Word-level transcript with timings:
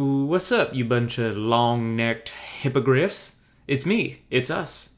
Ooh, 0.00 0.24
what's 0.24 0.50
up, 0.50 0.72
you 0.72 0.86
bunch 0.86 1.18
of 1.18 1.36
long 1.36 1.94
necked 1.94 2.30
hippogriffs? 2.30 3.36
It's 3.68 3.84
me, 3.84 4.22
it's 4.30 4.48
us. 4.48 4.88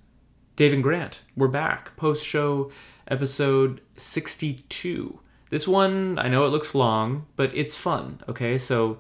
Dave 0.55 0.73
and 0.73 0.85
Grant, 0.85 1.21
we're 1.37 1.49
back. 1.49 1.97
Post 1.97 2.25
show 2.25 2.71
episode 3.09 3.81
62. 3.97 5.19
This 5.51 5.67
one, 5.67 6.17
I 6.21 6.29
know 6.29 6.47
it 6.47 6.51
looks 6.51 6.77
long, 6.77 7.27
but 7.35 7.51
it's 7.57 7.75
fun, 7.75 8.21
okay? 8.29 8.57
So 8.57 8.99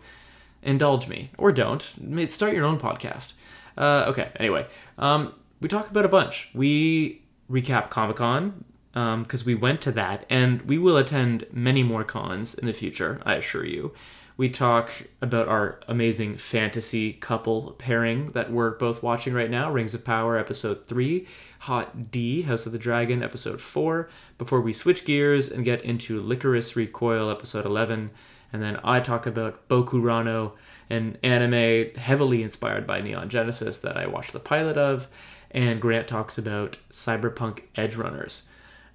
indulge 0.64 1.06
me, 1.06 1.30
or 1.38 1.52
don't. 1.52 1.80
Start 2.26 2.54
your 2.54 2.64
own 2.64 2.80
podcast. 2.80 3.34
Uh, 3.78 4.06
okay, 4.08 4.32
anyway, 4.34 4.66
um, 4.98 5.32
we 5.60 5.68
talk 5.68 5.88
about 5.88 6.04
a 6.04 6.08
bunch. 6.08 6.50
We 6.54 7.22
recap 7.48 7.90
Comic 7.90 8.16
Con, 8.16 8.64
because 8.92 9.44
we 9.44 9.54
went 9.54 9.80
to 9.82 9.92
that, 9.92 10.26
and 10.28 10.62
we 10.62 10.76
will 10.76 10.96
attend 10.96 11.46
many 11.52 11.84
more 11.84 12.02
cons 12.02 12.52
in 12.52 12.66
the 12.66 12.72
future, 12.72 13.20
I 13.24 13.34
assure 13.34 13.64
you. 13.64 13.92
We 14.36 14.48
talk 14.48 14.90
about 15.22 15.46
our 15.46 15.78
amazing 15.86 16.38
fantasy 16.38 17.12
couple 17.12 17.70
pairing 17.78 18.32
that 18.32 18.50
we're 18.50 18.70
both 18.70 19.00
watching 19.00 19.32
right 19.32 19.50
now 19.50 19.70
Rings 19.70 19.94
of 19.94 20.04
Power, 20.04 20.36
episode 20.36 20.88
3, 20.88 21.24
Hot 21.60 22.10
D, 22.10 22.42
House 22.42 22.66
of 22.66 22.72
the 22.72 22.78
Dragon, 22.78 23.22
episode 23.22 23.60
4, 23.60 24.08
before 24.36 24.60
we 24.60 24.72
switch 24.72 25.04
gears 25.04 25.48
and 25.48 25.64
get 25.64 25.82
into 25.82 26.20
Lycoris 26.20 26.74
Recoil, 26.74 27.30
episode 27.30 27.64
11. 27.64 28.10
And 28.52 28.60
then 28.60 28.80
I 28.82 28.98
talk 28.98 29.24
about 29.26 29.68
Bokurano, 29.68 30.54
an 30.90 31.16
anime 31.22 31.94
heavily 31.94 32.42
inspired 32.42 32.88
by 32.88 33.00
Neon 33.00 33.28
Genesis 33.28 33.78
that 33.78 33.96
I 33.96 34.08
watched 34.08 34.32
the 34.32 34.40
pilot 34.40 34.76
of. 34.76 35.06
And 35.52 35.80
Grant 35.80 36.08
talks 36.08 36.38
about 36.38 36.78
Cyberpunk 36.90 37.62
Edgerunners. 37.76 38.42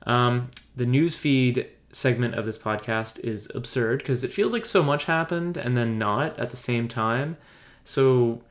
Um, 0.06 0.52
the 0.76 0.86
newsfeed 0.86 1.68
segment 1.92 2.36
of 2.36 2.46
this 2.46 2.58
podcast 2.58 3.20
is 3.20 3.50
absurd 3.56 4.00
because 4.00 4.24
it 4.24 4.32
feels 4.32 4.54
like 4.54 4.66
so 4.66 4.84
much 4.84 5.06
happened 5.06 5.58
and 5.58 5.76
then 5.76 5.98
not 5.98 6.38
at 6.40 6.50
the 6.50 6.58
same 6.58 6.88
time. 6.88 7.38
So 7.84 8.44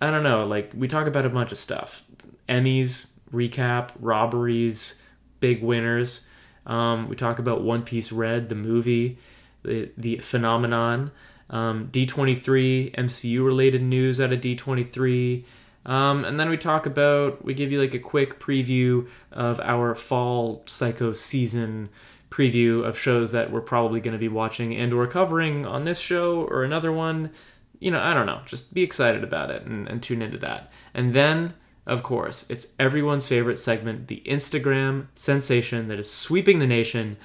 I 0.00 0.10
don't 0.10 0.22
know. 0.22 0.44
Like 0.44 0.72
we 0.74 0.88
talk 0.88 1.06
about 1.06 1.26
a 1.26 1.30
bunch 1.30 1.52
of 1.52 1.58
stuff: 1.58 2.04
Emmys, 2.48 3.18
recap, 3.32 3.90
robberies, 4.00 5.02
big 5.40 5.62
winners. 5.62 6.26
Um, 6.66 7.08
we 7.08 7.16
talk 7.16 7.38
about 7.38 7.62
One 7.62 7.82
Piece 7.82 8.12
Red, 8.12 8.48
the 8.48 8.54
movie, 8.54 9.18
the 9.62 9.90
the 9.96 10.18
phenomenon. 10.18 11.10
Um, 11.50 11.88
D23 11.90 12.94
MCU 12.94 13.44
related 13.44 13.82
news 13.82 14.20
out 14.20 14.32
of 14.32 14.40
D23. 14.40 15.44
Um, 15.86 16.26
and 16.26 16.38
then 16.38 16.50
we 16.50 16.58
talk 16.58 16.84
about, 16.84 17.42
we 17.42 17.54
give 17.54 17.72
you 17.72 17.80
like 17.80 17.94
a 17.94 17.98
quick 17.98 18.38
preview 18.38 19.08
of 19.32 19.58
our 19.60 19.94
fall 19.94 20.62
psycho 20.66 21.14
season 21.14 21.88
preview 22.30 22.84
of 22.84 22.98
shows 22.98 23.32
that 23.32 23.50
we're 23.50 23.60
probably 23.60 24.00
going 24.00 24.12
to 24.12 24.18
be 24.18 24.28
watching 24.28 24.74
and 24.74 24.92
or 24.92 25.06
covering 25.06 25.64
on 25.64 25.84
this 25.84 25.98
show 25.98 26.42
or 26.44 26.62
another 26.62 26.92
one. 26.92 27.30
You 27.78 27.90
know, 27.90 28.00
I 28.00 28.12
don't 28.14 28.26
know. 28.26 28.40
Just 28.44 28.74
be 28.74 28.82
excited 28.82 29.24
about 29.24 29.50
it 29.50 29.62
and, 29.62 29.88
and 29.88 30.02
tune 30.02 30.22
into 30.22 30.38
that. 30.38 30.70
And 30.94 31.14
then, 31.14 31.54
of 31.86 32.02
course, 32.02 32.44
it's 32.48 32.68
everyone's 32.78 33.26
favorite 33.26 33.58
segment, 33.58 34.08
the 34.08 34.22
Instagram 34.26 35.06
sensation 35.14 35.88
that 35.88 35.98
is 35.98 36.10
sweeping 36.10 36.58
the 36.58 36.66
nation, 36.66 37.16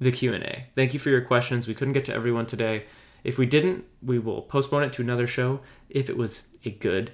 the 0.00 0.12
Q&A. 0.12 0.66
Thank 0.74 0.94
you 0.94 1.00
for 1.00 1.10
your 1.10 1.22
questions. 1.22 1.68
We 1.68 1.74
couldn't 1.74 1.94
get 1.94 2.04
to 2.06 2.14
everyone 2.14 2.46
today. 2.46 2.84
If 3.24 3.38
we 3.38 3.46
didn't, 3.46 3.84
we 4.02 4.18
will 4.18 4.42
postpone 4.42 4.84
it 4.84 4.92
to 4.94 5.02
another 5.02 5.26
show 5.26 5.60
if 5.90 6.08
it 6.08 6.16
was 6.16 6.46
a 6.64 6.70
good 6.70 7.10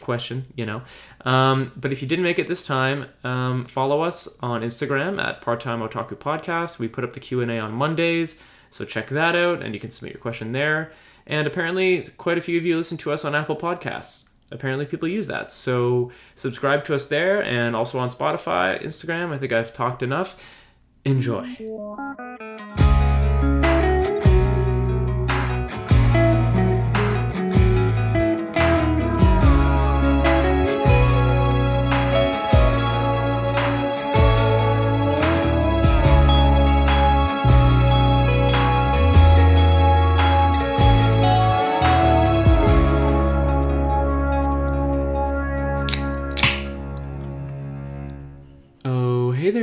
question, 0.00 0.46
you 0.56 0.66
know. 0.66 0.82
Um, 1.24 1.72
but 1.76 1.92
if 1.92 2.02
you 2.02 2.08
didn't 2.08 2.24
make 2.24 2.38
it 2.38 2.46
this 2.46 2.62
time, 2.62 3.06
um, 3.24 3.66
follow 3.66 4.02
us 4.02 4.28
on 4.40 4.62
Instagram 4.62 5.22
at 5.22 5.40
Part 5.40 5.60
Time 5.60 5.80
Otaku 5.80 6.16
Podcast. 6.16 6.78
We 6.78 6.88
put 6.88 7.04
up 7.04 7.12
the 7.12 7.20
Q 7.20 7.40
and 7.40 7.50
A 7.50 7.58
on 7.58 7.72
Mondays, 7.72 8.40
so 8.70 8.84
check 8.84 9.08
that 9.08 9.36
out, 9.36 9.62
and 9.62 9.74
you 9.74 9.80
can 9.80 9.90
submit 9.90 10.14
your 10.14 10.20
question 10.20 10.52
there. 10.52 10.92
And 11.26 11.46
apparently, 11.46 12.02
quite 12.16 12.38
a 12.38 12.40
few 12.40 12.58
of 12.58 12.66
you 12.66 12.76
listen 12.76 12.98
to 12.98 13.12
us 13.12 13.24
on 13.24 13.34
Apple 13.34 13.56
Podcasts. 13.56 14.28
Apparently, 14.50 14.84
people 14.84 15.08
use 15.08 15.28
that, 15.28 15.50
so 15.50 16.10
subscribe 16.34 16.84
to 16.84 16.94
us 16.94 17.06
there, 17.06 17.42
and 17.44 17.76
also 17.76 17.98
on 17.98 18.08
Spotify, 18.08 18.82
Instagram. 18.82 19.32
I 19.32 19.38
think 19.38 19.52
I've 19.52 19.72
talked 19.72 20.02
enough. 20.02 20.36
Enjoy. 21.04 21.56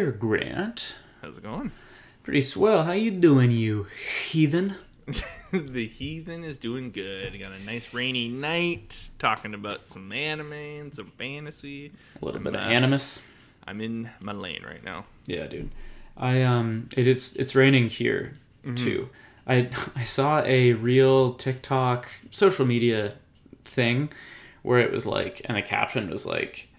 There, 0.08 0.16
Grant. 0.16 0.96
How's 1.22 1.38
it 1.38 1.44
going? 1.44 1.70
Pretty 2.24 2.40
swell. 2.40 2.84
How 2.84 2.94
you 2.94 3.12
doing, 3.12 3.52
you 3.52 3.88
heathen? 4.30 4.76
the 5.52 5.86
heathen 5.86 6.46
is 6.46 6.58
doing 6.58 6.92
good. 6.92 7.38
Got 7.38 7.52
a 7.52 7.66
nice 7.66 7.94
rainy 7.94 8.30
night. 8.30 9.10
Talking 9.20 9.54
about 9.54 9.86
some 9.86 10.14
anime 10.14 10.54
and 10.54 10.96
some 10.96 11.08
fantasy. 11.18 11.92
A 12.22 12.26
little 12.26 12.38
I'm, 12.38 12.46
bit 12.46 12.56
of 12.56 12.62
uh, 12.62 12.64
animus. 12.64 13.22
I'm 13.68 13.82
in 13.82 14.10
my 14.22 14.32
lane 14.32 14.64
right 14.66 14.82
now. 14.82 15.04
Yeah, 15.26 15.46
dude. 15.48 15.72
I 16.16 16.42
um, 16.44 16.88
it 16.96 17.06
is. 17.06 17.36
It's 17.36 17.54
raining 17.54 17.90
here 17.90 18.38
too. 18.78 19.10
I 19.46 19.70
I 19.98 20.06
saw 20.06 20.42
a 20.44 20.72
real 20.72 21.34
TikTok 21.34 22.08
social 22.32 22.66
media 22.66 23.16
thing 23.66 24.10
where 24.62 24.80
it 24.80 24.94
was 24.94 25.06
like, 25.06 25.42
and 25.46 25.58
the 25.58 25.62
caption 25.62 26.10
was 26.10 26.26
like, 26.26 26.70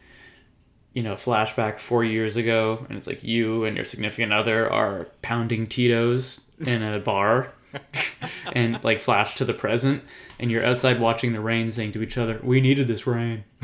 you 0.94 1.02
know, 1.02 1.14
flashback 1.14 1.78
four 1.78 2.02
years 2.04 2.36
ago, 2.36 2.84
and 2.88 2.96
it's 2.98 3.06
like 3.06 3.22
you 3.22 3.64
and 3.64 3.76
your 3.76 3.84
significant 3.84 4.32
other 4.32 4.70
are 4.70 5.06
pounding 5.22 5.66
Tito's 5.66 6.44
in 6.60 6.82
a 6.82 6.98
bar. 6.98 7.52
and 8.54 8.82
like 8.82 8.98
flash 8.98 9.34
to 9.34 9.44
the 9.44 9.52
present 9.52 10.02
and 10.38 10.50
you're 10.50 10.64
outside 10.64 10.98
watching 10.98 11.34
the 11.34 11.40
rain 11.40 11.68
saying 11.70 11.92
to 11.92 12.00
each 12.02 12.16
other 12.16 12.40
we 12.42 12.62
needed 12.62 12.88
this 12.88 13.06
rain 13.06 13.44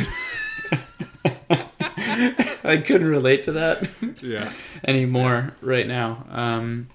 i 2.63 2.83
couldn't 2.85 3.07
relate 3.07 3.43
to 3.45 3.53
that 3.53 3.89
Yeah. 4.23 4.53
anymore 4.87 5.55
right 5.63 5.87
now. 5.87 6.27
Um, 6.31 6.89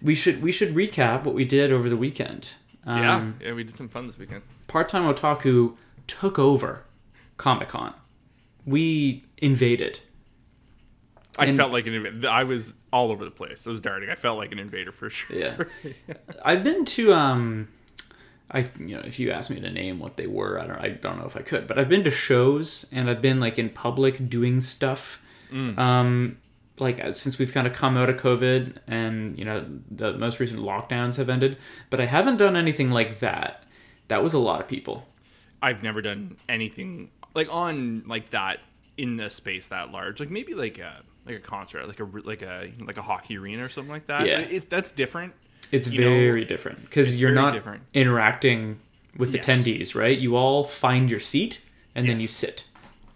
we 0.00 0.14
should 0.14 0.42
we 0.42 0.52
should 0.52 0.74
recap 0.74 1.24
what 1.24 1.34
we 1.34 1.44
did 1.44 1.70
over 1.72 1.88
the 1.88 1.96
weekend. 1.96 2.48
yeah. 2.86 3.14
Um, 3.16 3.36
Yeah. 3.40 3.52
We 3.52 3.64
did 3.64 3.76
some 3.76 3.88
fun 3.88 4.06
this 4.06 4.18
weekend. 4.18 4.42
Part 4.68 4.88
time 4.88 5.02
otaku 5.02 5.76
took 6.06 6.38
over 6.38 6.84
Comic 7.36 7.68
Con. 7.68 7.94
We 8.66 9.24
invaded. 9.42 10.00
I 11.38 11.46
and- 11.46 11.56
felt 11.56 11.72
like 11.72 11.86
an 11.86 11.94
invader. 11.94 12.28
I 12.28 12.44
was 12.44 12.72
all 12.92 13.10
over 13.10 13.24
the 13.24 13.30
place. 13.30 13.66
I 13.66 13.70
was 13.70 13.80
darting. 13.82 14.08
I 14.10 14.14
felt 14.14 14.38
like 14.38 14.52
an 14.52 14.58
invader 14.58 14.92
for 14.92 15.10
sure. 15.18 15.36
Yeah, 15.36 15.64
I've 16.44 16.62
been 16.64 16.84
to 16.86 17.12
um, 17.12 17.68
I 18.50 18.70
you 18.78 18.96
know 18.96 19.02
if 19.04 19.18
you 19.18 19.30
asked 19.30 19.50
me 19.50 19.60
to 19.60 19.70
name 19.70 19.98
what 19.98 20.16
they 20.16 20.26
were, 20.26 20.58
I 20.60 20.66
don't 20.66 20.78
I 20.78 20.88
don't 20.90 21.18
know 21.18 21.24
if 21.26 21.36
I 21.36 21.42
could, 21.42 21.66
but 21.66 21.78
I've 21.78 21.88
been 21.88 22.04
to 22.04 22.10
shows 22.10 22.86
and 22.92 23.08
I've 23.10 23.20
been 23.22 23.40
like 23.40 23.58
in 23.58 23.68
public 23.70 24.28
doing 24.30 24.60
stuff. 24.60 25.20
Um, 25.76 26.38
like 26.78 26.98
since 27.12 27.38
we've 27.38 27.52
kind 27.52 27.66
of 27.66 27.74
come 27.74 27.98
out 27.98 28.08
of 28.08 28.16
COVID 28.16 28.78
and 28.86 29.38
you 29.38 29.44
know 29.44 29.66
the 29.90 30.14
most 30.14 30.40
recent 30.40 30.60
lockdowns 30.60 31.16
have 31.16 31.28
ended, 31.28 31.58
but 31.90 32.00
I 32.00 32.06
haven't 32.06 32.38
done 32.38 32.56
anything 32.56 32.88
like 32.90 33.18
that. 33.20 33.64
That 34.08 34.22
was 34.22 34.32
a 34.32 34.38
lot 34.38 34.60
of 34.62 34.68
people. 34.68 35.06
I've 35.60 35.82
never 35.82 36.00
done 36.00 36.36
anything 36.48 37.10
like 37.34 37.48
on 37.52 38.04
like 38.06 38.30
that 38.30 38.60
in 38.96 39.16
the 39.16 39.30
space 39.30 39.68
that 39.68 39.90
large. 39.90 40.20
Like 40.20 40.30
maybe 40.30 40.54
like 40.54 40.78
a 40.78 41.02
like 41.26 41.36
a 41.36 41.40
concert, 41.40 41.86
like 41.88 42.00
a 42.00 42.04
like 42.04 42.42
a 42.42 42.72
like 42.84 42.98
a 42.98 43.02
hockey 43.02 43.38
arena 43.38 43.64
or 43.64 43.68
something 43.68 43.92
like 43.92 44.06
that. 44.06 44.26
Yeah. 44.26 44.40
It, 44.40 44.70
that's 44.70 44.90
different. 44.92 45.32
It's 45.70 45.88
You 45.88 46.00
know, 46.02 46.10
very 46.10 46.44
different 46.44 46.82
because 46.82 47.20
you're 47.20 47.32
not 47.32 47.52
different. 47.54 47.82
interacting 47.94 48.78
with 49.16 49.34
Yes. 49.34 49.44
attendees, 49.46 49.94
right? 49.94 50.18
You 50.18 50.36
all 50.36 50.64
find 50.64 51.10
your 51.10 51.20
seat 51.20 51.60
and 51.94 52.08
then 52.08 52.18
you 52.20 52.26
sit. 52.26 52.64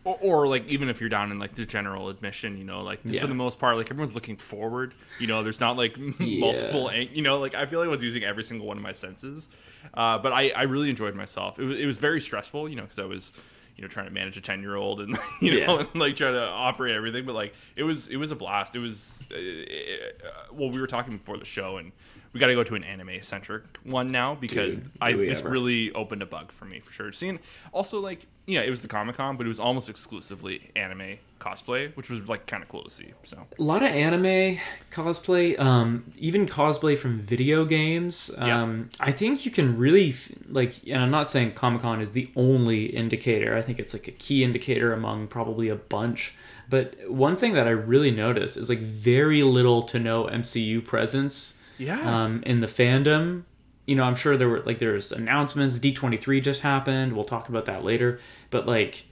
or, 0.04 0.16
or 0.20 0.46
like 0.48 0.66
even 0.68 0.88
if 0.88 1.00
you're 1.00 1.08
down 1.10 1.32
in 1.32 1.38
like 1.38 1.54
the 1.56 1.64
general 1.66 2.08
admission 2.10 2.56
you 2.58 2.62
know 2.64 2.82
like 2.82 3.00
Yeah. 3.04 3.20
for 3.22 3.26
the 3.26 3.34
most 3.34 3.58
part 3.58 3.76
like 3.76 3.90
everyone's 3.90 4.14
looking 4.14 4.36
forward 4.36 4.94
you 5.18 5.26
know 5.26 5.42
there's 5.42 5.58
not 5.58 5.76
like 5.76 5.96
multiple 6.20 6.88
ang- 6.90 7.08
you 7.12 7.22
know 7.22 7.38
like 7.40 7.54
i 7.56 7.66
feel 7.66 7.80
like 7.80 7.88
i 7.88 7.90
was 7.90 8.02
using 8.04 8.22
every 8.22 8.44
single 8.44 8.66
one 8.68 8.76
of 8.76 8.82
my 8.84 8.92
senses 8.92 9.48
uh, 9.94 10.16
but 10.18 10.32
I, 10.32 10.50
I 10.50 10.62
really 10.64 10.90
enjoyed 10.90 11.14
myself 11.16 11.58
it 11.58 11.64
was, 11.64 11.80
it 11.80 11.86
was 11.86 11.96
very 11.98 12.20
stressful 12.20 12.68
you 12.68 12.76
know 12.76 12.82
because 12.82 12.98
i 13.00 13.04
was 13.04 13.32
you 13.76 13.82
know 13.82 13.88
trying 13.88 14.06
to 14.06 14.12
manage 14.12 14.36
a 14.36 14.40
10 14.40 14.62
year 14.62 14.74
old 14.74 15.00
and 15.00 15.18
you 15.40 15.52
know 15.52 15.58
Yeah. 15.78 15.80
and, 15.92 16.00
like 16.00 16.16
trying 16.16 16.34
to 16.34 16.42
operate 16.44 16.94
everything 16.94 17.24
but 17.26 17.34
like 17.34 17.54
it 17.76 17.82
was 17.82 18.08
it 18.08 18.16
was 18.16 18.30
a 18.32 18.36
blast 18.36 18.74
it 18.74 18.78
was 18.80 19.20
uh, 19.30 19.36
uh, 19.36 20.30
well 20.52 20.70
we 20.70 20.80
were 20.80 20.86
talking 20.86 21.16
before 21.18 21.36
the 21.38 21.44
show 21.44 21.76
and 21.76 21.92
we 22.36 22.40
got 22.40 22.48
to 22.48 22.54
go 22.54 22.62
to 22.64 22.74
an 22.74 22.84
anime 22.84 23.22
centric 23.22 23.62
one 23.84 24.08
now 24.12 24.34
because 24.34 24.76
Dude, 24.76 24.90
I 25.00 25.12
this 25.14 25.40
ever. 25.40 25.48
really 25.48 25.90
opened 25.92 26.20
a 26.20 26.26
bug 26.26 26.52
for 26.52 26.66
me 26.66 26.80
for 26.80 26.92
sure. 26.92 27.10
Seeing 27.12 27.40
also 27.72 27.98
like 28.00 28.26
yeah, 28.48 28.60
it 28.60 28.70
was 28.70 28.80
the 28.82 28.88
Comic 28.88 29.16
Con, 29.16 29.36
but 29.38 29.44
it 29.46 29.48
was 29.48 29.58
almost 29.58 29.88
exclusively 29.90 30.70
anime 30.76 31.16
cosplay, 31.40 31.92
which 31.96 32.08
was 32.10 32.28
like 32.28 32.46
kind 32.46 32.62
of 32.62 32.68
cool 32.68 32.84
to 32.84 32.90
see. 32.90 33.12
So 33.24 33.46
a 33.58 33.62
lot 33.62 33.82
of 33.82 33.88
anime 33.88 34.58
cosplay 34.90 35.58
um 35.58 36.12
even 36.18 36.46
cosplay 36.46 36.96
from 36.98 37.18
video 37.20 37.64
games 37.64 38.30
Yeah. 38.36 38.62
um 38.62 38.88
i 39.00 39.12
think 39.12 39.44
you 39.44 39.50
can 39.50 39.76
really 39.78 40.10
f- 40.10 40.30
like 40.48 40.74
and 40.86 41.02
i'm 41.02 41.10
not 41.10 41.28
saying 41.30 41.52
comic-con 41.52 42.00
is 42.00 42.10
the 42.12 42.30
only 42.36 42.86
indicator 42.86 43.56
i 43.56 43.62
think 43.62 43.78
it's 43.78 43.92
like 43.92 44.08
a 44.08 44.12
key 44.12 44.42
indicator 44.44 44.92
among 44.92 45.26
probably 45.28 45.68
a 45.68 45.76
bunch 45.76 46.34
but 46.68 46.94
one 47.10 47.36
thing 47.36 47.52
that 47.54 47.66
i 47.66 47.70
really 47.70 48.10
noticed 48.10 48.56
is 48.56 48.68
like 48.68 48.78
very 48.80 49.42
little 49.42 49.82
to 49.82 49.98
no 49.98 50.24
mcu 50.26 50.84
presence 50.84 51.58
yeah, 51.78 52.24
um 52.24 52.42
in 52.44 52.60
the 52.60 52.66
fandom 52.66 53.44
you 53.86 53.94
know 53.94 54.04
i'm 54.04 54.14
sure 54.16 54.36
there 54.36 54.48
were 54.48 54.60
like 54.62 54.78
there's 54.78 55.12
announcements. 55.12 55.78
D23 55.78 56.42
just 56.42 56.60
happened. 56.62 57.12
We'll 57.12 57.24
talk 57.24 57.48
about 57.48 57.66
that 57.66 57.84
later. 57.84 58.18
But 58.50 58.66
like 58.66 59.04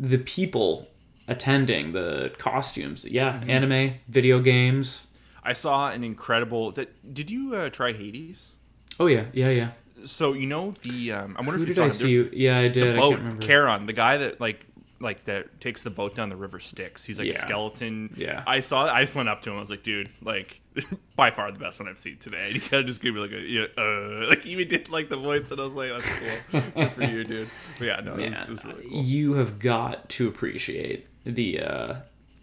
the 0.00 0.18
people 0.18 0.88
attending 1.26 1.92
the 1.92 2.32
costumes 2.38 3.04
yeah 3.04 3.42
anime 3.46 3.94
video 4.08 4.40
games. 4.40 5.08
I 5.44 5.52
saw 5.52 5.90
an 5.90 6.02
incredible. 6.04 6.72
That 6.72 7.14
did 7.14 7.30
you 7.30 7.54
uh, 7.54 7.70
try 7.70 7.92
Hades? 7.92 8.52
oh 8.98 9.06
yeah. 9.06 9.26
Yeah 9.32 9.50
yeah. 9.50 9.70
So 10.04 10.32
you 10.32 10.46
know 10.46 10.74
the 10.82 11.12
um, 11.12 11.36
I 11.36 11.40
wonder 11.42 11.58
who 11.58 11.62
if 11.64 11.68
you 11.68 11.74
did 11.74 11.76
saw 11.76 11.82
i 11.82 11.86
him. 11.86 11.90
see 11.90 12.16
There's 12.16 12.32
you 12.34 12.46
yeah 12.46 12.58
i 12.58 12.68
did. 12.68 12.96
I 12.96 13.00
boat 13.00 13.10
can't 13.10 13.20
remember. 13.22 13.46
Charon, 13.46 13.86
the 13.86 13.92
guy 13.92 14.16
that 14.18 14.40
like 14.40 14.64
like 15.00 15.24
that 15.26 15.60
takes 15.60 15.82
the 15.82 15.90
boat 15.90 16.14
down 16.14 16.28
the 16.28 16.36
river 16.36 16.58
Styx. 16.60 17.04
He's 17.04 17.18
like 17.18 17.28
Yeah. 17.28 17.34
a 17.34 17.38
skeleton. 17.40 18.12
Yeah. 18.16 18.42
I 18.46 18.60
saw. 18.60 18.86
I 18.92 19.02
just 19.02 19.14
went 19.14 19.28
up 19.28 19.42
to 19.42 19.50
him. 19.50 19.56
I 19.56 19.60
was 19.60 19.70
like, 19.70 19.82
dude, 19.82 20.10
like 20.22 20.60
by 21.16 21.30
far 21.30 21.50
the 21.52 21.58
best 21.58 21.78
one 21.78 21.88
I've 21.88 21.98
seen 21.98 22.16
today. 22.18 22.46
And 22.46 22.54
he 22.54 22.60
kind 22.60 22.80
of 22.80 22.86
just 22.86 23.00
gave 23.00 23.14
me 23.14 23.20
like 23.20 23.32
a 23.32 23.40
yeah, 23.40 23.66
uh, 23.76 24.26
like 24.28 24.42
he 24.42 24.50
even 24.50 24.68
did 24.68 24.88
like 24.88 25.08
the 25.08 25.16
voice, 25.16 25.50
and 25.50 25.60
I 25.60 25.64
was 25.64 25.74
like, 25.74 25.90
that's 25.90 26.18
cool. 26.18 26.60
Good 26.74 26.92
for 26.92 27.02
you, 27.04 27.24
dude. 27.24 27.48
But 27.78 27.84
yeah, 27.86 28.00
no, 28.00 28.14
it 28.16 28.30
was, 28.30 28.40
it 28.40 28.48
was 28.48 28.64
really 28.64 28.82
cool. 28.88 29.02
you 29.02 29.34
have 29.34 29.58
got 29.58 30.08
to 30.10 30.28
appreciate 30.28 31.06
the 31.24 31.60
uh, 31.60 31.94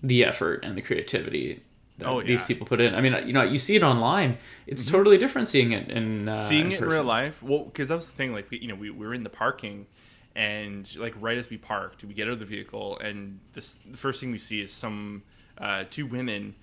the 0.03 0.23
effort 0.23 0.63
and 0.63 0.77
the 0.77 0.81
creativity 0.81 1.61
that 1.97 2.07
Oh, 2.07 2.21
these 2.21 2.29
yeah. 2.29 2.35
Mm-hmm. 2.37 2.47
people 2.47 2.67
put 2.67 2.81
in. 2.81 2.93
I 2.93 3.01
mean, 3.01 3.15
you 3.25 3.33
know, 3.33 3.41
you 3.43 3.57
see 3.57 3.75
it 3.75 3.83
online; 3.83 4.37
it's 4.67 4.85
totally 4.85 5.17
different 5.17 5.47
seeing 5.47 5.71
it 5.71 5.89
in 5.89 6.29
uh, 6.29 6.33
seeing 6.33 6.71
it 6.71 6.81
in 6.81 6.87
real 6.87 7.03
life 7.03 7.41
well 7.43 7.63
because 7.65 7.87
that 7.89 7.95
was 7.95 8.09
the 8.09 8.15
thing 8.15 8.33
like 8.33 8.49
we, 8.49 8.59
you 8.59 8.67
know 8.67 8.75
we, 8.75 8.89
we 8.89 9.05
were 9.05 9.13
in 9.13 9.23
the 9.23 9.29
parking 9.29 9.87
and 10.35 10.95
like 10.97 11.13
right 11.19 11.37
as 11.37 11.49
we 11.49 11.57
parked 11.57 12.03
we 12.03 12.13
get 12.13 12.27
out 12.27 12.33
of 12.33 12.39
the 12.39 12.45
vehicle 12.45 12.97
and 12.99 13.39
this 13.53 13.79
the 13.89 13.97
first 13.97 14.19
thing 14.19 14.31
we 14.31 14.37
see 14.37 14.61
is 14.61 14.71
some 14.71 15.23
uh, 15.57 15.85
two 15.89 16.05
women 16.05 16.53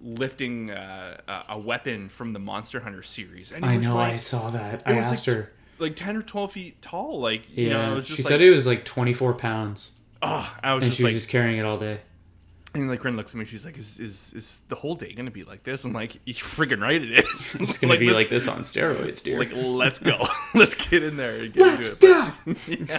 lifting 0.00 0.70
uh, 0.70 1.42
a- 1.48 1.58
weapon 1.58 2.08
from 2.08 2.32
the 2.32 2.38
monster 2.38 2.80
hunter 2.80 3.02
series 3.02 3.52
and 3.52 3.64
I 3.64 3.76
know, 3.76 3.94
like, 3.94 4.14
I 4.14 4.16
saw 4.16 4.50
that. 4.50 4.82
I 4.86 4.94
asked 4.94 5.26
like, 5.28 5.36
her. 5.36 5.52
like 5.78 5.94
10 5.96 6.16
or 6.16 6.22
12 6.22 6.52
feet 6.52 6.82
tall 6.82 7.20
like 7.20 7.42
Yeah, 7.54 7.62
you 7.64 7.70
know 7.70 7.92
it 7.92 7.94
was 7.96 8.06
just 8.06 8.16
she 8.16 8.22
like, 8.22 8.28
said 8.30 8.40
it 8.40 8.50
was 8.50 8.66
like 8.66 8.84
24 8.84 9.34
pounds, 9.34 9.92
oh 10.22 10.52
i 10.62 10.74
was 10.74 10.84
and 10.84 10.92
she 10.94 11.04
was 11.04 11.12
just 11.12 11.28
carrying 11.28 11.58
it 11.58 11.64
all 11.64 11.78
day. 11.78 12.00
And 12.74 12.88
like 12.88 13.00
Corinne 13.00 13.16
looks 13.16 13.32
at 13.34 13.38
me 13.38 13.44
she's 13.44 13.64
like 13.64 13.76
is, 13.78 13.98
is 13.98 14.32
is 14.34 14.62
the 14.68 14.76
whole 14.76 14.94
day 14.94 15.12
gonna 15.12 15.30
be 15.30 15.44
like 15.44 15.62
this 15.64 15.84
i'm 15.84 15.92
like 15.92 16.14
you're 16.24 16.34
friggin' 16.34 16.80
right 16.80 17.02
it 17.02 17.10
is 17.10 17.54
It's 17.60 17.78
gonna 17.78 17.98
be 17.98 18.12
like 18.12 18.28
this 18.28 18.46
on 18.48 18.60
steroids, 18.60 19.22
dear. 19.22 19.38
like 19.38 19.52
let's 19.54 19.98
go 19.98 20.18
let's 20.54 20.74
get 20.74 21.02
in 21.02 21.16
there 21.16 21.36
and 21.40 21.52
get 21.52 21.66
Let's 21.80 22.00
into 22.00 22.30
it 22.82 22.88
go. 22.88 22.98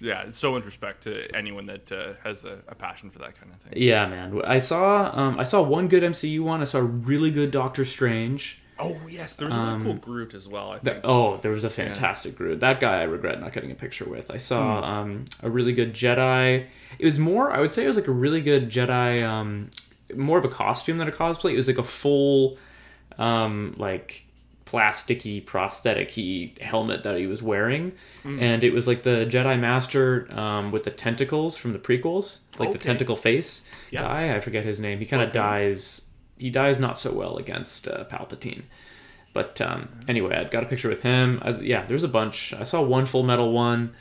yeah, 0.00 0.30
so 0.30 0.52
much 0.52 0.64
respect 0.64 1.02
to 1.04 1.36
anyone 1.36 1.66
that 1.66 1.90
uh, 1.90 2.12
has 2.22 2.44
a, 2.44 2.58
a 2.68 2.74
passion 2.74 3.10
for 3.10 3.18
that 3.20 3.34
kind 3.40 3.52
of 3.52 3.60
thing. 3.60 3.72
Yeah, 3.82 4.06
man. 4.06 4.42
I 4.44 4.58
saw 4.58 5.10
um, 5.18 5.38
I 5.38 5.44
saw 5.44 5.62
one 5.62 5.88
good 5.88 6.02
MCU 6.02 6.40
one. 6.40 6.60
I 6.60 6.64
saw 6.64 6.78
a 6.78 6.82
really 6.82 7.30
good 7.30 7.50
Doctor 7.50 7.84
Strange. 7.84 8.60
Oh 8.78 9.00
yes, 9.08 9.36
there 9.36 9.46
was 9.46 9.56
a 9.56 9.60
really 9.60 9.82
cool 9.84 9.94
Groot 9.94 10.34
as 10.34 10.48
well. 10.48 10.72
I 10.72 10.78
The- 10.78 11.00
oh, 11.06 11.38
there 11.42 11.52
was 11.52 11.62
a 11.64 11.70
fantastic 11.70 12.36
Groot. 12.36 12.60
That 12.60 12.80
guy 12.80 13.00
I 13.00 13.04
regret 13.04 13.40
not 13.40 13.52
getting 13.52 13.70
a 13.70 13.74
picture 13.76 14.04
with. 14.04 14.30
I 14.30 14.36
saw 14.38 14.80
Hmm. 14.80 14.84
um, 14.84 15.24
a 15.42 15.50
really 15.50 15.72
good 15.72 15.94
Jedi. 15.94 16.66
It 16.98 17.04
was 17.04 17.18
more, 17.18 17.52
I 17.52 17.60
would 17.60 17.72
say, 17.72 17.84
it 17.84 17.86
was 17.86 17.96
like 17.96 18.08
a 18.08 18.12
really 18.12 18.40
good 18.40 18.70
Jedi. 18.70 19.22
Um, 19.22 19.70
more 20.14 20.38
of 20.38 20.44
a 20.44 20.48
costume 20.48 20.98
than 20.98 21.08
a 21.08 21.12
cosplay. 21.12 21.52
It 21.52 21.56
was 21.56 21.68
like 21.68 21.78
a 21.78 21.82
full, 21.84 22.58
um, 23.18 23.74
like 23.78 24.26
plasticky 24.66 25.44
prosthetic 25.44 26.10
helmet 26.60 27.04
that 27.04 27.16
he 27.16 27.26
was 27.28 27.42
wearing, 27.42 27.92
Hmm. 28.24 28.40
and 28.40 28.64
it 28.64 28.72
was 28.72 28.88
like 28.88 29.02
the 29.02 29.24
Jedi 29.30 29.58
Master 29.58 30.26
um, 30.36 30.72
with 30.72 30.82
the 30.82 30.90
tentacles 30.90 31.56
from 31.56 31.72
the 31.72 31.78
prequels, 31.78 32.40
like 32.58 32.72
the 32.72 32.78
tentacle 32.78 33.14
face 33.14 33.62
Yeah. 33.90 34.02
guy. 34.02 34.34
I 34.34 34.40
forget 34.40 34.64
his 34.64 34.80
name. 34.80 34.98
He 34.98 35.06
kind 35.06 35.22
of 35.22 35.28
Okay. 35.28 35.38
dies. 35.38 36.02
He 36.44 36.50
dies 36.50 36.78
not 36.78 36.98
so 36.98 37.10
well 37.12 37.38
against 37.38 37.88
uh, 37.88 38.04
Palpatine. 38.04 38.64
But 39.32 39.60
um, 39.60 39.88
anyway, 40.06 40.36
I 40.36 40.44
got 40.44 40.62
a 40.62 40.66
picture 40.66 40.90
with 40.90 41.02
him. 41.02 41.38
I, 41.42 41.50
yeah, 41.72 41.86
there's 41.86 42.04
a 42.04 42.08
bunch. 42.08 42.52
I 42.52 42.64
saw 42.64 42.82
one 42.82 43.06
Full 43.06 43.22
Metal 43.22 43.50
one. 43.50 43.94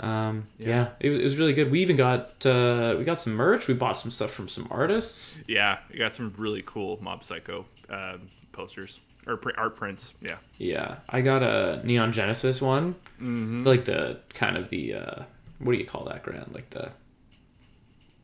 Um, 0.00 0.46
yeah, 0.58 0.90
it, 1.00 1.08
was, 1.08 1.18
it 1.18 1.22
was 1.24 1.36
really 1.38 1.52
good. 1.54 1.70
We 1.70 1.80
even 1.80 1.96
got 1.96 2.44
uh, 2.46 2.94
we 2.98 3.04
got 3.04 3.18
some 3.18 3.32
merch. 3.34 3.66
We 3.68 3.74
bought 3.74 3.96
some 3.96 4.10
stuff 4.12 4.30
from 4.30 4.46
some 4.48 4.68
artists. 4.70 5.42
Yeah, 5.48 5.78
we 5.90 5.98
got 5.98 6.14
some 6.14 6.32
really 6.36 6.62
cool 6.64 6.98
Mob 7.00 7.24
Psycho 7.24 7.64
uh, 7.90 8.18
posters 8.52 9.00
or 9.26 9.36
pr- 9.38 9.50
art 9.56 9.76
prints. 9.76 10.14
Yeah, 10.20 10.36
Yeah, 10.58 10.96
I 11.08 11.20
got 11.22 11.42
a 11.42 11.80
Neon 11.84 12.12
Genesis 12.12 12.60
one, 12.62 12.94
Mm-hmm. 13.20 13.62
like 13.64 13.84
the 13.86 14.20
kind 14.34 14.56
of 14.56 14.68
the 14.68 14.94
uh, 14.94 15.22
what 15.58 15.72
do 15.72 15.78
you 15.78 15.86
call 15.86 16.04
that, 16.04 16.22
Grant? 16.22 16.52
Like 16.54 16.70
the 16.70 16.92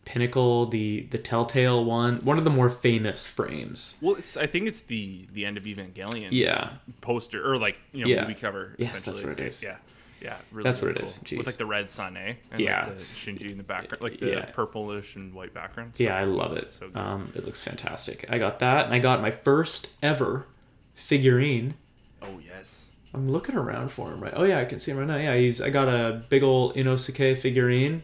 pinnacle, 0.04 0.66
the 0.66 1.06
the 1.10 1.18
Telltale 1.18 1.84
one, 1.84 2.18
one 2.18 2.38
of 2.38 2.44
the 2.44 2.50
more 2.50 2.70
famous 2.70 3.26
frames. 3.26 3.96
well, 4.00 4.16
it's 4.16 4.36
I 4.36 4.46
think 4.46 4.66
it's 4.68 4.82
the 4.82 5.26
the 5.32 5.44
end 5.46 5.56
of 5.56 5.64
Evangelion 5.64 6.28
Yeah, 6.30 6.70
poster 7.00 7.44
or 7.50 7.56
like 7.58 7.78
you 7.92 8.04
know 8.04 8.10
Yeah. 8.10 8.22
movie 8.22 8.34
cover. 8.34 8.74
Yes, 8.78 8.92
that's 8.92 9.08
essentially. 9.08 9.30
what 9.30 9.38
it 9.40 9.46
is. 9.46 9.62
Yeah, 9.62 9.76
yeah, 10.20 10.36
really, 10.52 10.64
That's 10.64 10.80
what 10.80 10.88
really 10.88 11.00
it 11.02 11.04
is. 11.04 11.18
cool. 11.18 11.38
With 11.38 11.46
Jeez. 11.46 11.46
like 11.46 11.56
the 11.56 11.66
red 11.66 11.90
sun, 11.90 12.16
eh? 12.16 12.34
And 12.50 12.60
Yeah, 12.60 12.82
like 12.86 12.94
the 12.94 13.00
Shinji 13.00 13.50
in 13.50 13.56
the 13.58 13.62
background, 13.64 14.02
like 14.02 14.20
the 14.20 14.26
yeah. 14.30 14.44
purplish 14.52 15.16
and 15.16 15.34
white 15.34 15.52
background. 15.52 15.92
yeah, 15.96 16.16
I 16.16 16.24
love 16.24 16.56
it. 16.56 16.72
So 16.72 16.90
um, 16.94 17.32
it 17.34 17.44
looks 17.44 17.62
fantastic. 17.62 18.24
I 18.28 18.38
got 18.38 18.58
that, 18.60 18.86
and 18.86 18.94
I 18.94 18.98
got 18.98 19.20
my 19.20 19.30
first 19.30 19.88
ever 20.02 20.46
figurine. 20.94 21.74
oh 22.22 22.38
yes. 22.46 22.90
I'm 23.12 23.30
looking 23.30 23.54
around 23.54 23.90
for 23.92 24.10
him, 24.12 24.20
right? 24.20 24.32
Oh 24.34 24.42
yeah, 24.44 24.58
I 24.58 24.64
can 24.64 24.78
see 24.80 24.90
him 24.90 24.98
right 24.98 25.06
now. 25.06 25.16
Yeah, 25.16 25.36
he's. 25.36 25.60
I 25.60 25.70
got 25.70 25.88
a 25.88 26.24
big 26.28 26.42
old 26.42 26.74
Inosuke 26.74 27.38
figurine. 27.38 28.02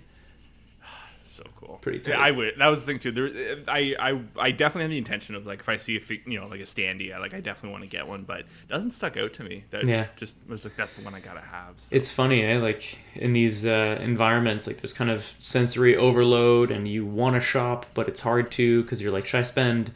So 1.81 1.85
cool. 1.85 1.93
Pretty 1.93 2.11
Yeah. 2.11 2.19
I 2.21 2.31
would. 2.31 2.55
That 2.59 2.69
was 2.69 2.85
the 2.85 2.87
thing 2.93 2.99
too. 2.99 3.11
There, 3.11 3.57
I, 3.69 3.95
I, 3.99 4.21
I 4.39 4.51
definitely 4.51 4.83
have 4.83 4.91
the 4.91 4.99
intention 4.99 5.35
of 5.35 5.47
like 5.47 5.61
if 5.61 5.69
I 5.69 5.77
see 5.77 5.97
a 5.97 6.01
you 6.31 6.39
know 6.41 6.47
like 6.47 6.61
a 6.61 6.65
standee, 6.65 7.15
I 7.15 7.19
like 7.19 7.35
I 7.35 7.41
definitely 7.41 7.71
want 7.73 7.85
to 7.85 7.89
get 7.89 8.07
one, 8.07 8.23
but 8.25 8.41
it 8.41 8.47
doesn't 8.69 8.93
stuck 8.93 9.17
out 9.17 9.33
to 9.35 9.43
me. 9.45 9.65
That 9.71 9.87
Yeah. 9.87 10.07
just 10.17 10.37
was 10.49 10.65
like 10.65 10.77
that's 10.77 10.95
the 10.97 11.03
one 11.03 11.15
I 11.15 11.21
gotta 11.21 11.41
have. 11.41 11.75
So. 11.79 11.95
It's 11.97 12.11
funny, 12.11 12.43
eh? 12.43 12.59
Like 12.59 12.99
in 13.15 13.33
these 13.33 13.65
uh, 13.67 13.99
environments, 14.01 14.67
like 14.67 14.79
there's 14.79 14.93
kind 14.93 15.11
of 15.11 15.33
sensory 15.39 15.97
overload, 15.97 16.71
and 16.71 16.87
you 16.89 17.05
want 17.07 17.37
to 17.37 17.41
shop, 17.41 17.87
but 17.95 18.09
it's 18.09 18.21
hard 18.21 18.51
to 18.53 18.83
because 18.83 19.01
you're 19.03 19.13
like, 19.13 19.27
should 19.27 19.41
I 19.41 19.45
spend 19.45 19.93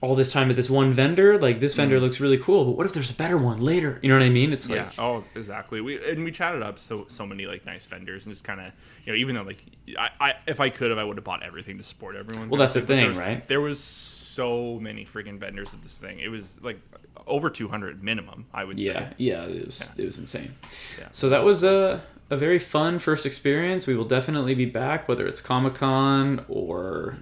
all 0.00 0.14
this 0.14 0.32
time 0.32 0.50
at 0.50 0.56
this 0.56 0.68
one 0.68 0.92
vendor? 0.92 1.38
Like 1.38 1.60
this 1.60 1.74
vendor 1.74 1.98
mm. 1.98 2.02
looks 2.02 2.20
really 2.20 2.38
cool, 2.38 2.64
but 2.64 2.72
what 2.72 2.86
if 2.86 2.92
there's 2.92 3.10
a 3.10 3.14
better 3.14 3.36
one 3.36 3.58
later? 3.58 3.98
You 4.02 4.08
know 4.08 4.16
what 4.16 4.24
I 4.24 4.30
mean? 4.30 4.52
It's 4.52 4.68
like, 4.68 4.96
yeah. 4.96 5.02
Oh, 5.02 5.24
exactly. 5.34 5.80
We 5.80 6.04
and 6.08 6.24
we 6.24 6.30
chatted 6.30 6.62
up 6.62 6.78
so 6.78 7.06
so 7.08 7.26
many 7.26 7.46
like 7.46 7.64
nice 7.66 7.84
vendors 7.84 8.26
and 8.26 8.32
just 8.34 8.44
kind 8.44 8.60
of 8.60 8.72
you 9.04 9.12
know 9.12 9.18
even 9.18 9.34
though 9.34 9.42
like 9.42 9.64
I, 9.98 10.10
I 10.20 10.34
if 10.46 10.60
I 10.60 10.70
could 10.70 10.90
have 10.90 10.98
I 10.98 11.04
would 11.04 11.16
have 11.16 11.24
bought 11.24 11.42
everything 11.42 11.78
to 11.78 11.84
support 11.84 12.16
everyone. 12.16 12.48
Well, 12.48 12.58
that's 12.58 12.74
the 12.74 12.80
But 12.80 12.88
there 12.88 12.96
thing, 12.98 13.08
was- 13.08 13.18
right? 13.18 13.48
There 13.48 13.60
was 13.60 13.80
so 13.80 14.78
many 14.80 15.06
freaking 15.06 15.38
vendors 15.38 15.72
at 15.72 15.82
this 15.82 15.96
thing. 15.96 16.20
It 16.20 16.28
was 16.28 16.60
like 16.62 16.78
over 17.26 17.48
200 17.48 18.02
minimum. 18.02 18.46
I 18.52 18.64
would 18.64 18.78
yeah, 18.78 19.10
say. 19.10 19.14
yeah, 19.16 19.44
it 19.44 19.66
was 19.66 19.94
it 19.98 20.04
was 20.04 20.18
insane. 20.18 20.54
Yeah. 20.98 21.08
So 21.12 21.28
that 21.30 21.42
was 21.44 21.64
a 21.64 22.02
a 22.30 22.36
very 22.36 22.58
fun 22.58 22.98
first 22.98 23.24
experience. 23.24 23.86
We 23.86 23.96
will 23.96 24.04
definitely 24.04 24.54
be 24.54 24.66
back, 24.66 25.08
whether 25.08 25.26
it's 25.26 25.40
Comic 25.40 25.74
Con 25.74 26.44
or 26.48 27.18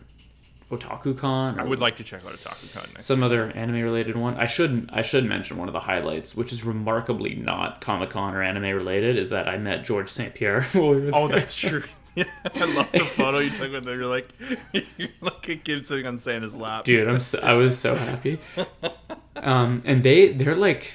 Otaku 0.70 1.16
Con. 1.16 1.60
I 1.60 1.64
would 1.64 1.78
like 1.80 1.96
to 1.96 2.04
check 2.04 2.24
out 2.24 2.32
Otaku 2.32 2.72
Con 2.74 2.82
next. 2.94 3.04
some 3.04 3.22
other 3.22 3.50
anime 3.50 3.82
related 3.82 4.16
one. 4.16 4.34
I 4.36 4.46
should 4.46 4.88
I 4.92 5.02
should 5.02 5.24
mention 5.24 5.56
one 5.56 5.68
of 5.68 5.72
the 5.74 5.80
highlights, 5.80 6.34
which 6.34 6.52
is 6.52 6.64
remarkably 6.64 7.34
not 7.34 7.80
Comic 7.80 8.10
Con 8.10 8.34
or 8.34 8.42
anime 8.42 8.74
related, 8.74 9.16
is 9.18 9.30
that 9.30 9.46
I 9.48 9.58
met 9.58 9.84
George 9.84 10.08
St. 10.08 10.34
Pierre. 10.34 10.66
we 10.74 11.10
Oh, 11.12 11.28
that's 11.28 11.54
true. 11.56 11.82
Yeah, 12.16 12.26
I 12.54 12.64
love 12.72 12.92
the 12.92 13.00
photo 13.00 13.38
you 13.40 13.50
took 13.50 13.72
with 13.72 13.82
them. 13.82 13.98
You're 13.98 14.06
like, 14.06 14.28
you're 14.72 15.08
like 15.20 15.48
a 15.48 15.56
kid 15.56 15.84
sitting 15.84 16.06
on 16.06 16.16
Santa's 16.16 16.54
lap. 16.54 16.84
dude, 16.84 17.08
I'm 17.08 17.18
so, 17.18 17.40
I 17.42 17.54
was 17.54 17.76
so 17.76 17.96
happy. 17.96 18.38
Um, 19.34 19.82
and 19.84 20.02
they 20.04 20.28
they're 20.32 20.54
like, 20.54 20.94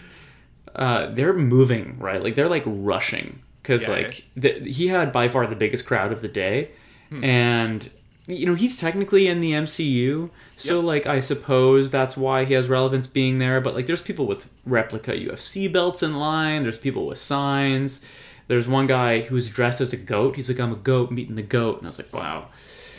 uh, 0.76 1.08
they're 1.08 1.34
moving 1.34 1.98
right, 2.00 2.24
like 2.24 2.36
they're 2.36 2.48
like 2.48 2.64
rushing 2.66 3.42
because 3.62 3.84
Yeah, 3.88 3.94
like 3.96 4.24
the, 4.38 4.60
he 4.62 4.88
had 4.88 5.12
by 5.12 5.28
far 5.28 5.46
the 5.46 5.58
biggest 5.58 5.86
crowd 5.86 6.14
of 6.14 6.22
the 6.22 6.30
day, 6.30 6.72
Hmm. 7.10 7.24
and 7.24 7.90
you 8.29 8.45
know 8.45 8.55
he's 8.55 8.77
technically 8.77 9.27
in 9.27 9.41
the 9.41 9.51
MCU, 9.51 10.29
so 10.55 10.79
like 10.79 11.05
I 11.05 11.19
suppose 11.19 11.91
that's 11.91 12.15
why 12.15 12.45
he 12.45 12.53
has 12.53 12.67
relevance 12.67 13.07
being 13.07 13.39
there. 13.39 13.59
But 13.62 13.75
like, 13.75 13.86
there's 13.88 14.01
people 14.01 14.27
with 14.27 14.50
replica 14.65 15.12
UFC 15.12 15.71
belts 15.71 16.03
in 16.03 16.17
line. 16.17 16.63
There's 16.63 16.77
people 16.77 17.07
with 17.07 17.17
signs. 17.17 18.01
There's 18.48 18.67
one 18.67 18.88
guy 18.88 19.21
who's 19.21 19.50
dressed 19.50 19.81
as 19.81 19.93
a 19.93 19.98
goat. 19.98 20.36
He's 20.36 20.50
like, 20.50 20.59
I'm 20.59 20.71
a 20.71 20.75
goat 20.75 21.12
meeting 21.12 21.36
the 21.36 21.41
goat, 21.43 21.77
and 21.77 21.88
I 21.88 21.89
was 21.89 22.00
like, 22.00 22.13
wow. 22.13 22.48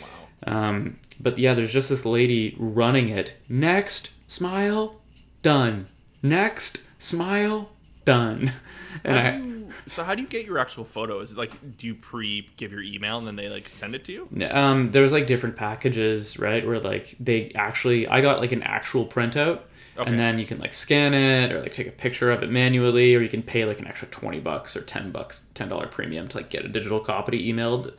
Wow. 0.01 0.69
Um, 0.69 0.99
but 1.19 1.37
yeah, 1.37 1.53
there's 1.53 1.73
just 1.73 1.89
this 1.89 2.05
lady 2.05 2.55
running 2.57 3.09
it. 3.09 3.33
Next, 3.49 4.11
smile. 4.27 5.01
done. 5.41 5.87
Next, 6.23 6.79
smile, 6.99 7.69
done. 8.05 8.53
And 9.03 9.15
How 9.15 9.21
I, 9.21 9.31
you, 9.31 9.67
so 9.87 10.03
how 10.03 10.15
do 10.15 10.21
you 10.21 10.27
get 10.27 10.45
your 10.45 10.57
actual 10.57 10.83
photos? 10.85 11.37
Like, 11.37 11.77
do 11.77 11.87
you 11.87 11.95
pre 11.95 12.49
give 12.57 12.71
your 12.71 12.81
email 12.83 13.17
and 13.17 13.27
then 13.27 13.35
they 13.35 13.49
like 13.49 13.69
send 13.69 13.95
it 13.95 14.05
to 14.05 14.11
you? 14.11 14.29
um, 14.51 14.91
there 14.91 15.01
was 15.03 15.11
like 15.11 15.27
different 15.27 15.55
packages, 15.55 16.37
right? 16.39 16.65
Where 16.65 16.79
like 16.79 17.15
they 17.19 17.51
actually, 17.55 18.07
I 18.07 18.21
got 18.21 18.39
like 18.39 18.51
an 18.51 18.63
actual 18.63 19.05
printout, 19.05 19.61
Okay. 19.97 20.09
and 20.09 20.17
then 20.17 20.39
you 20.39 20.45
can 20.45 20.57
like 20.59 20.73
scan 20.73 21.13
it 21.13 21.51
or 21.51 21.61
like 21.61 21.73
take 21.73 21.87
a 21.87 21.91
picture 21.91 22.31
of 22.31 22.43
it 22.43 22.49
manually, 22.49 23.13
or 23.15 23.21
you 23.21 23.29
can 23.29 23.43
pay 23.43 23.65
like 23.65 23.79
an 23.79 23.87
extra 23.87 24.07
twenty 24.07 24.39
bucks 24.39 24.75
or 24.77 24.81
ten 24.81 25.11
bucks, 25.11 25.45
ten 25.53 25.69
dollar 25.69 25.87
premium 25.87 26.27
to 26.29 26.37
like 26.37 26.49
get 26.49 26.63
a 26.65 26.69
digital 26.69 26.99
copy 26.99 27.51
emailed. 27.51 27.93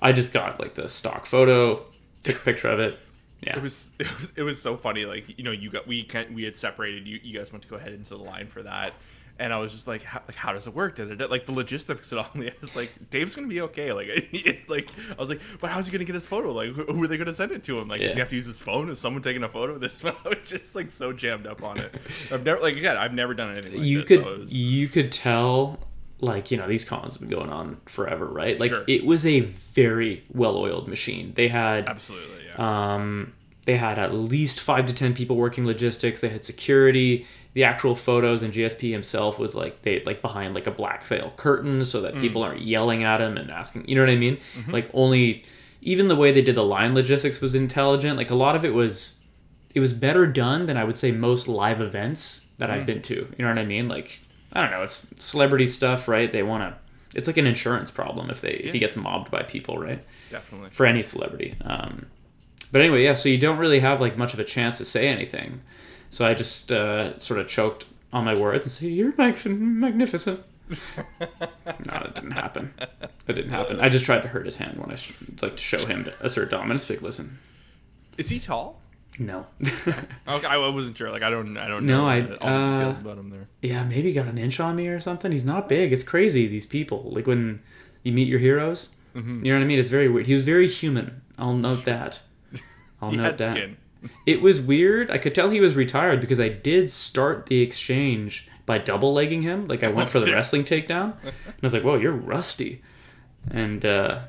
I 0.00 0.12
just 0.12 0.32
got 0.32 0.60
like 0.60 0.74
the 0.74 0.88
stock 0.88 1.26
photo, 1.26 1.84
took 2.22 2.36
a 2.36 2.40
picture 2.40 2.68
of 2.68 2.80
it. 2.80 2.98
Yeah, 3.40 3.56
It 3.56 3.62
was, 3.62 3.90
it 3.98 4.06
was 4.20 4.32
it 4.36 4.42
was 4.42 4.60
so 4.60 4.76
funny. 4.76 5.04
Like 5.04 5.38
you 5.38 5.44
know, 5.44 5.50
you 5.52 5.70
got 5.70 5.86
we 5.86 6.02
can't 6.02 6.32
we 6.32 6.44
had 6.44 6.56
separated. 6.56 7.06
You 7.06 7.20
you 7.22 7.38
guys 7.38 7.52
went 7.52 7.62
to 7.62 7.68
go 7.68 7.76
ahead 7.76 7.92
into 7.92 8.10
the 8.10 8.16
line 8.22 8.48
for 8.48 8.62
that, 8.62 8.94
and 9.38 9.52
I 9.52 9.58
was 9.58 9.72
just 9.72 9.86
like, 9.86 10.02
how, 10.02 10.20
like 10.26 10.36
how 10.36 10.52
does 10.52 10.66
it 10.66 10.74
work? 10.74 10.96
Da, 10.96 11.04
da, 11.04 11.14
da. 11.14 11.26
Like 11.26 11.46
the 11.46 11.52
logistics 11.52 12.10
and 12.12 12.20
all. 12.20 12.30
I 12.34 12.52
was 12.60 12.74
like, 12.74 12.92
Dave's 13.10 13.34
gonna 13.34 13.46
be 13.48 13.60
okay. 13.62 13.92
Like 13.92 14.06
it's 14.10 14.68
like 14.68 14.90
I 15.16 15.20
was 15.20 15.28
like, 15.28 15.40
but 15.60 15.70
how's 15.70 15.86
he 15.86 15.92
gonna 15.92 16.04
get 16.04 16.14
his 16.14 16.26
photo? 16.26 16.52
Like 16.52 16.70
who, 16.70 16.84
who 16.84 17.04
are 17.04 17.06
they 17.06 17.16
gonna 17.16 17.32
send 17.32 17.52
it 17.52 17.62
to 17.64 17.78
him? 17.78 17.88
Like 17.88 18.00
does 18.00 18.14
he 18.14 18.20
have 18.20 18.28
to 18.30 18.36
use 18.36 18.46
his 18.46 18.58
phone? 18.58 18.88
Is 18.90 18.98
someone 18.98 19.22
taking 19.22 19.42
a 19.42 19.48
photo 19.48 19.74
of 19.74 19.80
this? 19.80 20.04
I 20.04 20.14
was 20.24 20.38
just 20.44 20.74
like 20.74 20.90
so 20.90 21.12
jammed 21.12 21.46
up 21.46 21.62
on 21.62 21.78
it. 21.78 21.94
I've 22.32 22.44
never 22.44 22.60
like 22.60 22.76
again, 22.76 22.96
I've 22.96 23.14
never 23.14 23.34
done 23.34 23.52
anything. 23.52 23.78
Like 23.78 23.86
you 23.86 24.00
this, 24.00 24.08
could 24.08 24.22
so 24.22 24.38
was- 24.38 24.52
you 24.56 24.88
could 24.88 25.12
tell 25.12 25.78
like 26.20 26.50
you 26.50 26.56
know 26.56 26.66
these 26.66 26.84
cons 26.84 27.14
have 27.14 27.20
been 27.20 27.30
going 27.30 27.50
on 27.50 27.80
forever 27.86 28.26
right 28.26 28.58
like 28.58 28.70
Sure. 28.70 28.82
it 28.88 29.04
was 29.04 29.24
a 29.24 29.38
very 29.38 30.24
well-oiled 30.32 30.88
machine 30.88 31.32
they 31.36 31.46
had 31.46 31.86
absolutely 31.86 32.44
yeah. 32.46 32.94
um 32.94 33.32
they 33.66 33.76
had 33.76 34.00
at 34.00 34.12
least 34.12 34.58
five 34.60 34.86
to 34.86 34.92
ten 34.92 35.14
people 35.14 35.36
working 35.36 35.64
logistics 35.64 36.20
they 36.20 36.28
had 36.28 36.44
security 36.44 37.24
the 37.58 37.64
actual 37.64 37.94
photos 37.94 38.42
and 38.42 38.54
gsp 38.54 38.90
himself 38.90 39.38
was 39.38 39.54
like 39.54 39.82
they 39.82 40.02
like 40.04 40.22
behind 40.22 40.54
like 40.54 40.66
a 40.66 40.70
black 40.70 41.02
veil 41.04 41.32
curtain 41.36 41.84
so 41.84 42.00
that 42.00 42.14
mm. 42.14 42.20
people 42.20 42.42
aren't 42.42 42.62
yelling 42.62 43.02
at 43.02 43.20
him 43.20 43.36
and 43.36 43.50
asking 43.50 43.86
you 43.88 43.94
know 43.94 44.02
what 44.02 44.10
i 44.10 44.16
mean 44.16 44.38
mm-hmm. 44.56 44.70
like 44.70 44.88
only 44.94 45.44
even 45.80 46.08
the 46.08 46.16
way 46.16 46.32
they 46.32 46.42
did 46.42 46.54
the 46.54 46.64
line 46.64 46.94
logistics 46.94 47.40
was 47.40 47.54
intelligent 47.54 48.16
like 48.16 48.30
a 48.30 48.34
lot 48.34 48.54
of 48.54 48.64
it 48.64 48.74
was 48.74 49.18
it 49.74 49.80
was 49.80 49.92
better 49.92 50.26
done 50.26 50.66
than 50.66 50.76
I 50.76 50.84
would 50.84 50.98
say 50.98 51.12
most 51.12 51.48
live 51.48 51.80
events 51.80 52.46
that 52.58 52.70
I've 52.70 52.82
mm. 52.82 52.86
been 52.86 53.02
to. 53.02 53.14
You 53.14 53.44
know 53.44 53.48
what 53.48 53.58
I 53.58 53.64
mean? 53.64 53.88
Like 53.88 54.20
I 54.52 54.62
don't 54.62 54.70
know, 54.70 54.82
it's 54.82 55.06
celebrity 55.18 55.66
stuff, 55.66 56.08
right? 56.08 56.30
They 56.30 56.42
want 56.42 56.62
to. 56.62 56.78
It's 57.16 57.26
like 57.26 57.36
an 57.36 57.46
insurance 57.46 57.90
problem 57.90 58.28
if 58.30 58.40
they 58.40 58.52
if 58.52 58.72
he 58.72 58.78
gets 58.78 58.96
mobbed 58.96 59.30
by 59.30 59.42
people, 59.42 59.78
right? 59.78 60.04
Definitely. 60.30 60.70
For 60.70 60.84
any 60.84 61.02
celebrity. 61.02 61.56
Um, 61.62 62.06
but 62.72 62.80
anyway, 62.80 63.04
yeah. 63.04 63.14
So 63.14 63.28
you 63.28 63.38
don't 63.38 63.58
really 63.58 63.80
have 63.80 64.00
like 64.00 64.16
much 64.16 64.34
of 64.34 64.40
a 64.40 64.44
chance 64.44 64.78
to 64.78 64.84
say 64.84 65.08
anything. 65.08 65.62
So 66.10 66.26
I 66.26 66.34
just 66.34 66.72
uh, 66.72 67.18
sort 67.18 67.40
of 67.40 67.48
choked 67.48 67.86
on 68.12 68.24
my 68.24 68.34
words 68.38 68.64
and 68.66 68.70
say, 68.72 68.86
"You're 68.88 69.12
mag- 69.16 69.44
magnificent." 69.46 70.40
no, 71.20 71.26
it 72.04 72.14
didn't 72.14 72.32
happen. 72.32 72.74
It 73.26 73.32
didn't 73.32 73.50
happen. 73.50 73.80
I 73.80 73.88
just 73.88 74.04
tried 74.04 74.20
to 74.22 74.28
hurt 74.28 74.44
his 74.46 74.56
hand 74.58 74.78
when 74.78 74.90
I 74.90 74.96
sh- 74.96 75.12
like 75.40 75.56
to 75.56 75.62
show 75.62 75.84
him 75.86 76.04
to 76.04 76.12
assert 76.24 76.50
dominance. 76.50 76.88
Like, 76.90 77.02
listen, 77.02 77.38
Is 78.16 78.28
he 78.28 78.38
tall? 78.38 78.80
no. 79.18 79.46
Okay, 80.28 80.46
I 80.46 80.56
wasn't 80.58 80.96
sure. 80.96 81.10
Like 81.10 81.22
I 81.22 81.30
don't 81.30 81.56
I 81.58 81.66
don't 81.68 81.84
No, 81.86 82.02
know 82.02 82.08
I- 82.08 82.20
all 82.36 82.66
the 82.66 82.72
details 82.72 82.96
uh, 82.96 83.00
about 83.00 83.18
him 83.18 83.30
there. 83.30 83.48
yeah, 83.62 83.82
maybe 83.84 84.12
got 84.12 84.26
an 84.26 84.38
inch 84.38 84.60
on 84.60 84.76
me 84.76 84.88
or 84.88 85.00
something. 85.00 85.32
He's 85.32 85.44
not 85.46 85.68
big. 85.68 85.92
It's 85.92 86.02
crazy. 86.02 86.46
These 86.46 86.66
people, 86.66 87.02
like 87.12 87.26
when 87.26 87.60
you 88.02 88.12
meet 88.12 88.28
your 88.28 88.38
heroes, 88.40 88.90
Mm-hmm. 89.14 89.44
you 89.44 89.52
know 89.52 89.58
what 89.58 89.64
I 89.64 89.66
mean. 89.66 89.78
It's 89.78 89.88
very 89.88 90.06
weird. 90.08 90.26
He 90.26 90.34
was 90.34 90.42
very 90.42 90.68
human. 90.68 91.22
I'll 91.38 91.54
note 91.54 91.84
that. 91.86 92.20
I'll 93.00 93.10
He 93.10 93.16
note 93.16 93.38
that. 93.38 93.52
skin. 93.54 93.76
It 94.26 94.40
was 94.42 94.60
weird. 94.60 95.10
I 95.10 95.18
could 95.18 95.34
tell 95.34 95.50
he 95.50 95.60
was 95.60 95.74
retired 95.76 96.20
because 96.20 96.38
I 96.40 96.48
did 96.48 96.90
start 96.90 97.46
the 97.46 97.60
exchange 97.62 98.48
by 98.66 98.78
double 98.78 99.12
legging 99.12 99.42
him. 99.42 99.66
Like 99.66 99.82
I 99.82 99.88
went 99.88 100.08
for 100.08 100.20
the 100.20 100.30
wrestling 100.32 100.64
takedown, 100.64 101.14
and 101.22 101.32
I 101.46 101.62
was 101.62 101.72
like, 101.74 101.82
"Whoa, 101.82 101.96
you're 101.96 102.12
rusty." 102.12 102.82
And 103.50 103.84
uh, 103.84 104.20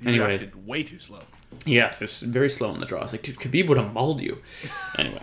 He 0.00 0.08
Anyway. 0.08 0.50
way 0.64 0.82
too 0.84 0.98
slow. 0.98 1.22
yeah, 1.66 1.90
it 1.92 2.00
was 2.00 2.20
very 2.20 2.48
slow 2.48 2.72
in 2.74 2.80
the 2.80 2.86
draw. 2.86 3.00
I 3.00 3.02
was 3.02 3.12
like, 3.12 3.22
dude, 3.22 3.36
Khabib 3.36 3.68
would 3.68 3.78
have 3.78 3.92
mauled 3.92 4.20
you. 4.20 4.40
anyway. 4.98 5.22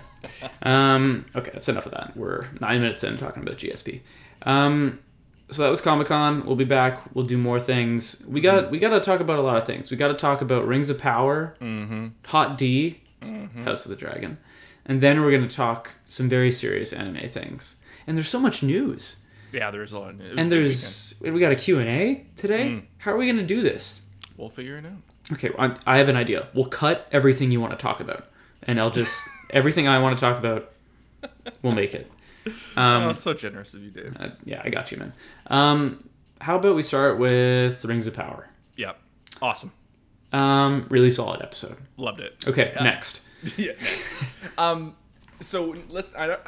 Um, 0.64 1.26
okay, 1.36 1.52
that's 1.54 1.70
enough 1.70 1.86
of 1.86 1.92
that. 1.94 2.16
We're 2.16 2.48
nine 2.60 2.82
minutes 2.82 3.04
in 3.04 3.18
talking 3.18 3.42
about 3.44 3.58
GSP. 3.58 4.02
Um, 4.44 5.00
so 5.50 5.64
that 5.64 5.70
was 5.70 5.82
Comic 5.82 6.08
Con. 6.08 6.46
We'll 6.46 6.56
be 6.56 6.64
back. 6.66 7.02
We'll 7.16 7.26
do 7.26 7.38
more 7.38 7.60
things. 7.60 8.24
We 8.28 8.40
got 8.42 8.72
we 8.72 8.80
got 8.80 8.90
to 8.92 9.00
talk 9.00 9.20
about 9.20 9.40
a 9.40 9.42
lot 9.42 9.58
of 9.58 9.66
things. 9.66 9.92
We 9.92 9.98
got 9.98 10.10
to 10.10 10.14
talk 10.14 10.42
about 10.42 10.66
Rings 10.68 10.90
of 10.90 10.98
Power, 10.98 11.56
Hot 12.28 12.58
D, 12.58 13.02
House 13.64 13.86
of 13.86 13.90
the 13.90 13.96
Dragon, 13.96 14.38
and 14.86 15.02
then 15.02 15.22
we're 15.22 15.32
going 15.32 15.48
to 15.48 15.56
talk 15.56 15.92
some 16.08 16.28
very 16.30 16.52
serious 16.52 16.94
anime 16.94 17.28
things. 17.30 17.78
And 18.08 18.18
there's 18.18 18.30
so 18.30 18.40
much 18.40 18.64
news. 18.64 19.18
Yeah, 19.52 19.70
there's 19.70 19.94
a 19.94 20.00
lot. 20.00 20.14
Of, 20.16 20.22
a 20.22 20.36
And 20.38 20.52
there's 20.52 21.16
we 21.22 21.40
got 21.40 21.52
a 21.52 21.56
Q&A 21.56 22.26
today. 22.36 22.84
How 23.00 23.12
are 23.12 23.18
we 23.18 23.26
going 23.26 23.38
to 23.38 23.46
do 23.46 23.62
this? 23.62 24.02
We'll 24.38 24.50
figure 24.50 24.78
it 24.78 24.86
out. 24.86 25.34
Okay, 25.34 25.52
I, 25.58 25.76
I 25.86 25.98
have 25.98 26.10
an 26.10 26.16
idea. 26.16 26.48
We'll 26.54 26.66
cut 26.66 27.08
everything 27.12 27.52
you 27.52 27.62
want 27.62 27.72
to 27.72 27.78
talk 27.78 28.00
about, 28.00 28.28
and 28.64 28.80
I'll 28.80 28.92
just 28.92 29.24
everything 29.52 29.88
I 29.88 30.00
want 30.00 30.18
to 30.18 30.22
talk 30.22 30.38
about, 30.38 30.72
we'll 31.62 31.74
make 31.74 31.94
it. 31.94 32.12
Um, 32.76 33.04
oh, 33.04 33.12
so 33.12 33.34
generous 33.34 33.74
of 33.74 33.84
you, 33.84 33.92
Dave. 33.92 34.18
uh, 34.20 34.30
yeah, 34.44 34.62
I 34.64 34.70
got 34.70 34.92
you, 34.92 34.98
man. 34.98 35.14
Um, 35.48 36.10
how 36.40 36.56
about 36.56 36.76
we 36.76 36.82
start 36.82 37.20
with 37.20 37.86
Rings 37.86 38.08
of 38.08 38.16
Power? 38.16 38.50
Yep. 38.78 39.00
Awesome. 39.42 39.72
Um, 40.32 40.88
really 40.90 41.12
solid 41.12 41.42
episode. 41.42 41.78
Loved 41.98 42.22
it. 42.22 42.36
Okay, 42.48 42.74
next. 42.82 43.22
yeah. 43.58 43.74
Um. 44.58 44.96
So 45.42 45.76
let's 45.90 46.14
I 46.16 46.28
don't, 46.28 46.42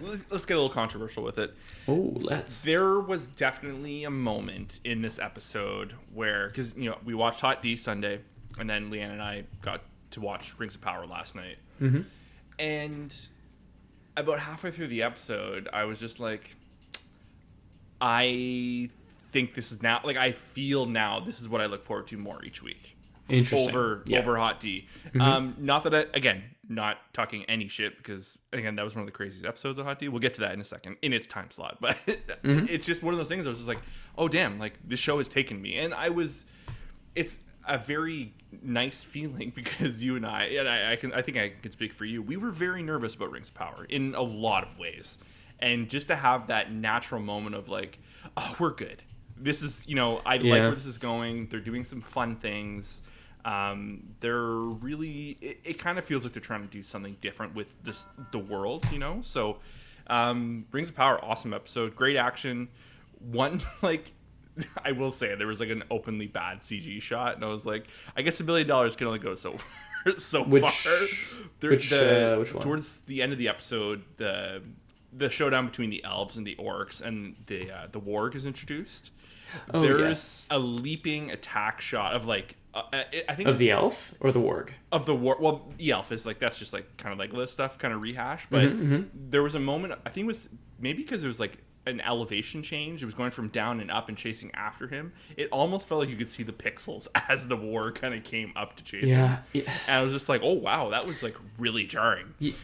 let's 0.00 0.24
let's 0.30 0.46
get 0.46 0.54
a 0.54 0.60
little 0.60 0.74
controversial 0.74 1.22
with 1.22 1.38
it. 1.38 1.54
Oh, 1.86 2.12
let's. 2.14 2.62
There 2.62 3.00
was 3.00 3.28
definitely 3.28 4.04
a 4.04 4.10
moment 4.10 4.80
in 4.84 5.02
this 5.02 5.18
episode 5.18 5.94
where, 6.12 6.48
because 6.48 6.74
you 6.76 6.88
know, 6.90 6.98
we 7.04 7.14
watched 7.14 7.40
Hot 7.42 7.62
D 7.62 7.76
Sunday, 7.76 8.20
and 8.58 8.68
then 8.68 8.90
Leanne 8.90 9.12
and 9.12 9.22
I 9.22 9.44
got 9.62 9.82
to 10.12 10.20
watch 10.20 10.58
Rings 10.58 10.74
of 10.74 10.80
Power 10.80 11.06
last 11.06 11.36
night, 11.36 11.58
mm-hmm. 11.80 12.02
and 12.58 13.14
about 14.16 14.40
halfway 14.40 14.70
through 14.70 14.88
the 14.88 15.02
episode, 15.02 15.68
I 15.72 15.84
was 15.84 15.98
just 15.98 16.20
like, 16.20 16.56
I 18.00 18.90
think 19.32 19.54
this 19.54 19.70
is 19.70 19.82
now 19.82 20.00
like 20.02 20.16
I 20.16 20.32
feel 20.32 20.86
now 20.86 21.20
this 21.20 21.40
is 21.40 21.48
what 21.48 21.60
I 21.60 21.66
look 21.66 21.84
forward 21.84 22.08
to 22.08 22.16
more 22.16 22.44
each 22.44 22.62
week. 22.62 22.96
Over 23.68 24.02
Yeah. 24.06 24.18
over 24.18 24.36
Hot 24.36 24.60
D. 24.60 24.88
Um, 25.18 25.54
not 25.58 25.84
that 25.84 25.94
I, 25.94 26.06
again, 26.14 26.42
not 26.68 26.98
talking 27.12 27.44
any 27.46 27.66
shit 27.68 27.96
because 27.96 28.38
again 28.52 28.76
that 28.76 28.84
was 28.84 28.94
one 28.94 29.00
of 29.02 29.06
the 29.06 29.12
craziest 29.12 29.44
episodes 29.44 29.78
of 29.78 29.86
Hot 29.86 29.98
D. 29.98 30.08
We'll 30.08 30.20
get 30.20 30.34
to 30.34 30.40
that 30.42 30.54
in 30.54 30.60
a 30.60 30.64
second 30.64 30.96
in 31.02 31.12
its 31.12 31.26
time 31.26 31.50
slot, 31.50 31.78
but 31.80 31.96
it's 32.44 32.86
just 32.86 33.02
one 33.02 33.12
of 33.14 33.18
those 33.18 33.28
things. 33.28 33.46
I 33.46 33.48
was 33.50 33.58
just 33.58 33.68
like, 33.68 33.80
oh 34.16 34.28
damn, 34.28 34.58
like 34.58 34.74
this 34.86 35.00
show 35.00 35.18
has 35.18 35.28
taken 35.28 35.60
me, 35.60 35.76
and 35.76 35.92
I 35.94 36.08
was. 36.10 36.44
It's 37.16 37.40
a 37.66 37.76
very 37.76 38.32
nice 38.62 39.02
feeling 39.04 39.52
because 39.54 40.02
you 40.02 40.16
and 40.16 40.24
I, 40.26 40.44
and 40.44 40.68
I, 40.68 40.92
I 40.92 40.96
can, 40.96 41.12
I 41.12 41.22
think 41.22 41.36
I 41.36 41.52
can 41.60 41.72
speak 41.72 41.92
for 41.92 42.04
you. 42.04 42.22
We 42.22 42.36
were 42.36 42.50
very 42.50 42.82
nervous 42.82 43.14
about 43.14 43.30
Rings 43.32 43.48
of 43.48 43.54
Power 43.54 43.84
in 43.88 44.14
a 44.14 44.22
lot 44.22 44.64
of 44.64 44.78
ways, 44.78 45.18
and 45.58 45.88
just 45.88 46.06
to 46.08 46.16
have 46.16 46.46
that 46.46 46.72
natural 46.72 47.20
moment 47.20 47.56
of 47.56 47.68
like, 47.68 47.98
oh, 48.36 48.56
we're 48.58 48.72
good. 48.72 49.02
This 49.36 49.62
is, 49.62 49.86
you 49.88 49.94
know, 49.94 50.18
I 50.26 50.36
like 50.36 50.44
where 50.44 50.74
this 50.74 50.86
is 50.86 50.98
going. 50.98 51.46
They're 51.48 51.60
doing 51.60 51.82
some 51.84 52.00
fun 52.00 52.36
things. 52.36 53.02
Um, 53.44 54.14
they're 54.20 54.42
really. 54.42 55.38
It, 55.40 55.60
it 55.64 55.78
kind 55.78 55.98
of 55.98 56.04
feels 56.04 56.24
like 56.24 56.32
they're 56.32 56.42
trying 56.42 56.62
to 56.62 56.68
do 56.68 56.82
something 56.82 57.16
different 57.20 57.54
with 57.54 57.68
this 57.82 58.06
the 58.32 58.38
world, 58.38 58.86
you 58.92 58.98
know. 58.98 59.18
So, 59.22 59.58
um, 60.08 60.66
Rings 60.72 60.88
of 60.90 60.96
Power, 60.96 61.22
awesome 61.24 61.52
episode, 61.54 61.94
great 61.96 62.16
action. 62.16 62.68
One 63.20 63.62
like. 63.82 64.12
I 64.84 64.92
will 64.92 65.12
say 65.12 65.34
there 65.36 65.46
was 65.46 65.60
like 65.60 65.70
an 65.70 65.84
openly 65.90 66.26
bad 66.26 66.58
CG 66.58 67.00
shot, 67.00 67.36
and 67.36 67.44
I 67.44 67.48
was 67.48 67.64
like, 67.64 67.86
I 68.16 68.22
guess 68.22 68.40
a 68.40 68.44
million 68.44 68.66
dollars 68.66 68.96
can 68.96 69.06
only 69.06 69.20
go 69.20 69.34
so 69.34 69.56
so 70.18 70.42
Which- 70.42 70.64
far. 70.64 70.92
There- 71.60 71.70
which, 71.70 71.88
the- 71.90 72.34
uh, 72.34 72.38
which 72.38 72.52
one? 72.52 72.62
Towards 72.62 73.02
the 73.02 73.22
end 73.22 73.32
of 73.32 73.38
the 73.38 73.48
episode, 73.48 74.02
the 74.16 74.62
the 75.16 75.30
showdown 75.30 75.66
between 75.66 75.88
the 75.90 76.02
elves 76.04 76.36
and 76.36 76.46
the 76.46 76.56
orcs, 76.56 77.00
and 77.00 77.36
the 77.46 77.70
uh, 77.70 77.86
the 77.92 78.00
warg 78.00 78.34
is 78.34 78.44
introduced. 78.44 79.12
Oh, 79.72 79.80
There's 79.82 80.00
yes. 80.00 80.48
a 80.50 80.58
leaping 80.58 81.30
attack 81.30 81.80
shot 81.80 82.14
of 82.14 82.26
like 82.26 82.56
uh, 82.74 82.82
uh, 82.92 83.02
I 83.28 83.34
think 83.34 83.48
Of 83.48 83.58
the 83.58 83.70
elf 83.70 84.14
or 84.20 84.30
the 84.32 84.40
warg? 84.40 84.70
of 84.92 85.06
the 85.06 85.14
war. 85.14 85.36
Well, 85.40 85.68
the 85.76 85.90
elf 85.90 86.12
is 86.12 86.24
like 86.26 86.38
that's 86.38 86.58
just 86.58 86.72
like 86.72 86.96
kind 86.96 87.12
of 87.12 87.18
like 87.18 87.32
list 87.32 87.52
stuff, 87.54 87.78
kind 87.78 87.92
of 87.94 88.00
rehash. 88.00 88.46
But 88.50 88.64
Mm-hmm, 88.64 89.02
there 89.30 89.42
was 89.42 89.54
a 89.54 89.60
moment. 89.60 89.94
I 90.06 90.10
think 90.10 90.24
it 90.24 90.28
was 90.28 90.48
maybe 90.78 91.02
because 91.02 91.24
it 91.24 91.26
was 91.26 91.40
like 91.40 91.58
an 91.86 92.00
elevation 92.02 92.62
change. 92.62 93.02
It 93.02 93.06
was 93.06 93.14
going 93.14 93.30
from 93.32 93.48
down 93.48 93.80
and 93.80 93.90
up 93.90 94.08
and 94.08 94.16
chasing 94.16 94.50
after 94.54 94.86
him. 94.86 95.12
It 95.36 95.48
almost 95.50 95.88
felt 95.88 96.00
like 96.00 96.10
you 96.10 96.16
could 96.16 96.28
see 96.28 96.42
the 96.42 96.52
pixels 96.52 97.08
as 97.28 97.48
the 97.48 97.56
warg 97.56 97.96
kind 97.96 98.14
of 98.14 98.22
came 98.22 98.52
up 98.54 98.76
to 98.76 98.84
chase 98.84 99.04
him. 99.04 99.08
Yeah. 99.18 99.38
yeah. 99.52 99.62
And 99.86 99.96
I 99.96 100.02
was 100.02 100.12
just 100.12 100.28
like, 100.28 100.42
oh 100.44 100.52
wow, 100.52 100.90
that 100.90 101.06
was 101.06 101.22
like 101.22 101.36
really 101.58 101.84
jarring. 101.84 102.34
Ye- 102.38 102.54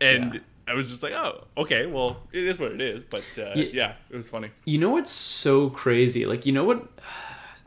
And 0.00 0.34
yeah. 0.34 0.40
I 0.68 0.74
was 0.74 0.88
just 0.88 1.02
like, 1.02 1.12
oh, 1.12 1.44
okay, 1.58 1.84
well, 1.86 2.22
it 2.32 2.44
is 2.44 2.58
what 2.60 2.70
it 2.72 2.80
is. 2.80 3.02
But 3.04 3.24
uh, 3.36 3.52
Ye- 3.56 3.72
yeah, 3.72 3.94
it 4.08 4.16
was 4.16 4.30
funny. 4.30 4.50
You 4.64 4.78
know 4.78 4.90
what's 4.90 5.10
so 5.10 5.68
crazy? 5.68 6.24
Like, 6.24 6.46
you 6.46 6.52
know 6.52 6.64
what? 6.64 6.88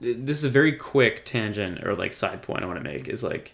This 0.03 0.37
is 0.37 0.43
a 0.43 0.49
very 0.49 0.73
quick 0.73 1.25
tangent 1.25 1.85
or 1.85 1.95
like 1.95 2.13
side 2.13 2.41
point 2.41 2.63
I 2.63 2.65
want 2.65 2.77
to 2.79 2.83
make 2.83 3.07
is 3.07 3.23
like, 3.23 3.53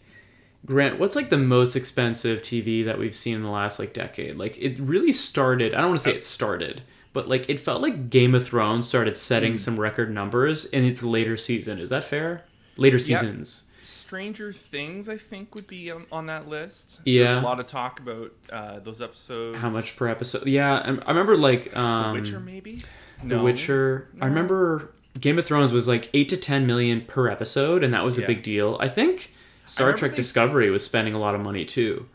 Grant, 0.66 1.00
what's 1.00 1.16
like 1.16 1.30
the 1.30 1.38
most 1.38 1.76
expensive 1.76 2.42
TV 2.42 2.84
that 2.86 3.00
we've 3.00 3.16
seen 3.16 3.36
in 3.36 3.44
the 3.44 3.50
last 3.50 3.80
like 3.80 3.94
decade? 3.94 4.36
Like 4.38 4.58
it 4.58 4.80
really 4.80 5.12
started. 5.12 5.74
I 5.74 5.80
don't 5.82 5.90
want 5.92 6.00
to 6.02 6.04
say 6.04 6.16
it 6.16 6.24
started, 6.24 6.82
but 7.14 7.30
like 7.30 7.50
it 7.50 7.60
felt 7.60 7.82
like 7.82 8.10
Game 8.10 8.36
of 8.36 8.46
Thrones 8.46 8.88
started 8.88 9.16
setting 9.16 9.54
Mm. 9.54 9.60
some 9.60 9.80
record 9.80 10.14
numbers 10.14 10.66
in 10.66 10.84
its 10.84 11.02
later 11.04 11.38
season. 11.38 11.80
Is 11.80 11.90
that 11.92 12.04
fair? 12.04 12.44
Later 12.78 13.00
seasons. 13.00 13.66
Stranger 13.84 14.52
Things, 14.52 15.08
I 15.08 15.18
think, 15.18 15.54
would 15.54 15.68
be 15.68 15.92
on, 15.92 16.06
on 16.12 16.26
that 16.26 16.48
list. 16.48 17.00
Yeah. 17.06 17.26
There's 17.34 17.44
a 17.44 17.46
lot 17.46 17.60
of 17.60 17.68
talk 17.68 18.00
about 18.00 18.32
uh, 18.52 18.80
those 18.80 19.02
episodes. 19.02 19.60
How 19.60 19.70
much 19.70 19.96
per 19.96 20.08
episode? 20.08 20.48
Yeah, 20.48 20.74
I, 20.78 20.88
I 20.88 21.10
remember 21.10 21.38
like 21.38 21.66
The 21.72 21.80
um, 21.80 22.14
Witcher, 22.16 22.40
maybe. 22.40 22.82
The 23.24 23.36
No. 23.36 23.44
Witcher. 23.44 24.10
I 24.20 24.26
remember 24.26 24.92
Game 25.20 25.40
of 25.40 25.46
Thrones 25.46 25.72
was 25.74 25.88
like 25.88 26.10
eight 26.14 26.30
to 26.30 26.38
ten 26.38 26.66
million 26.68 27.02
per 27.02 27.30
episode, 27.30 27.84
and 27.84 27.94
that 27.94 28.04
was 28.04 28.18
a 28.18 28.22
Yeah. 28.22 28.28
big 28.28 28.44
deal. 28.44 28.78
I 28.80 28.90
think 28.90 29.34
Star 29.66 29.88
remember 29.88 30.00
Trek 30.00 30.16
Discovery 30.16 30.70
was 30.70 30.84
spending 30.84 31.14
a 31.14 31.20
lot 31.20 31.36
of 31.36 31.42
money 31.42 31.66
too. 31.66 32.08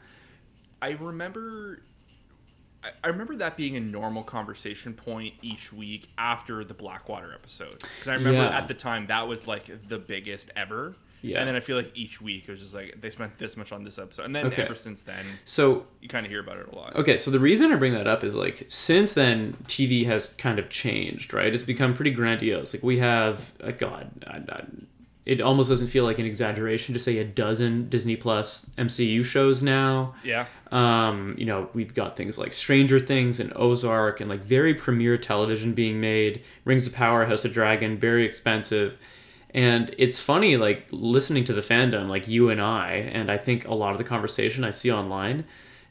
I 0.81 0.91
remember. 0.91 1.81
I- 2.83 2.91
I 3.03 3.09
remember 3.09 3.35
that 3.37 3.57
being 3.57 3.77
a 3.77 3.81
normal 3.81 4.23
conversation 4.23 4.93
point 4.93 5.35
each 5.41 5.73
week 5.73 6.07
after 6.19 6.63
the 6.65 6.75
Blackwater 6.75 7.33
episode. 7.33 7.79
Because 7.79 8.09
I 8.09 8.15
remember 8.15 8.43
Yeah. 8.43 8.57
at 8.59 8.69
the 8.69 8.75
time 8.75 9.07
that 9.07 9.27
was 9.27 9.47
like 9.47 9.89
the 9.89 9.99
biggest 9.99 10.51
ever. 10.55 10.95
Yeah. 11.25 11.39
And 11.39 11.49
then 11.49 11.57
I 11.57 11.61
feel 11.61 11.77
like 11.77 11.91
each 11.95 12.21
week 12.21 12.45
it 12.47 12.51
was 12.51 12.61
just 12.61 12.75
like 12.75 13.01
they 13.01 13.09
spent 13.11 13.39
this 13.39 13.57
much 13.57 13.73
on 13.73 13.83
this 13.83 13.99
episode. 13.99 14.27
And 14.27 14.37
then 14.37 14.47
Okay. 14.47 14.63
ever 14.63 14.75
since 14.75 15.03
then, 15.03 15.25
So 15.47 15.87
you 16.01 16.09
kind 16.09 16.27
of 16.27 16.31
hear 16.31 16.41
about 16.41 16.59
it 16.59 16.69
a 16.71 16.77
lot. 16.77 16.95
Okay, 16.97 17.17
so 17.19 17.31
the 17.31 17.39
reason 17.41 17.73
I 17.73 17.77
bring 17.77 17.95
that 17.95 18.07
up 18.07 18.23
is 18.23 18.35
like 18.35 18.65
since 18.69 19.15
then 19.15 19.57
TV 19.67 20.05
has 20.07 20.27
kind 20.39 20.59
of 20.59 20.69
changed, 20.69 21.33
right? 21.33 21.53
It's 21.53 21.63
become 21.63 21.95
pretty 21.95 22.11
grandiose. 22.11 22.75
Like 22.75 22.83
we 22.83 22.99
have, 22.99 23.53
uh, 23.63 23.71
God, 23.71 24.11
I, 24.27 24.37
I, 24.53 24.65
it 25.25 25.41
almost 25.41 25.71
doesn't 25.71 25.89
feel 25.89 26.05
like 26.05 26.19
an 26.19 26.27
exaggeration 26.27 26.93
to 26.93 26.99
say 27.01 27.17
a 27.17 27.25
dozen 27.25 27.89
Disney 27.89 28.15
Plus 28.17 28.69
MCU 28.77 29.25
shows 29.25 29.63
now. 29.63 30.15
Yeah. 30.23 30.45
Um, 30.71 31.35
you 31.39 31.47
know, 31.47 31.71
we've 31.73 31.95
got 31.95 32.15
things 32.17 32.37
like 32.37 32.53
Stranger 32.53 33.01
Things 33.01 33.41
and 33.41 33.51
Ozark 33.57 34.21
and 34.21 34.29
like 34.29 34.41
very 34.45 34.75
premier 34.75 35.17
television 35.17 35.73
being 35.73 35.99
made. 36.01 36.43
Rings 36.67 36.87
of 36.87 36.93
Power, 36.95 37.25
House 37.25 37.47
of 37.47 37.55
Dragon, 37.55 37.97
very 37.97 38.27
expensive. 38.27 38.99
And 39.55 39.95
it's 39.99 40.19
funny, 40.19 40.57
like 40.57 40.89
listening 40.91 41.45
to 41.45 41.53
the 41.53 41.61
fandom, 41.61 42.09
like 42.09 42.27
you 42.27 42.51
and 42.51 42.61
I, 42.61 43.09
and 43.13 43.31
I 43.31 43.39
think 43.39 43.67
a 43.67 43.75
lot 43.75 43.93
of 43.93 43.99
the 43.99 44.05
conversation 44.05 44.65
I 44.65 44.71
see 44.71 44.91
online 44.91 45.45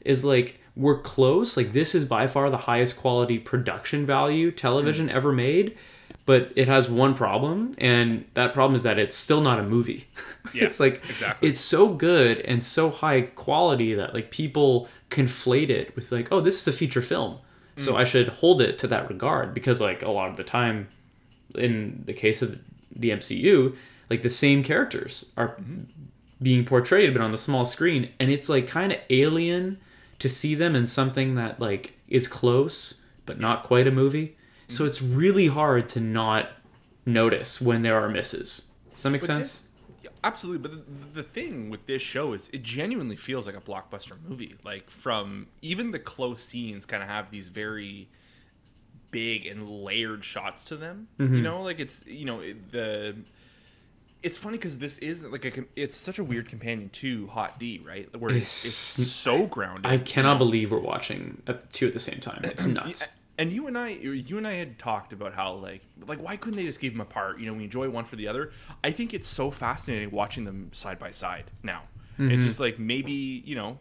is 0.04 0.22
like 0.22 0.60
we're 0.76 1.00
close. 1.00 1.56
Like 1.56 1.72
this 1.72 1.94
is 1.94 2.04
by 2.04 2.26
far 2.26 2.50
the 2.50 2.58
highest 2.58 2.98
quality 2.98 3.38
production 3.38 4.04
value 4.04 4.50
television 4.50 5.08
mm. 5.08 5.12
ever 5.14 5.32
made, 5.32 5.78
but 6.26 6.52
it 6.56 6.68
has 6.68 6.90
one 6.90 7.14
problem, 7.14 7.74
and 7.78 8.26
that 8.34 8.52
problem 8.52 8.74
is 8.74 8.82
that 8.82 8.98
it's 8.98 9.16
still 9.16 9.40
not 9.40 9.58
a 9.58 9.64
movie. 9.64 10.08
Yeah, 10.52 10.66
it's 10.66 10.78
like 10.78 11.02
exactly. 11.08 11.48
it's 11.48 11.58
so 11.58 11.88
good 11.88 12.38
and 12.40 12.62
so 12.62 12.90
high 12.90 13.22
quality 13.22 13.94
that 13.94 14.12
like 14.12 14.30
people 14.30 14.88
conflate 15.08 15.70
it 15.70 15.96
with 15.96 16.12
like, 16.12 16.30
oh, 16.30 16.42
this 16.42 16.60
is 16.60 16.68
a 16.68 16.72
feature 16.72 17.00
film, 17.00 17.38
so 17.76 17.94
mm. 17.94 17.96
I 17.96 18.04
should 18.04 18.28
hold 18.28 18.60
it 18.60 18.78
to 18.80 18.86
that 18.88 19.08
regard 19.08 19.54
because 19.54 19.80
like 19.80 20.02
a 20.02 20.10
lot 20.10 20.28
of 20.28 20.36
the 20.36 20.44
time, 20.44 20.88
in 21.54 22.02
the 22.04 22.12
case 22.12 22.42
of 22.42 22.60
the 22.94 23.10
MCU, 23.10 23.76
like 24.10 24.22
the 24.22 24.30
same 24.30 24.62
characters 24.62 25.32
are 25.36 25.48
mm-hmm. 25.48 25.82
being 26.42 26.64
portrayed 26.64 27.12
but 27.12 27.22
on 27.22 27.32
the 27.32 27.38
small 27.38 27.66
screen, 27.66 28.10
and 28.20 28.30
it's 28.30 28.48
like 28.48 28.66
kind 28.66 28.92
of 28.92 28.98
alien 29.10 29.78
to 30.18 30.28
see 30.28 30.54
them 30.54 30.74
in 30.74 30.86
something 30.86 31.34
that 31.34 31.60
like 31.60 31.92
is 32.08 32.28
close 32.28 33.00
but 33.26 33.40
not 33.40 33.62
quite 33.62 33.86
a 33.86 33.90
movie. 33.90 34.36
So 34.68 34.80
mm-hmm. 34.80 34.88
it's 34.88 35.02
really 35.02 35.46
hard 35.48 35.88
to 35.90 36.00
not 36.00 36.50
notice 37.06 37.60
when 37.60 37.82
there 37.82 38.00
are 38.00 38.08
misses. 38.08 38.70
Does 38.92 39.02
that 39.02 39.10
make 39.10 39.22
But 39.22 39.26
sense? 39.26 39.68
this- 40.02 40.10
absolutely, 40.22 40.68
but 40.68 40.86
the, 40.86 41.22
the 41.22 41.28
thing 41.28 41.70
with 41.70 41.86
this 41.86 42.02
show 42.02 42.32
is 42.32 42.48
it 42.52 42.62
genuinely 42.62 43.16
feels 43.16 43.46
like 43.46 43.56
a 43.56 43.60
blockbuster 43.60 44.16
movie. 44.26 44.56
Like 44.64 44.90
from 44.90 45.48
even 45.62 45.90
the 45.90 45.98
close 45.98 46.42
scenes, 46.42 46.86
kind 46.86 47.02
of 47.02 47.08
have 47.08 47.30
these 47.30 47.48
very 47.48 48.08
big 49.14 49.46
and 49.46 49.70
layered 49.70 50.24
shots 50.24 50.64
to 50.64 50.76
them. 50.76 51.06
Mm-hmm. 51.20 51.36
You 51.36 51.42
know, 51.42 51.62
like 51.62 51.78
it's 51.78 52.04
you 52.06 52.26
know 52.26 52.42
the. 52.72 53.16
It's 54.24 54.38
funny 54.38 54.56
because 54.56 54.78
this 54.78 54.98
is 54.98 55.22
like 55.24 55.44
a 55.44 55.64
it's 55.76 55.94
such 55.94 56.18
a 56.18 56.24
weird 56.24 56.48
companion 56.48 56.88
to 56.94 57.26
Hot 57.28 57.58
D, 57.58 57.80
right? 57.86 58.08
Where 58.18 58.34
it's, 58.34 58.64
it's 58.64 58.74
so 58.74 59.46
grounded. 59.46 59.86
I 59.86 59.98
cannot 59.98 60.38
believe 60.38 60.72
we're 60.72 60.78
watching 60.78 61.42
two 61.72 61.86
at 61.86 61.92
the 61.92 61.98
same 61.98 62.20
time. 62.20 62.40
It's 62.42 62.66
nuts. 62.66 63.06
And 63.36 63.52
you 63.52 63.66
and 63.66 63.76
I, 63.76 63.88
you 63.88 64.38
and 64.38 64.46
I 64.46 64.54
had 64.54 64.78
talked 64.78 65.12
about 65.12 65.34
how 65.34 65.54
like, 65.54 65.82
like 66.06 66.22
why 66.22 66.36
couldn't 66.36 66.56
they 66.56 66.64
just 66.64 66.80
keep 66.80 66.92
them 66.92 67.00
apart? 67.00 67.38
You 67.38 67.46
know, 67.46 67.54
we 67.54 67.64
enjoy 67.64 67.90
one 67.90 68.04
for 68.04 68.16
the 68.16 68.28
other. 68.28 68.52
I 68.82 68.92
think 68.92 69.12
it's 69.12 69.28
so 69.28 69.50
fascinating 69.50 70.10
watching 70.10 70.44
them 70.44 70.70
side 70.72 70.98
by 70.98 71.10
side 71.10 71.50
now. 71.62 71.82
Mm-hmm. 72.14 72.30
It's 72.30 72.44
just 72.44 72.60
like 72.60 72.78
maybe 72.78 73.42
you 73.44 73.56
know, 73.56 73.78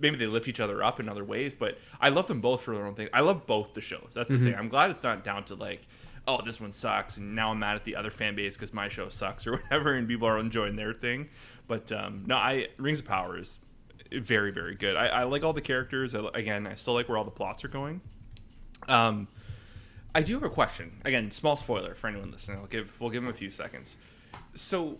maybe 0.00 0.16
they 0.16 0.26
lift 0.26 0.48
each 0.48 0.60
other 0.60 0.82
up 0.82 1.00
in 1.00 1.08
other 1.08 1.24
ways, 1.24 1.54
but 1.54 1.78
I 2.00 2.08
love 2.08 2.26
them 2.26 2.40
both 2.40 2.62
for 2.62 2.74
their 2.74 2.86
own 2.86 2.94
thing. 2.94 3.08
I 3.12 3.20
love 3.20 3.46
both 3.46 3.74
the 3.74 3.80
shows. 3.80 4.10
That's 4.14 4.28
the 4.30 4.36
Mm-hmm. 4.36 4.44
thing. 4.46 4.54
I'm 4.56 4.68
glad 4.68 4.90
it's 4.90 5.02
not 5.02 5.24
down 5.24 5.44
to 5.44 5.54
like, 5.54 5.86
oh, 6.26 6.40
this 6.44 6.60
one 6.60 6.72
sucks, 6.72 7.16
and 7.16 7.34
now 7.34 7.50
I'm 7.50 7.58
mad 7.58 7.76
at 7.76 7.84
the 7.84 7.96
other 7.96 8.10
fan 8.10 8.34
base 8.34 8.56
because 8.56 8.72
my 8.72 8.88
show 8.88 9.08
sucks 9.08 9.46
or 9.46 9.52
whatever, 9.58 9.94
and 9.94 10.08
people 10.08 10.26
are 10.28 10.38
enjoying 10.38 10.76
their 10.76 10.92
thing. 10.94 11.28
But 11.68 11.90
um, 11.92 12.24
no, 12.26 12.36
I 12.36 12.68
Rings 12.78 12.98
of 13.00 13.06
Power 13.06 13.38
is 13.38 13.58
very 14.12 14.52
very 14.52 14.74
good. 14.74 14.96
I, 14.96 15.06
I 15.06 15.22
like 15.24 15.44
all 15.44 15.52
the 15.52 15.60
characters. 15.60 16.14
I, 16.14 16.20
again, 16.34 16.66
I 16.66 16.74
still 16.74 16.94
like 16.94 17.08
where 17.08 17.16
all 17.18 17.24
the 17.24 17.30
plots 17.30 17.64
are 17.64 17.68
going. 17.68 18.00
Um, 18.88 19.28
I 20.14 20.22
do 20.22 20.34
have 20.34 20.42
a 20.44 20.50
question. 20.50 21.00
Again, 21.04 21.30
small 21.30 21.56
spoiler 21.56 21.94
for 21.94 22.06
anyone 22.08 22.30
listening. 22.30 22.58
I'll 22.58 22.66
give 22.66 23.00
we'll 23.00 23.10
give 23.10 23.22
them 23.22 23.30
a 23.30 23.36
few 23.36 23.50
seconds. 23.50 23.96
So, 24.54 24.98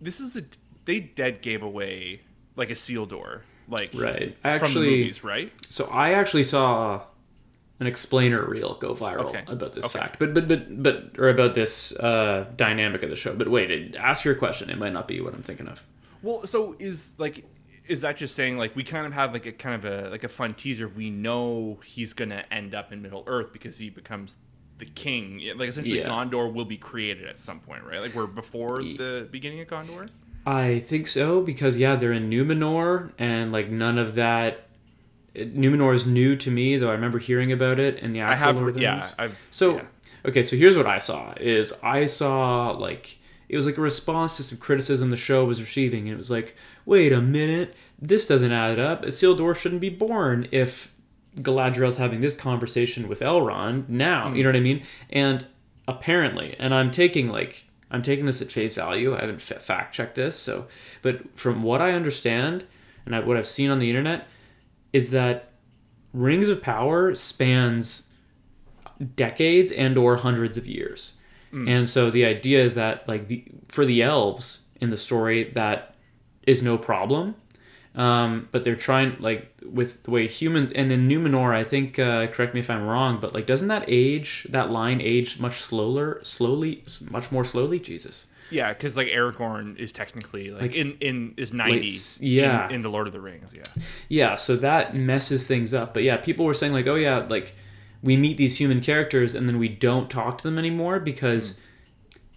this 0.00 0.20
is 0.20 0.36
a 0.36 0.44
they 0.84 1.00
dead 1.00 1.42
gave 1.42 1.62
away 1.62 2.22
like 2.56 2.70
a 2.70 2.74
seal 2.76 3.04
door, 3.06 3.42
like 3.68 3.90
Right. 3.94 4.36
Actually- 4.44 4.90
movies, 5.00 5.22
right? 5.24 5.52
So 5.68 5.86
I 5.86 6.12
actually 6.12 6.44
saw 6.44 7.02
an 7.80 7.86
explainer 7.86 8.44
reel 8.44 8.74
go 8.74 8.94
viral 8.94 9.26
Okay. 9.26 9.44
about 9.46 9.72
this 9.72 9.84
Okay. 9.86 9.98
fact, 10.00 10.18
but 10.18 10.34
but 10.34 10.48
but 10.48 10.82
but 10.82 11.10
or 11.18 11.28
about 11.28 11.54
this 11.54 11.96
uh, 12.00 12.46
dynamic 12.56 13.02
of 13.04 13.10
the 13.10 13.16
show. 13.16 13.34
But 13.34 13.48
wait, 13.48 13.70
it- 13.70 13.94
ask 13.94 14.24
your 14.24 14.34
question. 14.34 14.68
It 14.70 14.78
might 14.78 14.92
not 14.92 15.06
be 15.06 15.20
what 15.20 15.34
I'm 15.34 15.42
thinking 15.42 15.68
of. 15.68 15.84
Well, 16.22 16.46
so 16.46 16.74
is 16.78 17.14
like 17.18 17.44
is 17.86 18.00
that 18.02 18.16
just 18.18 18.34
saying 18.34 18.58
like 18.58 18.74
we 18.76 18.82
kind 18.84 19.06
of 19.06 19.12
have 19.14 19.32
like 19.32 19.46
a 19.46 19.52
kind 19.52 19.74
of 19.76 19.84
a 19.84 20.10
like 20.10 20.24
a 20.24 20.28
fun 20.28 20.50
teaser? 20.54 20.88
We 20.88 21.10
know 21.10 21.78
he's 21.84 22.12
gonna 22.14 22.44
end 22.50 22.74
up 22.74 22.92
in 22.92 23.00
Middle 23.00 23.22
Earth 23.26 23.52
because 23.52 23.78
he 23.78 23.90
becomes 23.90 24.36
the 24.78 24.84
king. 24.86 25.40
Like 25.56 25.68
essentially, 25.68 25.98
Yeah. 26.00 26.08
Gondor 26.08 26.52
will 26.52 26.64
be 26.64 26.76
created 26.76 27.26
at 27.26 27.38
some 27.40 27.60
point, 27.60 27.84
right? 27.84 28.00
Like 28.00 28.14
we're 28.14 28.26
before 28.26 28.82
the 28.82 29.28
beginning 29.30 29.60
of 29.60 29.68
Gondor. 29.68 30.08
I 30.48 30.78
think 30.80 31.08
so 31.08 31.42
because 31.42 31.76
yeah, 31.76 31.96
they're 31.96 32.12
in 32.12 32.30
Numenor, 32.30 33.12
and 33.18 33.52
like 33.52 33.68
none 33.68 33.98
of 33.98 34.14
that. 34.14 34.64
Numenor 35.36 35.94
is 35.94 36.06
new 36.06 36.36
to 36.36 36.50
me, 36.50 36.78
though 36.78 36.88
I 36.88 36.94
remember 36.94 37.18
hearing 37.18 37.52
about 37.52 37.78
it 37.78 37.98
in 37.98 38.14
the 38.14 38.22
I 38.22 38.34
have, 38.34 38.58
Lord 38.58 38.80
yeah. 38.80 39.06
I've 39.18 39.46
So 39.50 39.76
yeah. 39.76 39.84
okay, 40.24 40.42
so 40.42 40.56
here's 40.56 40.74
what 40.74 40.86
I 40.86 40.98
saw: 40.98 41.34
is 41.38 41.74
I 41.82 42.06
saw 42.06 42.70
like 42.70 43.18
it 43.50 43.58
was 43.58 43.66
like 43.66 43.76
a 43.76 43.82
response 43.82 44.38
to 44.38 44.42
some 44.42 44.56
criticism 44.56 45.10
the 45.10 45.18
show 45.18 45.44
was 45.44 45.60
receiving, 45.60 46.04
and 46.04 46.14
it 46.14 46.16
was 46.16 46.30
like, 46.30 46.56
wait 46.86 47.12
a 47.12 47.20
minute, 47.20 47.76
this 48.00 48.26
doesn't 48.26 48.50
add 48.50 48.78
up. 48.78 49.02
Isildur 49.02 49.54
shouldn't 49.54 49.82
be 49.82 49.90
born 49.90 50.48
if 50.50 50.94
Galadriel's 51.36 51.98
having 51.98 52.22
this 52.22 52.34
conversation 52.34 53.06
with 53.06 53.20
Elrond 53.20 53.90
now. 53.90 54.30
Hmm. 54.30 54.36
You 54.36 54.44
know 54.44 54.48
what 54.48 54.56
I 54.56 54.60
mean? 54.60 54.82
And 55.10 55.46
apparently, 55.86 56.56
and 56.58 56.74
I'm 56.74 56.90
taking 56.90 57.28
like 57.28 57.67
I'm 57.90 58.02
taking 58.02 58.26
this 58.26 58.42
at 58.42 58.52
face 58.52 58.74
value. 58.74 59.16
I 59.16 59.20
haven't 59.20 59.40
fact 59.40 59.94
checked 59.94 60.14
this, 60.14 60.38
so 60.38 60.66
but 61.02 61.38
from 61.38 61.62
what 61.62 61.80
I 61.80 61.92
understand 61.92 62.66
and 63.06 63.16
I, 63.16 63.20
what 63.20 63.36
I've 63.36 63.48
seen 63.48 63.70
on 63.70 63.78
the 63.78 63.88
internet 63.88 64.26
is 64.92 65.10
that 65.12 65.52
Rings 66.12 66.48
of 66.48 66.62
Power 66.62 67.14
spans 67.14 68.10
decades 69.16 69.70
and 69.70 69.96
or 69.96 70.16
hundreds 70.16 70.56
of 70.56 70.66
years. 70.66 71.18
Hmm. 71.50 71.68
And 71.68 71.88
so 71.88 72.10
the 72.10 72.24
idea 72.24 72.62
is 72.62 72.74
that 72.74 73.08
like 73.08 73.28
the 73.28 73.44
for 73.68 73.86
the 73.86 74.02
elves 74.02 74.66
in 74.80 74.90
the 74.90 74.96
story 74.96 75.44
that 75.52 75.94
is 76.46 76.62
no 76.62 76.78
problem. 76.78 77.34
Um, 77.94 78.48
but 78.52 78.62
they're 78.64 78.76
trying 78.76 79.16
like 79.18 79.50
with 79.64 80.04
the 80.04 80.10
way 80.10 80.28
humans 80.28 80.70
and 80.72 80.92
in 80.92 81.08
Numenor, 81.08 81.54
I 81.54 81.64
think 81.64 81.98
uh, 81.98 82.28
correct 82.28 82.54
me 82.54 82.60
if 82.60 82.70
I'm 82.70 82.86
wrong, 82.86 83.18
but 83.20 83.34
like 83.34 83.46
doesn't 83.46 83.68
that 83.68 83.84
age 83.88 84.46
that 84.50 84.70
line 84.70 85.00
age 85.00 85.40
much 85.40 85.54
slower, 85.60 86.20
slowly, 86.22 86.84
much 87.10 87.32
more 87.32 87.44
slowly? 87.44 87.80
Jesus. 87.80 88.26
Yeah, 88.50 88.72
because 88.72 88.96
like 88.96 89.08
Aragorn 89.08 89.76
is 89.78 89.92
technically 89.92 90.50
like, 90.50 90.62
Like, 90.62 90.74
in 90.76 90.96
in 91.00 91.34
is 91.36 91.52
ninety. 91.52 91.92
yeah. 92.20 92.66
in, 92.68 92.76
in 92.76 92.82
the 92.82 92.88
Lord 92.88 93.06
of 93.06 93.12
the 93.12 93.20
Rings. 93.20 93.54
Yeah, 93.54 93.82
Yeah, 94.08 94.36
so 94.36 94.56
that 94.56 94.94
messes 94.94 95.46
things 95.46 95.74
up. 95.74 95.92
But 95.92 96.02
yeah, 96.02 96.16
people 96.16 96.44
were 96.44 96.54
saying 96.54 96.72
like, 96.72 96.86
oh 96.86 96.94
yeah, 96.94 97.26
like 97.28 97.54
we 98.02 98.16
meet 98.16 98.36
these 98.36 98.58
human 98.58 98.80
characters 98.80 99.34
and 99.34 99.48
then 99.48 99.58
we 99.58 99.68
don't 99.68 100.08
talk 100.08 100.38
to 100.38 100.44
them 100.44 100.58
anymore 100.58 101.00
because 101.00 101.60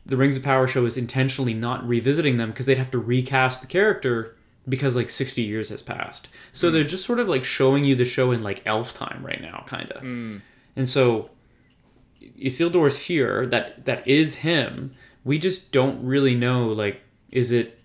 the 0.06 0.18
Rings 0.18 0.36
of 0.36 0.44
Power 0.44 0.68
show 0.68 0.86
is 0.86 0.98
intentionally 0.98 1.54
not 1.54 1.88
revisiting 1.88 2.38
them 2.38 2.50
because 2.50 2.66
they'd 2.66 2.78
have 2.78 2.92
to 2.92 3.00
recast 3.00 3.62
the 3.62 3.68
character 3.68 4.36
because 4.70 4.96
like 4.96 5.10
60 5.10 5.42
years 5.42 5.70
has 5.70 5.82
passed. 5.82 6.30
So 6.54 6.70
they're 6.72 6.84
just 6.84 7.06
sort 7.06 7.20
of 7.20 7.28
like 7.28 7.44
showing 7.44 7.84
you 7.84 7.96
the 7.96 8.06
show 8.06 8.32
in 8.32 8.44
like 8.44 8.62
elf 8.66 8.94
time 8.94 9.26
right 9.26 9.42
now, 9.42 9.64
kind 9.68 9.92
of. 9.92 10.04
And 10.04 10.90
so 10.90 11.30
Isildur's 12.40 13.04
here, 13.04 13.46
that 13.48 13.86
that 13.86 14.08
is 14.08 14.38
him. 14.38 14.94
We 15.24 15.38
just 15.40 15.72
don't 15.72 16.04
really 16.06 16.36
know 16.36 16.68
like 16.68 17.02
is 17.32 17.52
it 17.52 17.80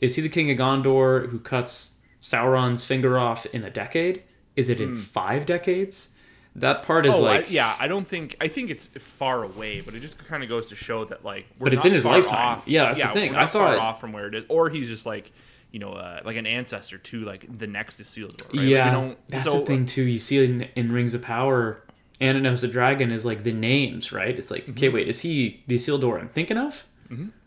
is 0.00 0.16
he 0.16 0.22
the 0.22 0.28
king 0.28 0.50
of 0.50 0.58
Gondor 0.58 1.28
who 1.30 1.38
cuts 1.38 1.98
Sauron's 2.20 2.84
finger 2.84 3.18
off 3.18 3.46
in 3.46 3.64
a 3.64 3.70
decade? 3.70 4.22
Is 4.56 4.68
it 4.68 4.80
in 4.80 4.96
five 4.96 5.46
decades? 5.46 6.10
That 6.56 6.82
part 6.82 7.06
is 7.06 7.14
Hmm. 7.14 7.20
Oh, 7.20 7.22
like 7.24 7.46
I, 7.46 7.48
yeah. 7.50 7.76
I 7.78 7.86
don't 7.86 8.06
think. 8.06 8.36
I 8.40 8.48
think 8.48 8.70
it's 8.70 8.86
far 8.86 9.44
away, 9.44 9.80
but 9.82 9.94
it 9.94 10.00
just 10.00 10.18
kind 10.18 10.42
of 10.42 10.48
goes 10.48 10.66
to 10.66 10.76
show 10.76 11.04
that 11.04 11.24
like. 11.24 11.46
We're 11.58 11.66
But 11.66 11.74
it's 11.74 11.84
in 11.84 11.92
his 11.92 12.04
lifetime. 12.04 12.58
Off. 12.58 12.66
Yeah, 12.68 12.86
that's 12.86 13.00
the 13.00 13.08
thing. 13.08 13.36
I 13.36 13.42
not 13.42 13.50
far 13.50 13.68
thought- 13.68 13.78
off 13.78 14.00
from 14.00 14.12
where 14.12 14.26
it 14.26 14.34
is, 14.34 14.44
or 14.48 14.68
he's 14.68 14.88
just 14.88 15.06
like, 15.06 15.30
you 15.72 15.78
know, 15.78 15.92
uh, 15.92 16.20
like 16.24 16.36
an 16.36 16.46
ancestor 16.46 16.98
to 16.98 17.20
like 17.24 17.46
the 17.58 17.66
next 17.66 18.00
Isildur. 18.00 18.42
Right? 18.48 18.54
Like, 18.54 18.66
Yeah, 18.68 18.90
don't- 18.90 19.28
that's 19.28 19.44
so- 19.44 19.60
the 19.60 19.66
thing 19.66 19.86
too. 19.86 20.02
You 20.02 20.18
see 20.18 20.44
in, 20.44 20.62
in 20.74 20.92
Rings 20.92 21.14
of 21.14 21.22
Power, 21.22 21.82
House 22.20 22.62
of 22.62 22.72
Dragon 22.72 23.10
is 23.10 23.24
like 23.24 23.44
the 23.44 23.52
names, 23.52 24.12
right? 24.12 24.36
It's 24.36 24.50
like, 24.50 24.62
Mm-hmm. 24.64 24.72
okay, 24.72 24.88
wait, 24.90 25.08
is 25.08 25.20
he 25.20 25.62
the 25.68 25.76
Isildur 25.76 26.20
I'm 26.20 26.28
thinking 26.28 26.58
of, 26.58 26.84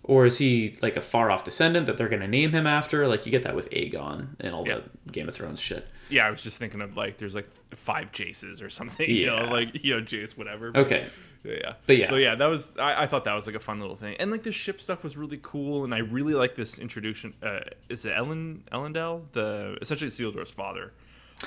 or 0.04 0.26
is 0.26 0.38
he 0.40 0.76
like 0.82 0.98
a 0.98 1.02
far 1.02 1.32
off 1.32 1.44
descendant 1.46 1.86
that 1.86 1.98
they're 1.98 2.10
gonna 2.10 2.28
name 2.28 2.52
him 2.52 2.66
after? 2.68 3.08
Like 3.08 3.26
you 3.26 3.32
get 3.32 3.44
that 3.44 3.56
with 3.56 3.70
Aegon 3.72 4.30
and 4.40 4.54
all 4.54 4.68
Yeah. 4.68 4.80
the 5.06 5.12
Game 5.12 5.28
of 5.30 5.36
Thrones 5.36 5.60
shit. 5.62 5.88
Yeah, 6.10 6.28
I 6.28 6.32
was 6.32 6.42
just 6.44 6.58
thinking 6.58 6.82
of 6.82 6.98
like 6.98 7.18
there's 7.18 7.34
like 7.36 7.48
five 7.76 8.12
Jaces 8.12 8.62
or 8.64 8.70
something. 8.70 9.10
You 9.10 9.28
know, 9.28 9.44
Yeah. 9.44 9.50
like 9.50 9.84
you 9.84 9.96
know 9.96 10.02
Jace, 10.02 10.38
whatever. 10.38 10.72
Okay, 10.76 11.06
Yeah. 11.44 11.74
But 11.86 11.98
yeah. 11.98 12.10
So 12.10 12.16
yeah, 12.16 12.36
that 12.36 12.48
was 12.48 12.72
I, 12.78 13.04
I 13.04 13.08
thought 13.08 13.26
that 13.26 13.34
was 13.34 13.48
like 13.48 13.56
a 13.56 13.60
fun 13.60 13.80
little 13.80 13.96
thing, 13.96 14.16
and 14.20 14.32
like 14.32 14.44
the 14.44 14.52
ship 14.52 14.82
stuff 14.82 15.04
was 15.04 15.18
really 15.18 15.40
cool, 15.42 15.84
and 15.84 15.94
I 15.94 16.00
really 16.00 16.34
like 16.34 16.56
this 16.56 16.80
introduction. 16.80 17.34
Uh, 17.44 17.60
is 17.90 18.06
it 18.06 18.14
Ellen 18.16 18.64
Elendil, 18.72 19.24
the 19.34 19.78
essentially 19.82 20.10
Isildur's 20.10 20.52
father? 20.52 20.94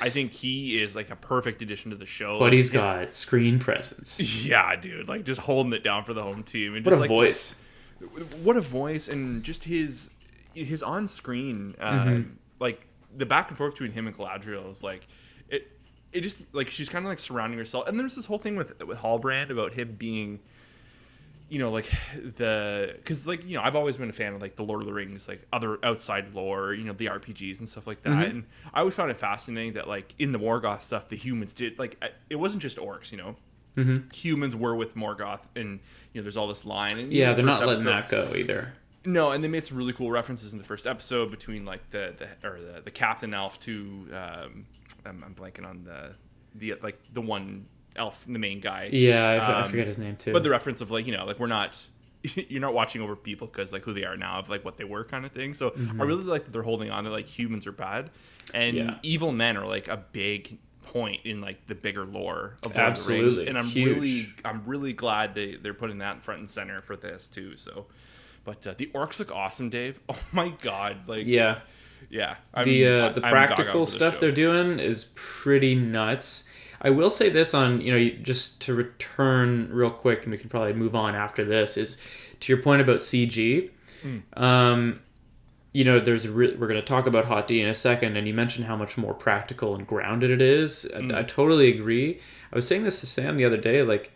I 0.01 0.11
think 0.11 0.33
he 0.33 0.83
is 0.83 0.95
like 0.95 1.09
a 1.11 1.17
perfect 1.17 1.63
addition 1.63 1.91
to 1.93 1.97
the 1.97 2.05
show. 2.05 2.39
but 2.39 2.53
he's 2.53 2.69
got 2.69 3.15
screen 3.15 3.59
presence. 3.59 4.21
yeah, 4.45 4.77
dude, 4.77 5.09
like 5.09 5.25
just 5.25 5.41
holding 5.41 5.73
it 5.73 5.83
down 5.83 6.05
for 6.05 6.13
the 6.13 6.23
home 6.23 6.43
team, 6.43 6.75
and 6.75 6.85
What 6.85 6.91
just 6.91 6.99
a 6.99 7.01
like 7.01 7.09
voice! 7.09 7.57
what 8.43 8.57
a 8.57 8.61
voice, 8.61 9.09
and 9.09 9.43
just 9.43 9.65
his 9.65 10.11
his 10.53 10.83
on 10.83 11.09
screen, 11.09 11.75
uh, 11.81 12.05
Mm-hmm. 12.05 12.31
like 12.61 12.87
the 13.17 13.25
back 13.25 13.49
and 13.49 13.57
forth 13.57 13.73
between 13.75 13.93
him 13.93 14.07
and 14.07 14.15
Galadriel 14.17 14.71
is 14.71 14.83
like 14.83 15.07
it. 15.49 15.71
It 16.17 16.23
just 16.23 16.39
like 16.53 16.71
she's 16.71 16.89
kind 16.89 17.05
of 17.05 17.09
like 17.11 17.19
surrounding 17.19 17.59
herself, 17.59 17.87
and 17.89 17.99
there's 18.01 18.15
this 18.17 18.27
whole 18.27 18.39
thing 18.39 18.57
with 18.57 18.83
with 18.85 18.99
Halbrand 18.99 19.51
about 19.51 19.73
him 19.75 19.95
being 19.99 20.41
you 21.49 21.61
know 21.61 21.71
like 21.71 21.89
the 22.39 22.93
because 22.97 23.25
like 23.25 23.45
you 23.49 23.55
know 23.57 23.63
i've 23.63 23.77
always 23.77 23.97
been 23.97 24.11
a 24.11 24.13
fan 24.13 24.35
of 24.35 24.43
like 24.43 24.57
the 24.57 24.65
lord 24.65 24.81
of 24.81 24.87
the 24.89 24.93
rings 24.93 25.29
like 25.29 25.41
other 25.53 25.79
outside 25.85 26.35
lore 26.35 26.75
you 26.75 26.83
know 26.83 26.93
the 26.93 27.07
rpgs 27.07 27.61
and 27.61 27.69
stuff 27.69 27.87
like 27.87 28.03
that 28.03 28.11
Mm-hmm. 28.11 28.31
and 28.31 28.45
i 28.75 28.81
always 28.81 28.97
found 28.97 29.13
it 29.13 29.17
fascinating 29.17 29.75
that 29.75 29.87
like 29.87 30.13
in 30.19 30.33
the 30.33 30.41
morgoth 30.41 30.83
stuff 30.83 31.09
the 31.09 31.15
humans 31.15 31.53
did 31.53 31.79
like 31.79 32.03
it 32.29 32.35
wasn't 32.35 32.61
just 32.63 32.79
orcs 32.79 33.13
you 33.13 33.19
know 33.19 33.37
Mm-hmm. 33.77 34.09
humans 34.13 34.57
were 34.57 34.75
with 34.75 34.97
morgoth 34.97 35.43
and 35.55 35.79
you 36.13 36.21
know 36.21 36.23
there's 36.23 36.37
all 36.37 36.49
this 36.49 36.65
line 36.65 36.99
and 36.99 37.13
Yeah, 37.13 37.31
the 37.31 37.37
they're 37.37 37.45
not 37.45 37.65
letting 37.65 37.85
that 37.85 38.09
go 38.09 38.33
either. 38.35 38.73
no, 39.05 39.31
and 39.31 39.45
they 39.45 39.49
made 39.49 39.65
some 39.65 39.77
really 39.79 39.93
cool 39.93 40.11
references 40.11 40.53
in 40.53 40.59
the 40.59 40.65
first 40.65 40.85
episode 40.87 41.31
between 41.31 41.65
like 41.65 41.89
the, 41.91 42.13
the 42.19 42.49
or 42.49 42.59
the, 42.59 42.81
the 42.87 42.91
captain 42.91 43.33
elf 43.35 43.61
to 43.61 44.09
um, 44.13 44.67
I'm, 45.05 45.23
I'm 45.25 45.35
blanking 45.35 45.67
on 45.67 45.85
the 45.85 46.15
the 46.55 46.75
like 46.83 46.99
the 47.13 47.21
one 47.21 47.67
elf, 47.97 48.25
the 48.27 48.39
main 48.39 48.61
guy. 48.61 48.89
Yeah, 48.93 49.29
I, 49.29 49.37
f- 49.37 49.43
I 49.43 49.61
Um, 49.63 49.69
forget 49.71 49.87
his 49.87 49.99
name 49.99 50.17
too. 50.17 50.33
But 50.33 50.43
the 50.43 50.51
reference 50.51 50.81
of 50.81 50.91
like 50.91 51.07
you 51.07 51.17
know 51.17 51.25
like 51.25 51.39
we're 51.39 51.47
not 51.47 51.85
you're 52.23 52.61
not 52.61 52.75
watching 52.75 53.03
over 53.03 53.15
people 53.17 53.47
because 53.47 53.73
like 53.73 53.83
who 53.85 53.93
they 53.93 54.05
are 54.05 54.17
now 54.17 54.39
of 54.39 54.49
like 54.49 54.65
what 54.65 54.77
they 54.77 54.85
were 54.85 55.05
kind 55.05 55.25
of 55.25 55.33
thing. 55.33 55.55
So 55.55 55.73
I 55.99 56.03
really 56.05 56.25
like 56.25 56.45
that 56.45 56.53
they're 56.53 56.63
holding 56.63 56.91
on 56.91 57.05
to 57.05 57.11
like 57.11 57.27
humans 57.29 57.67
are 57.67 57.73
bad 57.73 58.11
and 58.55 58.77
Mm-hmm. 58.77 58.89
Yeah. 58.91 58.99
evil 59.03 59.33
men 59.33 59.57
are 59.57 59.67
like 59.67 59.89
a 59.89 59.97
big 60.13 60.59
point 60.83 61.21
in 61.25 61.41
like 61.41 61.67
the 61.67 61.75
bigger 61.75 62.05
lore 62.05 62.57
of 62.63 62.75
Lord 62.77 62.89
of 62.93 63.05
the 63.05 63.13
Rings. 63.13 63.39
Absolutely. 63.39 63.47
And 63.49 63.59
I'm 63.59 63.67
Huge. 63.67 63.95
really 63.97 64.29
I'm 64.45 64.63
really 64.67 64.93
glad 64.93 65.35
they 65.35 65.57
they're 65.57 65.75
putting 65.75 65.99
that 65.99 66.17
in 66.17 66.21
front 66.21 66.41
and 66.41 66.49
center 66.51 66.81
for 66.81 66.97
this 66.97 67.29
too. 67.29 67.57
So. 67.57 67.87
But 68.45 68.65
uh, 68.65 68.75
the 68.79 68.87
orcs 68.95 69.19
look 69.19 69.33
awesome, 69.35 69.71
Dave. 69.71 69.99
Oh 70.09 70.17
my 70.31 70.51
god! 70.63 71.09
Like, 71.09 71.27
yeah, 71.27 71.63
yeah. 72.09 72.37
I'm, 72.55 72.65
the 72.65 72.87
uh, 72.87 73.07
I'm 73.09 73.15
the 73.15 73.21
practical 73.21 73.87
stuff 73.87 74.15
show. 74.15 74.21
they're 74.21 74.33
doing 74.33 74.79
is 74.79 75.07
pretty 75.15 75.75
nuts. 75.75 76.45
I 76.81 76.91
will 76.91 77.11
say 77.11 77.31
this 77.31 77.55
on 77.55 77.81
you 77.81 77.93
know 77.93 78.17
just 78.23 78.61
to 78.63 78.75
return 78.75 79.69
real 79.73 79.91
quick, 79.91 80.23
and 80.23 80.33
we 80.33 80.39
can 80.39 80.49
probably 80.49 80.75
move 80.75 80.95
on 80.95 81.15
after 81.15 81.45
this. 81.45 81.77
Is 81.77 81.99
to 82.41 82.53
your 82.53 82.63
point 82.63 82.83
about 82.83 82.99
CG. 82.99 83.71
Hmm. 84.03 84.19
Um, 84.35 85.01
you 85.73 85.85
know, 85.85 86.01
there's 86.01 86.25
a 86.25 86.31
re- 86.31 86.55
we're 86.55 86.69
going 86.69 86.81
to 86.81 86.87
talk 86.87 87.07
about 87.07 87.27
Hot 87.27 87.47
D 87.47 87.61
in 87.61 87.69
a 87.69 87.75
second, 87.75 88.17
and 88.17 88.27
you 88.27 88.33
mentioned 88.33 88.67
how 88.67 88.77
much 88.77 88.97
more 88.97 89.13
practical 89.13 89.75
and 89.75 89.87
grounded 89.87 90.31
it 90.31 90.41
is. 90.41 90.91
Hmm. 90.95 91.13
I, 91.13 91.21
I 91.21 91.23
totally 91.23 91.69
agree. 91.69 92.21
I 92.53 92.57
was 92.57 92.67
saying 92.67 92.85
this 92.85 93.01
to 93.01 93.07
Sam 93.07 93.37
the 93.37 93.45
other 93.45 93.59
day. 93.59 93.83
Like, 93.83 94.13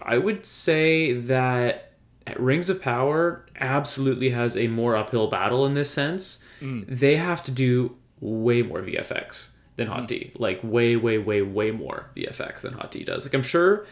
I 0.00 0.16
would 0.16 0.46
say 0.46 1.12
that 1.12 1.92
Rings 2.38 2.68
of 2.70 2.80
Power 2.80 3.44
absolutely 3.60 4.30
has 4.30 4.56
a 4.56 4.68
more 4.68 4.96
uphill 4.96 5.26
battle 5.26 5.66
in 5.66 5.74
this 5.74 5.90
sense. 5.90 6.42
They 6.60 7.16
have 7.16 7.44
to 7.44 7.50
do 7.50 7.96
way 8.20 8.62
more 8.62 8.80
VFX 8.82 9.52
than 9.76 9.88
Hot 9.88 10.08
D. 10.08 10.32
Like 10.36 10.60
way, 10.62 10.96
way, 10.96 11.18
way, 11.18 11.42
way 11.42 11.70
more 11.70 12.10
VFX 12.16 12.62
than 12.62 12.72
Hot 12.74 12.90
D 12.90 13.04
does. 13.04 13.24
Like 13.26 13.34
I'm 13.34 13.42
sure 13.42 13.86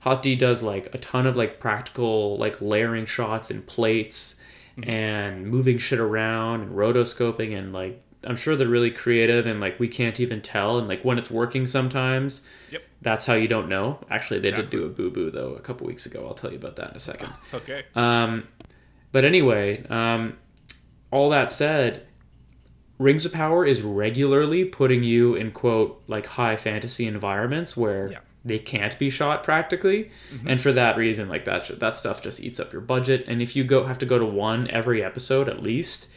Hot 0.00 0.22
D 0.22 0.34
does 0.34 0.62
like 0.62 0.94
a 0.94 0.98
ton 0.98 1.26
of 1.26 1.36
like 1.36 1.60
practical 1.60 2.36
like 2.38 2.60
layering 2.60 3.06
shots 3.06 3.50
and 3.50 3.66
plates 3.66 4.36
and 4.82 5.46
moving 5.46 5.78
shit 5.78 5.98
around 5.98 6.60
and 6.62 6.70
rotoscoping 6.72 7.56
and 7.58 7.72
like 7.72 8.02
I'm 8.26 8.36
sure 8.36 8.56
they're 8.56 8.68
really 8.68 8.90
creative 8.90 9.46
and 9.46 9.60
like 9.60 9.78
we 9.80 9.88
can't 9.88 10.18
even 10.20 10.42
tell 10.42 10.78
and 10.78 10.86
like 10.88 11.02
when 11.04 11.16
it's 11.18 11.30
working 11.30 11.66
sometimes 11.66 12.42
Yep. 12.70 12.82
that's 13.00 13.24
how 13.26 13.34
you 13.34 13.46
don't 13.48 13.68
know. 13.68 14.00
Actually, 14.10 14.40
they 14.40 14.48
Exactly. 14.48 14.70
did 14.70 14.78
do 14.78 14.84
a 14.86 14.88
boo 14.88 15.10
boo 15.10 15.30
though 15.30 15.54
a 15.54 15.60
couple 15.60 15.86
weeks 15.86 16.04
ago. 16.06 16.26
I'll 16.26 16.34
tell 16.34 16.50
you 16.50 16.56
about 16.58 16.76
that 16.76 16.90
in 16.90 16.96
a 16.96 17.00
second. 17.00 17.30
Okay. 17.54 17.84
Um, 17.94 18.48
but 19.12 19.24
anyway, 19.24 19.86
um, 19.88 20.36
all 21.10 21.30
that 21.30 21.50
said, 21.52 22.05
Rings 22.98 23.26
of 23.26 23.32
Power 23.32 23.64
is 23.64 23.82
regularly 23.82 24.64
putting 24.64 25.02
you 25.02 25.34
in 25.34 25.50
quote 25.52 26.02
like 26.06 26.26
high 26.26 26.56
fantasy 26.56 27.06
environments 27.06 27.76
where 27.76 28.12
Yeah. 28.12 28.18
they 28.44 28.58
can't 28.58 28.98
be 28.98 29.10
shot 29.10 29.42
practically, 29.42 30.10
mm-hmm. 30.32 30.48
and 30.48 30.60
for 30.60 30.72
that 30.72 30.96
reason, 30.96 31.28
like 31.28 31.44
that 31.44 31.66
sh- 31.66 31.72
that 31.78 31.94
stuff 31.94 32.22
just 32.22 32.40
eats 32.42 32.58
up 32.58 32.72
your 32.72 32.82
budget. 32.82 33.24
And 33.28 33.42
if 33.42 33.54
you 33.54 33.64
go 33.64 33.84
have 33.84 33.98
to 33.98 34.06
go 34.06 34.18
to 34.18 34.24
one 34.24 34.70
every 34.70 35.04
episode 35.04 35.48
at 35.48 35.62
least, 35.62 36.10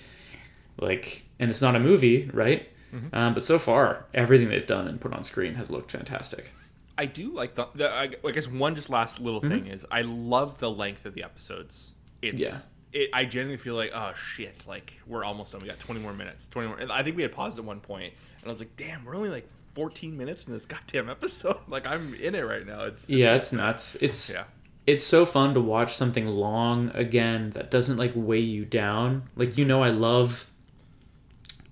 like, 0.80 1.26
and 1.38 1.50
it's 1.50 1.62
not 1.62 1.76
a 1.76 1.80
movie, 1.80 2.30
right? 2.34 2.70
Mm-hmm. 2.94 3.16
Um, 3.16 3.34
but 3.34 3.44
so 3.44 3.60
far, 3.60 4.06
everything 4.14 4.50
they've 4.50 4.66
done 4.66 4.88
and 4.88 5.00
put 5.00 5.14
on 5.14 5.24
screen 5.24 5.56
has 5.56 5.70
looked 5.70 5.92
fantastic. 5.92 6.52
I 6.98 7.06
do 7.06 7.32
like 7.34 7.56
the, 7.56 7.68
the 7.76 7.94
I, 7.94 8.08
guess 8.32 8.48
one 8.48 8.76
just 8.76 8.90
last 8.90 9.20
little 9.20 9.42
mm-hmm. 9.42 9.50
thing 9.50 9.68
is 9.68 9.86
I 9.92 10.02
love 10.02 10.60
the 10.60 10.70
length 10.70 11.06
of 11.06 11.14
the 11.14 11.24
episodes. 11.24 11.94
It's 12.22 12.40
Yeah. 12.42 12.58
It 12.94 13.10
I 13.14 13.26
genuinely 13.26 13.58
feel 13.58 13.76
like 13.76 13.92
oh 13.94 14.14
shit 14.16 14.66
like 14.68 14.94
we're 15.08 15.24
almost 15.24 15.52
done. 15.52 15.62
We 15.62 15.68
got 15.68 15.80
20 15.80 16.02
more 16.02 16.14
minutes. 16.14 16.48
20 16.48 16.68
more. 16.68 16.78
and 16.78 16.92
I 16.92 17.04
think 17.04 17.16
we 17.16 17.22
had 17.22 17.32
paused 17.32 17.58
at 17.60 17.66
one 17.66 17.80
point 17.80 18.14
and 18.42 18.46
I 18.46 18.50
was 18.50 18.60
like 18.60 18.76
damn 18.76 19.06
we're 19.06 19.16
only 19.16 19.30
like 19.30 19.48
14 19.76 20.18
minutes 20.18 20.44
in 20.46 20.54
this 20.54 20.66
goddamn 20.66 21.10
episode. 21.10 21.58
Like 21.68 21.86
I'm 21.86 22.16
in 22.16 22.36
it 22.36 22.42
right 22.42 22.66
now. 22.66 22.86
It's 22.86 23.10
Yeah, 23.10 23.36
it's 23.36 23.54
nuts. 23.54 23.96
It's 24.02 24.34
Yeah. 24.34 24.46
it's 24.88 25.04
so 25.04 25.26
fun 25.26 25.54
to 25.54 25.62
watch 25.62 25.94
something 25.94 26.26
long 26.26 26.90
again 26.96 27.52
that 27.52 27.70
doesn't 27.70 27.98
like 27.98 28.14
weigh 28.16 28.40
you 28.40 28.66
down. 28.66 29.30
Like 29.36 29.58
you 29.58 29.66
know 29.66 29.84
I 29.84 29.90
love 29.92 30.50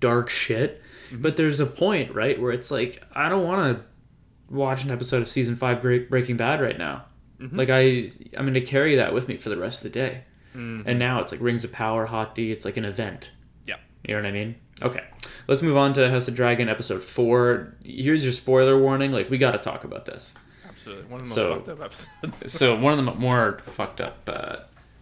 dark 0.00 0.28
shit, 0.28 0.82
Mm-hmm. 1.10 1.22
but 1.22 1.36
there's 1.38 1.58
a 1.58 1.64
point, 1.64 2.14
right, 2.14 2.38
where 2.38 2.52
it's 2.52 2.70
like 2.70 3.02
I 3.14 3.30
don't 3.30 3.42
want 3.42 3.78
to 3.78 4.54
watch 4.54 4.84
an 4.84 4.90
episode 4.90 5.22
of 5.22 5.28
season 5.28 5.56
5 5.56 5.80
Great 5.80 6.10
Breaking 6.10 6.36
Bad 6.36 6.60
right 6.60 6.76
now. 6.76 7.06
Mm-hmm. 7.40 7.56
Like 7.56 7.70
I 7.70 8.10
I'm 8.36 8.44
going 8.44 8.52
to 8.54 8.60
carry 8.60 8.96
that 8.96 9.14
with 9.14 9.26
me 9.26 9.38
for 9.38 9.48
the 9.48 9.56
rest 9.56 9.84
of 9.84 9.90
the 9.92 9.98
day. 9.98 10.24
Mm-hmm. 10.54 10.88
And 10.88 10.98
now 10.98 11.20
it's 11.20 11.32
like 11.32 11.40
Rings 11.40 11.64
of 11.64 11.72
Power, 11.72 12.06
Hot 12.06 12.34
D, 12.34 12.50
it's 12.50 12.64
like 12.64 12.76
an 12.76 12.84
event. 12.84 13.30
yeah. 13.66 13.76
You 14.04 14.14
know 14.14 14.22
what 14.22 14.28
I 14.28 14.32
mean? 14.32 14.54
Okay. 14.82 15.04
Let's 15.48 15.62
move 15.62 15.76
on 15.76 15.92
to 15.94 16.08
House 16.10 16.28
of 16.28 16.34
Dragon 16.34 16.68
episode 16.68 17.02
4. 17.02 17.74
Here's 17.84 18.22
your 18.24 18.32
spoiler 18.32 18.78
warning. 18.80 19.12
Like 19.12 19.28
we 19.30 19.38
got 19.38 19.52
to 19.52 19.58
talk 19.58 19.84
about 19.84 20.04
this. 20.04 20.34
Absolutely. 20.68 21.04
One 21.06 21.20
of 21.20 21.28
the 21.28 21.30
most 21.30 21.34
So- 21.34 21.54
fucked 21.56 21.68
up 21.68 21.80
episodes. 21.82 22.52
so 22.52 22.76
one 22.78 22.98
of 22.98 23.04
the 23.04 23.12
more 23.14 23.58
fucked 23.66 24.00
up 24.00 24.18
uh, 24.28 24.56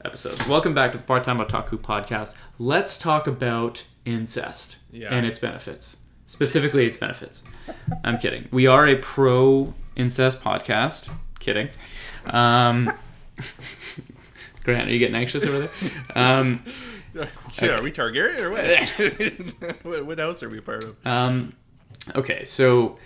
episodes. 0.05 0.47
Welcome 0.47 0.73
back 0.75 0.93
to 0.93 0.99
the 0.99 1.05
Part 1.05 1.25
Time 1.25 1.39
Otaku 1.39 1.79
podcast. 1.79 2.35
Let's 2.59 2.97
talk 2.97 3.27
about 3.27 3.85
incest 4.05 4.77
Yeah. 4.91 5.09
and 5.11 5.27
its 5.27 5.39
benefits. 5.39 5.99
Specifically, 6.27 6.87
its 6.87 6.97
benefits. 6.97 7.43
I'm 8.03 8.19
kidding. 8.19 8.49
We 8.51 8.67
are 8.67 8.87
a 8.87 8.97
pro 8.97 9.75
incest 9.95 10.41
podcast. 10.41 11.09
Kidding. 11.39 11.69
Um, 12.27 12.93
Grant, 14.66 14.88
are 14.88 14.92
you 14.92 14.98
getting 14.98 15.14
anxious 15.14 15.44
over 15.44 15.61
there? 15.61 15.70
Um, 16.16 16.64
Shit, 17.52 17.70
are 17.70 17.81
we 17.81 17.92
Targaryen 17.92 18.38
or 18.38 18.50
what? 18.50 19.76
what? 19.85 20.05
What 20.05 20.18
house 20.18 20.42
are 20.42 20.50
we 20.50 20.61
part 20.61 20.85
of? 20.85 20.96
Um, 21.07 21.55
okay, 22.14 22.44
so 22.44 22.98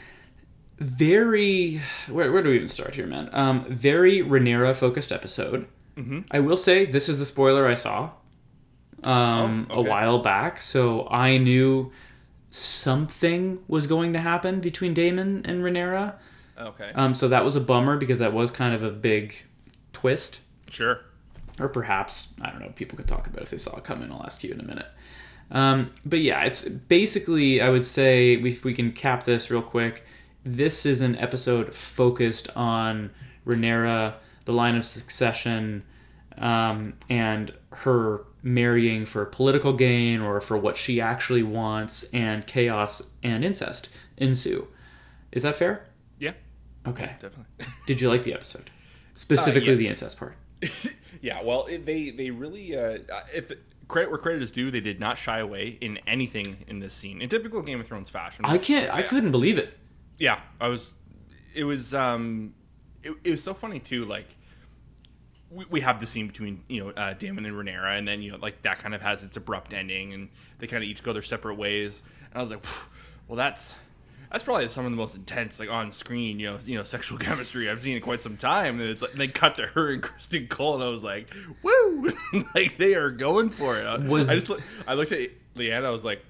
very 0.78 1.80
where, 2.08 2.32
where 2.32 2.42
do 2.42 2.48
we 2.48 2.56
even 2.56 2.66
start 2.66 2.94
here, 2.94 3.06
man? 3.06 3.28
Um, 3.32 3.66
very 3.68 4.18
Rhaenyra 4.18 4.74
focused 4.74 5.12
episode. 5.12 5.68
Mm-hmm. 5.96 6.20
I 6.30 6.40
will 6.40 6.56
say 6.56 6.86
this 6.86 7.08
is 7.08 7.18
the 7.18 7.26
spoiler 7.26 7.68
I 7.68 7.74
saw 7.74 8.10
um, 9.04 9.68
Oh, 9.70 9.80
okay. 9.80 9.86
a 9.86 9.90
while 9.90 10.18
back, 10.20 10.62
so 10.62 11.06
I 11.08 11.36
knew 11.36 11.92
something 12.48 13.62
was 13.68 13.86
going 13.86 14.14
to 14.14 14.18
happen 14.18 14.60
between 14.60 14.94
Daemon 14.94 15.42
and 15.44 15.62
Rhaenyra. 15.62 16.14
Okay. 16.58 16.90
Um, 16.94 17.14
so 17.14 17.28
that 17.28 17.44
was 17.44 17.54
a 17.54 17.60
bummer 17.60 17.96
because 17.96 18.18
that 18.18 18.32
was 18.32 18.50
kind 18.50 18.74
of 18.74 18.82
a 18.82 18.90
big 18.90 19.36
twist 19.92 20.40
sure. 20.68 21.00
Or 21.60 21.68
perhaps 21.68 22.34
I 22.42 22.50
don't 22.50 22.60
know. 22.60 22.72
People 22.74 22.96
could 22.96 23.06
talk 23.08 23.26
about 23.26 23.42
if 23.42 23.50
they 23.50 23.58
saw 23.58 23.76
it 23.76 23.84
coming. 23.84 24.10
I'll 24.10 24.22
ask 24.24 24.42
you 24.42 24.52
in 24.52 24.60
a 24.60 24.64
minute. 24.64 24.86
Um, 25.52 25.90
but 26.04 26.20
yeah, 26.20 26.44
it's 26.44 26.68
basically 26.68 27.60
I 27.60 27.70
would 27.70 27.84
say 27.84 28.34
if 28.34 28.64
we 28.64 28.72
can 28.74 28.92
cap 28.92 29.24
this 29.24 29.50
real 29.50 29.62
quick, 29.62 30.04
this 30.44 30.86
is 30.86 31.00
an 31.00 31.16
episode 31.16 31.74
focused 31.74 32.48
on 32.56 33.10
Rhaenyra, 33.46 34.14
the 34.44 34.52
line 34.52 34.76
of 34.76 34.84
succession, 34.84 35.82
um, 36.38 36.94
and 37.08 37.52
her 37.72 38.24
marrying 38.42 39.04
for 39.06 39.24
political 39.26 39.72
gain 39.72 40.20
or 40.20 40.40
for 40.40 40.56
what 40.56 40.76
she 40.76 41.00
actually 41.00 41.42
wants, 41.42 42.04
and 42.12 42.46
chaos 42.46 43.02
and 43.22 43.44
incest 43.44 43.88
ensue. 44.16 44.66
Is 45.32 45.42
that 45.42 45.56
fair? 45.56 45.84
Yeah, 46.18 46.32
Okay. 46.86 47.12
definitely. 47.20 47.66
Did 47.86 48.00
you 48.00 48.08
like 48.08 48.22
the 48.22 48.32
episode? 48.34 48.70
Specifically 49.14 49.70
yeah. 49.72 49.76
the 49.76 49.88
incest 49.88 50.18
part. 50.18 50.36
yeah, 51.20 51.42
well, 51.42 51.66
it, 51.66 51.84
they 51.86 52.10
they 52.10 52.30
really 52.30 52.76
uh, 52.76 52.98
if 53.34 53.52
credit 53.88 54.10
where 54.10 54.18
credit 54.18 54.42
is 54.42 54.50
due, 54.50 54.70
they 54.70 54.80
did 54.80 55.00
not 55.00 55.18
shy 55.18 55.38
away 55.38 55.78
in 55.80 55.98
anything 56.06 56.58
in 56.68 56.78
this 56.78 56.94
scene 56.94 57.20
in 57.20 57.28
typical 57.28 57.62
Game 57.62 57.80
of 57.80 57.86
Thrones 57.86 58.08
fashion. 58.08 58.44
I 58.44 58.58
can't. 58.58 58.92
I 58.92 59.02
couldn't 59.02 59.30
believe 59.30 59.58
it. 59.58 59.76
yeah, 60.18 60.40
I 60.60 60.68
was. 60.68 60.94
It 61.54 61.64
was. 61.64 61.94
um 61.94 62.54
it, 63.02 63.12
it 63.24 63.30
was 63.30 63.42
so 63.42 63.54
funny 63.54 63.80
too. 63.80 64.04
Like 64.04 64.36
we, 65.50 65.64
we 65.70 65.80
have 65.80 66.00
the 66.00 66.06
scene 66.06 66.26
between 66.26 66.62
you 66.68 66.84
know 66.84 66.90
uh, 66.90 67.14
Daemon 67.14 67.44
and 67.44 67.54
Rhaenyra, 67.54 67.98
and 67.98 68.06
then 68.06 68.22
you 68.22 68.32
know 68.32 68.38
like 68.38 68.62
that 68.62 68.78
kind 68.78 68.94
of 68.94 69.02
has 69.02 69.24
its 69.24 69.36
abrupt 69.36 69.72
ending, 69.72 70.12
and 70.14 70.28
they 70.58 70.66
kind 70.66 70.82
of 70.82 70.88
each 70.88 71.02
go 71.02 71.12
their 71.12 71.22
separate 71.22 71.56
ways. 71.56 72.02
And 72.30 72.38
I 72.38 72.40
was 72.40 72.50
like, 72.50 72.64
well, 73.28 73.36
that's 73.36 73.74
that's 74.30 74.44
probably 74.44 74.68
some 74.68 74.84
of 74.84 74.90
the 74.92 74.96
most 74.96 75.16
intense 75.16 75.58
like 75.58 75.70
on 75.70 75.90
screen 75.92 76.38
you 76.38 76.50
know 76.50 76.58
you 76.64 76.76
know 76.76 76.82
sexual 76.84 77.18
chemistry 77.26 77.68
I've 77.68 77.80
seen 77.80 77.96
in 77.96 78.02
quite 78.02 78.22
some 78.22 78.36
time. 78.36 78.80
And 78.80 78.88
it's 78.90 79.02
like 79.02 79.12
they 79.12 79.28
cut 79.28 79.56
to 79.56 79.66
her 79.66 79.90
and 79.92 80.02
Criston 80.04 80.48
Cole, 80.48 80.74
and 80.76 80.84
I 80.84 80.88
was 80.88 81.02
like, 81.04 81.32
woo, 81.62 82.12
like 82.54 82.78
they 82.78 82.94
are 82.94 83.10
going 83.10 83.50
for 83.50 83.78
it. 83.78 83.86
I, 83.86 83.98
Was- 83.98 84.28
I 84.30 84.34
just 84.36 84.48
look- 84.48 84.62
I 84.86 84.94
looked 84.94 85.12
at 85.12 85.30
Leanna, 85.56 85.86
I 85.86 85.90
was 85.90 86.04
like. 86.04 86.24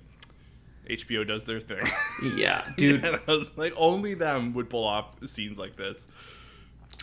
HBO 0.88 1.24
does 1.24 1.44
their 1.44 1.60
thing. 1.60 1.86
Yeah, 2.34 2.68
dude. 2.76 3.04
and 3.04 3.14
I 3.14 3.20
was 3.30 3.56
like, 3.56 3.72
only 3.76 4.14
them 4.14 4.54
would 4.54 4.68
pull 4.68 4.82
off 4.82 5.14
scenes 5.24 5.56
like 5.56 5.76
this. 5.76 6.08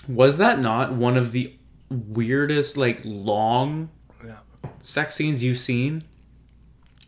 Was 0.10 0.40
that 0.40 0.60
not 0.60 0.92
one 0.92 1.16
of 1.16 1.32
the 1.32 1.56
weirdest, 1.90 2.76
like, 2.76 3.00
long 3.06 3.90
Yeah. 4.26 4.40
sex 4.80 5.16
scenes 5.16 5.42
you've 5.42 5.58
seen? 5.58 6.04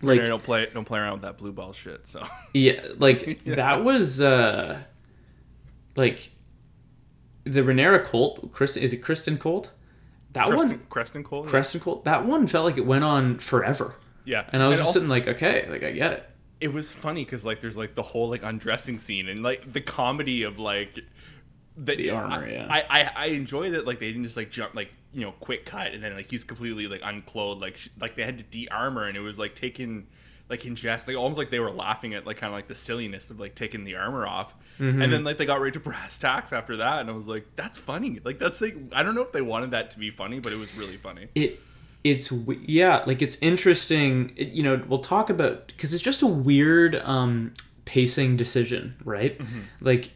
Like, 0.01 0.23
don't 0.25 0.43
play 0.43 0.67
don't 0.73 0.85
play 0.85 0.99
around 0.99 1.13
with 1.13 1.21
that 1.23 1.37
blue 1.37 1.51
ball 1.51 1.73
shit. 1.73 2.07
So 2.07 2.25
yeah, 2.53 2.81
like 2.97 3.43
that 3.45 3.83
was 3.83 4.21
uh, 4.21 4.79
like 5.95 6.31
the 7.43 7.61
Rhaenyra 7.61 8.03
Colt. 8.05 8.51
Chris, 8.53 8.77
is 8.77 8.93
it 8.93 9.01
Criston 9.01 9.37
Colt? 9.39 9.71
That 10.33 10.47
Criston, 10.47 10.55
one, 10.57 10.79
Criston 10.89 11.23
Cole. 11.23 11.45
yeah. 11.45 11.51
Criston 11.51 11.81
Colt. 11.81 12.05
That 12.05 12.25
one 12.25 12.47
felt 12.47 12.65
like 12.65 12.77
it 12.77 12.85
went 12.85 13.03
on 13.03 13.39
forever, 13.39 13.95
Yeah, 14.25 14.45
and 14.53 14.61
I 14.61 14.67
was 14.67 14.77
just 14.77 14.87
also, 14.87 14.99
sitting 14.99 15.09
like, 15.09 15.27
okay, 15.27 15.67
like 15.69 15.83
I 15.83 15.91
get 15.91 16.11
it. 16.13 16.29
it 16.61 16.71
was 16.71 16.91
funny 16.91 17.25
because 17.25 17.45
like 17.45 17.61
there's 17.61 17.75
like 17.77 17.95
the 17.95 18.03
whole 18.03 18.29
like 18.29 18.43
undressing 18.43 18.99
scene 18.99 19.27
and 19.27 19.41
like 19.41 19.73
the 19.73 19.81
comedy 19.81 20.43
of 20.43 20.59
like 20.59 20.93
the, 21.75 21.95
The 21.95 22.11
armor, 22.11 22.45
I, 22.45 22.49
yeah. 22.51 22.67
I, 22.69 22.83
I 22.89 23.11
I 23.15 23.25
enjoy 23.27 23.71
that 23.71 23.87
like 23.87 23.99
they 23.99 24.07
didn't 24.07 24.23
just 24.25 24.37
like 24.37 24.51
jump 24.51 24.75
like 24.75 24.91
you 25.13 25.21
know 25.21 25.31
quick 25.39 25.65
cut 25.65 25.91
and 25.93 26.03
then 26.03 26.13
like 26.13 26.29
he's 26.29 26.43
completely 26.43 26.87
like 26.87 27.01
unclothed 27.03 27.61
like 27.61 27.77
sh- 27.77 27.89
like 27.99 28.15
they 28.15 28.23
had 28.23 28.37
to 28.37 28.43
de-armor 28.43 29.05
and 29.05 29.17
it 29.17 29.21
was 29.21 29.39
like 29.39 29.55
taken 29.55 30.05
like 30.49 30.65
in 30.65 30.75
jest 30.75 31.07
like 31.07 31.17
almost 31.17 31.37
like 31.37 31.49
they 31.49 31.59
were 31.59 31.71
laughing 31.71 32.13
at 32.13 32.25
like 32.25 32.37
kind 32.37 32.51
of 32.51 32.55
like 32.57 32.67
the 32.67 32.75
silliness 32.75 33.29
of 33.29 33.39
like 33.39 33.55
taking 33.55 33.83
the 33.83 33.95
armor 33.95 34.25
off. 34.25 34.53
Mm-hmm. 34.79 35.01
and 35.01 35.11
then 35.11 35.23
like 35.25 35.37
they 35.37 35.45
got 35.45 35.59
right 35.59 35.73
to 35.73 35.79
brass 35.79 36.17
tacks 36.17 36.53
after 36.53 36.77
that 36.77 37.01
and 37.01 37.09
I 37.09 37.13
was 37.13 37.27
like 37.27 37.45
that's 37.55 37.77
funny. 37.77 38.19
Like 38.23 38.39
that's 38.39 38.61
like 38.61 38.75
I 38.91 39.03
don't 39.03 39.15
know 39.15 39.21
if 39.21 39.31
they 39.31 39.41
wanted 39.41 39.71
that 39.71 39.91
to 39.91 39.99
be 39.99 40.09
funny 40.09 40.39
but 40.39 40.53
it 40.53 40.57
was 40.57 40.75
really 40.75 40.97
funny. 40.97 41.27
It 41.35 41.59
it's 42.03 42.31
yeah 42.65 43.03
like 43.05 43.21
it's 43.21 43.37
interesting 43.41 44.31
it, 44.37 44.49
you 44.49 44.63
know 44.63 44.81
we'll 44.87 44.99
talk 44.99 45.29
about 45.29 45.67
because 45.67 45.93
it's 45.93 46.03
just 46.03 46.21
a 46.21 46.27
weird 46.27 46.95
um 46.97 47.53
pacing 47.85 48.37
decision 48.37 48.95
right? 49.03 49.39
Like 49.81 50.11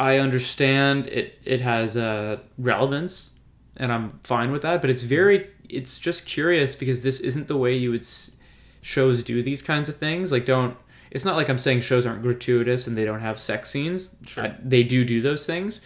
i 0.00 0.16
understand 0.16 1.06
it 1.06 1.38
it 1.44 1.60
has 1.60 1.96
uh 1.96 2.38
relevance 2.56 3.31
and 3.76 3.92
i'm 3.92 4.18
fine 4.22 4.50
with 4.52 4.62
that 4.62 4.80
but 4.80 4.90
it's 4.90 5.02
very 5.02 5.48
it's 5.68 5.98
just 5.98 6.26
curious 6.26 6.74
because 6.74 7.02
this 7.02 7.20
isn't 7.20 7.48
the 7.48 7.56
way 7.56 7.74
you 7.74 7.90
would 7.90 8.00
s- 8.02 8.36
shows 8.82 9.22
do 9.22 9.42
these 9.42 9.62
kinds 9.62 9.88
of 9.88 9.96
things 9.96 10.30
like 10.32 10.44
don't 10.44 10.76
it's 11.10 11.24
not 11.24 11.36
like 11.36 11.48
i'm 11.48 11.58
saying 11.58 11.80
shows 11.80 12.04
aren't 12.06 12.22
gratuitous 12.22 12.86
and 12.86 12.96
they 12.96 13.04
don't 13.04 13.20
have 13.20 13.38
sex 13.38 13.70
scenes 13.70 14.16
Sure. 14.26 14.44
I- 14.44 14.56
they 14.62 14.82
do 14.82 15.04
do 15.04 15.20
those 15.22 15.46
things 15.46 15.80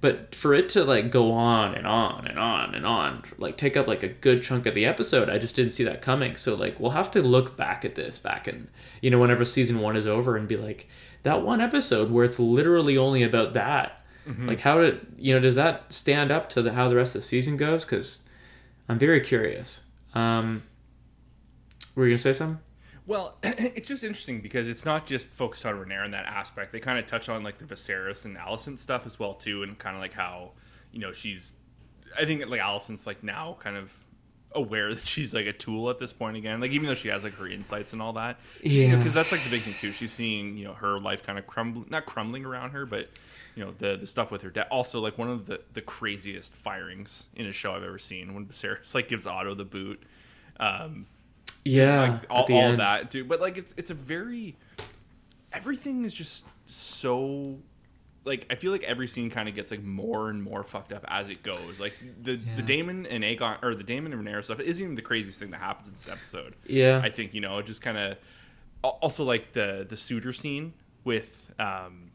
but 0.00 0.34
for 0.34 0.52
it 0.52 0.68
to 0.70 0.82
like 0.84 1.10
go 1.12 1.30
on 1.32 1.74
and 1.74 1.86
on 1.86 2.26
and 2.26 2.38
on 2.38 2.74
and 2.74 2.84
on 2.84 3.22
like 3.38 3.56
take 3.56 3.76
up 3.76 3.86
like 3.86 4.02
a 4.02 4.08
good 4.08 4.42
chunk 4.42 4.66
of 4.66 4.74
the 4.74 4.84
episode 4.84 5.30
i 5.30 5.38
just 5.38 5.54
didn't 5.56 5.72
see 5.72 5.84
that 5.84 6.02
coming 6.02 6.36
so 6.36 6.54
like 6.54 6.78
we'll 6.78 6.90
have 6.90 7.10
to 7.10 7.22
look 7.22 7.56
back 7.56 7.84
at 7.84 7.94
this 7.94 8.18
back 8.18 8.46
in 8.48 8.68
you 9.00 9.10
know 9.10 9.18
whenever 9.18 9.44
season 9.44 9.78
one 9.80 9.96
is 9.96 10.06
over 10.06 10.36
and 10.36 10.46
be 10.48 10.56
like 10.56 10.88
that 11.22 11.42
one 11.42 11.60
episode 11.60 12.10
where 12.10 12.24
it's 12.24 12.38
literally 12.40 12.98
only 12.98 13.22
about 13.22 13.54
that 13.54 14.01
like 14.46 14.60
how 14.60 14.78
did 14.80 15.04
you 15.18 15.34
know 15.34 15.40
does 15.40 15.56
that 15.56 15.92
stand 15.92 16.30
up 16.30 16.48
to 16.48 16.62
the, 16.62 16.72
how 16.72 16.88
the 16.88 16.96
rest 16.96 17.14
of 17.14 17.22
the 17.22 17.26
season 17.26 17.56
goes 17.56 17.84
because 17.84 18.28
i'm 18.88 18.98
very 18.98 19.20
curious 19.20 19.84
um 20.14 20.62
were 21.94 22.06
you 22.06 22.12
gonna 22.12 22.18
say 22.18 22.32
something 22.32 22.62
Well, 23.04 23.36
it's 23.42 23.88
just 23.88 24.04
interesting 24.04 24.40
because 24.40 24.68
it's 24.68 24.84
not 24.84 25.06
just 25.06 25.28
focused 25.28 25.66
on 25.66 25.74
Rhaenyra 25.74 26.04
in 26.04 26.10
that 26.12 26.26
aspect. 26.26 26.70
They 26.70 26.78
kind 26.78 27.00
of 27.00 27.06
touch 27.06 27.28
on 27.28 27.42
like 27.42 27.58
the 27.58 27.64
Viserys 27.64 28.24
and 28.24 28.36
Alicent 28.36 28.78
stuff 28.78 29.06
as 29.06 29.18
well 29.18 29.34
too, 29.34 29.64
and 29.64 29.76
kind 29.76 29.96
of 29.96 30.00
like 30.00 30.12
how 30.12 30.52
you 30.92 31.00
know 31.00 31.10
she's. 31.12 31.54
I 32.16 32.24
think 32.24 32.46
like 32.46 32.60
Alicent's 32.60 33.04
like 33.06 33.24
now 33.24 33.56
kind 33.58 33.76
of 33.76 34.01
aware 34.54 34.94
that 34.94 35.06
she's 35.06 35.34
like 35.34 35.46
a 35.46 35.52
tool 35.52 35.90
at 35.90 35.98
this 35.98 36.12
point 36.12 36.36
again. 36.36 36.60
Like 36.60 36.72
even 36.72 36.86
though 36.86 36.94
she 36.94 37.08
has 37.08 37.24
like 37.24 37.34
her 37.34 37.46
insights 37.46 37.92
and 37.92 38.02
all 38.02 38.14
that. 38.14 38.38
Yeah. 38.62 38.96
Because 38.96 39.14
that's 39.14 39.32
like 39.32 39.42
the 39.44 39.50
big 39.50 39.62
thing 39.62 39.74
too. 39.78 39.92
She's 39.92 40.12
seeing 40.12 40.56
you 40.56 40.64
know 40.64 40.74
her 40.74 40.98
life 40.98 41.22
kind 41.22 41.38
of 41.38 41.46
crumbling, 41.46 41.86
not 41.90 42.06
crumbling 42.06 42.44
around 42.44 42.70
her, 42.70 42.86
but 42.86 43.10
you 43.54 43.64
know 43.64 43.72
the 43.78 43.96
the 43.96 44.06
stuff 44.06 44.30
with 44.30 44.42
her 44.42 44.50
dad. 44.50 44.66
Also 44.70 45.00
like 45.00 45.18
one 45.18 45.30
of 45.30 45.46
the 45.46 45.60
the 45.72 45.82
craziest 45.82 46.54
firings 46.54 47.26
in 47.34 47.46
a 47.46 47.52
show 47.52 47.72
I've 47.72 47.84
ever 47.84 47.98
seen 47.98 48.34
when 48.34 48.46
Viserys 48.46 48.94
like 48.94 49.08
gives 49.08 49.26
Otto 49.26 49.54
the 49.54 49.64
boot. 49.64 50.02
Um, 50.60 51.06
yeah 51.64 52.00
like 52.00 52.26
all, 52.28 52.40
at 52.40 52.46
the 52.46 52.54
all 52.54 52.76
that 52.76 53.10
dude 53.10 53.28
but 53.28 53.40
like 53.40 53.56
it's 53.56 53.72
it's 53.76 53.90
a 53.90 53.94
very 53.94 54.56
everything 55.52 56.04
is 56.04 56.14
just 56.14 56.44
so 56.66 57.58
like 58.24 58.46
I 58.50 58.54
feel 58.54 58.70
like 58.72 58.82
every 58.84 59.08
scene 59.08 59.30
kind 59.30 59.48
of 59.48 59.54
gets 59.54 59.70
like 59.70 59.82
more 59.82 60.30
and 60.30 60.42
more 60.42 60.62
fucked 60.62 60.92
up 60.92 61.04
as 61.08 61.28
it 61.28 61.42
goes. 61.42 61.80
Like 61.80 61.92
the 62.22 62.36
the 62.56 62.62
Daemon 62.62 63.06
and 63.06 63.24
Aegon 63.24 63.62
or 63.62 63.74
the 63.74 63.82
Daemon 63.84 64.12
and 64.12 64.24
Rhaenyra 64.26 64.44
stuff 64.44 64.60
isn't 64.60 64.82
even 64.82 64.94
the 64.94 65.02
craziest 65.02 65.38
thing 65.38 65.50
that 65.50 65.60
happens 65.60 65.88
in 65.88 65.94
this 65.94 66.08
episode. 66.08 66.54
Yeah. 66.66 67.00
I 67.02 67.10
think 67.10 67.34
you 67.34 67.40
know 67.40 67.58
it 67.58 67.66
just 67.66 67.82
kind 67.82 67.98
of 67.98 68.16
also 68.84 69.24
like 69.24 69.52
the 69.52 69.86
the 69.88 69.96
suitor 69.96 70.32
scene 70.32 70.72
with 71.04 71.52
um 71.58 72.10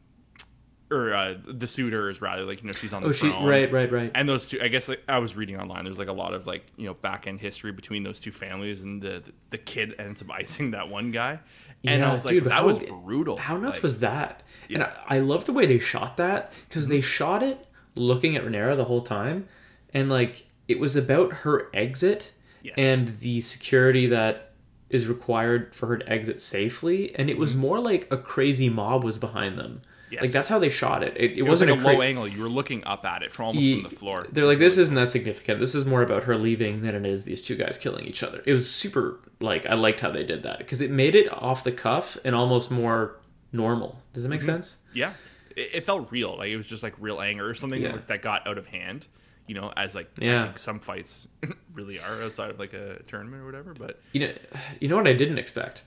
or 0.89 1.13
uh, 1.13 1.35
the 1.45 1.67
suitors 1.67 2.21
rather 2.21 2.43
like 2.45 2.61
you 2.61 2.67
know 2.67 2.73
she's 2.73 2.93
on 2.93 3.03
the 3.03 3.09
oh 3.09 3.11
she 3.11 3.27
throne 3.27 3.43
right 3.45 3.69
right 3.73 3.91
right 3.91 4.09
and 4.15 4.27
those 4.29 4.47
two 4.47 4.57
i 4.61 4.69
guess 4.69 4.87
like 4.87 5.01
i 5.09 5.17
was 5.19 5.35
reading 5.35 5.59
online 5.59 5.83
there's 5.83 5.99
like 5.99 6.07
a 6.07 6.13
lot 6.13 6.33
of 6.33 6.47
like 6.47 6.65
you 6.77 6.85
know 6.85 6.93
back 6.93 7.27
end 7.27 7.41
history 7.41 7.73
between 7.73 8.03
those 8.03 8.21
two 8.21 8.31
families 8.31 8.83
and 8.83 9.01
the 9.01 9.21
the 9.49 9.57
kid 9.57 9.93
ends 9.99 10.21
up 10.21 10.31
icing 10.31 10.71
that 10.71 10.87
one 10.87 11.11
guy 11.11 11.39
and 11.83 12.05
i 12.05 12.13
was 12.13 12.23
like 12.23 12.35
dude, 12.35 12.45
that 12.45 12.51
how- 12.53 12.65
was 12.65 12.79
brutal 12.79 13.35
How 13.35 13.57
nuts 13.57 13.75
Like, 13.75 13.83
was 13.83 13.99
that? 13.99 14.43
And 14.69 14.83
I, 14.83 14.91
I 15.07 15.19
love 15.19 15.45
the 15.45 15.53
way 15.53 15.65
they 15.65 15.79
shot 15.79 16.17
that 16.17 16.51
because 16.67 16.87
they 16.87 17.01
shot 17.01 17.43
it 17.43 17.65
looking 17.95 18.35
at 18.35 18.43
Rhaenyra 18.43 18.75
the 18.77 18.85
whole 18.85 19.01
time, 19.01 19.47
and 19.93 20.09
like 20.09 20.45
it 20.67 20.79
was 20.79 20.95
about 20.95 21.31
her 21.33 21.69
exit 21.73 22.31
Yes. 22.63 22.73
and 22.77 23.19
the 23.19 23.39
security 23.41 24.07
that 24.07 24.51
is 24.89 25.07
required 25.07 25.73
for 25.73 25.87
her 25.87 25.97
to 25.97 26.09
exit 26.09 26.39
safely, 26.41 27.13
and 27.15 27.29
it 27.29 27.37
was 27.37 27.55
more 27.55 27.79
like 27.79 28.07
a 28.11 28.17
crazy 28.17 28.67
mob 28.69 29.03
was 29.03 29.17
behind 29.17 29.57
them. 29.57 29.81
Mm-hmm. 29.81 30.13
Yes. 30.13 30.21
Like 30.21 30.31
that's 30.31 30.47
how 30.49 30.57
they 30.59 30.69
shot 30.69 31.03
it. 31.03 31.13
It, 31.17 31.31
it, 31.31 31.37
it 31.39 31.41
was 31.43 31.61
wasn't 31.61 31.71
like 31.71 31.79
a, 31.79 31.83
cra- 31.83 31.93
low 31.93 32.01
angle 32.01 32.27
you 32.27 32.41
were 32.41 32.49
looking 32.49 32.83
up 32.85 33.05
at 33.05 33.23
it 33.23 33.31
from 33.33 33.47
almost 33.47 33.63
Ye- 33.63 33.81
from 33.81 33.89
the 33.89 33.95
floor 33.95 34.25
They're 34.31 34.45
like, 34.45 34.57
this 34.59 34.77
isn't 34.77 34.95
that 34.95 35.09
significant. 35.11 35.59
This 35.59 35.75
is 35.75 35.85
more 35.85 36.01
about 36.01 36.23
her 36.23 36.37
leaving 36.37 36.81
than 36.81 36.95
it 36.95 37.05
is 37.05 37.25
these 37.25 37.41
two 37.41 37.55
guys 37.55 37.77
killing 37.77 38.05
each 38.05 38.23
other. 38.23 38.41
It 38.45 38.53
was 38.53 38.69
super, 38.71 39.19
like, 39.41 39.65
I 39.65 39.73
liked 39.75 39.99
how 39.99 40.11
they 40.11 40.23
did 40.23 40.43
that 40.43 40.59
because 40.59 40.79
it 40.81 40.91
made 40.91 41.13
it 41.13 41.31
off 41.31 41.63
the 41.65 41.73
cuff 41.73 42.17
and 42.23 42.33
almost 42.35 42.71
more 42.71 43.17
normal. 43.57 43.99
Does 44.13 44.23
that 44.23 44.29
make 44.29 44.39
Mm-hmm. 44.39 44.49
sense? 44.51 44.77
yeah 44.93 45.13
it, 45.55 45.69
it 45.73 45.85
felt 45.85 46.11
real 46.11 46.37
like 46.37 46.49
it 46.49 46.57
was 46.57 46.67
just 46.67 46.83
like 46.83 46.93
real 46.99 47.19
anger 47.19 47.45
or 47.49 47.53
something 47.55 47.81
Yeah. 47.81 47.93
like, 47.93 48.07
that 48.07 48.21
got 48.21 48.47
out 48.47 48.57
of 48.57 48.67
hand 48.67 49.07
you 49.47 49.55
know 49.55 49.73
as 49.75 49.95
like 49.95 50.09
Yeah. 50.19 50.53
some 50.55 50.79
fights 50.79 51.27
really 51.73 51.99
are 51.99 52.21
outside 52.23 52.49
of 52.51 52.59
like 52.59 52.73
a 52.73 53.01
tournament 53.07 53.41
or 53.41 53.45
whatever 53.45 53.73
but 53.73 53.99
You 54.13 54.19
know, 54.21 54.33
you 54.79 54.87
know 54.87 54.95
what 54.97 55.07
I 55.07 55.13
didn't 55.13 55.37
expect? 55.39 55.83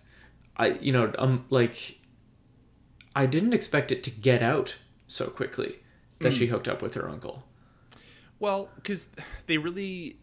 I, 0.56 0.72
you 0.80 0.92
know, 0.92 1.11
um, 1.18 1.46
like, 1.48 1.98
I 3.16 3.24
didn't 3.26 3.54
expect 3.54 3.90
it 3.92 4.02
to 4.04 4.11
get 4.11 4.42
out 4.42 4.76
so 5.06 5.26
quickly 5.28 5.78
that 6.20 6.33
Mm. 6.33 6.37
she 6.38 6.46
hooked 6.48 6.68
up 6.68 6.83
with 6.83 6.94
her 6.94 7.09
uncle. 7.09 7.44
Well, 8.38 8.68
because 8.76 9.09
they 9.46 9.56
really, 9.59 10.16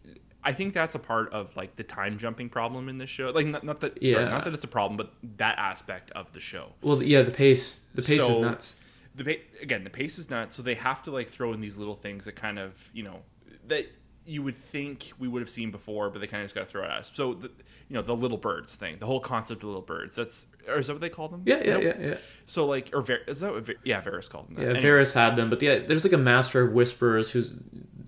I 0.48 0.52
think 0.52 0.72
that's 0.74 0.94
a 0.94 0.98
part 0.98 1.32
of 1.32 1.54
like 1.56 1.76
the 1.76 1.82
time 1.84 2.16
jumping 2.18 2.48
problem 2.48 2.88
in 2.88 2.96
this 2.98 3.10
show. 3.10 3.30
Like, 3.30 3.46
not, 3.46 3.64
not 3.64 3.80
that, 3.80 3.92
sorry, 3.98 4.24
Yeah. 4.24 4.28
not 4.30 4.44
that 4.44 4.54
it's 4.54 4.64
a 4.64 4.68
problem, 4.68 4.96
but 4.96 5.12
that 5.36 5.58
aspect 5.58 6.10
of 6.12 6.32
the 6.32 6.40
show. 6.40 6.72
Well, 6.82 7.02
yeah, 7.02 7.22
the 7.22 7.30
pace, 7.30 7.80
the 7.94 8.02
pace 8.02 8.18
is 8.18 8.26
So- 8.26 8.40
nuts. 8.42 8.74
The 9.14 9.24
pa- 9.24 9.42
again, 9.62 9.82
the 9.84 9.90
pace 9.90 10.16
is 10.18 10.30
not 10.30 10.52
so 10.52 10.62
they 10.62 10.76
have 10.76 11.02
to 11.02 11.10
like 11.10 11.28
throw 11.28 11.52
in 11.52 11.60
these 11.60 11.76
little 11.76 11.96
things 11.96 12.24
that 12.26 12.36
kind 12.36 12.56
of 12.58 12.88
you 12.94 13.02
know 13.02 13.22
that 13.66 13.86
you 14.24 14.42
would 14.42 14.56
think 14.56 15.10
we 15.18 15.26
would 15.26 15.40
have 15.42 15.48
seen 15.50 15.70
before, 15.70 16.08
but 16.10 16.20
they 16.20 16.26
kind 16.26 16.42
of 16.42 16.44
just 16.44 16.54
got 16.54 16.60
to 16.62 16.66
throw 16.66 16.82
it 16.84 16.86
at 16.86 16.98
us. 16.98 17.10
So, 17.14 17.32
the, 17.34 17.48
you 17.88 17.94
know, 17.96 18.02
the 18.02 18.14
little 18.14 18.36
birds 18.36 18.76
thing, 18.76 18.98
the 19.00 19.06
whole 19.06 19.20
concept 19.20 19.62
of 19.62 19.68
little 19.70 19.80
birds. 19.82 20.14
That's 20.16 20.46
or 20.68 20.78
is 20.78 20.86
that 20.86 20.92
what 20.92 21.00
they 21.00 21.08
call 21.08 21.28
them? 21.28 21.42
Yeah, 21.46 21.62
yeah, 21.64 21.78
yeah, 21.78 21.94
yeah. 21.98 22.14
So 22.46 22.64
like, 22.66 22.90
or 22.92 23.00
Ver- 23.02 23.22
is 23.26 23.40
that 23.40 23.52
what? 23.52 23.64
Ver- 23.66 23.74
yeah, 23.84 24.00
Varys 24.02 24.28
called 24.30 24.48
them. 24.48 24.54
That. 24.56 24.62
Yeah, 24.62 24.68
Anyways. 24.78 24.84
Varys 24.84 25.14
had 25.14 25.34
them, 25.36 25.50
but 25.50 25.60
yeah, 25.62 25.80
there's 25.80 26.04
like 26.04 26.12
a 26.12 26.18
master 26.18 26.62
of 26.62 26.72
whisperers 26.72 27.30
who's 27.32 27.58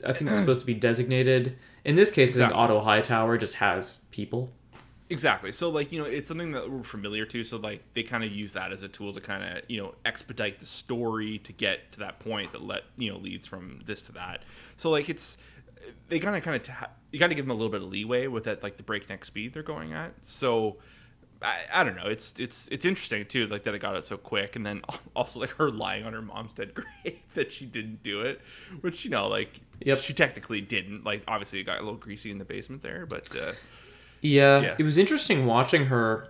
I 0.06 0.12
think 0.12 0.30
it's 0.30 0.38
supposed 0.44 0.60
to 0.60 0.66
be 0.66 0.74
designated. 0.74 1.56
In 1.84 1.94
this 1.94 2.10
case, 2.10 2.30
I 2.30 2.32
think 2.32 2.50
Exactly. 2.50 2.62
Otto 2.62 2.80
Hightower 2.80 3.38
just 3.38 3.54
has 3.56 4.06
people. 4.10 4.50
Exactly. 5.08 5.50
So 5.50 5.70
like, 5.70 5.92
you 5.92 6.00
know, 6.00 6.06
it's 6.06 6.28
something 6.28 6.52
that 6.52 6.70
we're 6.70 6.82
familiar 6.82 7.26
to. 7.26 7.42
So 7.42 7.56
like, 7.56 7.82
they 7.94 8.02
kind 8.02 8.22
of 8.22 8.30
use 8.30 8.52
that 8.52 8.72
as 8.72 8.82
a 8.82 8.88
tool 8.88 9.12
to 9.12 9.20
kind 9.20 9.42
of, 9.42 9.64
you 9.68 9.82
know, 9.82 9.94
expedite 10.04 10.60
the 10.60 10.66
story 10.66 11.38
to 11.38 11.52
get 11.52 11.90
to 11.92 12.00
that 12.00 12.20
point 12.20 12.52
that 12.52 12.62
let 12.62 12.84
you 12.96 13.10
know 13.10 13.18
leads 13.18 13.46
from 13.46 13.80
this 13.86 14.02
to 14.02 14.12
that. 14.12 14.42
So 14.76 14.90
like, 14.90 15.08
it's 15.08 15.36
they 16.08 16.20
kind 16.20 16.36
of 16.36 16.42
kind 16.42 16.56
of 16.56 16.62
ta- 16.62 16.90
you 17.10 17.18
got 17.18 17.28
to 17.28 17.34
give 17.34 17.44
them 17.44 17.50
a 17.50 17.54
little 17.54 17.70
bit 17.70 17.82
of 17.82 17.88
leeway 17.88 18.26
with 18.28 18.44
that 18.44 18.62
like 18.62 18.76
the 18.76 18.82
breakneck 18.82 19.24
speed 19.24 19.52
they're 19.52 19.62
going 19.62 19.92
at. 19.92 20.12
So. 20.22 20.76
I, 21.42 21.60
I 21.72 21.84
don't 21.84 21.96
know. 21.96 22.06
It's 22.06 22.34
it's 22.38 22.68
it's 22.68 22.84
interesting 22.84 23.24
too, 23.26 23.46
like 23.46 23.62
that 23.64 23.74
it 23.74 23.78
got 23.80 23.96
it 23.96 24.04
so 24.04 24.16
quick, 24.16 24.56
and 24.56 24.64
then 24.66 24.82
also 25.16 25.40
like 25.40 25.50
her 25.50 25.70
lying 25.70 26.04
on 26.04 26.12
her 26.12 26.22
mom's 26.22 26.52
dead 26.52 26.74
grave 27.04 27.18
that 27.34 27.52
she 27.52 27.64
didn't 27.66 28.02
do 28.02 28.20
it, 28.22 28.40
which 28.82 29.04
you 29.04 29.10
know, 29.10 29.28
like 29.28 29.60
Yep. 29.82 29.98
she 30.00 30.12
technically 30.12 30.60
didn't. 30.60 31.04
Like 31.04 31.22
obviously 31.26 31.60
it 31.60 31.64
got 31.64 31.78
a 31.78 31.82
little 31.82 31.96
greasy 31.98 32.30
in 32.30 32.38
the 32.38 32.44
basement 32.44 32.82
there, 32.82 33.06
but 33.06 33.34
uh, 33.34 33.52
Yeah, 34.20 34.60
Yeah. 34.60 34.74
it 34.78 34.82
was 34.82 34.98
interesting 34.98 35.46
watching 35.46 35.86
her. 35.86 36.28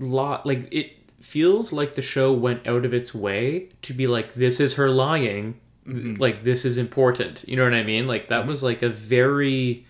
Lot 0.00 0.44
like 0.44 0.68
it 0.72 0.92
feels 1.20 1.72
like 1.72 1.92
the 1.94 2.02
show 2.02 2.32
went 2.32 2.66
out 2.66 2.84
of 2.84 2.92
its 2.92 3.14
way 3.14 3.68
to 3.82 3.92
be 3.94 4.06
like, 4.08 4.34
this 4.34 4.58
is 4.60 4.74
her 4.74 4.90
lying. 4.90 5.60
Like 5.86 6.42
this 6.44 6.64
is 6.64 6.78
important. 6.78 7.44
You 7.46 7.56
know 7.56 7.62
what 7.64 7.74
I 7.74 7.82
mean? 7.84 8.06
Like 8.06 8.28
that 8.28 8.46
was 8.46 8.62
like 8.62 8.82
a 8.82 8.88
very 8.88 9.86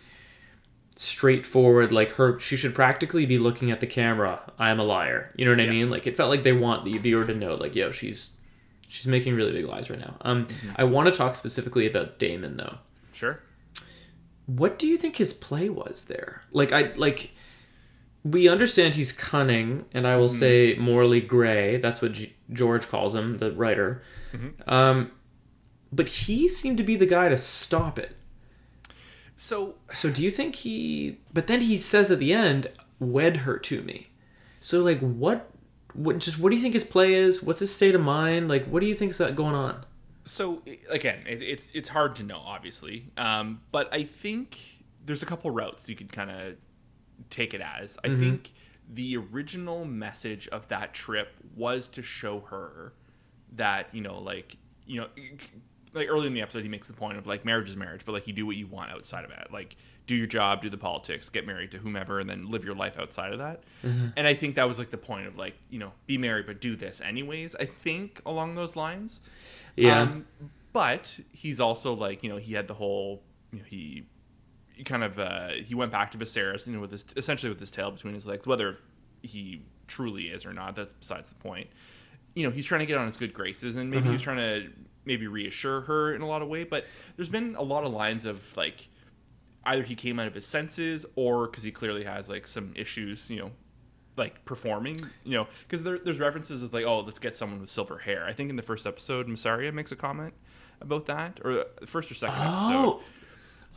straightforward. 0.97 1.93
Like 1.93 2.13
her, 2.13 2.39
she 2.41 2.57
should 2.57 2.75
practically 2.75 3.27
be 3.27 3.39
looking 3.39 3.71
at 3.71 3.81
the 3.81 3.87
camera. 3.87 4.41
I'm 4.59 4.79
a 4.81 4.85
liar. 4.85 5.33
You 5.37 5.45
know 5.45 5.51
what 5.53 5.61
I 5.61 5.65
Yeah. 5.65 5.71
mean? 5.71 5.91
Like 5.91 6.07
it 6.07 6.17
felt 6.17 6.31
like 6.31 6.43
they 6.43 6.53
want 6.53 6.85
the 6.85 6.97
viewer 6.99 7.25
to 7.25 7.35
know, 7.35 7.55
like, 7.55 7.75
yo, 7.75 7.91
she's 7.91 8.37
she's 8.87 9.07
making 9.07 9.35
really 9.35 9.53
big 9.53 9.65
lies 9.67 9.91
right 9.91 9.99
now. 9.99 10.15
Um, 10.21 10.47
I 10.77 10.85
want 10.85 11.11
to 11.11 11.17
talk 11.19 11.35
specifically 11.37 11.87
about 11.87 12.19
Daemon 12.19 12.57
though 12.59 12.79
sure. 13.13 13.41
what 14.47 14.79
do 14.79 14.87
you 14.87 14.97
think 14.97 15.17
his 15.17 15.33
play 15.33 15.69
was 15.69 16.05
there 16.07 16.43
like 16.53 16.73
i 16.73 16.93
like 16.97 17.31
we 18.25 18.49
understand 18.49 18.95
he's 18.97 19.13
cunning 19.13 19.85
and 19.93 20.05
i 20.07 20.17
will 20.17 20.29
say 20.29 20.75
morally 20.81 21.21
gray 21.21 21.77
that's 21.79 22.03
what 22.03 22.11
G- 22.13 22.35
george 22.53 22.89
calls 22.89 23.15
him 23.15 23.39
the 23.39 23.53
writer 23.53 24.03
um 24.67 25.13
but 25.93 26.09
he 26.09 26.49
seemed 26.49 26.77
to 26.79 26.83
be 26.83 26.97
the 26.97 27.07
guy 27.07 27.29
to 27.29 27.39
stop 27.39 27.99
it 28.01 28.17
So 29.37 29.75
so 29.93 30.11
do 30.11 30.23
you 30.23 30.31
think 30.31 30.57
he 30.57 31.19
but 31.33 31.47
then 31.47 31.63
he 31.63 31.77
says 31.77 32.11
at 32.11 32.19
the 32.19 32.33
end 32.33 32.69
wed 32.99 33.39
her 33.39 33.59
to 33.59 33.83
me. 33.83 34.09
So 34.61 34.83
like 34.83 35.01
what 35.01 35.51
what 35.95 36.19
just 36.19 36.39
what 36.39 36.51
do 36.51 36.57
you 36.57 36.63
think 36.63 36.75
his 36.75 36.85
play 36.85 37.15
is? 37.15 37.43
What's 37.43 37.61
his 37.61 37.75
state 37.75 37.95
of 37.95 38.01
mind? 38.01 38.49
Like 38.49 38.67
what 38.67 38.81
do 38.81 38.87
you 38.87 38.95
think's 38.95 39.19
that 39.19 39.37
going 39.37 39.55
on? 39.55 39.85
So 40.25 40.63
again, 40.89 41.21
it, 41.27 41.43
it's 41.43 41.71
it's 41.73 41.89
hard 41.89 42.17
to 42.17 42.23
know, 42.23 42.41
obviously, 42.45 43.11
um, 43.17 43.61
but 43.73 43.93
I 43.93 44.05
think 44.05 44.59
there's 45.05 45.23
a 45.23 45.27
couple 45.27 45.51
routes 45.51 45.89
you 45.89 45.97
could 45.97 46.11
kind 46.11 46.31
of 46.31 46.57
take 47.29 47.53
it 47.53 47.61
as. 47.61 47.99
I 48.05 48.09
think 48.09 48.53
the 48.93 49.17
original 49.17 49.85
message 49.85 50.49
of 50.49 50.69
that 50.69 50.95
trip 50.95 51.35
was 51.55 51.89
to 51.89 52.03
show 52.03 52.41
her 52.41 52.95
that 53.57 53.95
you 53.95 54.01
know, 54.01 54.19
like 54.19 54.57
you 54.87 55.01
know, 55.01 55.09
like 55.95 56.09
early 56.09 56.27
in 56.27 56.35
the 56.35 56.43
episode, 56.43 56.63
he 56.63 56.69
makes 56.69 56.89
the 56.89 56.95
point 56.95 57.17
of 57.19 57.27
like 57.27 57.45
marriage 57.45 57.69
is 57.69 57.77
marriage, 57.77 58.03
but 58.05 58.13
like 58.13 58.27
you 58.27 58.33
do 58.33 58.45
what 58.47 58.57
you 58.57 58.67
want 58.67 58.91
outside 58.91 59.25
of 59.25 59.31
it, 59.31 59.49
like 59.53 59.77
do 60.07 60.15
your 60.15 60.27
job, 60.27 60.61
do 60.61 60.69
the 60.69 60.77
politics, 60.77 61.29
get 61.31 61.47
married 61.47 61.71
to 61.71 61.79
whomever, 61.79 62.21
and 62.21 62.29
then 62.29 62.51
live 62.51 62.65
your 62.65 62.75
life 62.75 62.99
outside 62.99 63.33
of 63.33 63.39
that. 63.39 63.63
And 64.17 64.27
I 64.27 64.35
think 64.35 64.57
that 64.57 64.69
was 64.69 64.79
like 64.79 64.91
the 64.91 64.99
point 64.99 65.27
of 65.27 65.39
like 65.39 65.55
you 65.71 65.79
know, 65.79 65.93
be 66.07 66.19
married 66.19 66.47
but 66.47 66.61
do 66.61 66.77
this 66.77 67.01
anyways. 67.01 67.55
I 67.55 67.65
think 67.67 68.21
along 68.27 68.55
those 68.57 68.77
lines. 68.77 69.21
yeah 69.77 70.03
Um, 70.03 70.27
but 70.73 71.21
he's 71.33 71.61
also 71.61 71.95
like, 71.95 72.25
you 72.25 72.29
know, 72.29 72.37
he 72.37 72.53
had 72.53 72.67
the 72.67 72.75
whole, 72.75 73.23
you 73.53 73.61
know, 73.61 73.65
he, 73.65 74.05
he 74.73 74.83
kind 74.83 75.05
of, 75.05 75.21
uh, 75.21 75.51
he 75.51 75.73
went 75.77 75.93
back 75.93 76.11
to 76.11 76.19
Viserys, 76.19 76.67
you 76.67 76.73
know, 76.73 76.81
with 76.81 76.91
his, 76.91 77.05
essentially 77.17 77.49
with 77.49 77.61
his 77.61 77.71
tail 77.71 77.93
between 77.93 78.13
his 78.13 78.27
legs, 78.27 78.45
whether 78.45 78.79
he 79.23 79.63
truly 79.87 80.25
is 80.25 80.45
or 80.45 80.53
not, 80.53 80.75
that's 80.75 80.93
besides 80.93 81.29
the 81.29 81.37
point. 81.37 81.69
You 82.35 82.43
know, 82.43 82.51
he's 82.51 82.67
trying 82.67 82.81
to 82.81 82.87
get 82.87 82.99
on 82.99 83.07
his 83.07 83.17
good 83.17 83.33
graces 83.33 83.77
and 83.77 83.89
maybe 83.89 84.09
he's 84.11 84.21
trying 84.21 84.39
to 84.39 84.69
maybe 85.05 85.27
reassure 85.27 85.83
her 85.83 86.15
in 86.15 86.23
a 86.23 86.27
lot 86.27 86.43
of 86.43 86.49
way, 86.49 86.65
but 86.65 86.87
there's 87.17 87.29
been 87.29 87.55
a 87.57 87.63
lot 87.63 87.85
of 87.85 87.93
lines 87.93 88.25
of 88.25 88.57
like, 88.57 88.89
either 89.65 89.83
he 89.83 89.95
came 89.95 90.21
out 90.21 90.27
of 90.27 90.35
his 90.35 90.47
senses 90.47 91.07
or 91.17 91.47
because 91.47 91.65
he 91.65 91.71
clearly 91.71 92.05
has 92.05 92.29
like 92.29 92.47
some 92.47 92.73
issues, 92.75 93.31
you 93.31 93.39
know, 93.39 93.51
like 94.17 94.45
performing, 94.45 95.01
you 95.25 95.33
know, 95.33 95.47
because 95.63 95.83
there, 95.83 95.99
there's 95.99 96.21
references 96.21 96.63
of 96.63 96.73
like, 96.73 96.85
oh, 96.85 97.01
let's 97.01 97.19
get 97.19 97.35
someone 97.35 97.61
with 97.61 97.71
silver 97.71 97.99
hair. 97.99 98.25
I 98.27 98.33
think 98.33 98.51
in 98.51 98.57
the 98.57 98.63
first 98.63 98.87
episode, 98.87 99.27
Mysaria 99.27 99.73
makes 99.73 99.91
a 99.91 99.97
comment 99.97 100.35
about 100.81 101.07
that, 101.07 101.41
or 101.45 101.65
the 101.81 101.87
first 101.87 102.11
or 102.11 102.15
second 102.15 102.37
episode, 102.37 103.01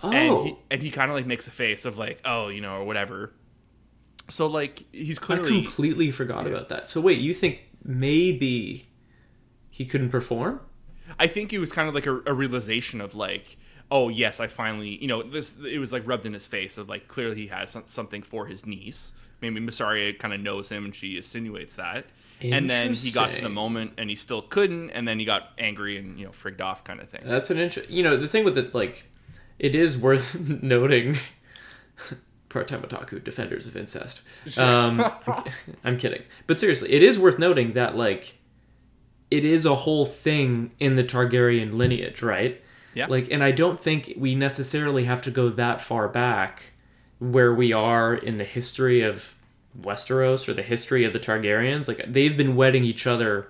oh 0.03 0.11
and 0.11 0.29
oh 0.29 0.43
he 0.43 0.55
and 0.69 0.83
he 0.83 0.91
kind 0.91 1.09
of 1.09 1.15
like 1.15 1.25
makes 1.25 1.47
a 1.47 1.51
face 1.51 1.85
of 1.85 1.97
like, 1.97 2.19
oh, 2.25 2.49
you 2.49 2.61
know, 2.61 2.75
or 2.77 2.83
whatever. 2.83 3.31
So 4.29 4.47
like 4.47 4.83
he's 4.91 5.19
clearly 5.19 5.59
I 5.59 5.63
completely 5.63 6.11
forgot 6.11 6.47
about 6.47 6.69
that. 6.69 6.87
So 6.87 6.99
wait, 7.01 7.19
you 7.19 7.33
think 7.33 7.61
maybe 7.83 8.89
he 9.69 9.85
couldn't 9.85 10.09
perform? 10.09 10.59
I 11.19 11.27
think 11.27 11.53
it 11.53 11.59
was 11.59 11.71
kind 11.71 11.87
of 11.87 11.95
like 11.95 12.05
a, 12.05 12.21
a 12.25 12.33
realization 12.33 13.01
of 13.01 13.15
like, 13.15 13.57
oh 13.91 14.09
yes, 14.09 14.39
I 14.39 14.47
finally, 14.47 14.97
you 15.01 15.07
know, 15.07 15.23
this 15.23 15.57
it 15.57 15.79
was 15.79 15.91
like 15.91 16.07
rubbed 16.07 16.25
in 16.25 16.33
his 16.33 16.47
face 16.47 16.77
of 16.77 16.89
like 16.89 17.07
clearly 17.07 17.35
he 17.35 17.47
has 17.47 17.71
some, 17.71 17.83
something 17.85 18.21
for 18.21 18.45
his 18.45 18.65
niece. 18.65 19.13
Maybe 19.41 19.59
Mysaria 19.59 20.17
kind 20.17 20.33
of 20.33 20.39
knows 20.39 20.69
him 20.69 20.85
and 20.85 20.95
she 20.95 21.17
insinuates 21.17 21.75
that. 21.75 22.05
And 22.41 22.69
then 22.69 22.93
he 22.93 23.11
got 23.11 23.33
to 23.33 23.41
the 23.41 23.49
moment 23.49 23.93
and 23.97 24.09
he 24.09 24.15
still 24.15 24.41
couldn't, 24.41 24.91
and 24.91 25.07
then 25.07 25.17
he 25.19 25.25
got 25.25 25.49
angry 25.57 25.97
and 25.97 26.19
you 26.19 26.25
know 26.25 26.31
frigged 26.31 26.61
off 26.61 26.83
kind 26.83 26.99
of 26.99 27.09
thing. 27.09 27.21
That's 27.25 27.49
an 27.49 27.57
interesting. 27.57 27.95
You 27.95 28.03
know, 28.03 28.17
the 28.17 28.27
thing 28.27 28.43
with 28.43 28.57
it, 28.57 28.75
like, 28.75 29.09
it 29.57 29.73
is 29.75 29.97
worth 29.97 30.39
noting. 30.63 31.17
Part-time 32.49 32.81
otaku 32.81 33.21
defenders 33.21 33.67
of 33.67 33.75
incest. 33.75 34.21
Um, 34.57 35.01
I'm, 35.01 35.43
I'm 35.83 35.97
kidding, 35.97 36.21
but 36.45 36.59
seriously, 36.59 36.91
it 36.93 37.03
is 37.03 37.19
worth 37.19 37.39
noting 37.39 37.73
that 37.73 37.97
like, 37.97 38.37
it 39.29 39.43
is 39.45 39.65
a 39.65 39.75
whole 39.75 40.05
thing 40.05 40.71
in 40.79 40.95
the 40.95 41.03
Targaryen 41.03 41.73
lineage, 41.73 42.21
right? 42.21 42.61
Yeah. 42.93 43.07
Like, 43.07 43.29
and 43.31 43.43
I 43.43 43.51
don't 43.51 43.79
think 43.79 44.13
we 44.17 44.33
necessarily 44.35 45.03
have 45.03 45.21
to 45.23 45.31
go 45.31 45.49
that 45.49 45.81
far 45.81 46.07
back, 46.07 46.73
where 47.19 47.53
we 47.53 47.71
are 47.73 48.13
in 48.15 48.37
the 48.37 48.43
history 48.43 49.01
of 49.01 49.35
Westeros 49.79 50.47
or 50.47 50.53
the 50.53 50.63
history 50.63 51.03
of 51.03 51.13
the 51.13 51.19
Targaryens. 51.19 51.87
Like, 51.87 52.03
they've 52.07 52.35
been 52.35 52.55
wedding 52.55 52.83
each 52.83 53.05
other, 53.05 53.49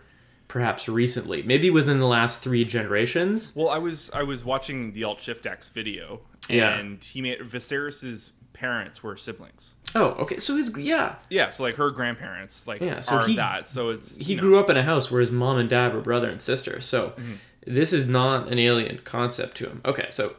perhaps 0.50 0.90
recently, 0.90 1.42
maybe 1.44 1.70
within 1.70 2.00
the 2.00 2.06
last 2.08 2.42
three 2.44 2.66
generations. 2.66 3.54
Well, 3.56 3.70
I 3.70 3.78
was 3.78 4.10
I 4.14 4.24
was 4.24 4.44
watching 4.44 4.92
the 4.94 5.04
Alt 5.06 5.22
Shift 5.22 5.46
X 5.46 5.70
video, 5.70 6.22
Yeah. 6.50 6.78
and 6.78 7.02
he 7.04 7.22
made 7.22 7.40
Viserys's 7.40 8.34
parents 8.54 9.02
were 9.04 9.16
siblings. 9.16 9.76
Oh, 9.98 10.10
okay. 10.24 10.40
So 10.40 10.56
his 10.56 10.76
yeah, 10.78 11.16
Yeah, 11.30 11.50
so 11.50 11.64
like 11.64 11.76
her 11.78 11.90
grandparents 11.92 12.68
like 12.68 12.82
Yeah, 12.82 13.00
so 13.02 13.16
are 13.18 13.28
he- 13.28 13.36
that. 13.38 13.68
So 13.68 13.90
it's 13.90 14.18
he 14.18 14.32
you 14.32 14.36
know, 14.38 14.42
grew 14.44 14.60
up 14.60 14.70
in 14.70 14.78
a 14.78 14.84
house 14.84 15.10
where 15.12 15.22
his 15.22 15.32
mom 15.32 15.58
and 15.58 15.70
dad 15.70 15.94
were 15.94 16.02
brother 16.02 16.30
and 16.30 16.42
sister. 16.42 16.80
So 16.82 17.10
Mm-hmm. 17.18 17.34
this 17.66 17.92
is 17.94 18.08
not 18.08 18.48
an 18.52 18.60
alien 18.60 19.00
concept 19.04 19.58
to 19.58 19.66
him. 19.68 19.82
Okay, 19.86 20.08
so 20.10 20.34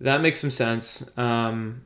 that 0.00 0.20
makes 0.20 0.40
some 0.40 0.50
sense. 0.50 1.08
Um, 1.18 1.82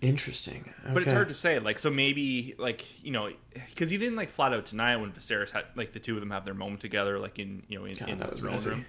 interesting. 0.00 0.72
But 0.92 1.02
it's 1.02 1.12
hard 1.12 1.28
to 1.28 1.34
say. 1.34 1.58
Like, 1.58 1.78
so 1.78 1.90
maybe, 1.90 2.54
like, 2.58 3.04
you 3.04 3.10
know, 3.12 3.30
because 3.68 3.90
he 3.90 3.98
didn't 3.98 4.16
like 4.16 4.28
flat 4.28 4.52
out 4.52 4.64
deny 4.64 4.94
it 4.94 5.00
when 5.00 5.12
Viserys 5.12 5.50
had 5.50 5.64
like 5.76 5.92
the 5.92 5.98
two 6.00 6.14
of 6.14 6.20
them 6.20 6.30
have 6.30 6.44
their 6.44 6.54
moment 6.54 6.80
together, 6.80 7.18
like 7.18 7.38
in 7.38 7.62
you 7.68 7.78
know 7.78 7.84
in, 7.84 7.94
God, 7.94 8.08
in 8.08 8.18
that 8.18 8.26
the 8.26 8.30
was 8.32 8.40
throne 8.40 8.52
messy. 8.52 8.70
room. 8.70 8.86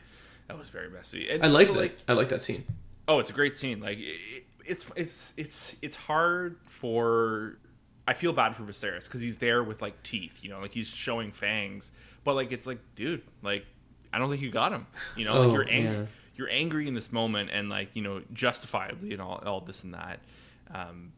That 0.48 0.58
was 0.58 0.70
very 0.70 0.90
messy. 0.90 1.30
And 1.30 1.44
I 1.44 1.48
like 1.48 1.68
so, 1.68 1.74
that. 1.74 1.80
Like, 1.80 1.98
I 2.08 2.14
like 2.14 2.30
that 2.30 2.42
scene. 2.42 2.64
oh, 3.08 3.20
it's 3.20 3.30
a 3.30 3.34
great 3.34 3.58
scene. 3.58 3.80
Like, 3.80 3.98
it- 4.00 4.44
it's 4.65 4.89
it's 4.95 5.34
it's 5.38 5.76
it's 5.82 5.95
hard 5.95 6.58
for. 6.63 7.58
I 8.08 8.13
feel 8.13 8.34
bad 8.34 8.56
for 8.56 8.63
Viserys 8.63 9.06
because 9.06 9.21
he's 9.21 9.38
there 9.38 9.63
with 9.63 9.82
like 9.82 10.02
teeth, 10.04 10.39
you 10.41 10.50
know, 10.50 10.60
like 10.60 10.74
he's 10.74 10.89
showing 10.89 11.32
fangs, 11.32 11.91
but 12.24 12.36
like 12.36 12.52
it's 12.52 12.65
like, 12.65 12.80
dude, 12.95 13.21
like 13.43 13.63
I 14.12 14.17
don't 14.17 14.28
think 14.30 14.41
you 14.41 14.50
got 14.50 14.74
him, 14.74 14.88
you 15.15 15.24
know, 15.24 15.34
Oh, 15.34 15.41
like 15.43 15.54
you're 15.54 15.69
angry, 15.69 15.97
yeah. 15.97 16.06
you're 16.36 16.50
angry 16.50 16.88
in 16.88 16.95
this 16.95 17.12
moment, 17.12 17.52
and 17.54 17.69
like 17.69 17.89
you 17.93 18.02
know, 18.02 18.21
justifiably 18.34 19.13
and 19.13 19.21
all 19.21 19.41
all 19.45 19.62
this 19.62 19.84
and 19.84 19.93
that. 19.93 20.19
Um, 20.74 21.13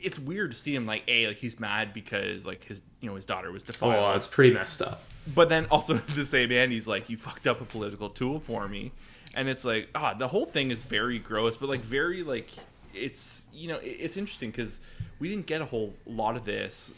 it's 0.00 0.18
weird 0.18 0.52
to 0.52 0.56
see 0.56 0.74
him 0.74 0.86
like 0.86 1.02
a 1.08 1.26
like 1.28 1.36
he's 1.36 1.60
mad 1.60 1.92
because 1.92 2.46
like 2.46 2.64
his 2.64 2.80
you 3.00 3.08
know 3.10 3.16
his 3.16 3.26
daughter 3.26 3.52
was 3.52 3.62
defiled, 3.62 3.94
Oh, 4.02 4.12
it's 4.16 4.26
pretty 4.26 4.54
messed 4.54 4.80
up. 4.80 5.02
but 5.34 5.50
then 5.50 5.66
also 5.66 5.96
at 5.96 6.06
the 6.16 6.24
same 6.24 6.48
hand 6.50 6.72
he's 6.72 6.86
like 6.88 7.10
you 7.10 7.18
fucked 7.18 7.46
up 7.46 7.60
a 7.60 7.64
political 7.66 8.08
tool 8.08 8.40
for 8.40 8.66
me, 8.66 8.92
and 9.34 9.46
it's 9.46 9.64
like 9.64 9.90
ah 9.94 10.14
the 10.14 10.28
whole 10.28 10.46
thing 10.46 10.70
is 10.70 10.82
very 10.82 11.18
gross, 11.18 11.58
but 11.58 11.68
like 11.68 11.82
very 11.82 12.22
like 12.22 12.48
it's 12.94 13.46
you 13.52 13.68
know 13.68 13.78
it's 13.82 14.16
interesting 14.16 14.50
because 14.50 14.80
we 15.18 15.28
didn't 15.28 15.46
get 15.46 15.60
a 15.60 15.64
whole 15.66 15.94
lot 16.06 16.36
of 16.36 16.44
this 16.44 16.92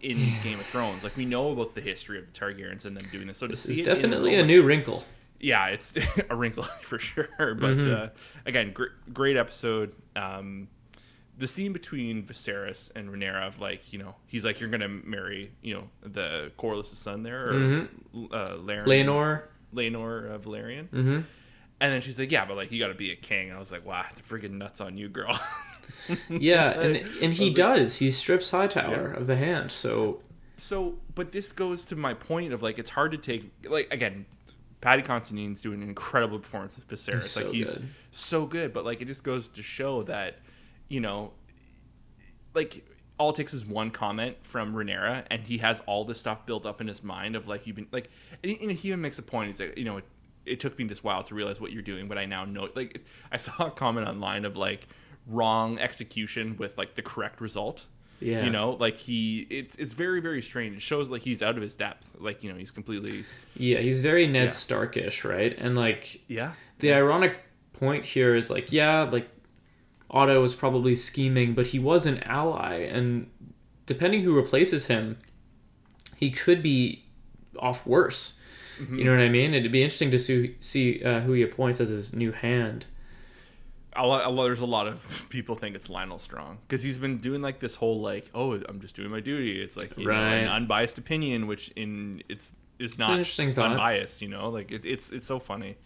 in 0.00 0.18
Game 0.42 0.58
of 0.58 0.66
Thrones. 0.66 1.04
Like 1.04 1.16
we 1.16 1.24
know 1.24 1.52
about 1.52 1.74
the 1.74 1.80
history 1.80 2.18
of 2.18 2.24
the 2.32 2.38
Targaryens 2.38 2.84
and 2.84 2.96
them 2.96 3.08
doing 3.12 3.26
this, 3.28 3.38
so 3.38 3.46
to 3.46 3.52
This 3.52 3.66
is 3.66 3.78
it 3.78 3.84
definitely 3.84 4.30
a 4.34 4.38
moment- 4.38 4.48
new 4.48 4.62
wrinkle. 4.62 5.04
yeah, 5.38 5.66
it's 5.68 5.94
a 6.30 6.34
wrinkle 6.36 6.62
for 6.82 6.98
sure. 6.98 7.28
But 7.54 7.86
uh, 7.86 8.08
again, 8.46 8.72
gr- 8.72 8.86
great 9.12 9.36
episode. 9.36 9.94
Um, 10.16 10.68
the 11.38 11.46
scene 11.46 11.72
between 11.72 12.24
Viserys 12.24 12.90
and 12.94 13.08
Rhaenyra 13.10 13.46
of 13.46 13.58
like, 13.60 13.92
you 13.92 13.98
know, 13.98 14.14
he's 14.26 14.44
like, 14.44 14.60
you're 14.60 14.68
gonna 14.70 14.88
marry, 14.88 15.50
you 15.62 15.74
know, 15.74 15.88
the 16.02 16.52
Corlys' 16.58 16.86
son 16.86 17.22
there, 17.22 17.48
or 17.48 17.88
uh, 18.32 18.56
Laren. 18.56 18.86
Laenor 19.74 20.34
uh, 20.34 20.38
Velaryon. 20.38 20.88
Mm-hmm. 20.88 21.20
And 21.82 21.92
then 21.92 22.00
she's 22.00 22.16
like, 22.16 22.30
yeah, 22.30 22.44
but 22.44 22.56
like, 22.56 22.70
you 22.70 22.78
got 22.78 22.88
to 22.88 22.94
be 22.94 23.10
a 23.10 23.16
king. 23.16 23.52
I 23.52 23.58
was 23.58 23.72
like, 23.72 23.84
wow, 23.84 24.04
the 24.14 24.22
friggin' 24.22 24.52
nuts 24.52 24.80
on 24.80 24.96
you, 24.96 25.08
girl. 25.08 25.38
Yeah, 26.28 26.80
and 26.80 26.96
and 27.20 27.32
he 27.32 27.52
does. 27.52 27.96
He 27.96 28.10
strips 28.12 28.50
Hightower 28.50 29.12
of 29.12 29.26
the 29.26 29.36
hand. 29.36 29.70
So 29.72 30.20
so, 30.56 30.94
but 31.14 31.32
this 31.32 31.52
goes 31.52 31.84
to 31.86 31.96
my 31.96 32.14
point 32.14 32.52
of 32.52 32.62
like, 32.62 32.78
it's 32.78 32.90
hard 32.90 33.12
to 33.12 33.18
take 33.18 33.52
like 33.68 33.92
again. 33.92 34.26
Paddy 34.80 35.02
Considine's 35.02 35.60
doing 35.60 35.80
an 35.80 35.88
incredible 35.88 36.40
performance 36.40 36.76
with 36.76 36.88
Viserys. 36.88 37.24
So 37.24 37.42
like 37.42 37.52
he's 37.52 37.76
good. 37.76 37.88
so 38.10 38.46
good, 38.46 38.72
but 38.72 38.84
like 38.84 39.00
it 39.00 39.04
just 39.04 39.22
goes 39.22 39.48
to 39.50 39.62
show 39.62 40.02
that, 40.04 40.38
you 40.88 41.00
know, 41.00 41.32
like 42.54 42.84
all 43.18 43.30
it 43.30 43.36
takes 43.36 43.54
is 43.54 43.64
one 43.64 43.90
comment 43.90 44.36
from 44.42 44.74
Rhaenyra, 44.74 45.24
and 45.30 45.42
he 45.42 45.58
has 45.58 45.80
all 45.86 46.04
this 46.04 46.18
stuff 46.18 46.46
built 46.46 46.66
up 46.66 46.80
in 46.80 46.88
his 46.88 47.04
mind 47.04 47.36
of 47.36 47.46
like 47.46 47.66
you've 47.66 47.76
been 47.76 47.86
like, 47.92 48.10
and 48.42 48.50
he, 48.50 48.60
and 48.60 48.72
he 48.72 48.88
even 48.88 49.00
makes 49.00 49.18
a 49.20 49.22
point. 49.22 49.48
He's 49.48 49.60
like, 49.60 49.78
you 49.78 49.84
know, 49.84 50.00
it, 50.46 50.60
took 50.60 50.78
me 50.78 50.84
this 50.84 51.02
while 51.02 51.22
to 51.24 51.34
realize 51.34 51.60
what 51.60 51.72
you're 51.72 51.82
doing, 51.82 52.08
but 52.08 52.18
I 52.18 52.26
now 52.26 52.44
know. 52.44 52.68
Like, 52.74 53.04
I 53.30 53.36
saw 53.36 53.66
a 53.66 53.70
comment 53.70 54.08
online 54.08 54.44
of 54.44 54.56
like 54.56 54.88
wrong 55.26 55.78
execution 55.78 56.56
with 56.56 56.76
like 56.76 56.94
the 56.94 57.02
correct 57.02 57.40
result. 57.40 57.86
Yeah. 58.20 58.44
you 58.44 58.50
know, 58.50 58.76
like 58.78 58.98
he, 58.98 59.48
it's 59.50 59.74
it's 59.76 59.94
very 59.94 60.20
very 60.20 60.42
strange. 60.42 60.76
It 60.76 60.82
shows 60.82 61.10
like 61.10 61.22
he's 61.22 61.42
out 61.42 61.56
of 61.56 61.62
his 61.62 61.74
depth. 61.74 62.14
Like 62.20 62.44
you 62.44 62.52
know, 62.52 62.56
he's 62.56 62.70
completely 62.70 63.24
yeah, 63.56 63.78
he's 63.78 64.00
very 64.00 64.28
Ned 64.28 64.44
Yeah. 64.44 64.50
Starkish, 64.50 65.24
right? 65.24 65.56
And 65.58 65.76
like 65.76 66.20
yeah. 66.28 66.52
the 66.78 66.92
ironic 66.92 67.36
point 67.72 68.04
here 68.04 68.36
is 68.36 68.48
like, 68.48 68.70
yeah, 68.70 69.02
like 69.02 69.28
Otto 70.08 70.40
was 70.40 70.54
probably 70.54 70.94
scheming, 70.94 71.54
but 71.54 71.68
he 71.68 71.80
was 71.80 72.06
an 72.06 72.22
ally, 72.22 72.76
and 72.76 73.28
depending 73.86 74.22
who 74.22 74.36
replaces 74.36 74.86
him, 74.86 75.18
he 76.16 76.30
could 76.30 76.62
be 76.62 77.04
off 77.58 77.86
worse. 77.86 78.38
You 78.90 79.04
know 79.04 79.12
what 79.12 79.20
I 79.22 79.28
mean? 79.28 79.54
It'd 79.54 79.70
be 79.72 79.82
interesting 79.82 80.10
to 80.12 80.18
see, 80.18 80.56
see 80.60 81.02
uh, 81.04 81.20
who 81.20 81.32
he 81.32 81.42
appoints 81.42 81.80
as 81.80 81.88
his 81.88 82.14
new 82.14 82.32
hand. 82.32 82.86
a 83.94 84.06
lot, 84.06 84.24
a 84.24 84.30
lot, 84.30 84.44
there's 84.44 84.60
a 84.60 84.66
lot 84.66 84.86
of 84.86 85.26
people 85.30 85.54
think 85.56 85.76
it's 85.76 85.88
Lyonel 85.88 86.20
Strong 86.20 86.58
because 86.66 86.82
he's 86.82 86.98
been 86.98 87.18
doing 87.18 87.42
like 87.42 87.60
this 87.60 87.76
whole 87.76 88.00
like, 88.00 88.30
oh, 88.34 88.54
I'm 88.68 88.80
just 88.80 88.96
doing 88.96 89.10
my 89.10 89.20
duty. 89.20 89.60
It's 89.62 89.76
like 89.76 89.96
you 89.98 90.06
know, 90.06 90.12
an 90.12 90.48
unbiased 90.48 90.98
opinion, 90.98 91.46
which 91.46 91.68
in 91.76 92.22
it's 92.28 92.54
is 92.78 92.98
not 92.98 93.10
interesting 93.10 93.52
thought. 93.54 93.70
unbiased. 93.72 94.22
You 94.22 94.28
know, 94.28 94.48
like 94.48 94.72
it, 94.72 94.84
it's 94.84 95.12
it's 95.12 95.26
so 95.26 95.38
funny. 95.38 95.76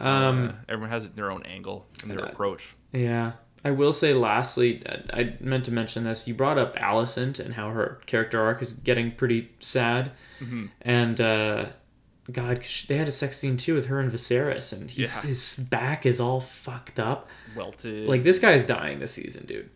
Um, 0.00 0.48
Uh, 0.48 0.52
everyone 0.68 0.90
has 0.90 1.08
their 1.10 1.30
own 1.30 1.42
angle 1.44 1.86
and 2.02 2.10
their 2.10 2.22
Uh, 2.24 2.28
approach. 2.28 2.74
Yeah. 2.92 3.32
I 3.64 3.70
will 3.70 3.92
say 3.92 4.12
lastly, 4.14 4.82
I 4.86 5.20
I 5.20 5.36
meant 5.40 5.64
to 5.66 5.70
mention 5.72 6.02
this. 6.04 6.26
You 6.26 6.34
brought 6.34 6.58
up 6.58 6.74
Alicent 6.76 7.38
and 7.38 7.54
how 7.54 7.70
her 7.70 8.00
character 8.06 8.40
arc 8.40 8.60
is 8.62 8.72
getting 8.72 9.12
pretty 9.12 9.50
sad. 9.60 10.10
Mm-hmm. 10.40 10.66
And, 10.80 11.20
uh, 11.20 11.66
God, 12.30 12.64
they 12.88 12.96
had 12.98 13.08
a 13.08 13.12
sex 13.12 13.36
scene 13.38 13.56
too 13.56 13.74
with 13.74 13.86
her 13.86 13.98
and 13.98 14.12
Viserys, 14.12 14.72
and 14.72 14.88
he's, 14.90 15.22
Yeah. 15.24 15.28
his 15.28 15.56
back 15.56 16.06
is 16.06 16.20
all 16.20 16.40
fucked 16.40 17.00
up. 17.00 17.28
Welted, 17.56 18.06
Like, 18.06 18.22
this 18.22 18.38
guy's 18.38 18.64
dying 18.64 19.00
this 19.00 19.12
season, 19.12 19.44
dude. 19.46 19.70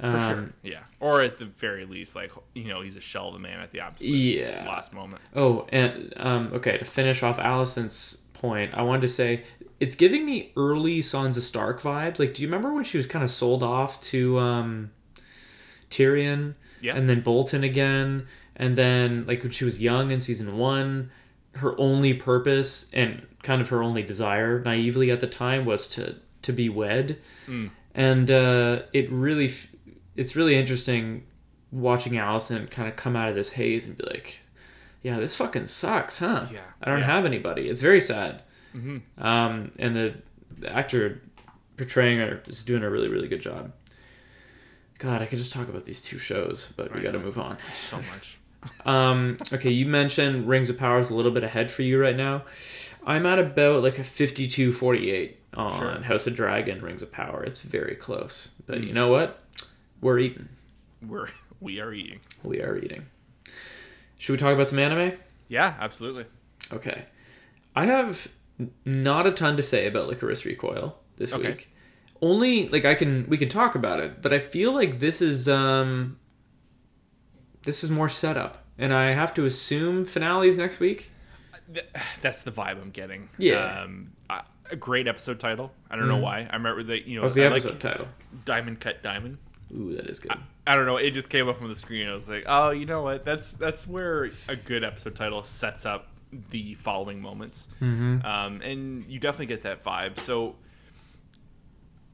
for 0.00 0.06
Um, 0.06 0.28
sure, 0.28 0.50
yeah. 0.72 0.80
Or 0.98 1.22
at 1.22 1.38
the 1.38 1.44
very 1.44 1.84
least, 1.84 2.16
like 2.16 2.32
you 2.52 2.64
know, 2.64 2.80
he's 2.80 2.96
a 2.96 3.00
shell 3.00 3.28
of 3.28 3.36
a 3.36 3.38
man 3.38 3.60
at 3.60 3.70
the 3.70 3.78
absolute 3.78 4.10
Yeah. 4.12 4.64
last 4.66 4.92
moment. 4.92 5.22
Oh, 5.36 5.68
and 5.70 6.12
um, 6.16 6.50
okay, 6.52 6.76
to 6.78 6.84
finish 6.84 7.22
off 7.22 7.38
Alicent's 7.38 8.16
point, 8.32 8.74
I 8.74 8.82
wanted 8.82 9.02
to 9.02 9.08
say 9.08 9.44
it's 9.78 9.94
giving 9.94 10.26
me 10.26 10.50
early 10.56 10.98
Sansa 11.00 11.40
Stark 11.40 11.80
vibes. 11.80 12.18
Like, 12.18 12.34
do 12.34 12.42
you 12.42 12.48
remember 12.48 12.72
when 12.72 12.82
she 12.82 12.96
was 12.96 13.06
kind 13.06 13.22
of 13.24 13.30
sold 13.30 13.62
off 13.62 14.00
to 14.02 14.36
um, 14.40 14.90
Tyrion, 15.90 16.54
Yeah. 16.80 16.96
and 16.96 17.08
then 17.08 17.20
Bolton 17.20 17.62
again, 17.62 18.26
and 18.56 18.76
then 18.76 19.24
like 19.26 19.42
when 19.42 19.52
she 19.52 19.64
was 19.64 19.80
young 19.80 20.10
in 20.10 20.20
season 20.20 20.56
one, 20.58 21.10
her 21.56 21.78
only 21.78 22.14
purpose 22.14 22.90
and 22.92 23.26
kind 23.42 23.60
of 23.62 23.68
her 23.68 23.82
only 23.82 24.02
desire, 24.02 24.60
naively 24.62 25.10
at 25.10 25.20
the 25.20 25.26
time, 25.26 25.64
was 25.64 25.88
to 25.88 26.16
to 26.42 26.52
be 26.52 26.68
wed, 26.68 27.18
and 27.94 28.30
uh, 28.30 28.82
it 28.92 29.10
really, 29.10 29.52
it's 30.16 30.36
really 30.36 30.56
interesting 30.56 31.26
watching 31.70 32.14
Alicent 32.14 32.70
kind 32.70 32.88
of 32.88 32.96
come 32.96 33.16
out 33.16 33.28
of 33.28 33.34
this 33.34 33.52
haze 33.52 33.86
and 33.86 33.96
be 33.96 34.04
like, 34.04 34.40
yeah, 35.02 35.18
this 35.18 35.34
fucking 35.36 35.66
sucks, 35.66 36.18
huh? 36.18 36.46
Yeah, 36.52 36.60
I 36.82 36.90
don't 36.90 37.00
yeah. 37.00 37.06
have 37.06 37.24
anybody. 37.24 37.68
It's 37.68 37.80
very 37.80 38.00
sad. 38.00 38.42
Um, 39.18 39.72
and 39.78 39.94
the, 39.94 40.14
the 40.58 40.72
actor 40.72 41.22
portraying 41.76 42.18
her 42.18 42.42
is 42.46 42.64
doing 42.64 42.82
a 42.82 42.90
really, 42.90 43.08
really 43.08 43.28
good 43.28 43.40
job. 43.40 43.72
God, 44.98 45.22
I 45.22 45.26
could 45.26 45.38
just 45.38 45.52
talk 45.52 45.68
about 45.68 45.84
these 45.84 46.00
two 46.00 46.18
shows, 46.18 46.72
but 46.76 46.94
we 46.94 47.00
got 47.00 47.12
to 47.12 47.18
know. 47.18 47.24
move 47.24 47.38
on. 47.38 47.58
So 47.74 47.96
much. 47.96 48.38
Um, 48.86 49.36
okay, 49.52 49.70
you 49.70 49.86
mentioned 49.86 50.48
Rings 50.48 50.68
of 50.70 50.78
Power 50.78 50.98
is 50.98 51.10
a 51.10 51.14
little 51.14 51.30
bit 51.30 51.44
ahead 51.44 51.70
for 51.70 51.82
you 51.82 52.00
right 52.00 52.16
now. 52.16 52.42
I'm 53.06 53.26
at 53.26 53.38
about 53.38 53.82
like 53.82 53.98
a 53.98 54.02
52-48 54.02 55.34
on 55.54 55.78
Sure. 55.78 56.02
House 56.02 56.26
of 56.26 56.34
Dragon, 56.34 56.80
Rings 56.82 57.02
of 57.02 57.12
Power. 57.12 57.42
It's 57.44 57.60
very 57.62 57.94
close. 57.94 58.52
But 58.66 58.82
you 58.82 58.92
know 58.92 59.08
what? 59.08 59.42
We're 60.00 60.18
eating. 60.18 60.48
We're 61.06 61.28
we 61.60 61.80
are 61.80 61.92
eating. 61.92 62.20
We 62.42 62.60
are 62.60 62.76
eating. 62.76 63.06
Should 64.18 64.32
we 64.32 64.38
talk 64.38 64.52
about 64.54 64.68
some 64.68 64.78
anime? 64.78 65.12
Yeah, 65.48 65.74
absolutely. 65.80 66.24
Okay. 66.72 67.04
I 67.76 67.86
have 67.86 68.28
not 68.84 69.26
a 69.26 69.32
ton 69.32 69.56
to 69.56 69.62
say 69.62 69.86
about 69.86 70.08
Lycoris 70.08 70.44
Recoil 70.44 70.96
this 71.16 71.32
Okay. 71.32 71.48
week. 71.48 71.70
Only 72.22 72.68
like 72.68 72.84
I 72.84 72.94
can 72.94 73.26
we 73.28 73.36
can 73.36 73.48
talk 73.48 73.74
about 73.74 74.00
it, 74.00 74.22
but 74.22 74.32
I 74.32 74.38
feel 74.38 74.72
like 74.72 74.98
this 75.00 75.20
is 75.20 75.48
um 75.48 76.18
this 77.64 77.84
is 77.84 77.90
more 77.90 78.08
setup. 78.08 78.64
And 78.78 78.92
I 78.92 79.12
have 79.12 79.34
to 79.34 79.44
assume 79.44 80.04
finales 80.04 80.58
next 80.58 80.80
week. 80.80 81.10
That's 82.22 82.42
the 82.42 82.50
vibe 82.50 82.80
I'm 82.80 82.90
getting. 82.90 83.28
Yeah. 83.38 83.82
Um, 83.82 84.12
a 84.70 84.76
great 84.76 85.06
episode 85.06 85.40
title. 85.40 85.72
I 85.90 85.96
don't 85.96 86.08
know 86.08 86.16
why. 86.16 86.48
I 86.50 86.56
remember 86.56 86.82
that 86.84 87.06
you 87.06 87.16
know. 87.16 87.22
What's 87.22 87.34
the 87.34 87.44
I 87.44 87.46
episode 87.46 87.72
like 87.72 87.80
title? 87.80 88.08
Diamond 88.44 88.80
Cut 88.80 89.02
Diamond. 89.02 89.38
Ooh, 89.72 89.94
that 89.96 90.06
is 90.06 90.20
good. 90.20 90.32
I 90.66 90.74
don't 90.74 90.86
know. 90.86 90.96
It 90.96 91.10
just 91.10 91.28
came 91.28 91.48
up 91.48 91.60
on 91.60 91.68
the 91.68 91.76
screen. 91.76 92.08
I 92.08 92.14
was 92.14 92.28
like, 92.28 92.44
oh, 92.46 92.70
you 92.70 92.86
know 92.86 93.02
what? 93.02 93.24
That's 93.24 93.52
that's 93.52 93.86
where 93.86 94.30
a 94.48 94.56
good 94.56 94.84
episode 94.84 95.14
title 95.14 95.42
sets 95.44 95.84
up 95.84 96.08
the 96.50 96.74
following 96.74 97.20
moments. 97.20 97.68
Mm-hmm. 97.80 98.24
Um, 98.24 98.60
and 98.62 99.04
you 99.08 99.18
definitely 99.18 99.46
get 99.46 99.62
that 99.62 99.84
vibe. 99.84 100.18
So 100.18 100.56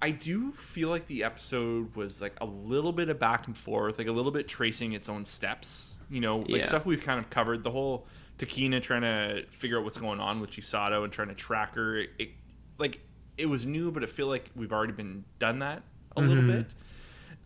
I 0.03 0.11
do 0.11 0.53
feel 0.53 0.89
like 0.89 1.07
the 1.07 1.25
episode 1.25 1.95
was 1.95 2.21
like 2.21 2.35
a 2.41 2.47
little 2.47 2.93
bit 2.93 3.09
of 3.11 3.19
back 3.19 3.47
and 3.47 3.57
forth, 3.57 3.99
like 3.99 4.07
a 4.07 4.13
little 4.13 4.33
bit 4.33 4.49
tracing 4.49 4.93
its 4.93 5.09
own 5.09 5.25
steps. 5.25 5.95
You 6.09 6.21
know, 6.21 6.39
like 6.39 6.63
Yeah. 6.63 6.67
stuff 6.67 6.87
we've 6.87 7.03
kind 7.03 7.19
of 7.21 7.31
covered. 7.31 7.63
The 7.63 7.71
whole 7.71 8.07
Takina 8.39 8.83
trying 8.83 9.03
to 9.03 9.45
figure 9.51 9.79
out 9.79 9.85
what's 9.85 9.99
going 9.99 10.19
on 10.19 10.41
with 10.41 10.51
Chisato 10.51 11.05
and 11.05 11.13
trying 11.13 11.29
to 11.29 11.35
track 11.35 11.75
her. 11.75 11.99
It 12.19 12.31
like 12.79 13.01
it 13.37 13.47
was 13.47 13.67
new, 13.67 13.91
but 13.93 14.03
I 14.03 14.07
feel 14.07 14.27
like 14.27 14.51
we've 14.57 14.73
already 14.73 14.93
been 14.93 15.25
done 15.39 15.59
that 15.61 15.83
a 16.17 16.21
little 16.21 16.43
Mm-hmm. 16.43 16.57
bit. 16.63 16.67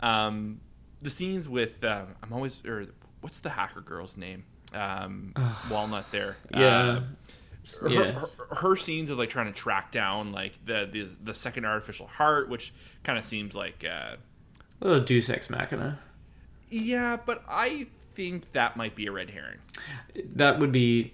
Um, 0.01 0.61
the 1.03 1.11
scenes 1.11 1.49
with 1.49 1.83
um, 1.85 2.09
I'm 2.23 2.33
always 2.33 2.65
or 2.65 2.87
what's 3.21 3.41
the 3.41 3.51
hacker 3.51 3.81
girl's 3.81 4.17
name? 4.17 4.45
Um, 4.73 5.35
Walnut 5.71 6.11
there. 6.13 6.37
Yeah. 6.53 6.67
Uh, 6.67 7.03
her, 7.81 7.89
Yeah. 7.89 8.11
her, 8.13 8.29
her 8.57 8.77
scenes 8.77 9.11
of 9.11 9.19
like 9.19 9.31
trying 9.31 9.47
to 9.47 9.53
track 9.53 9.93
down 9.93 10.33
like 10.33 10.59
the 10.65 10.89
the, 10.91 11.09
the 11.23 11.35
second 11.35 11.65
artificial 11.65 12.07
heart, 12.07 12.49
which 12.49 12.73
kind 13.03 13.19
of 13.19 13.25
seems 13.25 13.55
like 13.55 13.85
uh, 13.85 14.17
A 14.83 14.87
little 14.89 15.05
Deus 15.05 15.29
Ex 15.31 15.49
Machina. 15.51 15.99
yeah, 16.71 17.17
but 17.25 17.43
I 17.49 17.87
think 18.15 18.53
that 18.53 18.77
might 18.77 18.95
be 18.95 19.07
a 19.07 19.13
red 19.13 19.31
herring. 19.31 19.59
That 20.37 20.59
would 20.61 20.73
be 20.73 21.13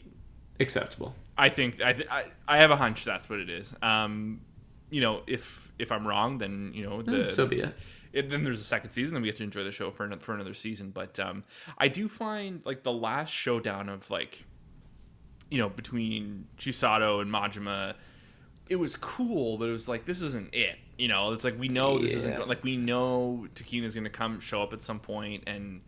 acceptable. 0.58 1.14
I 1.38 1.48
think 1.48 1.80
I, 1.82 1.92
th- 1.94 2.08
I 2.10 2.24
I 2.46 2.58
have 2.58 2.70
a 2.70 2.76
hunch 2.76 3.04
that's 3.04 3.28
what 3.30 3.38
it 3.40 3.48
is. 3.48 3.74
Um, 3.82 4.42
you 4.90 5.00
know, 5.00 5.22
if 5.26 5.70
if 5.78 5.90
I'm 5.92 6.06
wrong, 6.06 6.38
then 6.38 6.72
you 6.74 6.84
know 6.86 7.00
the 7.02 7.28
so 7.28 7.46
be 7.46 7.60
it. 7.60 7.74
it, 8.12 8.28
then 8.28 8.44
there's 8.44 8.60
a 8.60 8.64
second 8.64 8.90
season, 8.90 9.14
then 9.14 9.22
we 9.22 9.28
get 9.28 9.36
to 9.36 9.44
enjoy 9.44 9.64
the 9.64 9.70
show 9.72 9.90
for 9.90 10.04
another, 10.04 10.20
for 10.20 10.34
another 10.34 10.52
season. 10.52 10.90
But 10.90 11.18
um, 11.18 11.44
I 11.78 11.88
do 11.88 12.08
find 12.08 12.60
like 12.66 12.82
the 12.82 12.92
last 12.92 13.30
showdown 13.30 13.88
of 13.88 14.10
like, 14.10 14.44
you 15.50 15.58
know, 15.58 15.68
between 15.68 16.46
Chisato 16.58 17.20
and 17.20 17.30
Majima, 17.30 17.94
it 18.68 18.76
was 18.76 18.96
cool, 18.96 19.58
but 19.58 19.68
it 19.68 19.72
was 19.72 19.88
like 19.88 20.04
this 20.06 20.22
isn't 20.22 20.54
it. 20.54 20.76
You 20.96 21.08
know, 21.08 21.32
it's 21.32 21.44
like 21.44 21.58
we 21.58 21.68
know 21.68 21.98
this 21.98 22.12
isn't 22.12 22.46
like 22.48 22.62
we 22.62 22.76
know 22.76 23.46
Takina's 23.54 23.94
gonna 23.94 24.10
come 24.10 24.38
show 24.40 24.62
up 24.62 24.72
at 24.72 24.82
some 24.82 25.00
point, 25.00 25.44
and 25.46 25.80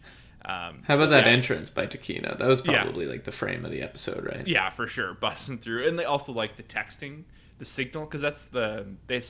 um, 0.44 0.82
How 0.84 0.96
so, 0.96 1.02
about 1.04 1.10
that 1.10 1.26
yeah, 1.26 1.32
entrance 1.32 1.70
by 1.70 1.86
Takina? 1.86 2.36
That 2.38 2.48
was 2.48 2.64
Yeah. 2.64 2.82
probably 2.82 3.06
like 3.06 3.24
the 3.24 3.30
frame 3.32 3.64
of 3.64 3.70
the 3.70 3.82
episode, 3.82 4.24
right? 4.24 4.46
Yeah, 4.46 4.70
for 4.70 4.86
sure, 4.88 5.14
busting 5.14 5.58
through, 5.58 5.86
and 5.86 5.98
they 5.98 6.04
also 6.04 6.32
like 6.32 6.56
the 6.56 6.62
texting, 6.64 7.24
the 7.58 7.64
signal, 7.64 8.04
because 8.06 8.20
that's 8.20 8.46
the 8.46 8.86
they 9.06 9.22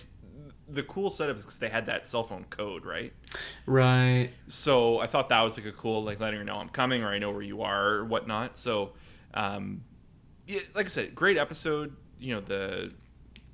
the 0.68 0.83
cool 0.85 1.11
setup 1.11 1.37
is 1.37 1.43
because 1.43 1.59
they 1.59 1.68
had 1.68 1.87
that 1.87 2.09
cell 2.09 2.24
phone 2.24 2.45
code, 2.49 2.87
right? 2.87 3.12
Right. 3.66 4.30
so 4.49 4.99
I 5.01 5.07
thought 5.07 5.28
that 5.28 5.41
was 5.43 5.59
like 5.59 5.66
a 5.66 5.72
cool 5.72 6.03
like 6.03 6.20
letting 6.20 6.39
her 6.39 6.45
know 6.45 6.57
I'm 6.57 6.70
coming 6.70 7.03
or 7.03 7.09
I 7.09 7.18
know 7.18 7.30
where 7.33 7.43
you 7.43 7.62
are 7.62 7.89
or 7.97 8.05
whatnot. 8.05 8.57
So, 8.59 8.93
um, 9.35 9.83
yeah, 10.47 10.61
like 10.74 10.86
I 10.86 10.88
said, 10.88 11.14
great 11.14 11.36
episode. 11.36 11.95
you 12.18 12.34
know 12.34 12.40
the 12.40 12.93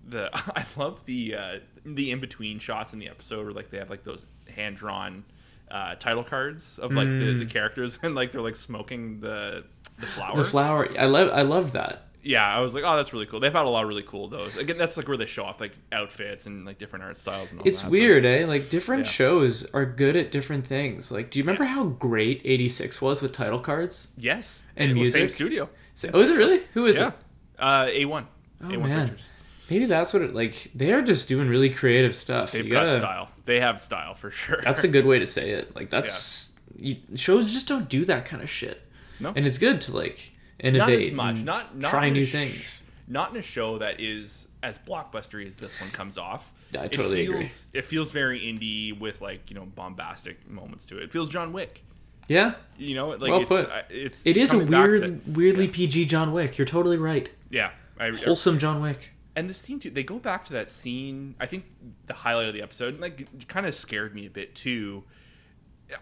the 0.07 0.31
I 0.35 0.65
love 0.77 1.05
the 1.07 1.35
uh, 1.35 1.59
the 1.85 2.11
in 2.11 2.21
between 2.21 2.59
shots 2.59 2.93
in 2.93 2.99
the 2.99 3.09
episode 3.09 3.45
where 3.45 3.53
like 3.55 3.71
they 3.71 3.79
have 3.79 3.91
like 3.91 4.05
those 4.05 4.27
hand 4.55 4.77
drawn 4.77 5.25
uh, 5.71 5.95
title 5.97 6.25
cards 6.25 6.79
of 6.79 6.93
like 6.93 7.07
the, 7.09 7.35
the 7.41 7.47
characters 7.47 7.99
and 8.03 8.15
like 8.15 8.33
they're 8.33 8.41
like 8.41 8.57
smoking 8.57 9.21
the 9.21 9.65
the 9.99 10.07
flower. 10.07 10.37
The 10.37 10.45
flower. 10.45 10.89
I 10.99 11.07
love. 11.07 11.31
I 11.33 11.43
loved 11.43 11.73
that. 11.75 12.05
yeah, 12.23 12.45
I 12.47 12.61
was 12.61 12.75
like, 12.75 12.85
oh, 12.87 12.97
that's 12.97 13.13
really 13.13 13.27
cool. 13.27 13.41
They've 13.41 13.53
had 13.53 13.67
a 13.67 13.69
lot 13.69 13.83
of 13.83 13.89
really 13.89 14.03
cool 14.05 14.29
those. 14.29 14.57
Again, 14.57 14.79
that's 14.79 14.97
like 14.97 15.09
where 15.09 15.17
they 15.17 15.27
show 15.27 15.45
off 15.45 15.61
like 15.61 15.73
outfits 15.93 16.47
and 16.47 16.65
like 16.65 16.79
different 16.79 17.05
art 17.05 17.19
styles 17.19 17.51
and 17.51 17.61
all 17.61 17.67
It's 17.69 17.81
that, 17.83 17.91
weird, 17.91 18.25
eh? 18.25 18.47
Like 18.47 18.71
different 18.71 19.05
Yeah. 19.07 19.11
shows 19.13 19.65
are 19.75 19.85
good 19.85 20.15
at 20.17 20.31
different 20.31 20.67
things. 20.67 21.11
Like, 21.13 21.31
do 21.31 21.39
you 21.39 21.43
remember 21.45 21.65
Yes. 21.65 21.75
how 21.75 21.85
great 21.85 22.41
'86 22.45 23.03
was 23.03 23.21
with 23.23 23.33
title 23.33 23.61
cards? 23.61 24.09
Yes, 24.17 24.63
And 24.77 24.97
was 24.99 25.13
Same 25.13 25.23
music? 25.23 25.37
studio. 25.37 25.69
Same 25.99 26.13
Oh, 26.15 26.21
is 26.21 26.31
it 26.31 26.37
really? 26.37 26.63
Who 26.75 26.87
is 26.87 26.97
Yeah, 26.97 27.09
it? 27.09 27.15
uh, 27.59 27.89
A 27.91 28.05
one. 28.05 28.29
Oh 28.63 28.67
A1 28.69 28.83
man, 28.89 29.09
Pictures. 29.09 29.27
maybe 29.69 29.85
that's 29.87 30.13
what 30.13 30.23
it 30.23 30.33
like. 30.33 30.71
They're 30.75 31.03
just 31.03 31.29
doing 31.29 31.49
really 31.49 31.71
creative 31.71 32.15
stuff. 32.15 32.53
They've 32.53 32.65
You 32.65 32.71
got 32.71 32.87
gotta- 32.87 33.01
style. 33.01 33.29
They 33.47 33.59
have 33.59 33.81
style 33.81 34.15
for 34.15 34.31
sure. 34.31 34.61
That's 34.63 34.85
a 34.85 34.89
good 34.89 35.07
way 35.07 35.19
to 35.19 35.27
say 35.27 35.51
it. 35.51 35.75
Like 35.75 35.91
that's 35.91 36.57
you, 36.77 36.97
shows 37.17 37.53
just 37.53 37.67
don't 37.67 37.89
do 37.89 38.05
that 38.05 38.25
kind 38.27 38.43
of 38.43 38.49
shit. 38.49 38.81
No. 39.19 39.33
and 39.35 39.45
it's 39.45 39.59
good 39.59 39.81
to 39.83 39.97
like 39.97 40.31
not 40.63 40.67
innovate, 40.75 41.09
as 41.09 41.15
much. 41.17 41.37
Not, 41.39 41.77
not 41.77 41.91
try 41.91 42.11
new 42.11 42.25
sh- 42.25 42.31
things. 42.33 42.85
Not 43.09 43.33
in 43.33 43.37
a 43.39 43.43
show 43.43 43.79
that 43.79 44.01
is 44.01 44.47
as 44.63 44.79
blockbustery 44.79 45.47
as 45.47 45.57
this 45.57 45.81
one 45.81 45.91
comes 45.91 46.17
off. 46.17 46.53
I 46.79 46.85
It 46.85 46.93
totally 46.93 47.25
agree. 47.27 47.49
It 47.73 47.85
feels 47.85 48.13
very 48.13 48.39
indie 48.41 48.97
with 48.97 49.21
like 49.21 49.51
you 49.51 49.57
know 49.57 49.65
bombastic 49.65 50.49
moments 50.49 50.85
to 50.87 50.99
it. 50.99 51.03
It 51.05 51.13
feels 51.13 51.29
John 51.29 51.53
Wick. 51.53 51.83
Yeah, 52.29 52.55
You 52.77 52.95
know, 52.95 53.09
like 53.09 53.31
Well 53.31 53.41
it's, 53.41 53.49
put. 53.49 53.69
I- 53.71 53.85
it's 53.91 54.27
it 54.27 54.37
is 54.37 54.53
a 54.53 54.59
weird, 54.65 55.03
to- 55.03 55.31
weirdly 55.33 55.67
PG 55.69 56.05
John 56.07 56.33
Wick. 56.33 56.59
You're 56.59 56.67
totally 56.67 56.99
right. 56.99 57.29
yeah. 57.51 57.71
I, 58.01 58.11
Wholesome 58.11 58.59
John 58.61 58.81
Wick. 58.81 59.11
and 59.35 59.51
the 59.51 59.55
scene 59.55 59.81
too 59.81 59.91
they 59.91 60.05
go 60.05 60.21
back 60.21 60.45
to 60.45 60.53
that 60.53 60.71
scene 60.71 61.35
i 61.41 61.47
think 61.47 61.65
the 62.07 62.15
highlight 62.15 62.47
of 62.47 62.55
the 62.55 62.63
episode 62.63 63.01
like 63.01 63.27
kind 63.49 63.67
of 63.67 63.75
scared 63.75 64.15
me 64.15 64.25
a 64.27 64.31
bit 64.31 64.55
too 64.55 65.03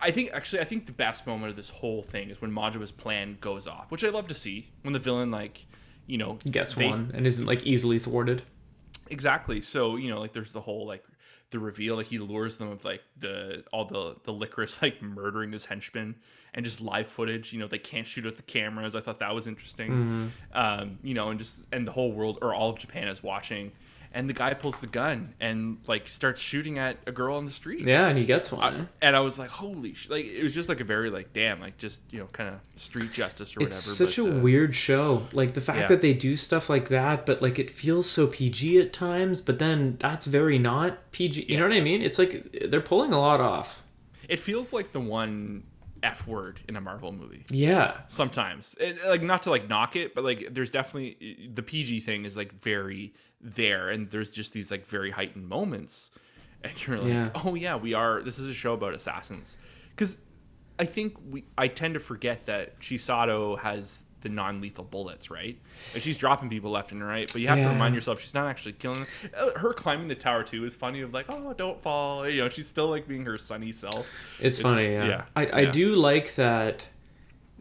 i 0.03 0.11
think 0.11 0.31
actually 0.35 0.61
i 0.61 0.65
think 0.65 0.85
the 0.85 0.93
best 0.93 1.27
moment 1.27 1.49
of 1.51 1.57
this 1.57 1.71
whole 1.71 2.03
thing 2.03 2.29
is 2.29 2.39
when 2.43 2.53
majima's 2.53 2.93
plan 2.93 3.39
goes 3.41 3.67
off 3.67 3.91
which 3.91 4.05
i 4.05 4.11
love 4.11 4.29
to 4.29 4.35
see 4.35 4.69
when 4.83 4.93
the 4.93 4.99
villain 4.99 5.31
like 5.31 5.65
you 6.07 6.19
know 6.19 6.39
Gets 6.51 6.75
they- 6.75 6.87
one 6.89 7.11
and 7.15 7.27
isn't 7.27 7.47
like 7.47 7.65
easily 7.65 7.99
thwarted. 7.99 8.43
exactly 9.09 9.61
so 9.63 9.97
you 9.97 10.11
know 10.11 10.21
like 10.21 10.33
there's 10.35 10.53
the 10.53 10.61
whole 10.61 10.87
like 10.87 11.03
the 11.57 11.65
reveal 11.65 11.97
like 11.97 12.07
he 12.07 12.19
lures 12.19 12.57
them 12.59 12.71
with 12.71 12.85
like 12.85 13.03
the 13.19 13.65
all 13.73 13.85
the 13.87 14.17
the 14.25 14.33
Lycoris 14.33 14.81
like 14.87 15.01
murdering 15.03 15.53
his 15.53 15.65
henchmen 15.65 16.15
and 16.55 16.65
just 16.65 16.81
live 16.81 17.07
footage 17.07 17.53
you 17.53 17.59
know 17.59 17.67
they 17.67 17.79
can't 17.79 18.07
shoot 18.07 18.27
at 18.27 18.37
the 18.37 18.43
cameras. 18.43 18.95
I 18.95 19.01
thought 19.01 19.21
that 19.21 19.35
was 19.35 19.47
interesting. 19.47 20.33
Um 20.53 20.99
you 21.03 21.15
know 21.15 21.31
and 21.31 21.39
just 21.39 21.65
and 21.73 21.87
the 21.87 21.93
whole 21.93 22.13
world 22.13 22.39
or 22.43 22.55
all 22.55 22.71
of 22.71 22.79
japan 22.79 23.09
is 23.09 23.23
watching 23.23 23.73
and 24.17 24.31
the 24.31 24.33
guy 24.33 24.55
pulls 24.55 24.79
the 24.79 24.87
gun 24.87 25.35
and 25.41 25.77
like 25.87 26.09
starts 26.09 26.41
shooting 26.41 26.79
at 26.79 26.97
a 27.07 27.13
girl 27.13 27.37
on 27.37 27.45
the 27.45 27.51
street 27.51 27.87
Yeah, 27.87 28.09
and 28.09 28.17
he 28.19 28.25
gets 28.25 28.51
one. 28.51 28.89
I- 29.03 29.07
and 29.07 29.15
I 29.15 29.21
was 29.21 29.39
like, 29.39 29.51
"Holy!" 29.51 29.93
Sh-. 29.93 30.09
Like 30.09 30.25
it 30.25 30.43
was 30.43 30.55
just 30.55 30.71
like 30.71 30.81
a 30.81 30.85
very 30.85 31.11
like, 31.11 31.35
damn, 31.35 31.61
like 31.61 31.77
just 31.77 32.01
you 32.11 32.21
know, 32.21 32.27
kind 32.33 32.49
of 32.49 32.61
street 32.81 33.13
justice 33.13 33.55
or 33.55 33.61
it's 33.61 33.87
whatever. 33.87 34.09
It's 34.09 34.15
such 34.17 34.25
but, 34.25 34.33
a 34.33 34.39
uh, 34.39 34.43
weird 34.43 34.75
show. 34.75 35.23
Like 35.33 35.53
the 35.53 35.61
fact 35.61 35.81
yeah. 35.81 35.87
that 35.89 36.01
they 36.01 36.15
do 36.15 36.35
stuff 36.35 36.71
like 36.71 36.89
that, 36.89 37.27
but 37.27 37.43
like 37.43 37.59
it 37.59 37.71
feels 37.71 38.09
so 38.09 38.27
PG 38.27 38.81
at 38.81 38.95
times. 38.95 39.43
But 39.43 39.59
then 39.59 39.97
that's 39.99 40.25
very 40.25 40.59
not 40.59 41.13
PG. 41.13 41.45
You 41.47 41.59
know 41.59 41.65
what 41.65 41.73
I 41.73 41.83
mean? 41.83 42.01
It's 42.01 42.19
like 42.19 42.69
they're 42.71 42.81
pulling 42.81 43.13
a 43.13 43.21
lot 43.21 43.43
off. 43.43 43.83
It 44.31 44.41
feels 44.41 44.73
like 44.73 44.93
the 44.93 45.01
one 45.01 45.65
f 46.07 46.27
word 46.27 46.61
in 46.69 46.77
a 46.77 46.81
Marvel 46.81 47.13
movie. 47.13 47.45
Yeah, 47.51 47.99
sometimes 48.07 48.75
it, 48.81 48.99
like 49.07 49.23
not 49.23 49.43
to 49.45 49.51
like 49.51 49.69
knock 49.69 49.97
it 49.97 50.15
but 50.15 50.25
like 50.25 50.49
there's 50.53 50.71
definitely 50.71 51.51
the 51.55 51.63
pg 51.63 52.01
thing 52.01 52.25
is 52.25 52.37
like 52.37 52.53
very 52.63 53.13
there 53.41 53.91
and 53.91 54.11
there's 54.11 54.31
just 54.33 54.53
these 54.53 54.71
like 54.71 54.87
very 54.87 55.11
heightened 55.11 55.49
moments 55.49 56.11
and 56.65 56.87
you're 56.87 56.99
like 56.99 57.09
Yeah. 57.09 57.31
oh 57.45 57.55
yeah 57.55 57.77
we 57.77 57.93
are 57.95 58.23
this 58.23 58.39
is 58.39 58.49
a 58.51 58.55
show 58.55 58.75
about 58.75 58.95
assassins 58.95 59.59
because 59.91 60.19
i 60.79 60.85
think 60.85 61.17
we 61.31 61.45
i 61.59 61.69
tend 61.69 61.95
to 61.95 62.01
forget 62.01 62.47
that 62.47 62.81
chisato 62.81 63.59
has 63.59 64.05
the 64.27 64.35
non-lethal 64.35 64.85
bullets 64.85 65.31
right 65.31 65.59
and 65.95 66.03
she's 66.03 66.19
dropping 66.19 66.49
people 66.49 66.71
left 66.71 66.91
and 66.93 67.03
right 67.07 67.31
but 67.33 67.41
you 67.41 67.49
have 67.49 67.59
Yeah. 67.59 67.65
to 67.69 67.71
remind 67.71 67.95
yourself 67.95 68.21
she's 68.21 68.35
not 68.35 68.47
actually 68.49 68.73
killing 68.73 69.01
them. 69.01 69.31
Uh, 69.39 69.59
her 69.59 69.73
climbing 69.73 70.09
the 70.09 70.15
tower 70.15 70.43
too 70.43 70.65
is 70.65 70.75
funny 70.75 71.01
of 71.01 71.13
like 71.15 71.27
oh 71.29 71.53
don't 71.53 71.81
fall 71.83 72.29
you 72.29 72.41
know 72.43 72.49
she's 72.49 72.67
still 72.69 72.89
like 72.89 73.07
being 73.07 73.25
her 73.25 73.39
sunny 73.39 73.73
self 73.73 74.07
it's, 74.41 74.59
It's- 74.59 74.61
funny. 74.61 74.93
Yeah, 74.93 75.05
yeah, 75.07 75.23
I, 75.37 75.47
I 75.47 75.61
yeah. 75.61 75.71
do 75.71 75.95
like 75.95 76.35
that 76.37 76.89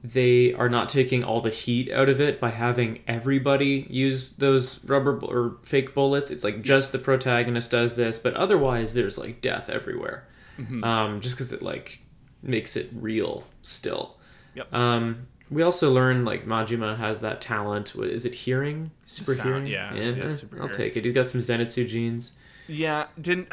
they 0.04 0.54
are 0.54 0.70
not 0.70 0.88
taking 0.90 1.24
all 1.24 1.42
the 1.42 1.50
heat 1.50 1.92
out 1.92 2.10
of 2.10 2.22
it 2.22 2.40
by 2.40 2.50
having 2.52 3.00
everybody 3.08 3.88
use 3.90 4.32
those 4.38 4.84
rubber 4.86 5.14
bu- 5.14 5.26
or 5.26 5.58
fake 5.64 5.96
bullets. 5.96 6.30
It's 6.30 6.44
like 6.44 6.62
just 6.62 6.92
the 6.92 7.00
protagonist 7.00 7.72
does 7.72 7.96
this, 7.96 8.20
but 8.20 8.36
otherwise 8.36 8.94
there's 8.94 9.18
like 9.18 9.42
death 9.42 9.68
everywhere. 9.68 10.28
Mm-hmm. 10.60 10.84
Um, 10.84 11.22
just 11.22 11.36
because 11.36 11.52
it 11.54 11.64
like 11.64 12.02
makes 12.44 12.76
it 12.76 12.90
real 12.94 13.46
still. 13.64 14.18
Yep. 14.54 14.72
Um, 14.74 15.28
we 15.50 15.62
also 15.62 15.92
learn 15.92 16.26
like 16.26 16.46
Majima 16.46 16.98
has 16.98 17.22
that 17.22 17.42
talent. 17.42 17.90
What 17.96 18.08
is 18.08 18.26
it? 18.26 18.34
Hearing, 18.34 18.92
super 19.06 19.36
Sound, 19.36 19.48
hearing. 19.50 19.68
yeah, 19.68 19.94
yeah. 19.94 20.10
yeah, 20.12 20.30
super 20.30 20.58
I'll 20.58 20.64
hearing. 20.68 20.78
take 20.78 20.98
it. 20.98 21.06
He's 21.06 21.14
got 21.14 21.28
some 21.28 21.42
Zenitsu 21.42 21.88
genes. 21.88 22.34
yeah 22.68 23.08
didn't 23.22 23.50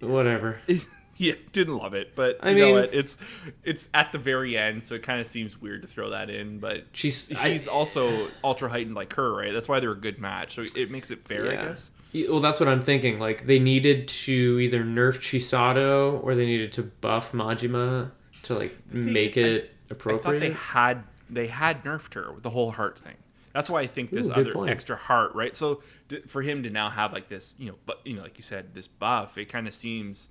Whatever. 0.00 0.60
yeah, 1.16 1.34
didn't 1.52 1.76
love 1.76 1.94
it, 1.94 2.14
but 2.14 2.38
I 2.42 2.50
you 2.50 2.58
know 2.58 2.66
mean- 2.66 2.74
what? 2.76 2.94
It's 2.94 3.18
it's 3.64 3.88
at 3.94 4.12
the 4.12 4.18
very 4.18 4.56
end, 4.56 4.82
so 4.84 4.94
it 4.94 5.02
kind 5.02 5.20
of 5.20 5.26
seems 5.26 5.60
weird 5.60 5.82
to 5.82 5.88
throw 5.88 6.10
that 6.10 6.30
in. 6.30 6.58
But 6.58 6.84
She's 6.92 7.34
I- 7.34 7.50
he's 7.50 7.68
also 7.68 8.28
ultra 8.44 8.68
heightened 8.68 8.94
like 8.94 9.12
her, 9.14 9.32
right? 9.34 9.52
That's 9.52 9.68
why 9.68 9.80
they're 9.80 9.92
a 9.92 9.96
good 9.96 10.18
match. 10.18 10.54
So 10.54 10.64
it 10.76 10.90
makes 10.90 11.10
it 11.10 11.26
fair, 11.26 11.50
I 11.50 11.56
guess. 11.56 11.90
Well, 12.14 12.40
that's 12.40 12.58
what 12.58 12.68
I'm 12.70 12.80
thinking. 12.80 13.18
Like 13.18 13.46
they 13.46 13.58
needed 13.58 14.08
to 14.08 14.32
either 14.32 14.82
nerf 14.82 15.18
Chisato 15.18 16.22
or 16.24 16.34
they 16.34 16.46
needed 16.46 16.72
to 16.74 16.82
buff 16.84 17.32
Majima 17.32 18.10
to 18.44 18.54
like 18.54 18.78
make 18.92 19.36
is, 19.36 19.62
I- 19.64 19.66
it 19.90 20.06
I 20.06 20.18
thought 20.18 20.40
they 20.40 20.52
had 20.52 21.04
they 21.30 21.46
had 21.46 21.84
nerfed 21.84 22.14
her 22.14 22.32
with 22.32 22.42
the 22.42 22.50
whole 22.50 22.70
heart 22.70 22.98
thing. 22.98 23.16
That's 23.52 23.70
why 23.70 23.80
I 23.80 23.86
think 23.86 24.10
this 24.10 24.28
Ooh, 24.28 24.32
other 24.32 24.52
point. 24.52 24.70
extra 24.70 24.96
heart, 24.96 25.34
right? 25.34 25.56
So 25.56 25.82
d- 26.08 26.22
for 26.26 26.42
him 26.42 26.62
to 26.62 26.70
now 26.70 26.90
have 26.90 27.12
like 27.12 27.28
this, 27.28 27.54
you 27.58 27.70
know, 27.70 27.76
but 27.86 28.00
you 28.04 28.14
know, 28.14 28.22
like 28.22 28.36
you 28.36 28.42
said, 28.42 28.74
this 28.74 28.86
buff, 28.86 29.36
it 29.38 29.46
kind 29.46 29.66
of 29.66 29.74
seems, 29.74 30.28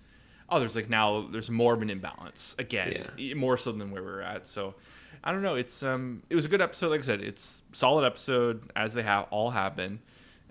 oh, 0.49 0.59
there's 0.59 0.75
like 0.75 0.89
now 0.89 1.27
there's 1.31 1.49
more 1.49 1.73
of 1.73 1.81
an 1.81 1.89
imbalance 1.89 2.55
again, 2.57 3.09
e- 3.17 3.33
more 3.33 3.57
so 3.57 3.71
than 3.71 3.91
where 3.91 4.03
we're 4.03 4.21
at. 4.21 4.47
So 4.47 4.75
I 5.23 5.31
don't 5.31 5.41
know. 5.41 5.55
It's 5.55 5.83
um, 5.83 6.23
it 6.29 6.35
was 6.35 6.45
a 6.45 6.49
good 6.49 6.61
episode. 6.61 6.89
Like 6.89 7.01
I 7.01 7.03
said, 7.03 7.21
it's 7.21 7.63
solid 7.71 8.05
episode 8.05 8.71
as 8.75 8.93
they 8.93 9.03
have 9.03 9.27
all 9.29 9.49
have 9.49 9.75
been, 9.75 9.99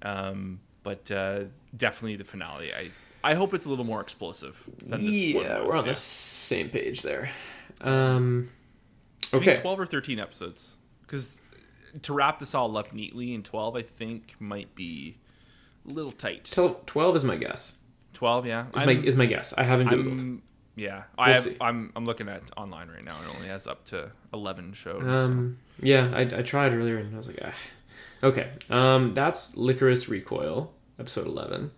um, 0.03 0.61
but 0.83 1.11
uh, 1.11 1.45
definitely 1.77 2.17
the 2.17 2.25
finale. 2.25 2.73
I 2.75 2.91
I 3.25 3.35
hope 3.35 3.55
it's 3.55 3.67
a 3.67 3.69
little 3.69 3.85
more 3.85 4.01
explosive 4.01 4.63
than 4.85 5.05
this 5.05 5.35
one 5.35 5.45
yeah, 5.45 5.59
was, 5.59 5.69
we're 5.69 5.77
on 5.77 5.85
yeah. 5.85 5.93
the 5.93 5.97
same 5.97 6.69
page 6.69 7.03
there. 7.03 7.31
Um, 7.81 8.51
okay. 9.35 9.57
12 9.57 9.81
or 9.81 9.87
13 9.87 10.19
episodes. 10.19 10.77
Because 11.03 11.41
to 12.03 12.13
wrap 12.13 12.39
this 12.41 12.55
all 12.55 12.77
up 12.77 12.93
neatly 12.93 13.35
in 13.35 13.43
12, 13.43 13.77
I 13.77 13.83
think 13.83 14.35
might 14.39 14.75
be 14.75 15.17
a 15.91 15.95
little 15.95 16.13
tight. 16.13 16.51
Twelve 16.87 17.17
is 17.17 17.25
my 17.25 17.37
guess. 17.37 17.77
12, 18.15 18.47
yeah. 18.47 18.67
Is 18.75 18.87
my 18.87 18.93
is 18.93 19.17
my 19.17 19.27
guess. 19.27 19.53
I 19.57 19.63
haven't 19.63 19.89
googled. 19.89 20.17
I'm- 20.19 20.43
yeah, 20.79 21.05
I 21.17 21.29
We'll 21.29 21.35
have, 21.37 21.45
see. 21.45 21.57
I'm 21.59 21.91
I'm 21.97 22.05
looking 22.05 22.29
at 22.29 22.43
online 22.55 22.89
right 22.89 23.03
now. 23.03 23.15
It 23.15 23.35
only 23.35 23.49
has 23.49 23.67
up 23.67 23.87
to 23.87 24.11
11 24.35 24.75
shows. 24.75 25.03
Um, 25.03 25.57
yeah, 25.81 26.11
I, 26.15 26.21
I 26.21 26.43
tried 26.43 26.75
earlier 26.75 26.99
and 26.99 27.15
I 27.15 27.17
was 27.17 27.29
like, 27.29 27.39
ah. 27.43 27.55
Okay, 28.23 28.51
um, 28.69 29.13
that's 29.13 29.57
Lycoris 29.57 30.09
Recoil, 30.09 30.73
episode 30.99 31.27
11. 31.27 31.71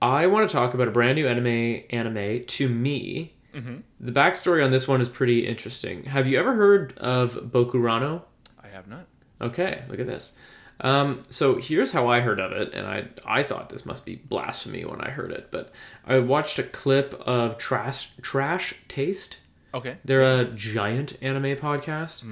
I 0.00 0.26
want 0.28 0.48
to 0.48 0.52
talk 0.52 0.72
about 0.74 0.86
a 0.86 0.92
brand 0.92 1.16
new 1.16 1.26
anime, 1.26 1.82
anime 1.90 2.44
to 2.44 2.68
me. 2.68 3.34
Mm-hmm. 3.54 3.76
The 4.00 4.12
backstory 4.12 4.64
on 4.64 4.70
this 4.70 4.88
one 4.88 5.00
is 5.00 5.08
pretty 5.08 5.46
interesting. 5.46 6.04
Have 6.04 6.26
you 6.26 6.38
ever 6.38 6.54
heard 6.54 6.96
of 6.98 7.34
Bokurano? 7.34 8.22
I 8.62 8.68
have 8.68 8.86
not. 8.88 9.06
Okay, 9.40 9.82
look 9.88 10.00
at 10.00 10.06
this. 10.06 10.32
Um, 10.80 11.22
so 11.28 11.56
here's 11.56 11.92
how 11.92 12.08
I 12.08 12.20
heard 12.20 12.40
of 12.40 12.52
it, 12.52 12.72
and 12.74 12.86
I 12.86 13.06
I 13.24 13.42
thought 13.42 13.68
this 13.68 13.86
must 13.86 14.04
be 14.04 14.16
blasphemy 14.16 14.84
when 14.84 15.00
I 15.00 15.10
heard 15.10 15.30
it, 15.30 15.48
but 15.50 15.72
I 16.06 16.18
watched 16.18 16.58
a 16.58 16.64
clip 16.64 17.14
of 17.26 17.56
Trash 17.58 18.10
Trash 18.20 18.74
Taste. 18.88 19.38
Okay. 19.74 19.96
They're 20.04 20.40
a 20.40 20.44
giant 20.44 21.16
anime 21.22 21.56
podcast, 21.56 22.24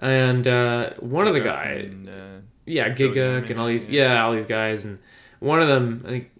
and 0.00 0.46
uh, 0.46 0.90
one 1.00 1.26
of 1.26 1.34
the 1.34 1.40
guys, 1.40 1.84
And, 1.84 2.08
uh, 2.08 2.40
yeah, 2.66 2.88
Giga 2.90 3.38
Anime, 3.38 3.50
and 3.50 3.60
all 3.60 3.66
these, 3.66 3.90
yeah. 3.90 4.14
yeah. 4.14 4.24
all 4.24 4.32
these 4.32 4.46
guys, 4.46 4.84
and 4.84 4.98
one 5.40 5.60
of 5.60 5.68
them, 5.68 6.02
I 6.06 6.08
think 6.08 6.30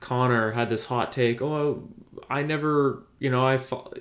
Connor 0.00 0.52
had 0.52 0.68
this 0.68 0.84
hot 0.84 1.12
take. 1.12 1.42
Oh, 1.42 1.88
I 2.38 2.42
never, 2.42 3.02
you 3.18 3.30
know, 3.30 3.46
I 3.46 3.58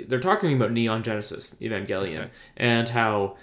they're 0.08 0.20
talking 0.20 0.56
about 0.56 0.72
Neon 0.72 1.04
Genesis 1.04 1.56
Evangelion 1.62 2.20
Okay. 2.20 2.30
and 2.58 2.88
how, 2.90 3.36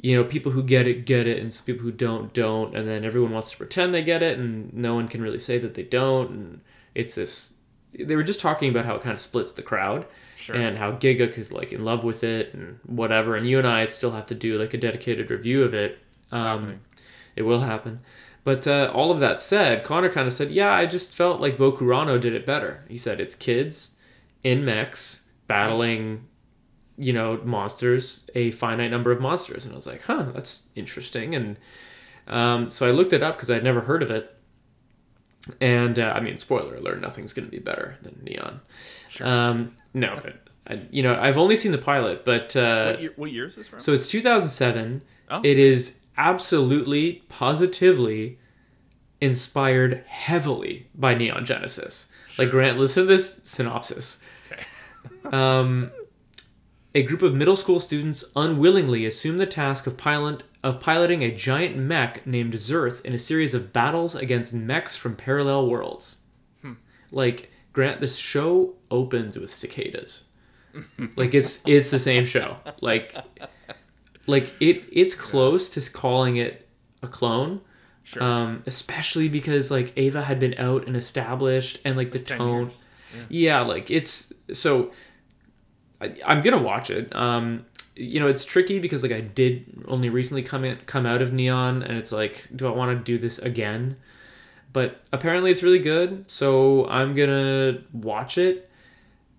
you 0.00 0.16
know, 0.16 0.24
people 0.24 0.52
who 0.52 0.62
get 0.62 0.86
it 0.86 1.04
get 1.06 1.26
it, 1.26 1.38
and 1.38 1.52
some 1.52 1.64
people 1.66 1.82
who 1.84 1.92
don't 1.92 2.32
don't, 2.32 2.74
and 2.76 2.88
then 2.88 3.04
everyone 3.04 3.32
wants 3.32 3.50
to 3.50 3.56
pretend 3.56 3.92
they 3.94 4.02
get 4.02 4.22
it, 4.22 4.38
and 4.38 4.72
no 4.72 4.94
one 4.94 5.08
can 5.08 5.20
really 5.22 5.38
say 5.38 5.58
that 5.58 5.74
they 5.74 5.82
don't, 5.82 6.30
and 6.30 6.60
it's 6.94 7.14
this. 7.14 7.58
They 7.98 8.16
were 8.16 8.22
just 8.22 8.40
talking 8.40 8.68
about 8.70 8.84
how 8.84 8.94
it 8.96 9.02
kind 9.02 9.14
of 9.14 9.20
splits 9.20 9.52
the 9.52 9.62
crowd 9.62 10.06
Sure. 10.36 10.54
and 10.56 10.76
how 10.76 10.92
Gigguk 10.92 11.38
is 11.38 11.50
like 11.52 11.72
in 11.72 11.82
love 11.82 12.04
with 12.04 12.22
it 12.22 12.52
and 12.52 12.78
whatever. 12.84 13.36
And 13.36 13.48
you 13.48 13.58
and 13.58 13.66
I 13.66 13.86
still 13.86 14.10
have 14.12 14.26
to 14.26 14.34
do 14.34 14.58
like 14.58 14.74
a 14.74 14.78
dedicated 14.78 15.30
review 15.30 15.62
of 15.62 15.72
it. 15.72 15.98
Um, 16.30 16.80
it 17.36 17.42
will 17.42 17.60
happen, 17.60 18.00
But 18.44 18.66
uh, 18.66 18.90
all 18.94 19.10
of 19.10 19.18
that 19.20 19.40
said, 19.42 19.82
Connor 19.82 20.10
kind 20.10 20.26
of 20.26 20.32
said, 20.32 20.50
"Yeah, 20.50 20.70
I 20.72 20.84
just 20.86 21.14
felt 21.14 21.40
like 21.40 21.56
Bokurano 21.58 22.20
did 22.20 22.34
it 22.34 22.44
better." 22.46 22.84
He 22.88 22.98
said 22.98 23.18
it's 23.20 23.34
kids 23.34 23.95
in 24.46 24.64
mechs 24.64 25.28
battling, 25.48 26.24
you 26.96 27.12
know, 27.12 27.40
monsters, 27.44 28.30
a 28.36 28.52
finite 28.52 28.92
number 28.92 29.10
of 29.10 29.20
monsters, 29.20 29.64
and 29.64 29.72
I 29.72 29.76
was 29.76 29.88
like, 29.88 30.02
"Huh, 30.02 30.26
that's 30.32 30.68
interesting." 30.76 31.34
And 31.34 31.56
um, 32.28 32.70
so 32.70 32.86
I 32.86 32.92
looked 32.92 33.12
it 33.12 33.24
up 33.24 33.36
because 33.36 33.50
I'd 33.50 33.64
never 33.64 33.80
heard 33.80 34.04
of 34.04 34.10
it. 34.12 34.32
And 35.60 35.98
uh, 35.98 36.12
I 36.14 36.20
mean, 36.20 36.38
spoiler 36.38 36.76
alert: 36.76 37.00
nothing's 37.00 37.32
going 37.32 37.46
to 37.46 37.50
be 37.50 37.58
better 37.58 37.98
than 38.02 38.20
Neon. 38.22 38.60
Sure. 39.08 39.26
Um, 39.26 39.74
no, 39.94 40.16
but 40.22 40.36
I, 40.68 40.80
you 40.92 41.02
know, 41.02 41.18
I've 41.20 41.38
only 41.38 41.56
seen 41.56 41.72
the 41.72 41.78
pilot, 41.78 42.24
but 42.24 42.54
uh, 42.54 42.92
what, 42.92 43.00
year, 43.00 43.12
what 43.16 43.32
year 43.32 43.46
is 43.46 43.56
this 43.56 43.66
from? 43.66 43.80
so 43.80 43.92
it's 43.92 44.06
2007. 44.06 45.02
Oh. 45.28 45.40
It 45.42 45.58
is 45.58 46.02
absolutely, 46.16 47.24
positively 47.28 48.38
inspired 49.20 50.04
heavily 50.06 50.86
by 50.94 51.14
Neon 51.14 51.44
Genesis. 51.44 52.12
Like 52.38 52.50
Grant, 52.50 52.78
listen 52.78 53.02
to 53.02 53.06
this 53.08 53.40
synopsis. 53.42 54.22
Um, 55.34 55.90
a 56.94 57.02
group 57.02 57.22
of 57.22 57.34
middle 57.34 57.56
school 57.56 57.78
students 57.78 58.24
unwillingly 58.34 59.04
assume 59.04 59.38
the 59.38 59.46
task 59.46 59.86
of 59.86 59.96
pilot 59.96 60.44
of 60.62 60.80
piloting 60.80 61.22
a 61.22 61.30
giant 61.30 61.76
mech 61.76 62.26
named 62.26 62.54
Zearth 62.54 63.04
in 63.04 63.12
a 63.12 63.18
series 63.18 63.54
of 63.54 63.72
battles 63.72 64.14
against 64.14 64.54
mechs 64.54 64.96
from 64.96 65.14
parallel 65.14 65.68
worlds. 65.68 66.22
Like 67.12 67.50
Grant, 67.72 68.00
this 68.00 68.16
show 68.16 68.74
opens 68.90 69.38
with 69.38 69.54
cicadas. 69.54 70.28
like 71.16 71.34
it's 71.34 71.60
it's 71.66 71.90
the 71.90 71.98
same 71.98 72.24
show. 72.24 72.56
Like 72.80 73.14
like 74.26 74.54
it 74.60 74.84
it's 74.90 75.14
close 75.14 75.68
to 75.70 75.90
calling 75.92 76.36
it 76.36 76.66
a 77.02 77.06
clone. 77.06 77.60
Sure. 78.02 78.22
Um, 78.22 78.62
especially 78.66 79.28
because 79.28 79.70
like 79.70 79.96
Eva 79.96 80.22
had 80.22 80.38
been 80.40 80.54
out 80.58 80.86
and 80.86 80.96
established 80.96 81.78
and 81.84 81.96
like 81.96 82.12
the 82.12 82.20
10 82.20 82.38
tone 82.38 82.62
years. 82.62 82.84
yeah 83.28 83.60
like 83.60 83.90
it's 83.90 84.32
so 84.52 84.92
I, 86.00 86.14
i'm 86.24 86.42
gonna 86.42 86.62
watch 86.62 86.90
it. 86.90 87.14
Um 87.14 87.66
you 87.94 88.20
know 88.20 88.28
it's 88.28 88.44
tricky 88.44 88.78
because 88.78 89.02
like 89.02 89.12
i 89.12 89.20
did 89.20 89.64
only 89.88 90.10
recently 90.10 90.42
come 90.42 90.64
in 90.64 90.76
come 90.84 91.06
out 91.06 91.22
of 91.22 91.32
neon 91.32 91.82
and 91.82 91.96
it's 91.96 92.12
like 92.12 92.46
do 92.54 92.66
i 92.66 92.70
want 92.70 92.96
to 92.96 93.02
do 93.04 93.18
this 93.18 93.38
again? 93.38 93.96
But 94.72 95.00
apparently 95.12 95.50
it's 95.50 95.62
really 95.62 95.78
good 95.78 96.30
so 96.30 96.86
i'm 96.88 97.14
gonna 97.14 97.78
watch 97.92 98.36
it 98.38 98.70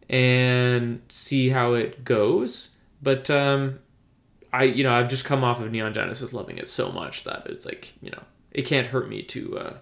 and 0.10 1.02
see 1.10 1.50
how 1.50 1.74
it 1.74 2.04
goes. 2.04 2.76
But 3.02 3.30
um 3.30 3.80
i 4.54 4.64
you 4.64 4.84
know 4.84 4.94
i've 4.94 5.10
just 5.10 5.26
come 5.26 5.44
off 5.44 5.60
of 5.60 5.72
neon 5.72 5.94
genesis 5.94 6.34
loving 6.34 6.58
it 6.58 6.68
so 6.68 6.92
much 6.92 7.24
that 7.26 7.46
it's 7.48 7.66
like 7.66 7.94
you 8.02 8.10
know 8.10 8.24
it 8.52 8.64
can't 8.64 8.88
hurt 8.88 9.10
me 9.10 9.22
to 9.22 9.60
uh 9.60 9.78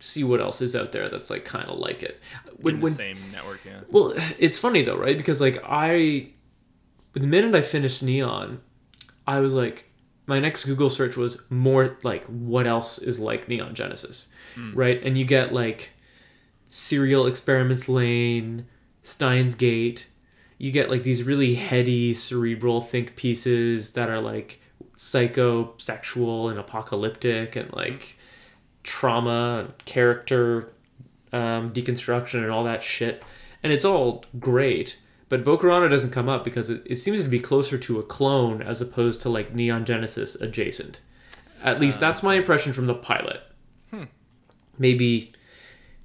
see 0.00 0.24
what 0.24 0.40
else 0.40 0.60
is 0.62 0.74
out 0.74 0.92
there 0.92 1.08
that's 1.08 1.30
like 1.30 1.44
kind 1.44 1.68
of 1.68 1.78
like 1.78 2.02
it 2.02 2.20
when, 2.60 2.76
in 2.76 2.80
when 2.80 2.92
the 2.92 2.96
same 2.96 3.18
network, 3.32 3.60
yeah. 3.64 3.80
well, 3.90 4.14
it's 4.38 4.58
funny 4.58 4.82
though, 4.82 4.96
right? 4.96 5.16
Because 5.16 5.40
like 5.40 5.62
I, 5.64 6.28
the 7.12 7.26
minute 7.26 7.54
I 7.54 7.62
finished 7.62 8.02
Neon, 8.02 8.60
I 9.26 9.40
was 9.40 9.54
like, 9.54 9.90
my 10.26 10.38
next 10.40 10.64
Google 10.64 10.90
search 10.90 11.16
was 11.16 11.50
more 11.50 11.98
like 12.02 12.24
what 12.26 12.66
else 12.66 12.98
is 12.98 13.18
like 13.18 13.48
Neon 13.48 13.74
Genesis, 13.74 14.32
hmm. 14.54 14.74
right? 14.74 15.02
And 15.02 15.16
you 15.16 15.24
get 15.24 15.52
like 15.52 15.90
Serial 16.68 17.26
Experiments 17.26 17.88
Lain, 17.88 18.66
Steins 19.02 19.54
Gate. 19.54 20.06
You 20.58 20.70
get 20.70 20.90
like 20.90 21.02
these 21.02 21.22
really 21.22 21.54
heady, 21.54 22.14
cerebral 22.14 22.80
think 22.80 23.16
pieces 23.16 23.92
that 23.92 24.10
are 24.10 24.20
like 24.20 24.60
psychosexual 24.96 26.50
and 26.50 26.58
apocalyptic 26.58 27.56
and 27.56 27.72
like 27.72 28.18
trauma 28.82 29.68
character 29.84 30.72
um, 31.32 31.72
deconstruction 31.72 32.42
and 32.42 32.50
all 32.50 32.64
that 32.64 32.82
shit. 32.82 33.22
And 33.62 33.72
it's 33.72 33.84
all 33.84 34.24
great. 34.38 34.98
But 35.28 35.44
Bokurano 35.44 35.88
doesn't 35.88 36.10
come 36.10 36.28
up 36.28 36.42
because 36.42 36.70
it, 36.70 36.82
it 36.84 36.96
seems 36.96 37.22
to 37.22 37.28
be 37.28 37.38
closer 37.38 37.78
to 37.78 37.98
a 37.98 38.02
clone 38.02 38.62
as 38.62 38.80
opposed 38.80 39.20
to 39.22 39.28
like 39.28 39.54
Neon 39.54 39.84
Genesis 39.84 40.34
adjacent. 40.34 41.00
At 41.62 41.78
least 41.78 42.00
that's 42.00 42.22
my 42.22 42.34
impression 42.34 42.72
from 42.72 42.86
the 42.86 42.94
pilot. 42.94 43.42
Maybe 44.78 45.32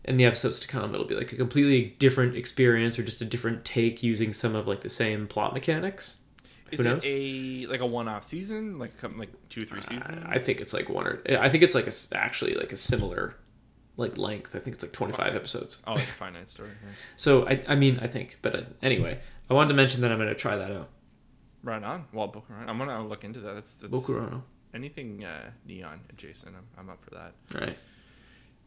in 0.04 0.18
the 0.18 0.26
episodes 0.26 0.60
to 0.60 0.68
come, 0.68 0.94
it'll 0.94 1.06
be 1.06 1.16
like 1.16 1.32
a 1.32 1.38
completely 1.38 1.96
different 1.98 2.36
experience 2.36 3.00
or 3.00 3.04
just 3.04 3.22
a 3.22 3.26
different 3.26 3.66
take 3.66 4.04
using 4.04 4.34
some 4.34 4.54
of 4.54 4.68
like 4.68 4.82
the 4.82 4.90
same 4.90 5.28
plot 5.28 5.54
mechanics. 5.54 6.18
Is 6.72 6.80
Who 6.80 6.88
it 6.90 7.06
a 7.06 7.68
like 7.68 7.82
a 7.82 7.86
one-off 7.86 8.24
season, 8.24 8.80
like 8.80 8.98
come- 8.98 9.18
like 9.20 9.30
two 9.50 9.62
or 9.64 9.66
three 9.66 9.82
seasons? 9.82 10.24
I 10.26 10.40
think 10.40 10.62
it's 10.62 10.74
like 10.74 10.90
one 10.90 11.06
or 11.08 11.22
I 11.40 11.48
think 11.50 11.64
it's 11.64 11.76
like 11.76 11.88
a 11.88 11.94
actually 12.18 12.56
like 12.56 12.72
a 12.74 12.78
similar 12.78 13.36
like 13.98 14.18
length. 14.18 14.56
I 14.56 14.60
think 14.60 14.74
it's 14.76 14.84
like 14.84 14.92
25 14.92 15.36
episodes. 15.36 15.84
Oh, 15.88 15.94
like 15.94 16.04
a 16.04 16.08
finite 16.08 16.50
story. 16.50 16.72
Nice. 16.86 16.98
So 17.16 17.48
I, 17.48 17.64
I 17.68 17.76
mean 17.76 18.00
I 18.02 18.08
think, 18.08 18.40
but 18.42 18.56
uh, 18.56 18.62
anyway, 18.82 19.20
I 19.50 19.54
wanted 19.54 19.70
to 19.70 19.76
mention 19.76 20.02
that 20.02 20.12
I'm 20.12 20.18
going 20.18 20.28
to 20.30 20.36
try 20.36 20.58
that 20.58 20.72
out. 20.72 20.90
Right 21.64 21.82
on. 21.84 22.06
Well, 22.14 22.28
Bokurano. 22.28 22.68
I'm 22.68 22.78
gonna 22.78 23.08
look 23.08 23.24
into 23.24 23.40
that. 23.42 23.54
That's, 23.56 23.76
that's 23.76 23.92
Bokurano. 23.92 24.42
anything 24.74 25.24
uh, 25.24 25.50
neon 25.66 26.00
adjacent. 26.12 26.56
I'm, 26.56 26.66
I'm 26.78 26.90
up 26.90 27.04
for 27.04 27.12
that. 27.12 27.34
Right. 27.54 27.78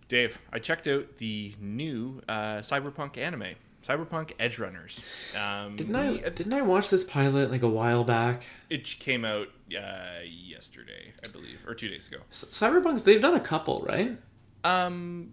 Dave, 0.09 0.39
I 0.53 0.59
checked 0.59 0.89
out 0.89 1.19
the 1.19 1.55
new 1.61 2.23
uh, 2.29 2.59
cyberpunk 2.59 3.19
anime, 3.19 3.55
Cyberpunk 3.85 4.37
Edgerunners. 4.39 5.03
Um, 5.37 5.77
Didn't 5.77 5.97
I 5.97 6.17
didn't 6.31 6.53
I 6.53 6.63
watch 6.63 6.91
this 6.91 7.05
pilot 7.05 7.51
like 7.51 7.63
a 7.63 7.69
while 7.69 8.05
back? 8.05 8.47
It 8.69 8.85
came 8.85 9.25
out 9.25 9.49
uh, 9.79 10.21
yesterday, 10.27 11.13
I 11.25 11.29
believe, 11.29 11.65
or 11.67 11.75
two 11.75 11.89
days 11.89 12.09
ago. 12.09 12.19
C- 12.31 12.47
Cyberpunks 12.49 13.05
they've 13.05 13.21
done 13.23 13.35
a 13.35 13.41
couple, 13.41 13.81
right? 13.89 14.19
Um, 14.65 15.33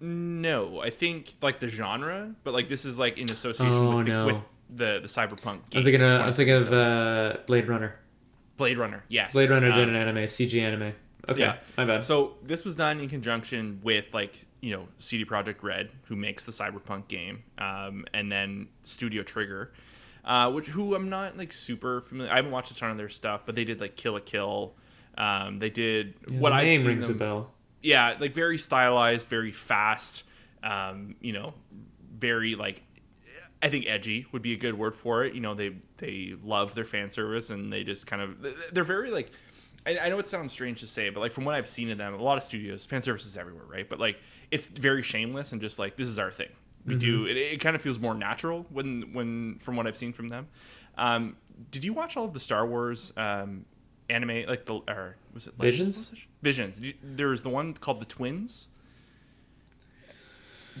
no, 0.00 0.80
I 0.80 0.90
think 0.90 1.34
like 1.42 1.60
the 1.60 1.68
genre, 1.68 2.34
but 2.44 2.54
like 2.54 2.68
this 2.68 2.84
is 2.84 2.98
like 2.98 3.18
in 3.18 3.30
association 3.30 3.74
Oh, 3.74 3.96
with, 3.98 4.06
the, 4.06 4.12
no. 4.12 4.26
with 4.26 4.36
the 4.70 4.98
the 5.02 5.08
cyberpunk. 5.08 5.70
Game 5.70 5.78
I'm 5.80 5.84
thinking 5.84 6.02
of, 6.02 6.20
I'm 6.20 6.34
thinking 6.34 6.54
of 6.54 6.72
uh, 6.72 7.36
Blade 7.46 7.68
Runner. 7.68 7.96
Blade 8.56 8.78
Runner. 8.78 9.04
Yes, 9.08 9.32
Blade 9.32 9.50
Runner 9.50 9.70
did 9.72 9.88
Um, 9.88 9.94
an 9.94 9.96
anime, 9.96 10.24
CG 10.24 10.60
anime. 10.60 10.92
Okay, 11.28 11.40
Yeah. 11.40 11.56
my 11.76 11.84
bad. 11.84 12.02
So 12.02 12.36
this 12.42 12.64
was 12.64 12.74
done 12.74 12.98
in 13.00 13.08
conjunction 13.08 13.80
with 13.82 14.12
like 14.14 14.46
you 14.60 14.76
know 14.76 14.88
CD 14.98 15.24
Projekt 15.24 15.62
Red, 15.62 15.90
who 16.04 16.16
makes 16.16 16.44
the 16.44 16.52
Cyberpunk 16.52 17.08
game, 17.08 17.42
um, 17.58 18.04
and 18.14 18.30
then 18.30 18.68
Studio 18.82 19.22
Trigger, 19.22 19.72
uh, 20.24 20.50
which 20.52 20.66
who 20.66 20.94
I'm 20.94 21.08
not 21.08 21.36
like 21.38 21.52
super 21.52 22.00
familiar. 22.02 22.32
I 22.32 22.36
haven't 22.36 22.50
watched 22.50 22.70
a 22.70 22.74
ton 22.74 22.90
of 22.90 22.96
their 22.96 23.08
stuff, 23.08 23.42
but 23.46 23.54
they 23.54 23.64
did 23.64 23.80
like 23.80 23.96
Kill 23.96 24.14
la 24.14 24.18
Kill. 24.20 24.74
Um, 25.18 25.58
they 25.58 25.70
did 25.70 26.14
Yeah, 26.30 26.38
what 26.38 26.50
the 26.50 26.56
I've 26.56 26.66
name 26.66 26.84
rings 26.84 27.08
them, 27.08 27.16
a 27.16 27.18
bell. 27.18 27.52
yeah, 27.82 28.16
like 28.18 28.32
very 28.34 28.58
stylized, 28.58 29.26
very 29.26 29.52
fast. 29.52 30.24
Um, 30.62 31.16
you 31.20 31.32
know, 31.32 31.54
very 32.18 32.54
like 32.54 32.82
I 33.62 33.68
think 33.68 33.86
edgy 33.88 34.26
would 34.32 34.42
be 34.42 34.52
a 34.52 34.56
good 34.56 34.78
word 34.78 34.94
for 34.94 35.24
it. 35.24 35.34
You 35.34 35.40
know, 35.40 35.54
they 35.54 35.76
they 35.98 36.34
love 36.42 36.74
their 36.74 36.84
fan 36.84 37.10
service 37.10 37.50
and 37.50 37.72
they 37.72 37.82
just 37.84 38.06
kind 38.06 38.22
of 38.22 38.36
they're 38.72 38.84
very 38.84 39.10
like. 39.10 39.30
I, 39.86 39.98
I 39.98 40.08
know 40.08 40.18
it 40.18 40.26
sounds 40.26 40.52
strange 40.52 40.80
to 40.80 40.86
say, 40.86 41.08
but 41.10 41.20
like 41.20 41.32
from 41.32 41.44
what 41.44 41.54
I've 41.54 41.66
seen 41.68 41.90
of 41.90 41.98
them, 41.98 42.14
a 42.14 42.22
lot 42.22 42.36
of 42.36 42.42
studios 42.44 42.84
fan 42.84 43.02
service 43.02 43.24
is 43.26 43.36
everywhere, 43.36 43.64
right? 43.66 43.88
But 43.88 43.98
like 44.00 44.18
it's 44.50 44.66
very 44.66 45.02
shameless 45.02 45.52
and 45.52 45.60
just 45.60 45.78
like 45.78 45.96
this 45.96 46.08
is 46.08 46.18
our 46.18 46.30
thing. 46.30 46.50
We 46.86 46.94
do 46.96 47.26
it. 47.26 47.36
It 47.36 47.60
kind 47.60 47.76
of 47.76 47.82
feels 47.82 47.98
more 47.98 48.14
natural 48.14 48.64
when 48.70 49.12
when 49.12 49.58
from 49.60 49.76
what 49.76 49.86
I've 49.86 49.96
seen 49.98 50.12
from 50.14 50.28
them. 50.28 50.48
Um, 50.96 51.36
did 51.70 51.84
you 51.84 51.92
watch 51.92 52.16
all 52.16 52.24
of 52.24 52.32
the 52.32 52.40
Star 52.40 52.66
Wars 52.66 53.12
um, 53.18 53.66
anime 54.08 54.44
like 54.48 54.64
the 54.64 54.74
or 54.88 55.16
was 55.34 55.46
it 55.46 55.54
Visions? 55.58 56.10
it? 56.12 56.18
Visions. 56.42 56.76
Did 56.78 56.86
you- 56.86 56.94
There 57.02 57.28
was 57.28 57.42
the 57.42 57.50
one 57.50 57.74
called 57.74 58.00
the 58.00 58.06
Twins. 58.06 58.68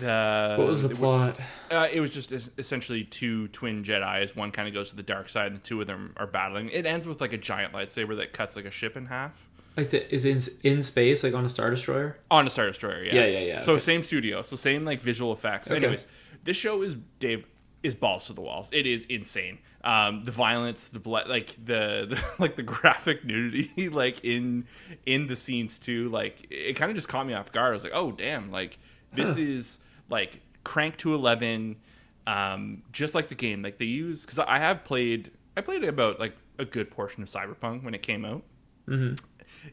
The 0.00 0.54
What 0.56 0.66
was 0.66 0.82
the 0.82 0.94
plot? 0.94 1.38
uh, 1.70 1.88
it 1.92 2.00
was 2.00 2.10
just 2.10 2.32
essentially 2.58 3.04
two 3.04 3.48
twin 3.48 3.84
Jedi's. 3.84 4.34
One 4.34 4.50
kind 4.50 4.66
of 4.66 4.74
goes 4.74 4.90
to 4.90 4.96
the 4.96 5.02
dark 5.02 5.28
side, 5.28 5.48
and 5.48 5.56
the 5.56 5.60
two 5.60 5.80
of 5.80 5.86
them 5.86 6.14
are 6.16 6.26
battling. 6.26 6.70
It 6.70 6.86
ends 6.86 7.06
with 7.06 7.20
like 7.20 7.32
a 7.32 7.38
giant 7.38 7.72
lightsaber 7.72 8.16
that 8.16 8.32
cuts 8.32 8.56
like 8.56 8.64
a 8.64 8.70
ship 8.70 8.96
in 8.96 9.06
half 9.06 9.46
Like 9.76 9.90
the, 9.90 10.12
is 10.12 10.24
in 10.24 10.40
in 10.64 10.82
space, 10.82 11.22
like 11.22 11.34
on 11.34 11.44
a 11.44 11.48
star 11.48 11.70
destroyer? 11.70 12.18
on 12.30 12.46
a 12.46 12.50
Star 12.50 12.66
Destroyer. 12.66 13.04
Yeah, 13.04 13.14
Yeah, 13.14 13.26
yeah, 13.26 13.38
yeah, 13.40 13.58
So 13.60 13.72
okay. 13.74 13.80
same 13.80 14.02
studio, 14.02 14.42
so 14.42 14.56
same 14.56 14.84
like 14.84 15.00
visual 15.00 15.32
effects. 15.32 15.70
Okay. 15.70 15.76
Anyways, 15.76 16.06
this 16.44 16.56
show 16.56 16.82
is 16.82 16.96
Dave 17.18 17.44
is 17.82 17.94
balls 17.94 18.24
to 18.24 18.32
the 18.34 18.42
walls. 18.42 18.68
It 18.72 18.86
is 18.86 19.06
insane. 19.06 19.58
Um, 19.82 20.24
the 20.26 20.32
violence, 20.32 20.84
the 20.88 20.98
blood, 20.98 21.28
like 21.28 21.56
the, 21.64 22.06
the 22.10 22.22
like 22.38 22.56
the 22.56 22.62
graphic 22.62 23.24
nudity, 23.24 23.88
like 23.90 24.24
in 24.24 24.66
in 25.06 25.26
the 25.26 25.36
scenes 25.36 25.78
too. 25.78 26.08
Like 26.10 26.46
it 26.50 26.74
kind 26.76 26.90
of 26.90 26.96
just 26.96 27.08
caught 27.08 27.26
me 27.26 27.34
off 27.34 27.52
guard. 27.52 27.70
I 27.70 27.72
was 27.72 27.84
like, 27.84 27.94
oh 27.94 28.12
damn, 28.12 28.50
like 28.50 28.78
this 29.12 29.36
is 29.36 29.78
like 30.10 30.40
crank 30.64 30.96
to 30.98 31.14
eleven, 31.14 31.76
um, 32.26 32.82
just 32.92 33.14
like 33.14 33.28
the 33.28 33.34
game. 33.34 33.62
Like 33.62 33.78
they 33.78 33.86
use 33.86 34.24
because 34.26 34.38
I 34.38 34.58
have 34.58 34.84
played. 34.84 35.30
I 35.56 35.62
played 35.62 35.84
about 35.84 36.20
like 36.20 36.36
a 36.58 36.64
good 36.64 36.90
portion 36.90 37.22
of 37.22 37.28
Cyberpunk 37.28 37.82
when 37.84 37.94
it 37.94 38.02
came 38.02 38.24
out 38.24 38.42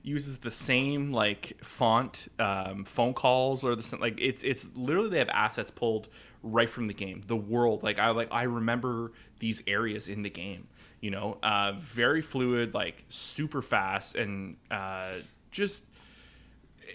uses 0.04 0.40
the 0.40 0.52
same 0.52 1.12
like 1.14 1.54
font 1.64 2.28
um, 2.40 2.84
phone 2.86 3.14
calls 3.14 3.64
or 3.64 3.76
the 3.76 3.84
same- 3.84 4.00
like 4.00 4.20
it's 4.20 4.44
it's 4.44 4.70
literally 4.76 5.10
they 5.10 5.18
have 5.20 5.30
assets 5.30 5.72
pulled 5.72 6.10
right 6.44 6.70
from 6.70 6.88
the 6.88 6.94
game 6.94 7.22
the 7.28 7.36
world 7.36 7.84
like 7.84 7.98
i 8.00 8.10
like 8.10 8.28
i 8.32 8.44
remember 8.44 9.12
these 9.40 9.62
areas 9.68 10.08
in 10.08 10.24
the 10.24 10.30
game 10.30 10.68
you 11.02 11.10
know 11.10 11.38
uh, 11.44 11.74
very 11.80 12.22
fluid 12.22 12.74
like 12.74 13.06
super 13.08 13.62
fast 13.62 14.16
and 14.16 14.58
uh, 14.72 15.14
just 15.52 15.84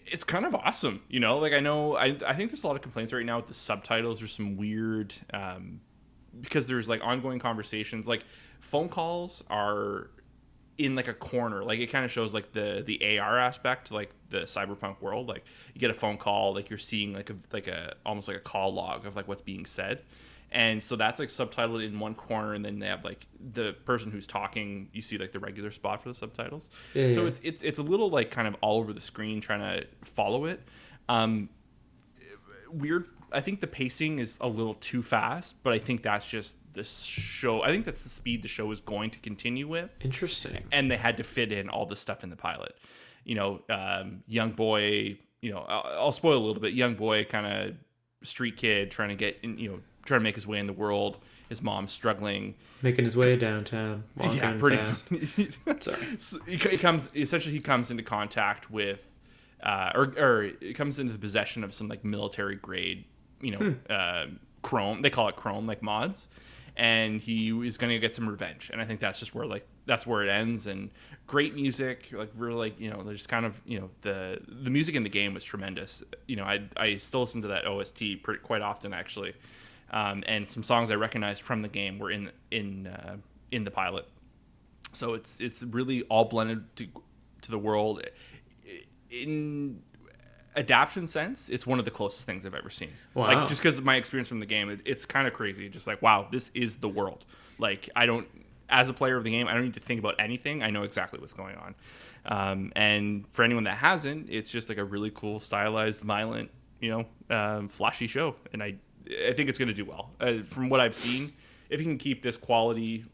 it's 0.07 0.25
kind 0.25 0.45
of 0.45 0.55
awesome, 0.55 1.03
you 1.09 1.21
know. 1.21 1.39
Like 1.39 1.53
I 1.53 1.61
know, 1.61 1.97
I 1.97 2.17
I 2.27 2.35
think 2.35 2.51
there's 2.51 2.65
a 2.65 2.67
lot 2.67 2.77
of 2.77 2.83
complaints 2.83 3.13
right 3.13 3.25
now 3.25 3.37
with 3.37 3.47
the 3.47 3.55
subtitles. 3.55 4.19
There's 4.19 4.33
some 4.33 4.57
weird, 4.57 5.15
um, 5.33 5.81
because 6.41 6.67
there's 6.67 6.89
like 6.89 7.01
ongoing 7.03 7.39
conversations. 7.39 8.07
Like 8.07 8.25
phone 8.61 8.89
calls 8.89 9.43
are 9.51 10.11
in 10.79 10.95
like 10.95 11.09
a 11.09 11.15
corner. 11.15 11.63
Like 11.63 11.79
it 11.79 11.89
kind 11.89 12.05
of 12.05 12.11
shows 12.11 12.35
like 12.35 12.53
the 12.53 12.83
the 12.87 13.19
AR 13.19 13.39
aspect, 13.39 13.91
like 13.91 14.11
the 14.31 14.41
cyberpunk 14.41 15.01
world. 15.01 15.29
Like 15.29 15.45
you 15.75 15.81
get 15.81 15.91
a 15.91 15.95
phone 15.95 16.17
call, 16.17 16.55
like 16.55 16.71
you're 16.71 16.79
seeing 16.79 17.13
like 17.13 17.31
a 17.31 17.37
like 17.53 17.69
a 17.69 17.95
almost 18.05 18.29
like 18.29 18.37
a 18.37 18.41
call 18.41 18.73
log 18.75 19.07
of 19.07 19.17
like 19.17 19.29
what's 19.29 19.43
being 19.43 19.67
said 19.67 20.03
and 20.53 20.83
so 20.83 20.95
that's 20.97 21.19
like 21.19 21.29
subtitled 21.29 21.85
in 21.85 21.99
one 21.99 22.15
corner 22.15 22.55
and 22.55 22.65
then 22.65 22.79
they 22.79 22.87
have 22.87 23.05
like 23.05 23.27
the 23.53 23.73
person 23.85 24.11
who's 24.11 24.27
talking 24.27 24.89
you 24.93 25.01
see 25.03 25.19
like 25.19 25.33
the 25.33 25.39
regular 25.41 25.71
spot 25.71 26.03
for 26.03 26.09
the 26.09 26.15
subtitles 26.15 26.71
Yeah, 26.95 27.13
so 27.13 27.23
yeah. 27.23 27.29
it's 27.29 27.41
it's 27.43 27.63
it's 27.63 27.79
a 27.79 27.83
little 27.83 28.11
like 28.11 28.31
kind 28.31 28.47
of 28.47 28.55
all 28.61 28.79
over 28.79 28.93
the 28.93 29.01
screen 29.01 29.41
trying 29.41 29.61
to 29.61 29.87
follow 30.05 30.45
it 30.45 30.61
um 31.09 31.49
weird 32.71 33.07
i 33.33 33.41
think 33.41 33.61
the 33.61 33.67
pacing 33.67 34.19
is 34.19 34.39
a 34.41 34.49
little 34.49 34.75
too 34.75 35.03
fast 35.03 35.57
but 35.63 35.73
i 35.73 35.79
think 35.79 36.03
that's 36.03 36.27
just 36.27 36.57
the 36.75 36.85
show 36.85 37.63
i 37.63 37.69
think 37.69 37.85
that's 37.85 38.03
the 38.03 38.09
speed 38.09 38.43
the 38.43 38.49
show 38.49 38.71
is 38.71 38.81
going 38.81 39.11
to 39.11 39.19
continue 39.19 39.69
with 39.69 39.91
Interesting. 40.01 40.63
and 40.73 40.91
they 40.91 40.97
had 40.97 41.17
to 41.19 41.23
fit 41.23 41.53
in 41.53 41.69
all 41.69 41.87
the 41.87 41.97
stuff 41.97 42.25
in 42.25 42.31
the 42.31 42.37
pilot. 42.37 42.75
You 43.25 43.37
know, 43.37 43.61
um, 43.71 44.25
young 44.27 44.51
boy. 44.51 45.17
You 45.43 45.53
know, 45.53 45.61
I'll, 45.61 46.07
I'll 46.07 46.13
spoil 46.13 46.37
a 46.37 46.45
little 46.45 46.61
bit. 46.61 46.73
Young 46.75 46.97
boy, 46.97 47.23
kind 47.23 47.47
of 47.47 47.75
street 48.27 48.57
kid, 48.57 48.91
trying 48.91 49.11
to 49.11 49.15
get 49.15 49.39
in. 49.45 49.59
You 49.59 49.69
know, 49.69 49.81
trying 50.05 50.21
to 50.21 50.25
make 50.25 50.35
his 50.35 50.47
way 50.47 50.59
in 50.59 50.67
the 50.67 50.73
world. 50.73 51.19
His 51.49 51.63
mom's 51.63 51.93
struggling. 51.93 52.55
Making 52.83 53.05
his 53.05 53.17
way 53.17 53.37
downtown, 53.37 54.05
walking 54.17 54.39
yeah, 54.39 54.57
pretty. 54.59 54.77
fast. 54.79 55.09
Sorry. 55.85 56.07
So 56.19 56.39
he, 56.47 56.57
he 56.57 56.79
comes 56.79 57.11
essentially. 57.15 57.55
He 57.55 57.61
comes 57.61 57.91
into 57.91 58.03
contact 58.03 58.71
with, 58.71 59.07
uh, 59.63 59.91
or 59.95 60.15
or 60.19 60.51
he 60.61 60.73
comes 60.73 60.99
into 60.99 61.13
the 61.13 61.19
possession 61.19 61.63
of 61.63 61.75
some 61.75 61.89
like 61.89 62.05
military 62.05 62.57
grade, 62.57 63.05
you 63.41 63.51
know, 63.53 63.59
Hmm. 63.59 63.73
uh, 63.91 64.27
chrome. 64.63 65.03
They 65.03 65.11
call 65.11 65.29
it 65.29 65.37
chrome, 65.37 65.67
like 65.67 65.83
mods, 65.83 66.29
and 66.77 67.21
he 67.21 67.51
is 67.67 67.77
going 67.77 67.93
to 67.93 67.99
get 67.99 68.15
some 68.15 68.29
revenge. 68.29 68.71
And 68.73 68.81
I 68.81 68.85
think 68.87 69.01
that's 69.01 69.19
just 69.19 69.35
where 69.35 69.45
like 69.47 69.67
that's 69.85 70.07
where 70.07 70.23
it 70.25 70.31
ends. 70.31 70.67
And 70.67 70.91
great 71.27 71.55
music, 71.55 72.09
like 72.13 72.31
really, 72.37 72.55
like 72.57 72.81
you 72.81 72.89
know, 72.91 73.03
there's 73.03 73.27
kind 73.27 73.45
of 73.45 73.61
you 73.67 73.79
know 73.79 73.91
the 74.01 74.41
the 74.49 74.71
music 74.71 74.95
in 74.95 75.03
the 75.03 75.11
game 75.11 75.35
was 75.35 75.45
tremendous. 75.45 76.03
You 76.27 76.37
know, 76.37 76.45
I 76.45 76.63
I 76.79 76.97
still 76.97 77.21
listen 77.21 77.43
to 77.43 77.49
that 77.49 77.67
OST 77.67 78.23
pretty, 78.23 78.41
quite 78.43 78.63
often 78.63 78.95
actually. 78.95 79.35
Um, 79.93 80.25
and 80.27 80.49
some 80.49 80.63
songs 80.63 80.91
I 80.91 80.95
recognized 80.95 81.43
from 81.43 81.63
the 81.63 81.69
game 81.69 81.99
were 81.99 82.11
in 82.11 82.31
in 82.51 82.87
uh, 82.87 83.17
in 83.51 83.65
the 83.65 83.71
pilot. 83.71 84.07
So 84.93 85.15
it's 85.15 85.41
it's 85.41 85.63
really 85.63 86.03
all 86.05 86.25
blended 86.25 86.75
to 86.77 86.87
to 87.43 87.51
the 87.51 87.59
world. 87.59 88.03
In 89.11 89.83
adaption 90.55 91.07
sense, 91.07 91.49
it's 91.49 91.67
one 91.67 91.79
of 91.79 91.85
the 91.85 91.91
closest 91.91 92.27
things 92.27 92.47
I've 92.47 92.55
ever 92.55 92.71
seen. 92.71 92.91
Wow. 93.15 93.27
Like 93.27 93.49
just 93.49 93.63
because 93.63 93.79
of 93.79 93.85
my 93.85 93.97
experience 93.97 94.29
from 94.29 94.41
the 94.41 94.47
game, 94.47 94.71
it, 94.71 94.81
it's 94.85 95.05
kind 95.05 95.27
of 95.27 95.35
crazy. 95.35 95.69
Just 95.69 95.87
like 95.87 96.01
wow, 96.03 96.29
this 96.31 96.51
is 96.55 96.77
the 96.77 96.89
world. 96.89 97.27
Like 97.59 97.89
I 97.95 98.07
don't, 98.07 98.27
as 98.69 98.89
a 98.89 98.95
player 98.95 99.17
of 99.17 99.25
the 99.25 99.31
game, 99.31 99.49
I 99.49 99.55
don't 99.55 99.65
need 99.65 99.75
to 99.75 99.81
think 99.81 100.01
about 100.01 100.15
anything. 100.19 100.63
I 100.63 100.71
know 100.71 100.83
exactly 100.83 101.21
what's 101.21 101.35
going 101.35 101.57
on. 101.57 101.75
Um, 102.25 102.73
and 102.77 103.27
for 103.31 103.43
anyone 103.43 103.65
that 103.65 103.77
hasn't, 103.77 104.31
it's 104.31 104.49
just 104.49 104.69
like 104.69 104.79
a 104.79 104.85
really 104.85 105.11
cool, 105.11 105.41
stylized, 105.41 106.01
violent, 106.01 106.51
you 106.81 106.91
know, 106.91 107.37
um, 107.37 107.69
flashy 107.69 108.07
show. 108.07 108.37
And 108.53 108.63
I, 108.63 108.77
I 109.29 109.33
think 109.33 109.49
it's 109.49 109.59
going 109.59 109.69
to 109.69 109.75
do 109.75 109.85
well. 109.85 110.11
Uh, 110.21 110.43
from 110.45 110.69
what 110.69 110.81
I've 110.81 110.95
seen, 110.95 111.33
if 111.71 111.81
you 111.81 111.87
can 111.87 111.99
keep 111.99 112.23
this 112.23 112.37
quality 112.37 113.05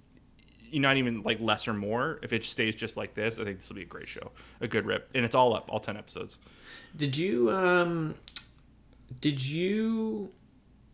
you 0.71 0.81
not 0.81 0.97
even 0.97 1.23
like 1.23 1.41
less 1.41 1.67
or 1.69 1.75
more. 1.75 2.19
If 2.23 2.33
it 2.33 2.45
stays 2.45 2.77
just 2.77 2.97
like 2.97 3.15
this, 3.15 3.39
I 3.39 3.45
think 3.45 3.59
this 3.59 3.69
will 3.69 3.77
be 3.77 3.83
a 3.83 3.87
great 3.87 4.09
show, 4.09 4.33
a 4.61 4.69
good 4.69 4.87
rip, 4.87 5.09
and 5.15 5.25
it's 5.25 5.35
all 5.35 5.55
up, 5.55 5.71
all 5.71 5.81
ten 5.81 5.97
episodes. 5.97 6.39
Did 6.97 7.17
you 7.17 7.51
um 7.51 8.15
did 9.21 9.45
you 9.45 10.31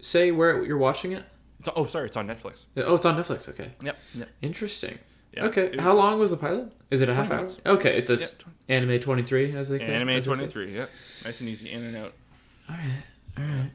say 0.00 0.30
where 0.30 0.64
you're 0.64 0.78
watching 0.78 1.12
it? 1.12 1.24
It's, 1.60 1.68
oh, 1.74 1.84
sorry, 1.84 2.06
it's 2.06 2.16
on 2.16 2.26
Netflix. 2.26 2.66
Oh, 2.76 2.94
it's 2.94 3.06
on 3.06 3.16
Netflix. 3.16 3.48
Okay. 3.48 3.70
Yep. 3.82 3.98
Yep. 4.14 4.28
Interesting. 4.42 4.98
Yeah, 5.32 5.46
okay. 5.46 5.76
How 5.78 5.94
long 5.94 6.18
was 6.20 6.30
the 6.30 6.36
pilot? 6.36 6.72
Is 6.90 7.00
it 7.00 7.08
a 7.08 7.14
half 7.14 7.30
hour? 7.30 7.48
Okay, 7.66 7.96
it's 7.96 8.10
a 8.10 8.18
anime 8.68 9.00
23 9.00 9.56
as 9.56 9.68
they 9.68 9.78
call 9.80 9.88
Anime 9.88 10.10
as 10.10 10.26
they 10.26 10.30
say. 10.32 10.36
twenty 10.36 10.52
three. 10.52 10.74
Yep. 10.76 10.90
Nice 11.24 11.40
and 11.40 11.48
easy, 11.48 11.70
in 11.72 11.82
and 11.82 11.96
out. 11.96 12.12
All 12.70 12.76
right. 12.76 13.02
All 13.38 13.44
right. 13.44 13.70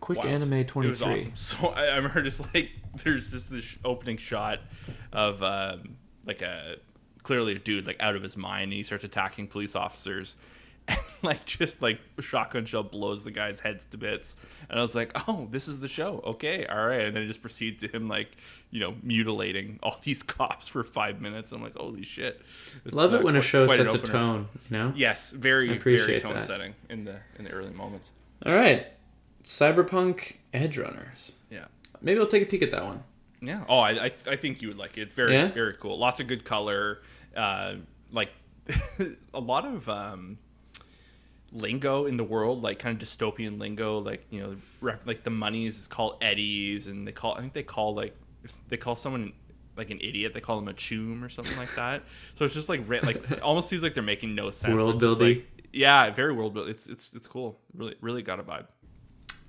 Quick 0.00 0.18
Wow. 0.18 0.26
anime 0.26 0.64
23. 0.64 0.86
It 0.86 0.88
was 0.90 1.02
awesome. 1.02 1.32
So 1.34 1.68
I, 1.68 1.84
I 1.86 1.96
remember 1.96 2.22
just 2.22 2.40
like 2.54 2.70
there's 3.04 3.30
just 3.30 3.50
this 3.50 3.76
opening 3.84 4.16
shot 4.16 4.60
of 5.12 5.42
um, 5.42 5.96
like 6.24 6.42
a 6.42 6.76
clearly 7.22 7.52
a 7.56 7.58
dude 7.58 7.86
like 7.86 8.00
out 8.00 8.16
of 8.16 8.22
his 8.22 8.36
mind, 8.36 8.64
and 8.64 8.72
he 8.74 8.82
starts 8.82 9.04
attacking 9.04 9.48
police 9.48 9.74
officers. 9.76 10.36
And 10.90 10.98
like 11.22 11.44
just 11.44 11.82
like 11.82 12.00
a 12.16 12.22
shotgun 12.22 12.64
shell 12.64 12.82
blows 12.82 13.22
the 13.22 13.30
guy's 13.30 13.60
heads 13.60 13.84
to 13.90 13.98
bits, 13.98 14.36
and 14.70 14.78
I 14.78 14.82
was 14.82 14.94
like, 14.94 15.10
"Oh, 15.28 15.46
this 15.50 15.68
is 15.68 15.80
the 15.80 15.88
show, 15.88 16.22
okay, 16.24 16.64
all 16.64 16.86
right." 16.86 17.02
And 17.02 17.14
then 17.14 17.24
it 17.24 17.26
just 17.26 17.42
proceeds 17.42 17.82
to 17.82 17.88
him 17.88 18.08
like, 18.08 18.28
you 18.70 18.80
know, 18.80 18.94
mutilating 19.02 19.78
all 19.82 19.98
these 20.02 20.22
cops 20.22 20.66
for 20.66 20.82
five 20.84 21.20
minutes. 21.20 21.52
I'm 21.52 21.62
like, 21.62 21.74
"Holy 21.76 22.04
shit!" 22.04 22.40
It's, 22.86 22.94
Love 22.94 23.12
it 23.12 23.20
uh, 23.20 23.24
when 23.24 23.36
a 23.36 23.42
show 23.42 23.66
sets 23.66 23.92
a 23.92 23.98
tone, 23.98 24.48
you 24.70 24.78
know? 24.78 24.92
Yes, 24.96 25.30
very 25.30 25.66
I 25.66 25.68
very 25.72 25.78
appreciate 25.78 26.22
tone 26.22 26.34
that. 26.34 26.44
setting 26.44 26.74
in 26.88 27.04
the 27.04 27.16
in 27.38 27.44
the 27.44 27.50
early 27.50 27.74
moments. 27.74 28.10
All 28.46 28.54
right. 28.54 28.86
Cyberpunk 29.48 30.36
Edgerunners. 30.52 31.32
Yeah. 31.48 31.64
Maybe 32.02 32.20
I'll 32.20 32.26
take 32.26 32.42
a 32.42 32.46
peek 32.46 32.60
at 32.60 32.70
that 32.70 32.84
one. 32.84 33.02
Yeah. 33.40 33.64
Oh, 33.66 33.78
I, 33.78 33.92
I, 33.92 34.12
I 34.26 34.36
think 34.36 34.60
you 34.60 34.68
would 34.68 34.76
like 34.76 34.98
it. 34.98 35.10
Very 35.10 35.32
Yeah? 35.32 35.48
very 35.48 35.72
cool. 35.80 35.98
Lots 35.98 36.20
of 36.20 36.26
good 36.26 36.44
color. 36.44 36.98
Uh, 37.34 37.76
like 38.12 38.28
a 39.32 39.40
lot 39.40 39.64
of 39.64 39.88
um, 39.88 40.36
lingo 41.50 42.04
in 42.04 42.18
the 42.18 42.24
world, 42.24 42.62
like 42.62 42.78
kind 42.78 43.00
of 43.02 43.08
dystopian 43.08 43.58
lingo. 43.58 44.00
Like 44.00 44.26
you 44.28 44.42
know, 44.42 44.56
ref, 44.82 45.06
like 45.06 45.24
the 45.24 45.30
monies 45.30 45.78
is 45.78 45.86
called 45.86 46.18
eddies, 46.20 46.86
and 46.86 47.08
they 47.08 47.12
call 47.12 47.34
I 47.34 47.40
think 47.40 47.54
they 47.54 47.62
call 47.62 47.94
like 47.94 48.14
if 48.44 48.54
they 48.68 48.76
call 48.76 48.96
someone 48.96 49.32
like 49.78 49.88
an 49.90 49.98
idiot, 50.02 50.34
they 50.34 50.40
call 50.40 50.56
them 50.56 50.68
a 50.68 50.74
choom 50.74 51.24
or 51.24 51.30
something 51.30 51.56
like 51.56 51.74
that. 51.76 52.02
So 52.34 52.44
it's 52.44 52.52
just 52.54 52.68
like 52.68 52.86
writ- 52.86 53.04
like 53.04 53.30
it 53.30 53.40
almost 53.40 53.70
seems 53.70 53.82
like 53.82 53.94
they're 53.94 54.02
making 54.02 54.34
no 54.34 54.50
sense. 54.50 54.74
World 54.74 54.98
building. 55.00 55.36
like- 55.38 55.64
yeah, 55.72 56.10
very 56.10 56.34
world 56.34 56.52
building. 56.52 56.70
It's 56.70 56.86
it's 56.86 57.08
it's 57.14 57.26
cool. 57.26 57.58
Really 57.74 57.94
really 58.02 58.20
got 58.20 58.40
a 58.40 58.42
vibe. 58.42 58.66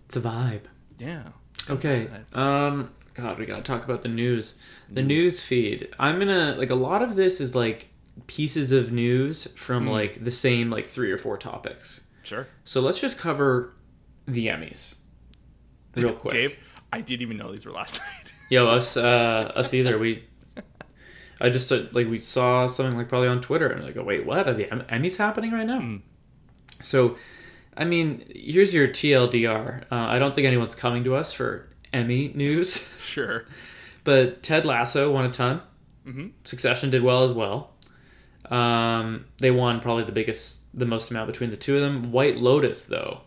It's 0.09 0.17
a 0.17 0.21
vibe. 0.21 0.63
Yeah. 0.97 1.23
Okay. 1.69 2.09
Um 2.33 2.89
God, 3.13 3.37
we 3.37 3.45
gotta 3.45 3.61
talk 3.61 3.83
about 3.85 4.01
the 4.01 4.09
news. 4.09 4.55
The 4.89 5.03
news 5.03 5.43
feed. 5.43 5.89
I'm 5.99 6.17
gonna 6.17 6.55
like 6.57 6.71
a 6.71 6.75
lot 6.75 7.03
of 7.03 7.15
this 7.15 7.39
is 7.39 7.53
like 7.55 7.89
pieces 8.25 8.71
of 8.71 8.91
news 8.91 9.45
from 9.55 9.83
Hmm. 9.83 9.89
like 9.91 10.23
the 10.23 10.31
same 10.31 10.71
like 10.71 10.87
three 10.87 11.11
or 11.11 11.17
four 11.19 11.37
topics. 11.37 12.07
Sure. 12.23 12.47
So 12.63 12.81
let's 12.81 12.99
just 12.99 13.19
cover 13.19 13.73
the 14.25 14.47
Emmys. 14.47 14.95
Real 15.95 16.13
quick. 16.13 16.33
Dave, 16.33 16.57
I 16.91 17.01
didn't 17.01 17.21
even 17.21 17.37
know 17.37 17.51
these 17.51 17.65
were 17.67 17.71
last 17.71 17.99
night. 18.15 18.31
Yo, 18.49 18.67
us 18.67 18.97
uh 18.97 19.51
us 19.55 19.73
either. 19.75 19.99
We 19.99 20.23
I 21.41 21.49
just 21.49 21.71
uh, 21.71 21.83
like 21.91 22.07
we 22.07 22.17
saw 22.19 22.65
something 22.67 22.97
like 22.97 23.09
probably 23.09 23.27
on 23.29 23.41
Twitter 23.41 23.67
and 23.69 23.83
like, 23.85 23.95
oh, 23.95 24.03
wait, 24.03 24.25
what 24.25 24.47
are 24.47 24.53
the 24.53 24.65
Emmys 24.65 25.17
happening 25.17 25.51
right 25.51 25.65
now? 25.67 25.79
Mm. 25.79 26.01
So, 26.81 27.17
I 27.79 27.85
mean, 27.85 28.25
here's 28.35 28.73
your 28.73 28.87
TLDR. 28.89 29.83
Uh, 29.91 29.95
I 29.95 30.19
don't 30.19 30.35
think 30.35 30.45
anyone's 30.45 30.75
coming 30.75 31.03
to 31.05 31.15
us 31.15 31.33
for 31.33 31.67
Emmy 31.93 32.31
news, 32.35 32.87
sure. 32.99 33.45
but 34.03 34.43
Ted 34.43 34.65
Lasso 34.65 35.11
won 35.11 35.25
a 35.25 35.31
ton. 35.31 35.61
Mhm. 36.05 36.31
Succession 36.43 36.89
did 36.91 37.01
well 37.03 37.23
as 37.23 37.31
well. 37.33 37.71
Um, 38.51 39.25
they 39.37 39.51
won 39.51 39.79
probably 39.79 40.03
the 40.03 40.11
biggest, 40.11 40.65
the 40.77 40.85
most 40.85 41.11
amount 41.11 41.27
between 41.27 41.51
the 41.51 41.57
two 41.57 41.75
of 41.75 41.81
them. 41.81 42.11
White 42.11 42.37
Lotus, 42.37 42.83
though, 42.83 43.21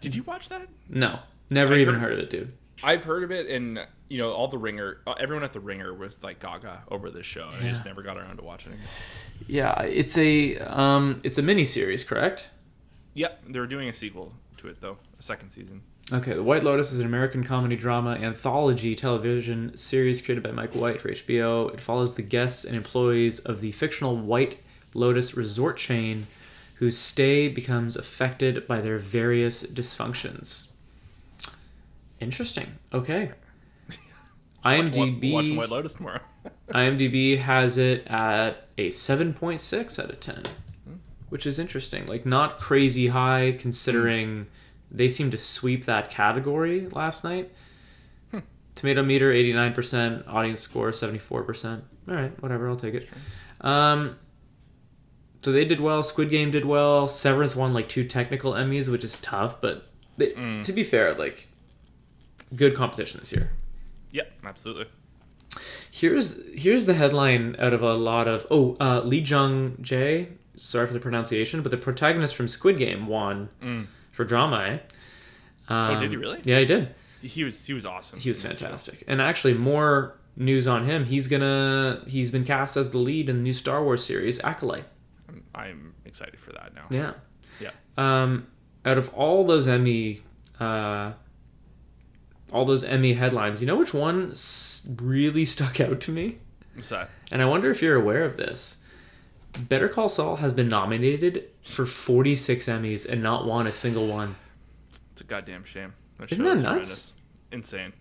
Did 0.00 0.14
you 0.14 0.22
watch 0.22 0.48
that? 0.50 0.68
no, 0.88 1.18
never 1.50 1.74
I 1.74 1.78
even 1.78 1.94
heard- 1.94 2.02
heard 2.02 2.12
of 2.14 2.18
it, 2.20 2.30
dude. 2.30 2.52
I've 2.82 3.04
heard 3.04 3.22
of 3.24 3.30
it, 3.32 3.48
and 3.48 3.80
you 4.08 4.18
know, 4.18 4.30
all 4.32 4.48
the 4.48 4.58
ringer, 4.58 4.98
uh, 5.06 5.14
everyone 5.18 5.42
at 5.42 5.52
the 5.54 5.60
ringer 5.60 5.92
was 5.94 6.22
like 6.22 6.38
gaga 6.40 6.82
over 6.90 7.10
this 7.10 7.24
show. 7.26 7.48
and 7.56 7.66
I 7.66 7.70
just 7.70 7.84
never 7.84 8.02
got 8.02 8.18
around 8.18 8.36
to 8.36 8.44
watching 8.44 8.72
it. 8.72 8.78
Yeah, 9.48 9.80
it's 9.82 10.16
a 10.18 10.56
um, 10.58 11.20
it's 11.24 11.38
a 11.38 11.42
mini 11.42 11.64
series, 11.64 12.04
correct? 12.04 12.50
Yep, 13.16 13.44
they're 13.48 13.66
doing 13.66 13.88
a 13.88 13.92
sequel 13.92 14.32
to 14.58 14.68
it 14.68 14.80
though, 14.80 14.98
a 15.18 15.22
second 15.22 15.50
season. 15.50 15.82
Okay, 16.12 16.34
The 16.34 16.42
White 16.42 16.62
Lotus 16.62 16.92
is 16.92 17.00
an 17.00 17.06
American 17.06 17.42
comedy 17.42 17.74
drama 17.74 18.12
anthology 18.12 18.94
television 18.94 19.76
series 19.76 20.20
created 20.20 20.44
by 20.44 20.52
Mike 20.52 20.74
White 20.74 21.00
for 21.00 21.08
HBO. 21.08 21.72
It 21.74 21.80
follows 21.80 22.14
the 22.14 22.22
guests 22.22 22.64
and 22.64 22.76
employees 22.76 23.40
of 23.40 23.60
the 23.60 23.72
fictional 23.72 24.16
White 24.16 24.60
Lotus 24.94 25.36
resort 25.36 25.78
chain 25.78 26.28
whose 26.74 26.96
stay 26.96 27.48
becomes 27.48 27.96
affected 27.96 28.68
by 28.68 28.80
their 28.82 28.98
various 28.98 29.62
dysfunctions. 29.64 30.72
Interesting. 32.20 32.78
Okay. 32.92 33.32
Watch, 34.64 34.76
IMDb 34.92 35.32
watch 35.32 35.50
White 35.50 35.70
Lotus 35.70 35.94
tomorrow. 35.94 36.20
IMDb 36.70 37.38
has 37.38 37.78
it 37.78 38.06
at 38.08 38.68
a 38.76 38.88
7.6 38.88 39.98
out 40.02 40.10
of 40.10 40.20
10, 40.20 40.42
which 41.28 41.46
is 41.46 41.58
interesting. 41.58 42.06
Like, 42.06 42.24
not 42.26 42.60
crazy 42.60 43.08
high 43.08 43.56
considering 43.58 44.46
they 44.90 45.08
seem 45.08 45.30
to 45.32 45.38
sweep 45.38 45.84
that 45.86 46.10
category 46.10 46.88
last 46.88 47.24
night. 47.24 47.50
Tomato 48.74 49.02
meter 49.02 49.32
89%, 49.32 50.28
audience 50.28 50.60
score 50.60 50.90
74%. 50.90 51.82
All 52.08 52.14
right, 52.14 52.42
whatever, 52.42 52.68
I'll 52.68 52.76
take 52.76 52.92
it. 52.94 53.08
Um, 53.62 54.16
so 55.42 55.50
they 55.50 55.64
did 55.64 55.80
well. 55.80 56.02
Squid 56.02 56.28
Game 56.28 56.50
did 56.50 56.66
well. 56.66 57.08
Severance 57.08 57.56
won 57.56 57.72
like 57.72 57.88
two 57.88 58.04
technical 58.04 58.52
Emmys, 58.52 58.90
which 58.90 59.02
is 59.02 59.16
tough, 59.18 59.60
but 59.62 59.88
they, 60.18 60.32
Mm. 60.32 60.62
to 60.64 60.72
be 60.74 60.84
fair, 60.84 61.14
like 61.14 61.48
good 62.54 62.74
competition 62.74 63.18
this 63.20 63.32
year. 63.32 63.50
Yeah, 64.10 64.24
absolutely. 64.44 64.86
Here's 65.90 66.42
here's 66.54 66.84
the 66.84 66.94
headline 66.94 67.56
out 67.58 67.72
of 67.72 67.82
a 67.82 67.94
lot 67.94 68.28
of 68.28 68.46
oh 68.50 68.76
uh, 68.78 69.00
Lee 69.04 69.20
Jung 69.20 69.72
Jae. 69.80 70.28
Sorry 70.58 70.86
for 70.86 70.92
the 70.94 71.00
pronunciation, 71.00 71.62
but 71.62 71.70
the 71.70 71.76
protagonist 71.76 72.34
from 72.34 72.48
Squid 72.48 72.78
Game 72.78 73.06
won 73.06 73.48
for 74.12 74.24
drama. 74.24 74.56
Eh? 74.64 74.78
Um, 75.68 75.86
Mm. 75.86 75.96
Oh, 75.96 76.00
did 76.00 76.10
he 76.10 76.16
really? 76.16 76.40
Yeah, 76.44 76.58
he 76.60 76.64
did. 76.64 76.94
He 77.22 77.42
was 77.44 77.64
he 77.66 77.72
was 77.72 77.84
awesome. 77.84 78.18
He 78.20 78.28
was 78.30 78.40
fantastic. 78.42 79.02
And 79.08 79.20
actually, 79.20 79.54
more 79.54 80.16
news 80.36 80.66
on 80.68 80.84
him. 80.84 81.04
He's 81.04 81.26
gonna 81.28 82.02
he's 82.06 82.30
been 82.30 82.44
cast 82.44 82.76
as 82.76 82.90
the 82.92 82.98
lead 82.98 83.28
in 83.28 83.36
the 83.36 83.42
new 83.42 83.52
Star 83.52 83.82
Wars 83.82 84.04
series 84.04 84.38
Acolyte. 84.44 84.84
I'm, 85.28 85.42
I'm 85.54 85.94
excited 86.04 86.38
for 86.38 86.52
that 86.52 86.72
now. 86.74 86.86
Yeah. 86.90 87.12
Yeah. 87.60 87.70
Um, 87.98 88.46
out 88.84 88.96
of 88.98 89.12
all 89.14 89.44
those 89.44 89.66
Emmy, 89.66 90.20
uh, 90.60 91.12
all 92.52 92.64
those 92.64 92.84
Emmy 92.84 93.14
headlines, 93.14 93.60
you 93.60 93.66
know 93.66 93.76
which 93.76 93.92
one 93.94 94.30
s- 94.32 94.88
really 95.00 95.44
stuck 95.56 95.80
out 95.80 96.00
to 96.02 96.12
me? 96.12 96.38
What's 96.74 96.90
that? 96.90 97.10
And 97.30 97.42
I 97.42 97.46
wonder 97.46 97.70
if 97.70 97.82
you're 97.82 97.96
aware 97.96 98.24
of 98.24 98.36
this. 98.36 98.78
Better 99.58 99.88
Call 99.88 100.08
Saul 100.08 100.36
has 100.36 100.52
been 100.52 100.68
nominated 100.68 101.48
for 101.62 101.86
46 101.86 102.66
Emmys 102.66 103.08
and 103.08 103.22
not 103.22 103.46
won 103.46 103.66
a 103.66 103.72
single 103.72 104.06
one. 104.06 104.36
It's 105.12 105.20
a 105.20 105.24
goddamn 105.24 105.64
shame. 105.64 105.94
That 106.18 106.30
Isn't 106.32 106.44
that 106.44 106.56
is 106.56 106.62
nuts? 106.62 106.72
tremendous. 106.72 107.14
Insane. 107.52 107.92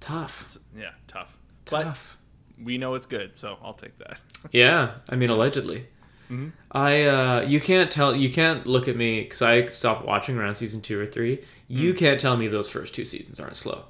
Tough. 0.00 0.58
Yeah, 0.76 0.90
tough. 1.06 1.36
But 1.70 1.84
Tough. 1.84 2.18
we 2.62 2.76
know 2.78 2.94
it's 2.94 3.06
good, 3.06 3.32
so 3.36 3.56
I'll 3.62 3.74
take 3.74 3.96
that. 3.98 4.18
Yeah, 4.50 4.94
I 5.08 5.14
mean 5.14 5.30
allegedly. 5.30 5.86
Mm-hmm. 6.28 6.48
I 6.72 7.02
uh, 7.04 7.40
you 7.42 7.60
can't 7.60 7.88
tell 7.90 8.14
you 8.16 8.28
can't 8.32 8.66
look 8.66 8.88
at 8.88 8.96
me 8.96 9.22
because 9.22 9.40
I 9.42 9.66
stopped 9.66 10.04
watching 10.04 10.36
around 10.36 10.56
season 10.56 10.80
two 10.80 10.98
or 10.98 11.06
three. 11.06 11.36
Mm. 11.36 11.42
You 11.68 11.94
can't 11.94 12.18
tell 12.18 12.36
me 12.36 12.48
those 12.48 12.68
first 12.68 12.92
two 12.94 13.04
seasons 13.04 13.38
aren't 13.38 13.54
slow. 13.54 13.84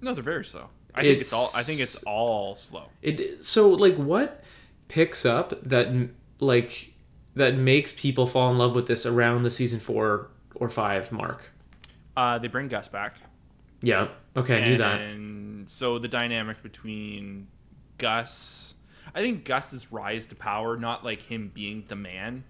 no, 0.00 0.14
they're 0.14 0.22
very 0.24 0.44
slow. 0.46 0.68
I 0.94 1.02
think 1.02 1.18
it's, 1.18 1.28
It's- 1.28 1.32
all. 1.54 1.60
I 1.60 1.62
think 1.62 1.80
it's 1.80 2.02
all 2.04 2.56
slow. 2.56 2.84
It 3.02 3.44
so 3.44 3.68
like 3.68 3.96
what 3.96 4.42
picks 4.90 5.24
up 5.24 5.52
that 5.62 6.10
like 6.40 6.94
that 7.34 7.54
makes 7.54 7.92
people 7.92 8.26
fall 8.26 8.50
in 8.50 8.58
love 8.58 8.74
with 8.74 8.86
this 8.86 9.06
around 9.06 9.42
the 9.42 9.50
season 9.50 9.80
four 9.80 10.28
or 10.54 10.68
five 10.68 11.10
mark. 11.12 11.50
Uh, 12.16 12.38
they 12.38 12.48
bring 12.48 12.68
Gus 12.68 12.88
back. 12.88 13.16
Yeah. 13.82 14.08
Okay, 14.36 14.62
I 14.62 14.68
knew 14.68 14.76
that. 14.78 15.00
And 15.00 15.68
so 15.70 15.98
the 15.98 16.08
dynamic 16.08 16.62
between 16.62 17.46
Gus, 17.98 18.74
I 19.14 19.20
think 19.20 19.44
Gus's 19.44 19.90
rise 19.90 20.26
to 20.26 20.34
power, 20.34 20.76
not 20.76 21.04
like 21.04 21.22
him 21.22 21.50
being 21.54 21.84
the 21.88 21.96
man, 21.96 22.44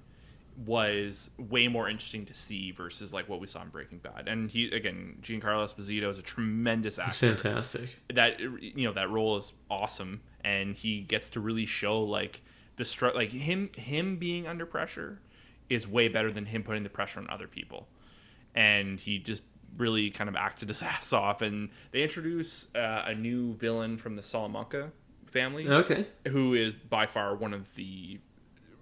was 0.66 1.30
way 1.38 1.68
more 1.68 1.88
interesting 1.88 2.26
to 2.26 2.34
see 2.34 2.72
versus 2.72 3.12
like 3.12 3.28
what 3.28 3.41
we 3.41 3.47
saw 3.47 3.62
in 3.62 3.68
Breaking 3.68 3.99
Bad. 3.99 4.28
And 4.28 4.51
he 4.51 4.70
again, 4.70 5.18
Giancarlo 5.22 5.64
Esposito 5.64 6.09
is 6.11 6.18
a 6.18 6.22
tremendous 6.22 6.99
actor. 6.99 7.32
It's 7.32 7.43
fantastic. 7.43 7.97
That 8.12 8.41
you 8.41 8.84
know 8.84 8.93
that 8.93 9.11
role 9.11 9.36
is 9.36 9.53
awesome, 9.70 10.20
and 10.45 10.76
he 10.76 11.01
gets 11.01 11.28
to 11.30 11.41
really 11.41 11.66
show 11.66 12.03
like 12.03 12.43
the 12.76 12.84
str- 12.84 13.09
like 13.14 13.30
him 13.30 13.70
him 13.76 14.16
being 14.16 14.47
under 14.47 14.66
pressure 14.66 15.18
is 15.68 15.86
way 15.86 16.09
better 16.09 16.30
than 16.30 16.47
him 16.47 16.62
putting 16.62 16.82
the 16.82 16.88
pressure 16.91 17.20
on 17.20 17.28
other 17.30 17.47
people 17.47 17.86
and 18.55 18.99
he 19.01 19.18
just 19.18 19.45
really 19.76 20.11
kind 20.11 20.28
of 20.28 20.36
acted 20.36 20.68
his 20.68 20.82
ass 20.82 21.12
off. 21.12 21.43
And 21.43 21.70
they 21.93 22.03
introduce 22.03 22.74
uh, 22.74 23.05
a 23.07 23.14
new 23.14 23.55
villain 23.55 23.97
from 23.97 24.16
the 24.16 24.22
Salamanca 24.22 24.91
family, 25.26 25.68
Okay. 25.68 26.07
who 26.28 26.55
is 26.55 26.72
by 26.72 27.07
far 27.07 27.34
one 27.34 27.55
of 27.55 27.72
the 27.74 28.18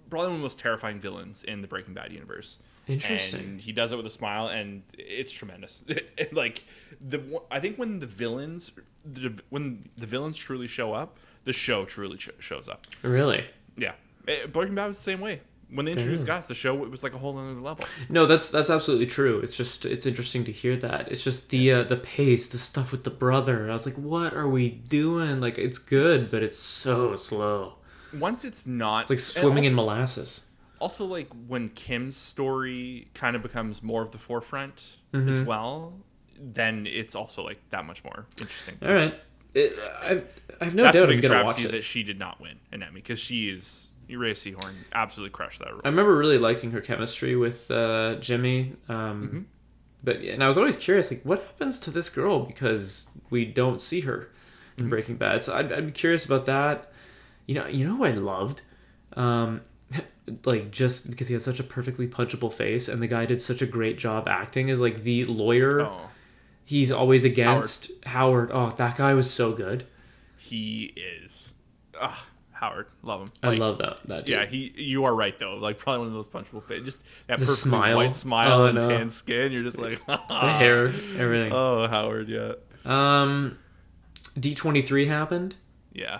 probably 0.09 0.27
one 0.29 0.35
of 0.35 0.39
the 0.39 0.43
most 0.43 0.57
terrifying 0.57 0.99
villains 0.99 1.43
in 1.43 1.61
the 1.61 1.67
Breaking 1.67 1.93
Bad 1.93 2.11
universe. 2.11 2.57
Interesting. 2.87 3.39
And 3.41 3.61
he 3.61 3.71
does 3.71 3.91
it 3.91 3.97
with 3.97 4.07
a 4.07 4.09
smile, 4.09 4.47
and 4.47 4.81
it's 4.97 5.31
tremendous. 5.31 5.83
like 6.31 6.63
the, 6.99 7.39
I 7.51 7.59
think 7.59 7.77
when 7.77 7.99
the 7.99 8.07
villains, 8.07 8.71
the, 9.05 9.39
when 9.49 9.87
the 9.95 10.07
villains 10.07 10.35
truly 10.35 10.65
show 10.65 10.93
up, 10.93 11.19
the 11.49 11.53
show 11.53 11.85
truly 11.85 12.17
sh- 12.19 12.29
shows 12.39 12.69
up. 12.69 12.85
Really? 13.01 13.41
Yeah, 13.75 13.93
Eh, 14.27 14.45
Breaking 14.45 14.75
Bad 14.75 14.87
was 14.87 14.97
the 14.97 15.03
same 15.11 15.19
way. 15.19 15.41
When 15.71 15.85
they 15.85 15.91
introduced 15.93 16.25
Gus, 16.25 16.47
the 16.47 16.53
show 16.55 16.83
it 16.83 16.89
was 16.89 17.03
like 17.03 17.13
a 17.13 17.17
whole 17.19 17.37
other 17.37 17.59
level. 17.69 17.85
No, 18.09 18.25
that's 18.25 18.49
that's 18.51 18.69
absolutely 18.71 19.05
true. 19.05 19.39
It's 19.45 19.55
just 19.55 19.85
it's 19.85 20.05
interesting 20.05 20.43
to 20.45 20.51
hear 20.51 20.75
that. 20.77 21.11
It's 21.11 21.23
just 21.23 21.49
the 21.49 21.63
uh, 21.73 21.83
the 21.83 21.97
pace, 21.97 22.47
the 22.49 22.57
stuff 22.57 22.91
with 22.91 23.03
the 23.03 23.11
brother. 23.25 23.69
I 23.69 23.73
was 23.73 23.85
like, 23.85 23.95
what 23.95 24.33
are 24.33 24.47
we 24.47 24.69
doing? 24.69 25.39
Like 25.41 25.57
it's 25.59 25.77
good, 25.77 26.21
but 26.31 26.41
it's 26.43 26.57
so 26.57 27.15
slow. 27.15 27.75
Once 28.13 28.43
it's 28.45 28.65
not, 28.65 29.01
It's 29.01 29.09
like 29.11 29.19
swimming 29.19 29.65
in 29.65 29.75
molasses. 29.75 30.41
also 30.79 31.05
like 31.05 31.29
when 31.47 31.69
Kim's 31.69 32.17
story 32.17 33.07
kind 33.13 33.35
of 33.35 33.43
becomes 33.43 33.83
more 33.83 34.01
of 34.01 34.09
the 34.11 34.17
forefront 34.17 34.97
Mm-hmm. 35.13 35.29
as 35.29 35.41
well, 35.41 35.93
then 36.39 36.87
it's 36.87 37.13
also 37.15 37.43
like 37.43 37.59
that 37.69 37.85
much 37.85 38.03
more 38.03 38.25
interesting. 38.39 38.75
All 38.85 38.93
right. 38.93 39.13
It, 39.53 39.77
I 40.01 40.21
I 40.61 40.65
have 40.65 40.75
no 40.75 40.83
That's 40.83 40.95
doubt 40.95 41.09
I'm 41.09 41.19
gonna 41.19 41.43
watch 41.43 41.55
travesty 41.57 41.63
it. 41.65 41.71
that 41.71 41.83
she 41.83 42.03
did 42.03 42.19
not 42.19 42.39
win 42.41 42.57
an 42.71 42.83
Emmy 42.83 42.95
because 42.95 43.19
she 43.19 43.49
is 43.49 43.89
Rhea 44.09 44.33
Seehorn 44.33 44.73
absolutely 44.93 45.31
crushed 45.31 45.59
that 45.59 45.71
role. 45.71 45.81
I 45.85 45.89
remember 45.89 46.15
really 46.17 46.37
liking 46.37 46.71
her 46.71 46.81
chemistry 46.81 47.35
with 47.35 47.69
uh, 47.71 48.15
Jimmy. 48.15 48.73
Um, 48.87 49.23
Mm-hmm. 49.27 49.39
But 50.01 50.17
and 50.21 50.41
I 50.41 50.47
was 50.47 50.57
always 50.57 50.77
curious, 50.77 51.11
like, 51.11 51.21
what 51.23 51.39
happens 51.39 51.77
to 51.79 51.91
this 51.91 52.09
girl 52.09 52.39
because 52.45 53.09
we 53.29 53.43
don't 53.43 53.81
see 53.81 53.99
her 54.01 54.29
in 54.77 54.83
Mm-hmm. 54.85 54.89
Breaking 54.89 55.15
Bad. 55.17 55.43
So 55.43 55.53
I'd, 55.53 55.73
I'd 55.73 55.85
be 55.87 55.91
curious 55.91 56.23
about 56.23 56.45
that. 56.45 56.89
You 57.47 57.55
know, 57.55 57.67
you 57.67 57.85
know 57.85 57.97
who 57.97 58.05
I 58.05 58.11
loved, 58.11 58.61
um, 59.17 59.59
like 60.45 60.71
just 60.71 61.09
because 61.09 61.27
he 61.27 61.33
has 61.33 61.43
such 61.43 61.59
a 61.59 61.63
perfectly 61.63 62.07
punchable 62.07 62.53
face, 62.53 62.87
and 62.87 63.01
the 63.01 63.07
guy 63.07 63.25
did 63.25 63.41
such 63.41 63.61
a 63.61 63.65
great 63.65 63.97
job 63.97 64.27
acting 64.29 64.69
as 64.69 64.79
like 64.79 65.03
the 65.03 65.25
lawyer. 65.25 65.81
oh, 65.81 66.09
He's 66.69 66.91
always 66.91 67.23
against 67.23 67.89
Howard. 68.05 68.51
Oh, 68.53 68.69
that 68.77 68.95
guy 68.95 69.15
was 69.15 69.27
so 69.33 69.53
good. 69.53 69.87
he 70.37 70.93
is. 71.23 71.55
Ugh, 71.99 72.15
Howard, 72.51 72.85
love 73.01 73.21
him. 73.21 73.31
I 73.41 73.55
love 73.55 73.79
that. 73.79 73.97
That 74.05 74.25
dude. 74.27 74.29
Yeah, 74.35 74.45
he. 74.45 74.71
You 74.77 75.05
are 75.05 75.15
right 75.15 75.37
though. 75.39 75.55
Like 75.55 75.79
probably 75.79 75.99
one 75.99 76.07
of 76.09 76.13
those 76.13 76.27
punchable 76.29 76.63
faces. 76.63 76.85
Just 76.85 77.05
that 77.25 77.39
The 77.39 77.47
perfectly 77.47 77.69
smile. 77.71 77.95
white 77.97 78.13
smile 78.13 78.51
Oh, 78.61 78.65
and 78.65 78.75
no. 78.79 78.87
tan 78.87 79.09
skin. 79.09 79.51
You're 79.51 79.63
just 79.63 79.79
like 79.79 80.05
the 80.07 80.17
hair, 80.51 80.85
everything. 81.17 81.51
Oh, 81.51 81.87
Howard. 81.87 82.29
Yeah. 82.29 82.53
Um, 82.85 83.57
D 84.39 84.53
twenty 84.53 84.83
three 84.83 85.07
happened. 85.07 85.55
Yeah. 85.91 86.19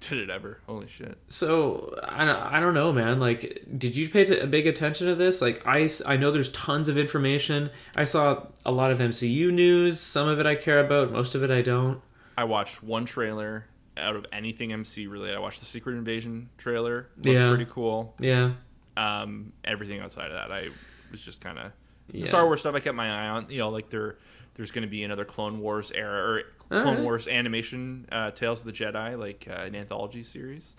Did 0.00 0.18
it 0.18 0.30
ever? 0.30 0.58
Holy 0.66 0.88
shit. 0.88 1.18
So 1.28 1.94
I 2.02 2.24
don't, 2.24 2.36
I 2.36 2.58
don't 2.60 2.72
know, 2.74 2.92
man. 2.92 3.20
Like, 3.20 3.64
did 3.76 3.94
you 3.96 4.08
pay 4.08 4.24
t- 4.24 4.44
big 4.46 4.66
attention 4.66 5.06
to 5.08 5.14
this? 5.14 5.42
Like, 5.42 5.62
I 5.66 5.88
I 6.06 6.16
know 6.16 6.30
there's 6.30 6.50
tons 6.52 6.88
of 6.88 6.96
information. 6.96 7.70
I 7.96 8.04
saw 8.04 8.46
a 8.64 8.72
lot 8.72 8.90
of 8.90 8.98
MCU 8.98 9.52
news. 9.52 10.00
Some 10.00 10.26
of 10.28 10.40
it 10.40 10.46
I 10.46 10.54
care 10.54 10.80
about. 10.80 11.12
Most 11.12 11.34
of 11.34 11.42
it 11.42 11.50
I 11.50 11.60
don't. 11.62 12.00
I 12.38 12.44
watched 12.44 12.82
one 12.82 13.04
trailer 13.04 13.66
out 13.98 14.16
of 14.16 14.24
anything 14.32 14.72
MC 14.72 15.06
related. 15.06 15.36
I 15.36 15.40
watched 15.40 15.60
the 15.60 15.66
Secret 15.66 15.92
Invasion 15.96 16.48
trailer. 16.56 17.08
Yeah. 17.20 17.48
pretty 17.50 17.66
cool. 17.70 18.14
Yeah, 18.18 18.52
Um, 18.96 19.52
everything 19.64 20.00
outside 20.00 20.30
of 20.30 20.32
that, 20.32 20.50
I 20.50 20.68
was 21.10 21.20
just 21.20 21.40
kind 21.42 21.58
of 21.58 21.72
Yeah. 22.10 22.24
Star 22.24 22.46
Wars 22.46 22.60
stuff. 22.60 22.74
I 22.74 22.80
kept 22.80 22.96
my 22.96 23.10
eye 23.10 23.28
on. 23.28 23.50
You 23.50 23.58
know, 23.58 23.68
like 23.68 23.90
there, 23.90 24.16
there's 24.60 24.70
going 24.70 24.82
to 24.82 24.88
be 24.88 25.04
another 25.04 25.24
Clone 25.24 25.58
Wars 25.58 25.90
era 25.90 26.22
or 26.22 26.42
Clone 26.58 26.86
Alright. 26.86 27.02
Wars 27.02 27.26
animation, 27.26 28.06
uh, 28.12 28.30
Tales 28.30 28.60
of 28.60 28.66
the 28.66 28.72
Jedi, 28.72 29.18
like 29.18 29.48
uh, 29.48 29.54
an 29.62 29.74
anthology 29.74 30.22
series, 30.22 30.76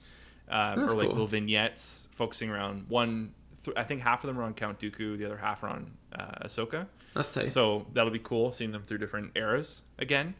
um, 0.50 0.82
or 0.82 0.90
like 0.90 0.90
cool. 0.90 1.08
little 1.08 1.26
vignettes 1.26 2.08
focusing 2.12 2.52
around 2.52 2.86
one. 2.90 3.32
Th- 3.64 3.76
I 3.76 3.84
think 3.84 4.02
half 4.02 4.24
of 4.24 4.28
them 4.28 4.38
are 4.40 4.44
on 4.44 4.54
Count 4.54 4.80
Dooku, 4.80 5.18
the 5.18 5.26
other 5.26 5.36
half 5.36 5.64
are 5.64 5.70
on 5.70 5.90
uh, 6.14 6.46
Ahsoka. 6.46 6.86
that's 7.16 7.30
tight. 7.34 7.50
So 7.50 7.88
that'll 7.94 8.12
be 8.12 8.20
cool 8.20 8.52
seeing 8.52 8.72
them 8.72 8.84
through 8.84 9.00
different 9.00 9.32
eras 9.36 9.82
again. 9.98 10.36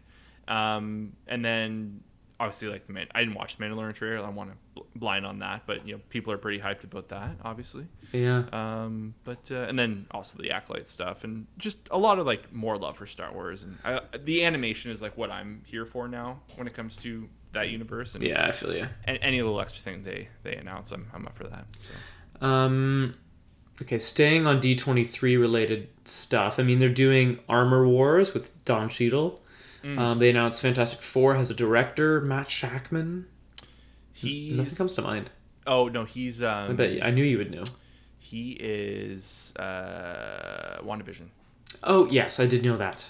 Um, 0.48 1.14
and 1.28 1.44
then 1.44 2.02
obviously 2.42 2.68
like 2.70 2.88
the 2.88 2.94
Man- 2.94 3.08
I 3.16 3.20
didn't 3.22 3.36
watch 3.36 3.56
the 3.58 3.64
Mandalorian 3.64 3.94
trailer. 3.94 4.26
I 4.26 4.30
want 4.30 4.50
to 4.52 4.58
bl- 4.76 4.88
blind 4.96 5.26
on 5.26 5.40
that, 5.40 5.64
but 5.66 5.88
you 5.88 5.94
know 5.96 6.02
people 6.10 6.34
are 6.34 6.38
pretty 6.38 6.60
hyped 6.60 6.84
about 6.84 7.08
that, 7.10 7.38
obviously. 7.44 7.86
yeah, 8.12 8.44
Um, 8.52 9.14
but 9.24 9.50
uh, 9.52 9.68
and 9.70 9.78
then 9.80 10.08
also 10.12 10.38
the 10.42 10.52
acolyte 10.52 10.88
stuff 10.88 11.24
and 11.24 11.48
just 11.58 11.78
a 11.92 11.98
lot 11.98 12.20
of 12.20 12.26
like 12.26 12.52
more 12.54 12.78
love 12.78 12.98
for 12.98 13.06
Star 13.06 13.32
Wars 13.32 13.64
and 13.64 13.78
I, 13.86 14.02
the 14.26 14.44
animation 14.44 14.92
is 14.92 15.02
like 15.02 15.16
what 15.18 15.30
I'm 15.32 15.62
here 15.66 15.86
for 15.86 16.08
now 16.08 16.42
when 16.56 16.68
it 16.68 16.74
comes 16.74 16.98
to 16.98 17.30
that 17.54 17.70
universe 17.70 18.16
and 18.16 18.24
yeah. 18.24 18.48
I 18.48 18.52
feel 18.52 18.74
you. 18.76 18.88
a- 19.08 19.24
any 19.24 19.42
little 19.42 19.60
extra 19.62 19.82
thing 19.84 20.04
they 20.04 20.28
they 20.44 20.56
announce 20.56 20.92
I'm 20.92 21.08
I'm 21.14 21.26
up 21.28 21.36
for 21.36 21.44
that. 21.46 21.66
So 21.82 22.46
Um, 22.48 23.16
okay, 23.82 24.00
staying 24.00 24.48
on 24.48 24.60
D 24.60 24.76
twenty 24.76 25.04
three 25.04 25.38
related 25.38 25.90
stuff. 26.06 26.60
I 26.60 26.64
mean, 26.64 26.80
they're 26.80 26.90
doing 26.90 27.40
Armor 27.50 27.88
Wars 27.88 28.34
with 28.34 28.64
Don 28.66 28.90
Cheadle. 28.90 29.41
Mm. 29.84 29.98
Um, 30.00 30.20
they 30.20 30.30
announced 30.30 30.62
Fantastic 30.62 31.02
Four 31.02 31.36
has 31.36 31.50
a 31.50 31.54
director, 31.54 32.22
Matt 32.22 32.48
Shakman. 32.50 33.26
He 34.14 34.52
Nothing 34.52 34.76
comes 34.76 34.94
to 34.96 35.02
mind. 35.02 35.32
oh 35.66 35.88
no 35.88 36.04
he's 36.06 36.42
I 36.44 36.64
um, 36.64 36.76
bet 36.76 36.92
you, 36.92 37.02
I 37.02 37.12
knew 37.12 37.24
you 37.24 37.38
would 37.40 37.52
know. 37.52 37.64
he 38.20 38.52
is 38.60 39.54
uh 39.58 40.80
WandaVision. 40.84 41.28
Oh 41.84 42.06
yes, 42.12 42.40
I 42.40 42.46
did 42.46 42.64
know 42.64 42.78
that. 42.78 43.04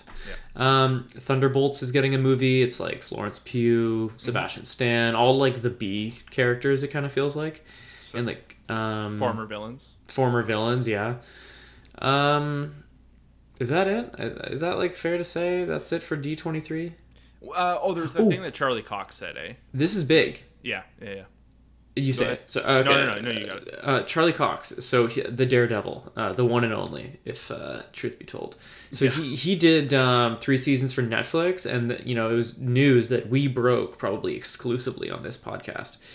Um, 0.55 1.07
Thunderbolts 1.09 1.81
is 1.81 1.91
getting 1.91 2.13
a 2.13 2.17
movie. 2.17 2.61
It's 2.61 2.79
like 2.79 3.01
Florence 3.03 3.39
Pugh, 3.39 4.13
Sebastian 4.17 4.63
Stan, 4.65 5.15
all 5.15 5.37
like 5.37 5.61
the 5.63 5.69
B 5.71 6.13
characters. 6.29 6.83
It 6.83 6.89
kind 6.89 7.05
of 7.05 7.11
feels 7.11 7.35
like. 7.35 7.65
and 8.13 8.27
like 8.27 8.55
um, 8.69 9.17
Former 9.17 9.45
villains. 9.45 9.93
former 10.07 10.43
villains. 10.43 10.87
Yeah. 10.87 11.15
Um, 11.99 12.83
is 13.61 13.69
that 13.69 13.87
it? 13.87 14.15
Is 14.51 14.61
that 14.61 14.77
like 14.79 14.95
fair 14.95 15.19
to 15.19 15.23
say? 15.23 15.65
That's 15.65 15.91
it 15.91 16.01
for 16.01 16.15
D 16.15 16.35
twenty 16.35 16.59
three. 16.59 16.93
Uh, 17.55 17.77
oh, 17.79 17.93
there's 17.93 18.13
that 18.13 18.23
Ooh. 18.23 18.29
thing 18.29 18.41
that 18.41 18.55
Charlie 18.55 18.81
Cox 18.81 19.15
said, 19.15 19.37
eh? 19.37 19.53
This 19.71 19.95
is 19.95 20.03
big. 20.03 20.41
Yeah, 20.63 20.81
yeah, 20.99 21.09
yeah. 21.09 21.23
You 21.95 22.13
say 22.13 22.25
ahead. 22.25 22.39
it. 22.39 22.49
So, 22.49 22.61
okay. 22.61 22.89
no, 22.89 23.05
no, 23.05 23.21
no, 23.21 23.31
you 23.31 23.45
got 23.45 23.67
it. 23.67 23.79
Uh, 23.83 24.01
Charlie 24.03 24.33
Cox. 24.33 24.73
So 24.79 25.05
he, 25.05 25.21
the 25.21 25.45
Daredevil, 25.45 26.13
uh, 26.15 26.33
the 26.33 26.45
one 26.45 26.63
and 26.63 26.73
only, 26.73 27.19
if 27.23 27.51
uh, 27.51 27.81
truth 27.93 28.17
be 28.17 28.25
told. 28.25 28.55
So 28.89 29.07
he 29.07 29.35
he 29.35 29.55
did 29.55 29.93
um, 29.93 30.39
three 30.39 30.57
seasons 30.57 30.91
for 30.91 31.03
Netflix, 31.03 31.71
and 31.71 32.01
you 32.03 32.15
know 32.15 32.31
it 32.31 32.35
was 32.35 32.57
news 32.57 33.09
that 33.09 33.29
we 33.29 33.47
broke 33.47 33.99
probably 33.99 34.35
exclusively 34.35 35.11
on 35.11 35.21
this 35.21 35.37
podcast. 35.37 35.97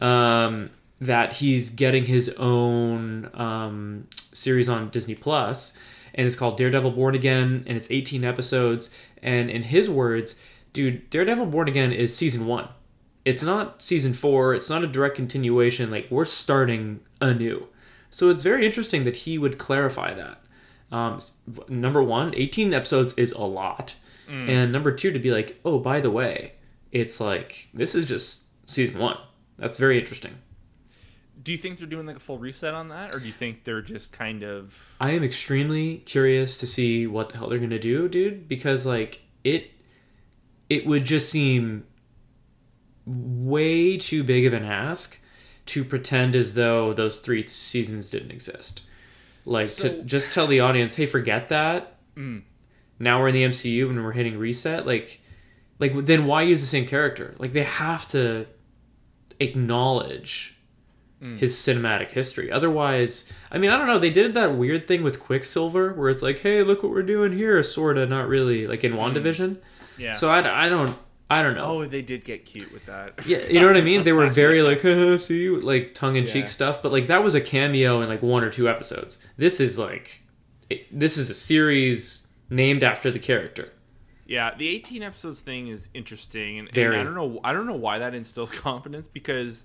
Um, 0.00 0.70
that 1.00 1.32
he's 1.32 1.70
getting 1.70 2.04
his 2.04 2.28
own 2.38 3.28
um, 3.34 4.06
series 4.32 4.68
on 4.68 4.90
Disney 4.90 5.16
Plus, 5.16 5.76
and 6.18 6.26
it's 6.26 6.36
called 6.36 6.56
Daredevil 6.56 6.90
Born 6.90 7.14
Again, 7.14 7.62
and 7.66 7.76
it's 7.76 7.90
18 7.90 8.24
episodes. 8.24 8.90
And 9.22 9.48
in 9.48 9.62
his 9.62 9.88
words, 9.88 10.34
dude, 10.72 11.08
Daredevil 11.10 11.46
Born 11.46 11.68
Again 11.68 11.92
is 11.92 12.14
season 12.14 12.46
one. 12.46 12.68
It's 13.24 13.42
not 13.42 13.80
season 13.80 14.14
four. 14.14 14.52
It's 14.52 14.68
not 14.68 14.82
a 14.82 14.88
direct 14.88 15.14
continuation. 15.14 15.92
Like 15.92 16.08
we're 16.10 16.24
starting 16.24 17.00
anew. 17.20 17.68
So 18.10 18.30
it's 18.30 18.42
very 18.42 18.66
interesting 18.66 19.04
that 19.04 19.16
he 19.16 19.38
would 19.38 19.58
clarify 19.58 20.12
that. 20.14 20.42
Um, 20.90 21.18
number 21.68 22.02
one, 22.02 22.34
18 22.34 22.74
episodes 22.74 23.14
is 23.14 23.32
a 23.32 23.42
lot. 23.42 23.94
And 24.48 24.72
number 24.72 24.90
two, 24.92 25.12
to 25.12 25.18
be 25.18 25.30
like, 25.30 25.60
oh, 25.64 25.78
by 25.78 26.00
the 26.00 26.10
way, 26.10 26.54
it's 26.90 27.20
like, 27.20 27.68
this 27.72 27.94
is 27.94 28.08
just 28.08 28.44
season 28.68 28.98
one. 28.98 29.18
That's 29.56 29.78
very 29.78 29.98
interesting. 29.98 30.34
Do 31.42 31.52
you 31.52 31.58
think 31.58 31.78
they're 31.78 31.86
doing 31.86 32.06
like 32.06 32.16
a 32.16 32.20
full 32.20 32.38
reset 32.38 32.74
on 32.74 32.88
that, 32.88 33.14
or 33.14 33.18
do 33.20 33.26
you 33.26 33.32
think 33.32 33.64
they're 33.64 33.82
just 33.82 34.12
kind 34.12 34.42
of? 34.42 34.96
I 35.00 35.10
am 35.12 35.22
extremely 35.22 35.98
curious 35.98 36.58
to 36.58 36.66
see 36.66 37.06
what 37.06 37.28
the 37.30 37.38
hell 37.38 37.48
they're 37.48 37.58
gonna 37.58 37.78
do, 37.78 38.08
dude, 38.08 38.48
because 38.48 38.84
like 38.86 39.22
it 39.44 39.70
it 40.68 40.84
would 40.86 41.04
just 41.04 41.30
seem 41.30 41.84
way 43.06 43.96
too 43.96 44.22
big 44.22 44.44
of 44.46 44.52
an 44.52 44.64
ask 44.64 45.18
to 45.66 45.84
pretend 45.84 46.34
as 46.36 46.54
though 46.54 46.92
those 46.92 47.20
three 47.20 47.44
seasons 47.46 48.10
didn't 48.10 48.30
exist. 48.30 48.82
Like 49.44 49.68
So- 49.68 49.88
to 49.88 50.02
just 50.02 50.32
tell 50.32 50.46
the 50.46 50.60
audience, 50.60 50.94
hey, 50.94 51.06
forget 51.06 51.48
that. 51.48 51.98
Mm. 52.16 52.42
Now 52.98 53.20
we're 53.20 53.28
in 53.28 53.34
the 53.34 53.44
MCU 53.44 53.88
and 53.88 54.02
we're 54.04 54.12
hitting 54.12 54.38
reset. 54.38 54.86
Like 54.86 55.20
like 55.78 55.94
then 56.06 56.26
why 56.26 56.42
use 56.42 56.60
the 56.60 56.66
same 56.66 56.86
character? 56.86 57.34
Like 57.38 57.52
they 57.52 57.62
have 57.62 58.08
to 58.08 58.46
acknowledge 59.40 60.57
Mm. 61.22 61.38
his 61.40 61.56
cinematic 61.56 62.12
history. 62.12 62.50
Otherwise, 62.52 63.24
I 63.50 63.58
mean, 63.58 63.70
I 63.70 63.76
don't 63.76 63.88
know. 63.88 63.98
They 63.98 64.10
did 64.10 64.34
that 64.34 64.54
weird 64.54 64.86
thing 64.86 65.02
with 65.02 65.18
Quicksilver 65.18 65.92
where 65.92 66.10
it's 66.10 66.22
like, 66.22 66.38
hey, 66.38 66.62
look 66.62 66.84
what 66.84 66.92
we're 66.92 67.02
doing 67.02 67.32
here, 67.32 67.60
sort 67.64 67.98
of, 67.98 68.08
not 68.08 68.28
really, 68.28 68.68
like 68.68 68.84
in 68.84 68.92
mm. 68.92 68.98
WandaVision. 68.98 69.56
Yeah. 69.96 70.12
So 70.12 70.30
I, 70.30 70.66
I 70.66 70.68
don't, 70.68 70.96
I 71.28 71.42
don't 71.42 71.56
know. 71.56 71.64
oh, 71.64 71.84
they 71.84 72.02
did 72.02 72.24
get 72.24 72.44
cute 72.44 72.72
with 72.72 72.86
that. 72.86 73.26
Yeah, 73.26 73.38
you 73.48 73.60
know 73.60 73.66
what 73.66 73.76
I 73.76 73.80
mean? 73.80 74.04
They 74.04 74.12
were 74.12 74.26
very 74.44 74.62
like, 74.62 74.82
"Haha, 74.82 75.16
see, 75.16 75.48
like 75.48 75.92
tongue 75.92 76.14
in 76.14 76.24
cheek 76.24 76.44
Yeah. 76.44 76.46
stuff, 76.46 76.82
but 76.82 76.92
like 76.92 77.08
that 77.08 77.24
was 77.24 77.34
a 77.34 77.40
cameo 77.40 78.00
in 78.00 78.08
like 78.08 78.22
one 78.22 78.44
or 78.44 78.50
two 78.50 78.68
episodes. 78.68 79.18
This 79.36 79.58
is 79.58 79.76
like, 79.76 80.22
it, 80.70 80.86
this 80.96 81.18
is 81.18 81.28
a 81.30 81.34
series 81.34 82.28
named 82.48 82.82
after 82.84 83.10
the 83.10 83.18
character. 83.18 83.72
Yeah, 84.24 84.54
the 84.54 84.68
18 84.68 85.02
episodes 85.02 85.40
thing 85.40 85.68
is 85.68 85.88
interesting, 85.94 86.58
and, 86.58 86.68
and 86.68 86.74
Very. 86.74 86.98
I 86.98 87.02
don't 87.02 87.14
know. 87.14 87.40
I 87.42 87.52
don't 87.52 87.66
know 87.66 87.74
why 87.74 87.98
that 87.98 88.14
instills 88.14 88.50
confidence 88.68 89.08
because 89.08 89.64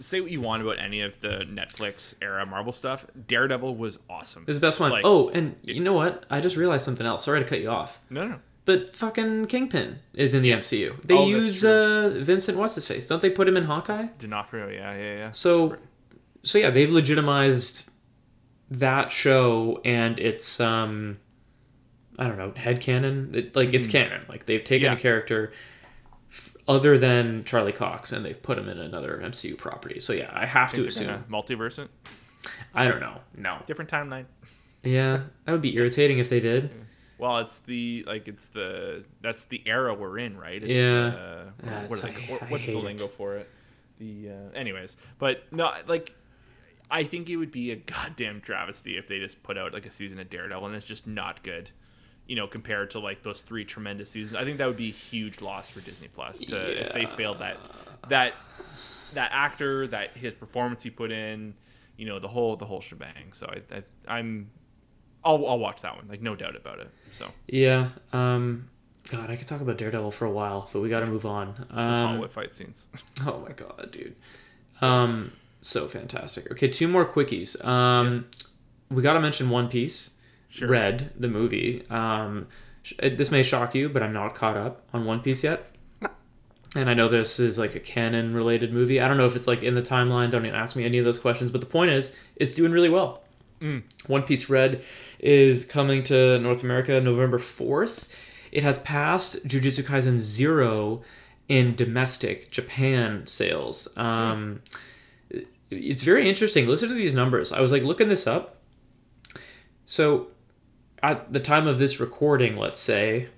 say 0.00 0.20
what 0.20 0.30
you 0.30 0.40
want 0.40 0.62
about 0.62 0.78
any 0.78 1.00
of 1.00 1.18
the 1.20 1.46
Netflix 1.50 2.14
era 2.20 2.44
Marvel 2.46 2.72
stuff, 2.72 3.06
Daredevil 3.26 3.74
was 3.76 3.98
awesome. 4.10 4.44
This 4.46 4.54
is 4.54 4.60
the 4.60 4.66
best 4.66 4.80
one. 4.80 4.90
Like- 4.90 5.04
oh, 5.04 5.28
and 5.30 5.56
you 5.62 5.80
know 5.80 5.92
what? 5.94 6.24
I 6.30 6.40
just 6.40 6.56
realized 6.56 6.84
something 6.84 7.06
else. 7.06 7.24
Sorry 7.24 7.40
to 7.40 7.46
cut 7.48 7.60
you 7.60 7.70
off. 7.70 8.00
no, 8.10 8.26
no, 8.26 8.38
But 8.64 8.96
fucking 8.96 9.46
Kingpin 9.46 9.98
is 10.14 10.34
in 10.34 10.42
the 10.42 10.52
MCU. 10.52 11.00
They 11.02 11.14
Oh, 11.16 11.26
use 11.28 11.64
uh, 11.64 12.18
Vincent 12.22 12.58
what's 12.58 12.74
his 12.74 12.86
face? 12.86 13.06
Don't 13.06 13.22
they 13.22 13.30
put 13.30 13.46
him 13.48 13.56
in 13.56 13.64
Hawkeye? 13.64 14.08
D'Onofrio. 14.18 14.68
Yeah, 14.68 14.96
yeah, 14.96 15.16
yeah. 15.16 15.30
So, 15.30 15.76
so 16.42 16.58
yeah, 16.58 16.70
they've 16.70 16.90
legitimized 16.90 17.90
that 18.70 19.12
show 19.12 19.80
and 19.84 20.18
it's 20.18 20.58
um, 20.60 21.18
I 22.18 22.26
don't 22.26 22.38
know, 22.38 22.52
head 22.56 22.80
canon. 22.80 23.30
It, 23.34 23.54
like 23.54 23.72
it's 23.74 23.86
canon. 23.86 24.22
Like 24.28 24.46
they've 24.46 24.64
taken 24.64 24.88
Hmm. 24.88 24.92
Yeah. 24.94 24.98
a 24.98 25.00
character 25.00 25.52
other 26.68 26.98
than 26.98 27.44
Charlie 27.44 27.72
Cox 27.72 28.12
and 28.12 28.24
they've 28.24 28.40
put 28.42 28.58
him 28.58 28.68
in 28.68 28.78
another 28.78 29.20
MCU 29.22 29.56
property. 29.56 30.00
So 30.00 30.12
yeah, 30.12 30.30
I 30.32 30.46
have 30.46 30.72
to 30.74 30.86
assume. 30.86 31.24
multiverse 31.30 31.78
it. 31.78 31.88
I 32.74 32.88
don't 32.88 33.00
know. 33.00 33.20
No. 33.36 33.58
Different 33.66 33.90
timeline. 33.90 34.26
Yeah, 34.82 35.22
that 35.44 35.52
would 35.52 35.60
be 35.62 35.74
irritating 35.76 36.18
if 36.18 36.28
they 36.30 36.40
did. 36.40 36.70
Well, 37.18 37.38
it's 37.38 37.58
the 37.60 38.04
like 38.06 38.28
it's 38.28 38.48
the 38.48 39.04
that's 39.22 39.44
the 39.44 39.62
era 39.66 39.94
we're 39.94 40.18
in, 40.18 40.36
right? 40.36 40.62
It's 40.62 40.70
Yeah. 40.72 40.82
The, 41.10 41.18
uh, 41.18 41.50
Yeah, 41.64 41.86
what 41.86 42.02
like- 42.04 42.18
what- 42.28 42.42
I 42.42 42.46
what's 42.46 42.66
the 42.66 42.74
lingo 42.76 43.06
it. 43.06 43.10
for 43.12 43.36
it? 43.36 43.50
The 43.98 44.28
uh, 44.30 44.50
anyways, 44.54 44.96
but 45.18 45.44
no, 45.52 45.72
like 45.86 46.14
I 46.90 47.02
think 47.04 47.30
it 47.30 47.36
would 47.36 47.50
be 47.50 47.70
a 47.72 47.76
goddamn 47.76 48.42
travesty 48.42 48.96
if 48.98 49.08
they 49.08 49.18
just 49.18 49.42
put 49.42 49.56
out 49.56 49.72
like 49.72 49.86
a 49.86 49.90
season 49.90 50.18
of 50.20 50.28
Daredevil 50.28 50.66
and 50.66 50.76
it's 50.76 50.86
just 50.86 51.06
not 51.06 51.42
good. 51.42 51.70
You 52.26 52.36
know, 52.36 52.46
compared 52.46 52.90
to 52.90 52.98
like 52.98 53.22
those 53.22 53.40
three 53.42 53.64
tremendous 53.64 54.10
seasons, 54.10 54.36
I 54.36 54.44
think 54.44 54.58
that 54.58 54.66
would 54.66 54.76
be 54.76 54.88
a 54.88 54.92
huge 54.92 55.40
loss 55.40 55.70
for 55.70 55.80
Disney 55.80 56.08
Plus 56.08 56.40
to 56.40 56.86
if 56.86 56.92
they 56.92 57.06
failed 57.06 57.38
that 57.38 57.56
that 58.08 58.34
that 59.14 59.30
actor, 59.32 59.86
that 59.88 60.16
his 60.16 60.34
performance 60.34 60.82
he 60.82 60.90
put 60.90 61.12
in, 61.12 61.54
you 61.96 62.06
know, 62.06 62.18
the 62.18 62.28
whole 62.28 62.56
the 62.56 62.66
whole 62.66 62.80
shebang. 62.80 63.32
So 63.32 63.46
I, 63.46 63.76
I 63.76 63.82
I'm 64.18 64.50
I'll 65.24 65.46
I'll 65.46 65.58
watch 65.58 65.82
that 65.82 65.96
one, 65.96 66.06
like 66.08 66.20
no 66.22 66.34
doubt 66.36 66.56
about 66.56 66.80
it. 66.80 66.90
So 67.12 67.30
Yeah. 67.46 67.90
Um, 68.12 68.68
God, 69.08 69.30
I 69.30 69.36
could 69.36 69.46
talk 69.46 69.60
about 69.60 69.78
Daredevil 69.78 70.10
for 70.10 70.24
a 70.24 70.30
while, 70.30 70.68
but 70.72 70.80
we 70.80 70.88
got 70.88 71.00
to 71.00 71.06
move 71.06 71.26
on. 71.26 71.66
Um, 71.70 71.94
Hollywood 71.94 72.32
fight 72.32 72.52
scenes. 72.52 72.86
Oh 73.26 73.38
my 73.38 73.52
god, 73.52 73.90
dude. 73.92 74.16
Um, 74.80 75.32
so 75.62 75.86
fantastic. 75.88 76.50
Okay, 76.52 76.68
two 76.68 76.88
more 76.88 77.04
quickies. 77.04 77.64
Um, 77.64 78.26
we 78.90 79.02
got 79.02 79.14
to 79.14 79.20
mention 79.20 79.48
One 79.48 79.68
Piece. 79.68 80.15
Sure. 80.56 80.68
Red, 80.68 81.12
the 81.18 81.28
movie. 81.28 81.84
Um, 81.90 82.46
sh- 82.82 82.94
this 83.02 83.30
may 83.30 83.42
shock 83.42 83.74
you, 83.74 83.88
but 83.88 84.02
I'm 84.02 84.12
not 84.12 84.34
caught 84.34 84.56
up 84.56 84.82
on 84.92 85.04
One 85.04 85.20
Piece 85.20 85.44
yet. 85.44 85.70
And 86.74 86.90
I 86.90 86.94
know 86.94 87.08
this 87.08 87.40
is 87.40 87.58
like 87.58 87.74
a 87.74 87.80
canon 87.80 88.34
related 88.34 88.72
movie. 88.72 89.00
I 89.00 89.08
don't 89.08 89.16
know 89.16 89.24
if 89.26 89.34
it's 89.36 89.46
like 89.46 89.62
in 89.62 89.74
the 89.74 89.80
timeline. 89.82 90.30
Don't 90.30 90.44
even 90.44 90.58
ask 90.58 90.76
me 90.76 90.84
any 90.84 90.98
of 90.98 91.04
those 91.06 91.18
questions. 91.18 91.50
But 91.50 91.60
the 91.62 91.66
point 91.66 91.90
is, 91.90 92.14
it's 92.36 92.52
doing 92.54 92.72
really 92.72 92.90
well. 92.90 93.22
One 94.06 94.22
Piece 94.24 94.50
Red 94.50 94.82
is 95.18 95.64
coming 95.64 96.02
to 96.04 96.38
North 96.40 96.62
America 96.62 97.00
November 97.00 97.38
4th. 97.38 98.08
It 98.52 98.62
has 98.62 98.78
passed 98.80 99.46
Jujutsu 99.48 99.82
Kaisen 99.84 100.18
Zero 100.18 101.02
in 101.48 101.74
domestic 101.74 102.50
Japan 102.50 103.26
sales. 103.26 103.88
Um, 103.96 104.60
It's 105.70 106.02
very 106.02 106.28
interesting. 106.28 106.66
Listen 106.66 106.90
to 106.90 106.94
these 106.94 107.14
numbers. 107.14 107.52
I 107.52 107.60
was 107.62 107.72
like 107.72 107.82
looking 107.84 108.08
this 108.08 108.26
up. 108.26 108.56
So, 109.86 110.28
at 111.06 111.32
the 111.32 111.40
time 111.40 111.66
of 111.66 111.78
this 111.78 112.00
recording, 112.00 112.56
let's 112.56 112.80
say, 112.80 113.28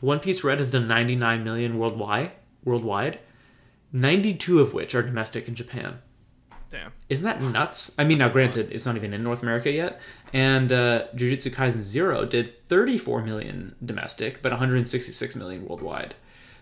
One 0.00 0.20
Piece 0.20 0.44
Red 0.44 0.58
has 0.58 0.70
done 0.70 0.88
99 0.88 1.44
million 1.44 1.78
worldwide. 1.78 2.32
Worldwide, 2.64 3.20
92 3.92 4.60
of 4.60 4.74
which 4.74 4.94
are 4.94 5.02
domestic 5.02 5.48
in 5.48 5.54
Japan. 5.54 5.98
Damn. 6.70 6.92
Isn't 7.08 7.24
that 7.24 7.42
nuts? 7.42 7.92
I 7.98 8.04
mean, 8.04 8.18
now 8.18 8.28
granted, 8.28 8.70
it's 8.70 8.86
not 8.86 8.96
even 8.96 9.12
in 9.12 9.24
North 9.24 9.42
America 9.42 9.70
yet. 9.70 10.00
And 10.32 10.70
uh, 10.70 11.08
Jujutsu 11.16 11.50
Kaisen 11.50 11.80
Zero 11.80 12.24
did 12.24 12.54
34 12.54 13.22
million 13.22 13.74
domestic, 13.84 14.40
but 14.40 14.52
166 14.52 15.36
million 15.36 15.66
worldwide. 15.66 16.14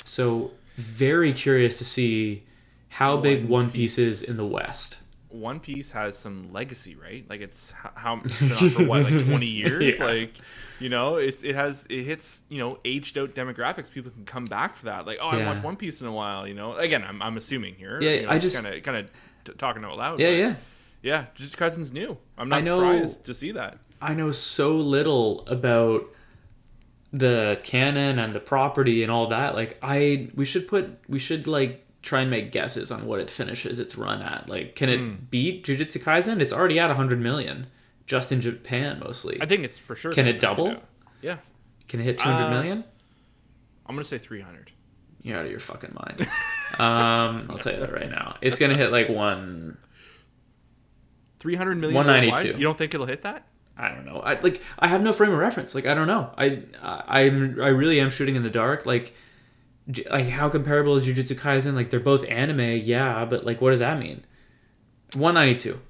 So 0.04 0.52
very 0.76 1.32
curious 1.32 1.76
to 1.78 1.84
see 1.84 2.44
how 2.88 3.18
big 3.18 3.48
One 3.48 3.48
One 3.48 3.70
Piece 3.70 3.98
is 3.98 4.22
in 4.22 4.36
the 4.36 4.46
West. 4.46 4.98
One 5.30 5.60
Piece 5.60 5.90
has 5.92 6.16
some 6.16 6.52
legacy, 6.52 6.94
right? 6.96 7.24
Like 7.28 7.40
it's 7.42 7.72
how 7.94 8.20
it's 8.24 8.38
been 8.40 8.52
on 8.52 8.70
for 8.70 8.84
what, 8.86 9.02
like 9.04 9.18
twenty 9.18 9.46
years? 9.62 9.98
Yeah. 9.98 10.04
Like, 10.06 10.36
you 10.80 10.88
know, 10.88 11.16
it's 11.16 11.42
it 11.44 11.54
has 11.54 11.86
it 11.90 12.04
hits 12.04 12.42
you 12.48 12.58
know 12.58 12.78
aged 12.84 13.18
out 13.18 13.34
demographics. 13.34 13.90
People 13.90 14.10
can 14.10 14.24
come 14.24 14.44
back 14.46 14.74
for 14.76 14.86
that. 14.86 15.06
Like, 15.06 15.18
oh, 15.20 15.28
I 15.28 15.38
Yeah. 15.38 15.46
watched 15.46 15.62
One 15.62 15.76
Piece 15.76 16.00
in 16.00 16.06
a 16.06 16.12
while. 16.12 16.46
You 16.48 16.54
know, 16.54 16.74
again, 16.76 17.04
I'm, 17.04 17.20
I'm 17.20 17.36
assuming 17.36 17.74
here. 17.74 18.00
Yeah, 18.00 18.10
you 18.10 18.22
know, 18.22 18.30
I 18.30 18.38
just- 18.38 18.62
kind 18.62 18.74
of 18.74 18.82
kind 18.82 18.96
of 18.96 19.10
t- 19.44 19.52
talking 19.58 19.84
out 19.84 19.96
loud. 19.98 20.18
Yeah, 20.20 20.28
yeah. 20.30 20.54
yeah. 21.02 21.26
Jujutsu 21.36 21.56
Kaisen's 21.56 21.92
new. 21.92 22.16
I'm 22.38 22.48
not 22.48 22.64
know- 22.64 22.78
surprised 22.80 23.24
to 23.24 23.34
see 23.34 23.52
that. 23.52 23.78
I 24.00 24.14
know 24.14 24.30
so 24.30 24.76
little 24.76 25.46
about 25.48 26.04
the 27.12 27.58
canon 27.64 28.18
and 28.18 28.34
the 28.34 28.40
property 28.40 29.02
and 29.02 29.10
all 29.10 29.28
that. 29.28 29.54
Like 29.54 29.78
I 29.82 30.28
we 30.34 30.44
should 30.44 30.68
put 30.68 30.98
we 31.08 31.18
should 31.18 31.46
like 31.46 31.84
try 32.02 32.20
and 32.20 32.30
make 32.30 32.52
guesses 32.52 32.90
on 32.90 33.06
what 33.06 33.20
it 33.20 33.30
finishes 33.30 33.78
its 33.78 33.96
run 33.96 34.22
at. 34.22 34.48
Like 34.48 34.74
can 34.76 34.88
it 34.88 34.98
Hmm. 34.98 35.14
beat 35.30 35.64
Jujutsu 35.64 36.02
Kaisen? 36.02 36.40
It's 36.40 36.52
already 36.52 36.78
at 36.78 36.88
100 36.88 37.20
million 37.20 37.66
just 38.06 38.30
in 38.32 38.40
Japan 38.40 39.00
mostly. 39.04 39.36
I 39.40 39.46
think 39.46 39.64
it's 39.64 39.76
for 39.78 39.94
sure. 39.96 40.12
Can 40.12 40.26
it 40.26 40.40
double? 40.40 40.76
Yeah, 41.20 41.38
Can 41.88 42.00
it 42.00 42.04
hit 42.04 42.18
200 42.18 42.44
Uh, 42.44 42.50
million? 42.50 42.84
I'm 43.86 43.94
gonna 43.96 44.04
say 44.04 44.18
300. 44.18 44.70
You're 45.22 45.38
out 45.38 45.44
of 45.46 45.50
your 45.50 45.60
fucking 45.60 45.94
mind. 45.94 46.20
um, 46.78 47.46
I'll 47.50 47.58
tell 47.58 47.74
you 47.74 47.80
that 47.80 47.92
right 47.92 48.08
now. 48.10 48.36
It's 48.40 48.58
gonna 48.58 48.76
hit 48.76 48.92
like 48.92 49.08
one 49.08 49.76
300 51.40 51.76
million 51.78 51.94
192. 51.96 52.34
worldwide? 52.34 52.60
You 52.60 52.64
don't 52.64 52.78
think 52.78 52.94
it'll 52.94 53.06
hit 53.06 53.22
that? 53.22 53.46
I 53.76 53.88
don't 53.90 54.04
know. 54.06 54.18
I 54.20 54.38
like 54.40 54.60
I 54.78 54.88
have 54.88 55.02
no 55.02 55.12
frame 55.12 55.32
of 55.32 55.38
reference. 55.38 55.74
Like 55.74 55.86
I 55.86 55.94
don't 55.94 56.08
know. 56.08 56.32
I 56.36 56.62
I 56.82 57.22
I'm 57.22 57.60
I 57.60 57.68
really 57.68 58.00
am 58.00 58.10
shooting 58.10 58.34
in 58.34 58.42
the 58.42 58.50
dark. 58.50 58.86
Like 58.86 59.12
like 60.10 60.28
how 60.28 60.48
comparable 60.48 60.96
is 60.96 61.06
Jujutsu 61.06 61.36
Kaisen? 61.36 61.74
Like 61.74 61.90
they're 61.90 62.00
both 62.00 62.24
anime, 62.28 62.80
yeah, 62.82 63.24
but 63.24 63.44
like 63.44 63.60
what 63.60 63.70
does 63.70 63.80
that 63.80 63.98
mean? 63.98 64.24
192. 65.14 65.80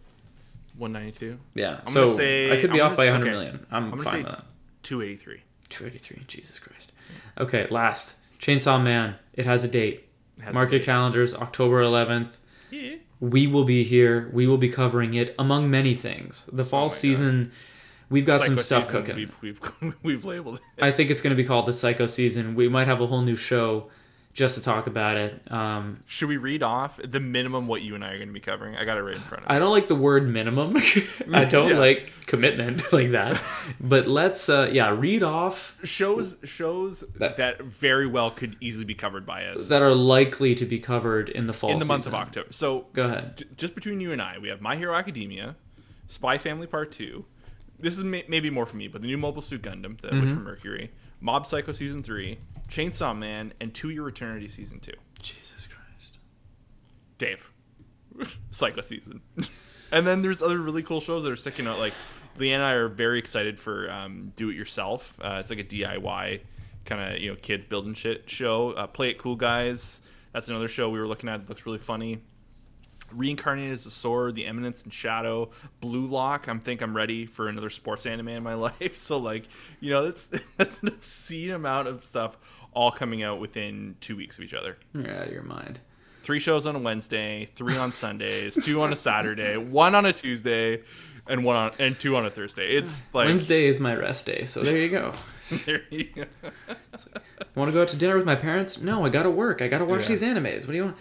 192. 0.76 1.38
Yeah. 1.54 1.80
I'm 1.86 1.92
so 1.92 2.04
gonna 2.04 2.16
say- 2.16 2.52
I 2.52 2.60
could 2.60 2.72
be 2.72 2.80
I'm 2.80 2.90
off 2.90 2.96
by 2.96 3.06
100 3.06 3.24
okay. 3.24 3.30
million. 3.32 3.66
I'm, 3.70 3.92
I'm 3.92 3.98
fine 3.98 4.22
with 4.22 4.26
that. 4.32 4.44
283. 4.84 5.42
283. 5.68 6.24
Jesus 6.28 6.58
Christ. 6.58 6.92
Okay, 7.36 7.66
last. 7.68 8.16
Chainsaw 8.38 8.82
Man. 8.82 9.16
It 9.34 9.44
has 9.44 9.64
a 9.64 9.68
date. 9.68 10.08
Has 10.40 10.54
Mark 10.54 10.70
your 10.70 10.80
calendars, 10.80 11.34
October 11.34 11.82
11th. 11.82 12.36
Yeah. 12.70 12.96
We 13.20 13.48
will 13.48 13.64
be 13.64 13.82
here. 13.82 14.30
We 14.32 14.46
will 14.46 14.58
be 14.58 14.68
covering 14.68 15.14
it 15.14 15.34
among 15.38 15.68
many 15.70 15.94
things. 15.94 16.48
The 16.52 16.64
fall 16.64 16.84
Oh 16.84 16.84
my 16.84 16.88
God. 16.88 17.50
Season, 18.08 18.14
we've 18.14 18.26
got 18.26 18.44
some 18.44 18.58
stuff 18.58 18.86
season, 18.86 19.00
cooking. 19.04 19.16
We've, 19.16 19.60
we've, 19.82 19.94
we've 20.02 20.24
labeled 20.24 20.56
it. 20.76 20.82
I 20.82 20.90
think 20.90 21.10
it's 21.10 21.20
going 21.20 21.36
to 21.36 21.42
be 21.42 21.46
called 21.46 21.66
the 21.66 21.72
Psycho 21.72 22.06
season. 22.06 22.54
We 22.54 22.68
might 22.68 22.86
have 22.86 23.00
a 23.00 23.06
whole 23.06 23.22
new 23.22 23.36
show 23.36 23.90
just 24.34 24.54
to 24.56 24.62
talk 24.62 24.86
about 24.86 25.16
it. 25.16 25.50
Um, 25.50 26.04
Should 26.06 26.28
we 26.28 26.36
read 26.36 26.62
off 26.62 27.00
the 27.02 27.18
minimum 27.18 27.66
what 27.66 27.82
you 27.82 27.96
and 27.96 28.04
I 28.04 28.12
are 28.12 28.16
going 28.18 28.28
to 28.28 28.34
be 28.34 28.38
covering? 28.38 28.76
I 28.76 28.84
got 28.84 28.96
it 28.96 29.02
right 29.02 29.16
in 29.16 29.20
front 29.22 29.42
of 29.44 29.50
me. 29.50 29.56
I 29.56 29.58
don't 29.58 29.72
like 29.72 29.88
the 29.88 29.96
word 29.96 30.28
minimum. 30.28 30.76
I 31.32 31.44
don't 31.44 31.70
Yeah. 31.70 31.78
like 31.78 32.12
commitment 32.26 32.92
like 32.92 33.10
that. 33.12 33.40
But 33.80 34.06
let's, 34.06 34.48
uh, 34.48 34.70
yeah, 34.72 34.90
read 34.96 35.24
off 35.24 35.76
shows 35.82 36.36
shows 36.44 37.00
That- 37.16 37.36
that, 37.38 37.62
very 37.62 38.06
well 38.06 38.30
could 38.30 38.56
easily 38.60 38.84
be 38.84 38.94
covered 38.94 39.26
by 39.26 39.44
us 39.46 39.68
that 39.70 39.82
are 39.82 39.94
likely 39.94 40.54
to 40.56 40.66
be 40.66 40.78
covered 40.78 41.30
in 41.30 41.48
the 41.48 41.52
fall 41.52 41.72
in 41.72 41.80
the 41.80 41.84
month 41.84 42.06
of. 42.06 42.14
October. 42.14 42.52
So 42.52 42.86
Go 42.92 43.04
ahead. 43.06 43.38
j- 43.38 43.44
just 43.56 43.74
between 43.74 43.98
you 44.00 44.12
and 44.12 44.22
I, 44.22 44.38
we 44.38 44.48
have 44.50 44.60
My 44.60 44.76
Hero 44.76 44.94
Academia, 44.94 45.56
Spy 46.06 46.38
Family 46.38 46.68
Part 46.68 46.92
Two. 46.92 47.24
This 47.80 47.96
is 47.96 48.04
may- 48.04 48.24
maybe 48.28 48.50
more 48.50 48.66
for 48.66 48.76
me, 48.76 48.88
but 48.88 49.00
the 49.02 49.06
new 49.06 49.18
Mobile 49.18 49.42
Suit 49.42 49.62
Gundam, 49.62 50.00
the 50.00 50.08
Mm-hmm. 50.08 50.20
Witch 50.20 50.30
from 50.32 50.44
Mercury, 50.44 50.90
Mob 51.20 51.46
Psycho 51.46 51.72
Season 51.72 52.02
Three, 52.02 52.38
Chainsaw 52.68 53.16
Man, 53.16 53.52
and 53.60 53.72
To 53.74 53.90
Your 53.90 54.08
Eternity 54.08 54.48
Season 54.48 54.80
Two. 54.80 54.92
Jesus 55.22 55.66
Christ. 55.68 56.18
Dave, 57.18 57.50
Psycho 58.50 58.80
season. 58.80 59.20
and 59.92 60.06
then 60.06 60.22
there's 60.22 60.42
other 60.42 60.58
really 60.60 60.82
cool 60.82 61.00
shows 61.00 61.22
that 61.24 61.32
are 61.32 61.36
sticking 61.36 61.66
out. 61.66 61.78
Like 61.78 61.94
Leanne 62.38 62.54
and 62.54 62.62
I 62.62 62.72
are 62.72 62.88
very 62.88 63.18
excited 63.18 63.58
for 63.60 63.90
um, 63.90 64.32
Do 64.36 64.50
It 64.50 64.56
Yourself. 64.56 65.18
Uh, 65.22 65.38
it's 65.40 65.50
like 65.50 65.58
a 65.60 65.64
DIY 65.64 66.40
kind 66.84 67.14
of 67.14 67.20
you 67.20 67.30
know 67.30 67.36
kids 67.40 67.64
building 67.64 67.94
shit 67.94 68.28
show. 68.30 68.72
Uh, 68.72 68.86
Play 68.86 69.10
It 69.10 69.18
Cool 69.18 69.36
Guys. 69.36 70.00
That's 70.32 70.48
another 70.48 70.68
show 70.68 70.90
we 70.90 70.98
were 71.00 71.06
looking 71.08 71.28
at. 71.28 71.40
It 71.40 71.48
looks 71.48 71.64
really 71.66 71.78
funny. 71.78 72.18
Reincarnated 73.12 73.72
as 73.72 73.86
a 73.86 73.90
Sword, 73.90 74.34
The 74.34 74.46
Eminence 74.46 74.82
and 74.82 74.92
Shadow, 74.92 75.50
Blue 75.80 76.06
Lock. 76.06 76.46
I'm 76.48 76.60
think 76.60 76.82
I'm 76.82 76.94
ready 76.96 77.26
for 77.26 77.48
another 77.48 77.70
sports 77.70 78.06
anime 78.06 78.28
in 78.28 78.42
my 78.42 78.54
life. 78.68 78.96
So 78.96 79.18
like, 79.18 79.44
you 79.80 79.90
know, 79.90 80.04
that's 80.06 80.30
that's 80.56 80.80
an 80.82 80.88
obscene 80.88 81.50
amount 81.52 81.88
of 81.88 82.04
stuff 82.04 82.36
all 82.72 82.90
coming 82.90 83.22
out 83.22 83.40
within 83.40 83.96
two 84.00 84.16
weeks 84.16 84.38
of 84.38 84.44
each 84.44 84.54
other 84.54 84.76
You're 84.94 85.10
out 85.14 85.26
of 85.26 85.32
your 85.32 85.42
mind. 85.42 85.80
three 86.22 86.38
shows 86.38 86.66
on 86.66 86.76
a 86.76 86.78
Wednesday, 86.78 87.48
three 87.56 87.76
on 87.76 87.92
Sundays, 87.92 88.56
two 88.62 88.82
on 88.82 88.92
a 88.92 88.96
Saturday, 88.96 89.56
one 89.56 89.94
on 89.94 90.04
a 90.06 90.12
Tuesday, 90.12 90.82
and 91.26 91.44
one 91.44 91.56
on 91.56 91.70
and 91.78 91.98
two 91.98 92.14
on 92.16 92.26
a 92.26 92.30
Thursday. 92.30 92.74
It's 92.76 93.08
like 93.14 93.26
Wednesday 93.26 93.66
is 93.66 93.80
my 93.80 93.94
rest 93.96 94.26
day, 94.26 94.44
so 94.44 94.62
there 94.62 94.76
you 94.78 94.88
go. 94.90 95.14
There 95.64 95.80
you 95.88 96.04
go. 96.14 96.24
Want 97.54 97.68
to 97.68 97.72
go 97.72 97.80
out 97.80 97.88
to 97.88 97.96
dinner 97.96 98.16
with 98.18 98.26
my 98.26 98.36
parents? 98.36 98.82
No, 98.82 99.06
I 99.06 99.08
gotta 99.08 99.30
work. 99.30 99.62
I 99.62 99.68
gotta 99.68 99.86
watch 99.86 100.02
Yeah. 100.02 100.08
these 100.08 100.22
animes. 100.22 100.66
What 100.66 100.72
do 100.72 100.74
you 100.74 100.84
want? 100.84 100.96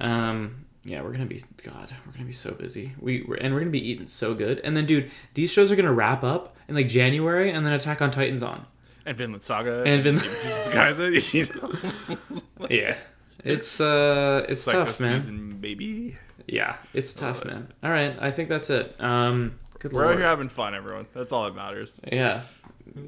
Um, 0.00 0.63
yeah, 0.84 1.02
we're 1.02 1.12
gonna 1.12 1.26
be 1.26 1.42
God. 1.64 1.94
We're 2.06 2.12
gonna 2.12 2.24
be 2.26 2.32
so 2.32 2.52
busy. 2.52 2.92
We 3.00 3.22
we're, 3.26 3.36
and 3.36 3.52
we're 3.54 3.60
gonna 3.60 3.70
be 3.70 3.90
eating 3.90 4.06
so 4.06 4.34
good. 4.34 4.60
And 4.60 4.76
then, 4.76 4.86
dude, 4.86 5.10
these 5.34 5.50
shows 5.52 5.72
are 5.72 5.76
gonna 5.76 5.92
wrap 5.92 6.22
up 6.22 6.56
in 6.68 6.74
like 6.74 6.88
January, 6.88 7.50
and 7.50 7.64
then 7.66 7.72
Attack 7.72 8.02
on 8.02 8.10
Titan's 8.10 8.42
on. 8.42 8.66
And 9.06 9.16
Vinland 9.18 9.42
Saga. 9.42 9.82
And 9.84 10.02
Vin- 10.02 10.16
guys, 10.72 10.98
you 11.34 11.46
know, 11.62 12.66
Yeah, 12.70 12.96
it's 13.44 13.80
uh, 13.80 14.46
it's 14.48 14.64
tough, 14.64 14.98
man. 15.00 15.20
Season, 15.20 15.58
baby. 15.58 16.16
Yeah, 16.46 16.76
it's 16.92 17.12
tough, 17.14 17.44
man. 17.44 17.72
All 17.82 17.90
right, 17.90 18.16
I 18.20 18.30
think 18.30 18.48
that's 18.48 18.68
it. 18.70 18.94
Um, 19.00 19.58
good 19.78 19.92
We're 19.92 20.06
out 20.06 20.16
here 20.16 20.26
having 20.26 20.48
fun, 20.48 20.74
everyone. 20.74 21.06
That's 21.14 21.32
all 21.32 21.44
that 21.44 21.54
matters. 21.54 22.00
Yeah, 22.10 22.42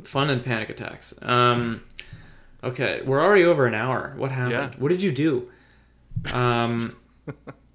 fun 0.05 0.31
and 0.31 0.43
panic 0.43 0.70
attacks. 0.70 1.14
Um, 1.22 1.83
okay, 2.64 3.03
we're 3.05 3.22
already 3.22 3.45
over 3.45 3.66
an 3.66 3.74
hour. 3.74 4.14
What 4.16 4.31
happened? 4.33 4.53
Yeah. 4.53 4.70
What 4.79 4.89
did 4.89 5.03
you 5.03 5.12
do? 5.12 5.51
Um, 6.33 6.97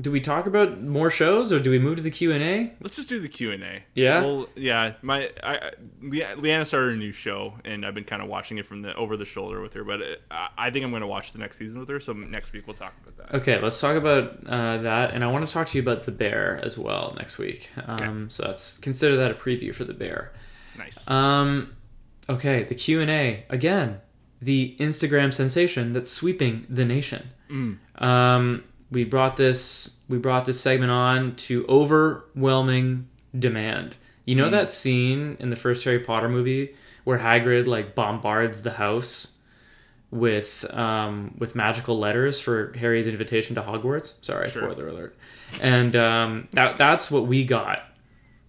do 0.00 0.12
we 0.12 0.20
talk 0.20 0.46
about 0.46 0.80
more 0.80 1.10
shows 1.10 1.52
or 1.52 1.58
do 1.58 1.70
we 1.70 1.78
move 1.80 1.96
to 1.96 2.02
the 2.04 2.10
Q 2.10 2.30
and 2.32 2.42
A? 2.42 2.72
Let's 2.80 2.94
just 2.96 3.08
do 3.08 3.18
the 3.18 3.28
Q 3.28 3.50
and 3.50 3.62
A. 3.64 3.82
Yeah? 3.94 4.20
Well, 4.20 4.48
yeah. 4.54 4.92
My 5.02 5.28
I, 5.42 5.72
Le- 6.00 6.36
Leanna 6.36 6.64
started 6.64 6.94
a 6.94 6.96
new 6.96 7.10
show, 7.10 7.54
and 7.64 7.84
I've 7.84 7.94
been 7.94 8.04
kind 8.04 8.22
of 8.22 8.28
watching 8.28 8.58
it 8.58 8.66
from 8.66 8.82
the 8.82 8.94
over 8.94 9.16
the 9.16 9.24
shoulder 9.24 9.60
with 9.60 9.74
her. 9.74 9.82
But 9.82 10.00
it, 10.00 10.22
I, 10.30 10.50
I 10.56 10.70
think 10.70 10.84
I'm 10.84 10.90
going 10.90 11.00
to 11.02 11.08
watch 11.08 11.32
the 11.32 11.40
next 11.40 11.58
season 11.58 11.80
with 11.80 11.88
her. 11.88 11.98
So 11.98 12.12
next 12.12 12.52
week 12.52 12.66
we'll 12.68 12.74
talk 12.76 12.94
about 13.02 13.16
that. 13.16 13.36
Okay, 13.38 13.60
let's 13.60 13.80
talk 13.80 13.96
about 13.96 14.38
uh, 14.46 14.78
that, 14.78 15.14
and 15.14 15.24
I 15.24 15.26
want 15.26 15.44
to 15.46 15.52
talk 15.52 15.66
to 15.68 15.78
you 15.78 15.82
about 15.82 16.04
the 16.04 16.12
bear 16.12 16.60
as 16.62 16.78
well 16.78 17.14
next 17.18 17.38
week. 17.38 17.68
Um, 17.84 18.30
So 18.30 18.44
that's 18.44 18.78
consider 18.78 19.16
that 19.16 19.32
a 19.32 19.34
preview 19.34 19.74
for 19.74 19.84
the 19.84 19.94
bear. 19.94 20.32
Nice. 20.76 21.10
Um, 21.10 21.74
okay, 22.28 22.62
the 22.62 22.74
Q 22.76 23.00
and 23.00 23.10
A 23.10 23.44
again. 23.50 24.00
The 24.40 24.76
Instagram 24.78 25.34
sensation 25.34 25.92
that's 25.92 26.08
sweeping 26.08 26.64
the 26.70 26.84
nation. 26.84 27.30
Um, 27.96 28.62
we 28.90 29.04
brought 29.04 29.36
this 29.36 29.96
we 30.08 30.18
brought 30.18 30.44
this 30.46 30.60
segment 30.60 30.90
on 30.90 31.34
to 31.36 31.66
overwhelming 31.68 33.08
demand. 33.38 33.96
You 34.24 34.34
know 34.36 34.50
that 34.50 34.70
scene 34.70 35.36
in 35.40 35.50
the 35.50 35.56
first 35.56 35.84
Harry 35.84 35.98
Potter 36.00 36.28
movie 36.28 36.74
where 37.04 37.18
Hagrid 37.18 37.66
like 37.66 37.94
bombards 37.94 38.62
the 38.62 38.72
house 38.72 39.36
with 40.10 40.64
um, 40.74 41.34
with 41.38 41.54
magical 41.54 41.98
letters 41.98 42.40
for 42.40 42.72
Harry's 42.78 43.06
invitation 43.06 43.54
to 43.56 43.62
Hogwarts. 43.62 44.14
Sorry, 44.24 44.48
Sure. 44.50 44.70
spoiler 44.70 44.88
alert. 44.88 45.16
And 45.60 45.94
um, 45.96 46.48
that 46.52 46.78
that's 46.78 47.10
what 47.10 47.26
we 47.26 47.44
got 47.44 47.82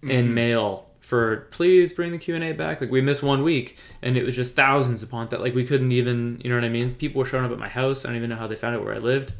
in 0.02 0.32
mail 0.32 0.86
for 1.00 1.48
please 1.50 1.92
bring 1.92 2.12
the 2.12 2.18
Q&A 2.18 2.52
back. 2.52 2.80
Like 2.80 2.90
we 2.90 3.00
missed 3.00 3.22
one 3.22 3.42
week 3.42 3.76
and 4.00 4.16
it 4.16 4.24
was 4.24 4.34
just 4.36 4.54
thousands 4.54 5.02
upon 5.02 5.28
that. 5.28 5.40
Like 5.40 5.54
we 5.54 5.66
couldn't 5.66 5.92
even, 5.92 6.40
you 6.44 6.48
know 6.48 6.56
what 6.56 6.64
I 6.64 6.68
mean? 6.68 6.90
People 6.94 7.18
were 7.18 7.24
showing 7.26 7.44
up 7.44 7.50
at 7.50 7.58
my 7.58 7.68
house. 7.68 8.04
I 8.04 8.08
don't 8.08 8.16
even 8.16 8.30
know 8.30 8.36
how 8.36 8.46
they 8.46 8.56
found 8.56 8.76
out 8.76 8.84
where 8.84 8.94
I 8.94 8.98
lived. 8.98 9.32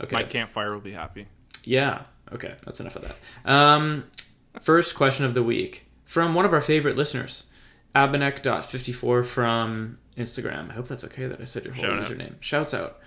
Okay. 0.00 0.16
My 0.16 0.22
campfire 0.24 0.72
will 0.72 0.80
be 0.80 0.92
happy. 0.92 1.26
Yeah. 1.64 2.02
Okay. 2.32 2.54
That's 2.64 2.80
enough 2.80 2.96
of 2.96 3.02
that. 3.02 3.50
Um, 3.50 4.04
first 4.60 4.94
question 4.94 5.24
of 5.24 5.34
the 5.34 5.42
week 5.42 5.86
from 6.04 6.34
one 6.34 6.44
of 6.44 6.52
our 6.52 6.60
favorite 6.60 6.96
listeners, 6.96 7.48
Abenek.54 7.94 9.24
from 9.24 9.98
Instagram. 10.16 10.70
I 10.70 10.74
hope 10.74 10.88
that's 10.88 11.04
okay 11.04 11.26
that 11.26 11.40
I 11.40 11.44
said 11.44 11.64
your 11.64 11.74
whole 11.74 11.84
Shout 11.84 11.98
out. 11.98 12.04
username. 12.06 12.34
Shouts 12.40 12.74
out. 12.74 12.98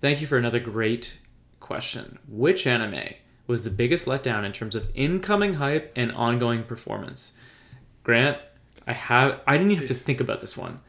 Thank 0.00 0.20
you 0.20 0.26
for 0.26 0.38
another 0.38 0.60
great 0.60 1.18
question. 1.60 2.18
Which 2.28 2.66
anime 2.66 3.14
was 3.46 3.64
the 3.64 3.70
biggest 3.70 4.06
letdown 4.06 4.44
in 4.44 4.52
terms 4.52 4.74
of 4.74 4.88
incoming 4.94 5.54
hype 5.54 5.92
and 5.96 6.12
ongoing 6.12 6.62
performance? 6.64 7.32
Grant, 8.02 8.38
I 8.86 8.92
have 8.92 9.40
I 9.46 9.56
didn't 9.56 9.72
even 9.72 9.82
have 9.86 9.88
to 9.88 10.02
think 10.02 10.20
about 10.20 10.40
this 10.40 10.56
one. 10.56 10.80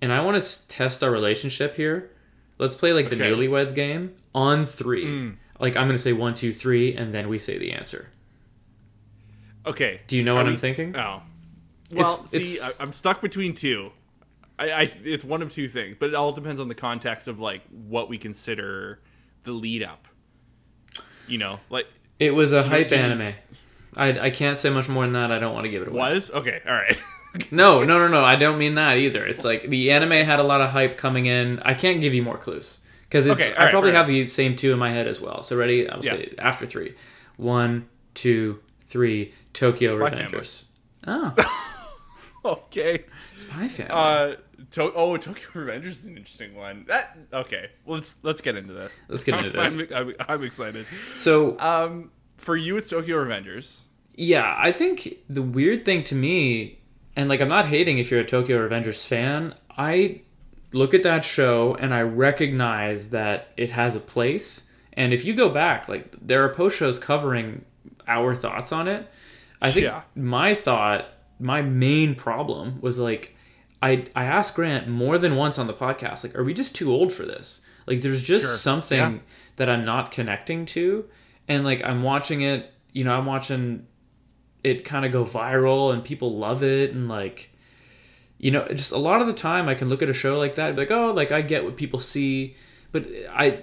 And 0.00 0.12
I 0.12 0.20
want 0.20 0.40
to 0.40 0.68
test 0.68 1.02
our 1.02 1.10
relationship 1.10 1.74
here. 1.76 2.10
Let's 2.58 2.74
play 2.76 2.92
like 2.92 3.08
the 3.08 3.16
Okay. 3.16 3.30
newlyweds 3.30 3.74
game 3.74 4.14
on 4.38 4.64
three. 4.66 5.32
Like 5.60 5.76
I'm 5.76 5.86
gonna 5.88 5.98
say 5.98 6.12
one, 6.12 6.34
two, 6.34 6.52
three, 6.52 6.94
and 6.94 7.12
then 7.12 7.28
we 7.28 7.38
say 7.38 7.58
the 7.58 7.72
answer. 7.72 8.08
Okay. 9.66 10.00
Do 10.06 10.16
you 10.16 10.22
know 10.22 10.34
Are 10.34 10.36
what 10.38 10.46
we- 10.46 10.52
I'm 10.52 10.56
thinking? 10.56 10.96
Oh. 10.96 11.22
Well, 11.90 12.26
It's- 12.32 12.48
see, 12.48 12.54
it's- 12.54 12.80
I, 12.80 12.82
I'm 12.84 12.92
stuck 12.92 13.20
between 13.20 13.54
two. 13.54 13.92
I, 14.58 14.70
I 14.70 14.92
it's 15.04 15.24
one 15.24 15.40
of 15.42 15.52
two 15.52 15.68
things, 15.68 15.96
but 15.98 16.08
it 16.10 16.14
all 16.14 16.32
depends 16.32 16.60
on 16.60 16.68
the 16.68 16.74
context 16.74 17.28
of 17.28 17.38
like 17.40 17.62
what 17.70 18.08
we 18.08 18.18
consider 18.18 19.00
the 19.44 19.52
lead 19.52 19.82
up. 19.82 20.06
You 21.26 21.38
know, 21.38 21.60
like 21.70 21.86
It 22.18 22.34
was 22.34 22.52
a 22.52 22.62
hype 22.62 22.88
do 22.88 22.96
you- 22.96 23.02
anime. 23.02 23.34
I, 23.96 24.26
I 24.26 24.30
can't 24.30 24.56
say 24.58 24.70
much 24.70 24.88
more 24.88 25.04
than 25.04 25.14
that. 25.14 25.32
I 25.32 25.38
don't 25.38 25.54
want 25.54 25.64
to 25.64 25.70
give 25.70 25.82
it 25.82 25.88
away. 25.88 25.98
was 26.12 26.30
okay. 26.30 26.60
All 26.66 26.74
right. 26.74 26.96
No, 27.52 27.84
no, 27.84 27.98
no, 27.98 28.08
no. 28.08 28.24
I 28.24 28.36
don't 28.36 28.58
mean 28.58 28.74
that 28.76 28.96
either. 28.96 29.24
It's 29.24 29.44
like 29.44 29.68
the 29.68 29.90
anime 29.92 30.12
had 30.12 30.40
a 30.40 30.42
lot 30.42 30.62
of 30.62 30.70
hype 30.70 30.96
coming 30.96 31.26
in. 31.26 31.58
I 31.60 31.74
can't 31.74 32.00
give 32.00 32.14
you 32.14 32.22
more 32.22 32.38
clues 32.38 32.80
because 33.08 33.26
it's. 33.26 33.40
Okay, 33.40 33.54
I 33.54 33.64
right, 33.64 33.70
probably 33.70 33.92
have 33.92 34.06
the 34.06 34.26
same 34.26 34.56
two 34.56 34.72
in 34.72 34.78
my 34.78 34.90
head 34.90 35.06
as 35.06 35.20
well. 35.20 35.42
So 35.42 35.56
ready? 35.56 35.88
I'll 35.88 36.04
Yeah. 36.04 36.12
say 36.12 36.34
after 36.38 36.66
three. 36.66 36.94
One, 37.36 37.88
two, 38.14 38.60
three. 38.82 39.32
Tokyo 39.52 39.98
Spy 39.98 40.10
Revengers. 40.16 40.64
Oh, 41.06 41.34
okay. 42.44 43.04
Spy 43.36 43.68
Family. 43.68 43.92
Uh, 43.92 44.34
to- 44.72 44.92
oh, 44.94 45.16
Tokyo 45.16 45.46
Revengers 45.54 45.86
is 45.86 46.06
an 46.06 46.16
interesting 46.16 46.54
one. 46.54 46.84
That 46.88 47.16
okay. 47.32 47.70
Let's 47.86 48.16
let's 48.22 48.40
get 48.40 48.56
into 48.56 48.72
this. 48.74 49.02
Let's 49.08 49.24
get 49.24 49.38
into 49.44 49.50
this. 49.58 49.72
I'm, 49.92 50.08
I'm, 50.10 50.14
I'm 50.28 50.42
excited. 50.44 50.86
so 51.16 51.58
Um, 51.58 52.10
for 52.36 52.56
you, 52.56 52.76
it's 52.76 52.88
Tokyo 52.90 53.24
Revengers. 53.24 53.80
Yeah, 54.14 54.56
I 54.58 54.72
think 54.72 55.16
the 55.28 55.42
weird 55.42 55.84
thing 55.84 56.02
to 56.04 56.14
me, 56.14 56.80
and 57.14 57.28
like 57.28 57.40
I'm 57.40 57.48
not 57.48 57.66
hating 57.66 57.98
if 57.98 58.10
you're 58.10 58.20
a 58.20 58.24
Tokyo 58.26 58.68
Revengers 58.68 59.06
fan, 59.06 59.54
I 59.76 60.22
look 60.72 60.92
at 60.94 61.02
that 61.02 61.24
show 61.24 61.74
and 61.76 61.94
I 61.94 62.02
recognize 62.02 63.10
that 63.10 63.48
it 63.56 63.70
has 63.70 63.94
a 63.94 64.00
place. 64.00 64.68
And 64.92 65.12
if 65.14 65.24
you 65.24 65.34
go 65.34 65.48
back, 65.48 65.88
like 65.88 66.14
there 66.20 66.44
are 66.44 66.48
post 66.48 66.76
shows 66.76 66.98
covering 66.98 67.64
our 68.06 68.34
thoughts 68.34 68.72
on 68.72 68.88
it. 68.88 69.08
I 69.62 69.70
think 69.70 69.84
Yeah. 69.84 70.02
my 70.14 70.54
thought, 70.54 71.06
my 71.40 71.62
main 71.62 72.14
problem 72.14 72.80
was 72.80 72.98
like, 72.98 73.34
I 73.82 74.06
I 74.14 74.24
asked 74.24 74.54
Grant 74.56 74.88
more 74.88 75.18
than 75.18 75.36
once 75.36 75.58
on 75.58 75.66
the 75.68 75.74
podcast, 75.74 76.24
like, 76.24 76.36
are 76.36 76.42
we 76.44 76.52
just 76.54 76.74
too 76.74 76.90
old 76.92 77.12
for 77.12 77.24
this? 77.24 77.60
Like, 77.86 78.00
there's 78.02 78.22
just 78.22 78.44
Sure. 78.44 78.56
something 78.56 78.98
Yeah. 78.98 79.18
that 79.56 79.70
I'm 79.70 79.84
not 79.84 80.10
connecting 80.10 80.66
to, 80.66 81.04
and 81.46 81.64
like 81.64 81.82
I'm 81.84 82.02
watching 82.02 82.40
it, 82.42 82.72
you 82.92 83.04
know, 83.04 83.16
I'm 83.16 83.26
watching 83.26 83.86
it 84.64 84.84
kind 84.84 85.04
of 85.06 85.12
go 85.12 85.24
viral 85.24 85.92
and 85.92 86.02
people 86.02 86.36
love 86.36 86.62
it 86.64 86.92
and 86.92 87.08
like 87.08 87.50
you 88.38 88.50
know 88.50 88.66
just 88.68 88.92
a 88.92 88.98
lot 88.98 89.20
of 89.20 89.26
the 89.26 89.32
time 89.32 89.68
i 89.68 89.74
can 89.74 89.88
look 89.88 90.02
at 90.02 90.08
a 90.08 90.12
show 90.12 90.38
like 90.38 90.54
that 90.54 90.68
and 90.68 90.76
be 90.76 90.82
like 90.82 90.90
oh 90.90 91.12
like 91.12 91.32
i 91.32 91.42
get 91.42 91.64
what 91.64 91.76
people 91.76 91.98
see 92.00 92.54
but 92.92 93.06
i 93.32 93.58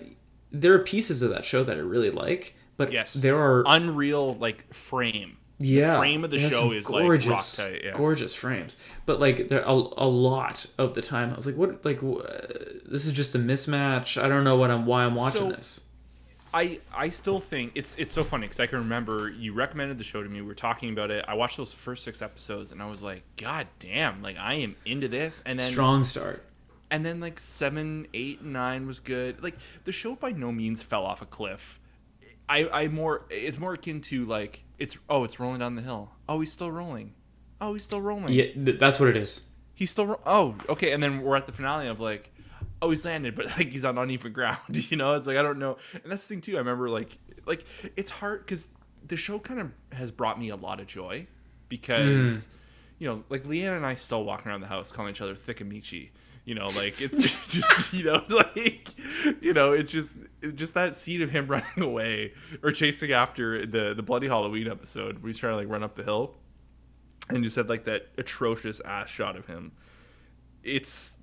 there 0.51 0.73
are 0.73 0.79
pieces 0.79 1.21
of 1.21 1.29
that 1.29 1.43
show 1.45 1.63
that 1.63 1.77
i 1.77 1.79
really 1.79 2.11
like 2.11 2.55
but 2.77 2.91
Yes. 2.91 3.13
there 3.13 3.37
are 3.39 3.63
Unreal 3.65 4.33
like 4.35 4.73
frame. 4.73 5.37
yeah 5.59 5.93
The 5.93 5.97
frame 5.99 6.23
of 6.25 6.31
the 6.31 6.39
show 6.49 6.71
is 6.73 6.89
like 6.89 7.25
rock 7.27 7.45
tight. 7.55 7.81
Yeah. 7.85 7.91
gorgeous 7.93 8.35
frames 8.35 8.75
but 9.05 9.19
like 9.21 9.47
there 9.49 9.61
a, 9.61 9.71
a 9.71 10.07
lot 10.07 10.65
of 10.77 10.93
the 10.93 11.01
time 11.01 11.31
i 11.31 11.35
was 11.37 11.45
like 11.45 11.55
what 11.55 11.85
like 11.85 12.01
this 12.85 13.05
is 13.05 13.13
just 13.13 13.33
a 13.35 13.39
mismatch 13.39 14.21
i 14.21 14.27
don't 14.27 14.43
know 14.43 14.57
what 14.57 14.71
i'm 14.71 14.85
why 14.85 15.03
i'm 15.05 15.15
watching 15.15 15.49
So- 15.49 15.55
this 15.55 15.84
I 16.55 16.79
I 16.95 17.09
still 17.09 17.39
think 17.39 17.73
it's 17.75 17.95
it's 17.97 18.13
so 18.13 18.23
funny 18.23 18.47
because 18.47 18.61
I 18.61 18.65
can 18.65 18.79
remember 18.79 19.29
you 19.29 19.53
recommended 19.53 19.97
the 19.97 20.03
show 20.03 20.23
to 20.23 20.29
me. 20.29 20.41
We 20.41 20.47
were 20.47 20.55
talking 20.55 20.91
about 20.91 21.11
it. 21.11 21.25
I 21.27 21.33
watched 21.33 21.57
those 21.57 21.73
first 21.73 22.05
six 22.05 22.21
episodes 22.21 22.71
and 22.71 22.81
I 22.81 22.89
was 22.89 23.03
like, 23.03 23.23
God 23.35 23.67
damn! 23.79 24.21
Like 24.23 24.37
I 24.37 24.55
am 24.55 24.75
into 24.85 25.07
this. 25.09 25.43
And 25.45 25.59
then 25.59 25.71
strong 25.71 26.03
start 26.05 26.45
and 26.91 27.05
then 27.05 27.19
like 27.19 27.39
seven, 27.39 28.07
eight, 28.13 28.43
nine 28.43 28.87
was 28.87 28.99
good. 28.99 29.43
Like 29.43 29.55
the 29.83 29.91
show 29.91 30.15
by 30.15 30.31
no 30.31 30.51
means 30.51 30.81
fell 30.81 31.05
off 31.05 31.21
a 31.21 31.25
cliff. 31.25 31.79
I 32.47 32.67
I 32.69 32.87
more 32.87 33.25
it's 33.29 33.57
more 33.57 33.73
akin 33.73 34.01
to 34.01 34.25
like 34.25 34.63
it's 34.77 34.97
oh 35.09 35.23
it's 35.23 35.39
rolling 35.39 35.59
down 35.59 35.75
the 35.75 35.81
hill. 35.81 36.11
Oh 36.29 36.39
he's 36.39 36.51
still 36.51 36.71
rolling. 36.71 37.13
Oh 37.59 37.73
he's 37.73 37.83
still 37.83 38.01
rolling. 38.01 38.33
yeah 38.33 38.53
th- 38.53 38.79
that's 38.79 38.99
what 38.99 39.09
it 39.09 39.17
is 39.17 39.47
He's 39.73 39.91
still 39.91 40.05
ro- 40.05 40.21
oh 40.25 40.55
okay. 40.69 40.91
And 40.91 41.03
then 41.03 41.21
we're 41.21 41.35
at 41.35 41.47
the 41.47 41.51
finale 41.51 41.87
of 41.87 41.99
like 41.99 42.31
oh 42.85 42.91
he's 42.91 43.03
landed, 43.03 43.35
but 43.35 43.45
like 43.47 43.71
he's 43.71 43.83
on 43.83 43.97
uneven 43.97 44.31
ground. 44.31 44.59
You 44.89 44.97
know 44.97 45.13
it's 45.13 45.25
like 45.25 45.37
I 45.37 45.41
don't 45.41 45.57
know. 45.57 45.77
And 45.93 46.11
that's 46.11 46.21
the 46.21 46.27
thing 46.27 46.41
too. 46.41 46.55
I 46.55 46.59
remember 46.59 46.89
like 46.89 47.17
like 47.45 47.65
it's 47.95 48.11
hard 48.11 48.45
because 48.45 48.67
the 49.05 49.17
show 49.17 49.39
kind 49.39 49.59
of 49.59 49.71
has 49.91 50.11
brought 50.11 50.39
me 50.39 50.49
a 50.49 50.55
lot 50.55 50.79
of 50.79 50.87
joy 50.87 51.27
because 51.67 52.45
hmm. 52.45 52.51
you 52.99 53.07
know 53.07 53.23
like 53.29 53.43
Leanne 53.43 53.75
and 53.75 53.85
I 53.85 53.95
still 53.95 54.23
walking 54.23 54.51
around 54.51 54.61
the 54.61 54.67
house 54.67 54.91
calling 54.91 55.11
each 55.11 55.21
other 55.21 55.35
thick 55.35 55.61
and 55.61 55.71
Michi. 55.71 56.09
You 56.45 56.53
know, 56.53 56.67
like 56.67 57.01
it's 57.01 57.17
just 57.49 57.93
you 57.93 58.03
know, 58.03 58.23
like 58.29 58.89
you 59.41 59.53
know, 59.53 59.71
it's 59.71 59.89
just 59.89 60.15
it's 60.43 60.53
just 60.53 60.75
that 60.75 60.95
scene 60.95 61.23
of 61.23 61.31
him 61.31 61.47
running 61.47 61.81
away 61.81 62.33
or 62.61 62.71
chasing 62.71 63.11
after 63.11 63.65
the 63.65 63.95
the 63.95 64.03
bloody 64.03 64.27
Halloween 64.27 64.67
episode 64.67 65.23
where 65.23 65.29
he's 65.29 65.39
trying 65.39 65.53
to 65.53 65.57
like 65.57 65.69
run 65.69 65.83
up 65.83 65.95
the 65.95 66.03
hill, 66.03 66.35
and 67.29 67.43
you 67.43 67.49
said 67.49 67.67
like 67.67 67.85
that 67.85 68.09
atrocious 68.19 68.79
ass 68.81 69.09
shot 69.09 69.35
of 69.35 69.47
him. 69.47 69.71
It's 70.61 71.17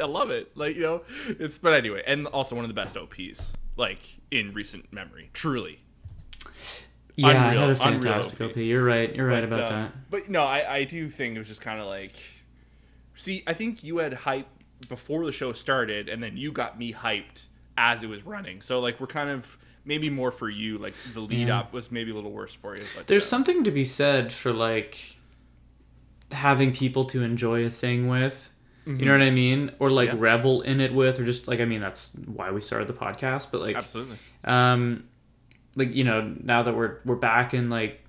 I 0.00 0.06
love 0.06 0.30
it. 0.30 0.56
Like 0.56 0.76
you 0.76 0.82
know, 0.82 1.02
it's 1.28 1.58
but 1.58 1.72
anyway, 1.74 2.02
and 2.06 2.26
also 2.28 2.54
one 2.54 2.64
of 2.64 2.68
the 2.68 2.74
best 2.74 2.96
OPs 2.96 3.52
like 3.76 4.00
in 4.30 4.52
recent 4.54 4.92
memory. 4.92 5.30
Truly, 5.32 5.80
yeah 7.16 7.48
Unreal- 7.48 7.60
had 7.62 7.70
a 7.70 7.76
fantastic 7.76 8.40
OP. 8.40 8.50
op 8.50 8.56
you're 8.56 8.84
right 8.84 9.14
you're 9.14 9.26
right 9.26 9.48
But, 9.48 9.58
about 9.60 9.72
um, 9.72 9.82
that 9.84 10.10
But 10.10 10.28
no, 10.28 10.42
I, 10.42 10.76
I 10.78 10.84
do 10.84 11.08
think 11.08 11.34
it 11.34 11.38
was 11.38 11.48
just 11.48 11.60
kind 11.60 11.80
of 11.80 11.86
like, 11.86 12.12
see, 13.14 13.42
I 13.46 13.54
think 13.54 13.82
you 13.84 13.98
had 13.98 14.12
hype 14.14 14.46
before 14.88 15.24
the 15.24 15.32
show 15.32 15.52
started, 15.52 16.08
and 16.08 16.22
then 16.22 16.36
you 16.36 16.52
got 16.52 16.78
me 16.78 16.92
hyped 16.92 17.44
as 17.78 18.02
it 18.02 18.08
was 18.08 18.24
running. 18.24 18.62
So 18.62 18.80
like 18.80 19.00
we're 19.00 19.06
kind 19.06 19.30
of 19.30 19.56
maybe 19.84 20.10
more 20.10 20.30
for 20.30 20.48
you. 20.50 20.78
Like 20.78 20.94
the 21.14 21.20
lead 21.20 21.48
Yeah. 21.48 21.60
up 21.60 21.72
was 21.72 21.90
maybe 21.92 22.10
a 22.10 22.14
little 22.14 22.32
worse 22.32 22.52
for 22.52 22.76
you. 22.76 22.84
But 22.96 23.06
There's 23.06 23.24
uh, 23.24 23.28
something 23.28 23.64
to 23.64 23.70
be 23.70 23.84
said 23.84 24.32
for 24.32 24.52
like 24.52 25.16
having 26.32 26.72
people 26.72 27.04
to 27.06 27.22
enjoy 27.22 27.64
a 27.64 27.70
thing 27.70 28.08
with. 28.08 28.50
You 28.86 29.04
know 29.04 29.10
what 29.12 29.22
I 29.22 29.30
mean? 29.30 29.72
Or 29.80 29.90
like 29.90 30.10
Mm-hmm. 30.10 30.18
Yeah. 30.18 30.30
revel 30.30 30.62
in 30.62 30.80
it 30.80 30.94
with 30.94 31.18
or 31.18 31.24
just 31.24 31.48
like 31.48 31.58
I 31.60 31.64
mean 31.64 31.80
that's 31.80 32.14
why 32.26 32.52
we 32.52 32.60
started 32.60 32.86
the 32.86 32.94
podcast, 32.94 33.50
but 33.50 33.60
like 33.60 33.74
absolutely. 33.74 34.16
um 34.44 35.04
like 35.74 35.92
you 35.92 36.04
know, 36.04 36.32
now 36.42 36.62
that 36.62 36.74
we're 36.76 36.98
we're 37.04 37.16
back 37.16 37.52
in 37.52 37.68
like 37.68 38.00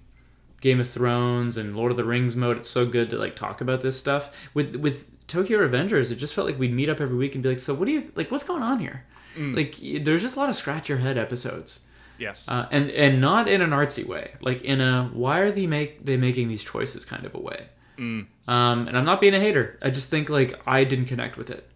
Game 0.61 0.79
of 0.79 0.87
Thrones 0.89 1.57
and 1.57 1.75
Lord 1.75 1.91
of 1.91 1.97
the 1.97 2.03
Rings 2.03 2.35
mode, 2.35 2.57
it's 2.57 2.69
so 2.69 2.85
good 2.85 3.09
to 3.09 3.17
like 3.17 3.35
talk 3.35 3.59
about 3.61 3.81
this 3.81 3.97
stuff. 3.97 4.47
With 4.53 4.75
with 4.75 5.05
Tokyo 5.27 5.59
Avengers, 5.61 6.11
it 6.11 6.15
just 6.17 6.33
felt 6.35 6.45
like 6.47 6.59
we'd 6.59 6.73
meet 6.73 6.89
up 6.89 7.01
every 7.01 7.17
week 7.17 7.33
and 7.33 7.41
be 7.43 7.49
like, 7.49 7.59
"So 7.59 7.73
what 7.73 7.85
do 7.85 7.91
you 7.91 8.11
like 8.15 8.29
what's 8.31 8.43
going 8.43 8.63
on 8.63 8.79
here?" 8.79 9.03
Mm. 9.35 9.55
Like 9.55 10.03
there's 10.05 10.21
just 10.21 10.35
a 10.35 10.39
lot 10.39 10.49
of 10.49 10.55
scratch 10.55 10.89
your 10.89 10.97
head 10.99 11.17
episodes 11.17 11.81
Yes. 12.19 12.47
uh, 12.49 12.67
and 12.71 12.89
and 12.91 13.19
not 13.21 13.47
in 13.47 13.61
an 13.61 13.71
artsy 13.71 14.05
way, 14.05 14.31
like 14.41 14.61
in 14.61 14.79
a 14.81 15.09
why 15.13 15.39
are 15.39 15.51
they 15.51 15.67
make 15.67 16.05
they 16.05 16.17
making 16.17 16.47
these 16.49 16.63
choices 16.63 17.03
kind 17.03 17.25
of 17.25 17.33
a 17.35 17.39
way. 17.39 17.67
Mm. 17.97 18.27
Um, 18.47 18.87
and 18.87 18.97
I'm 18.97 19.05
not 19.05 19.19
being 19.21 19.33
a 19.33 19.39
hater. 19.39 19.77
I 19.81 19.89
just 19.89 20.09
think 20.09 20.29
like 20.29 20.53
I 20.67 20.83
didn't 20.83 21.05
connect 21.05 21.37
with 21.37 21.49
it. 21.49 21.69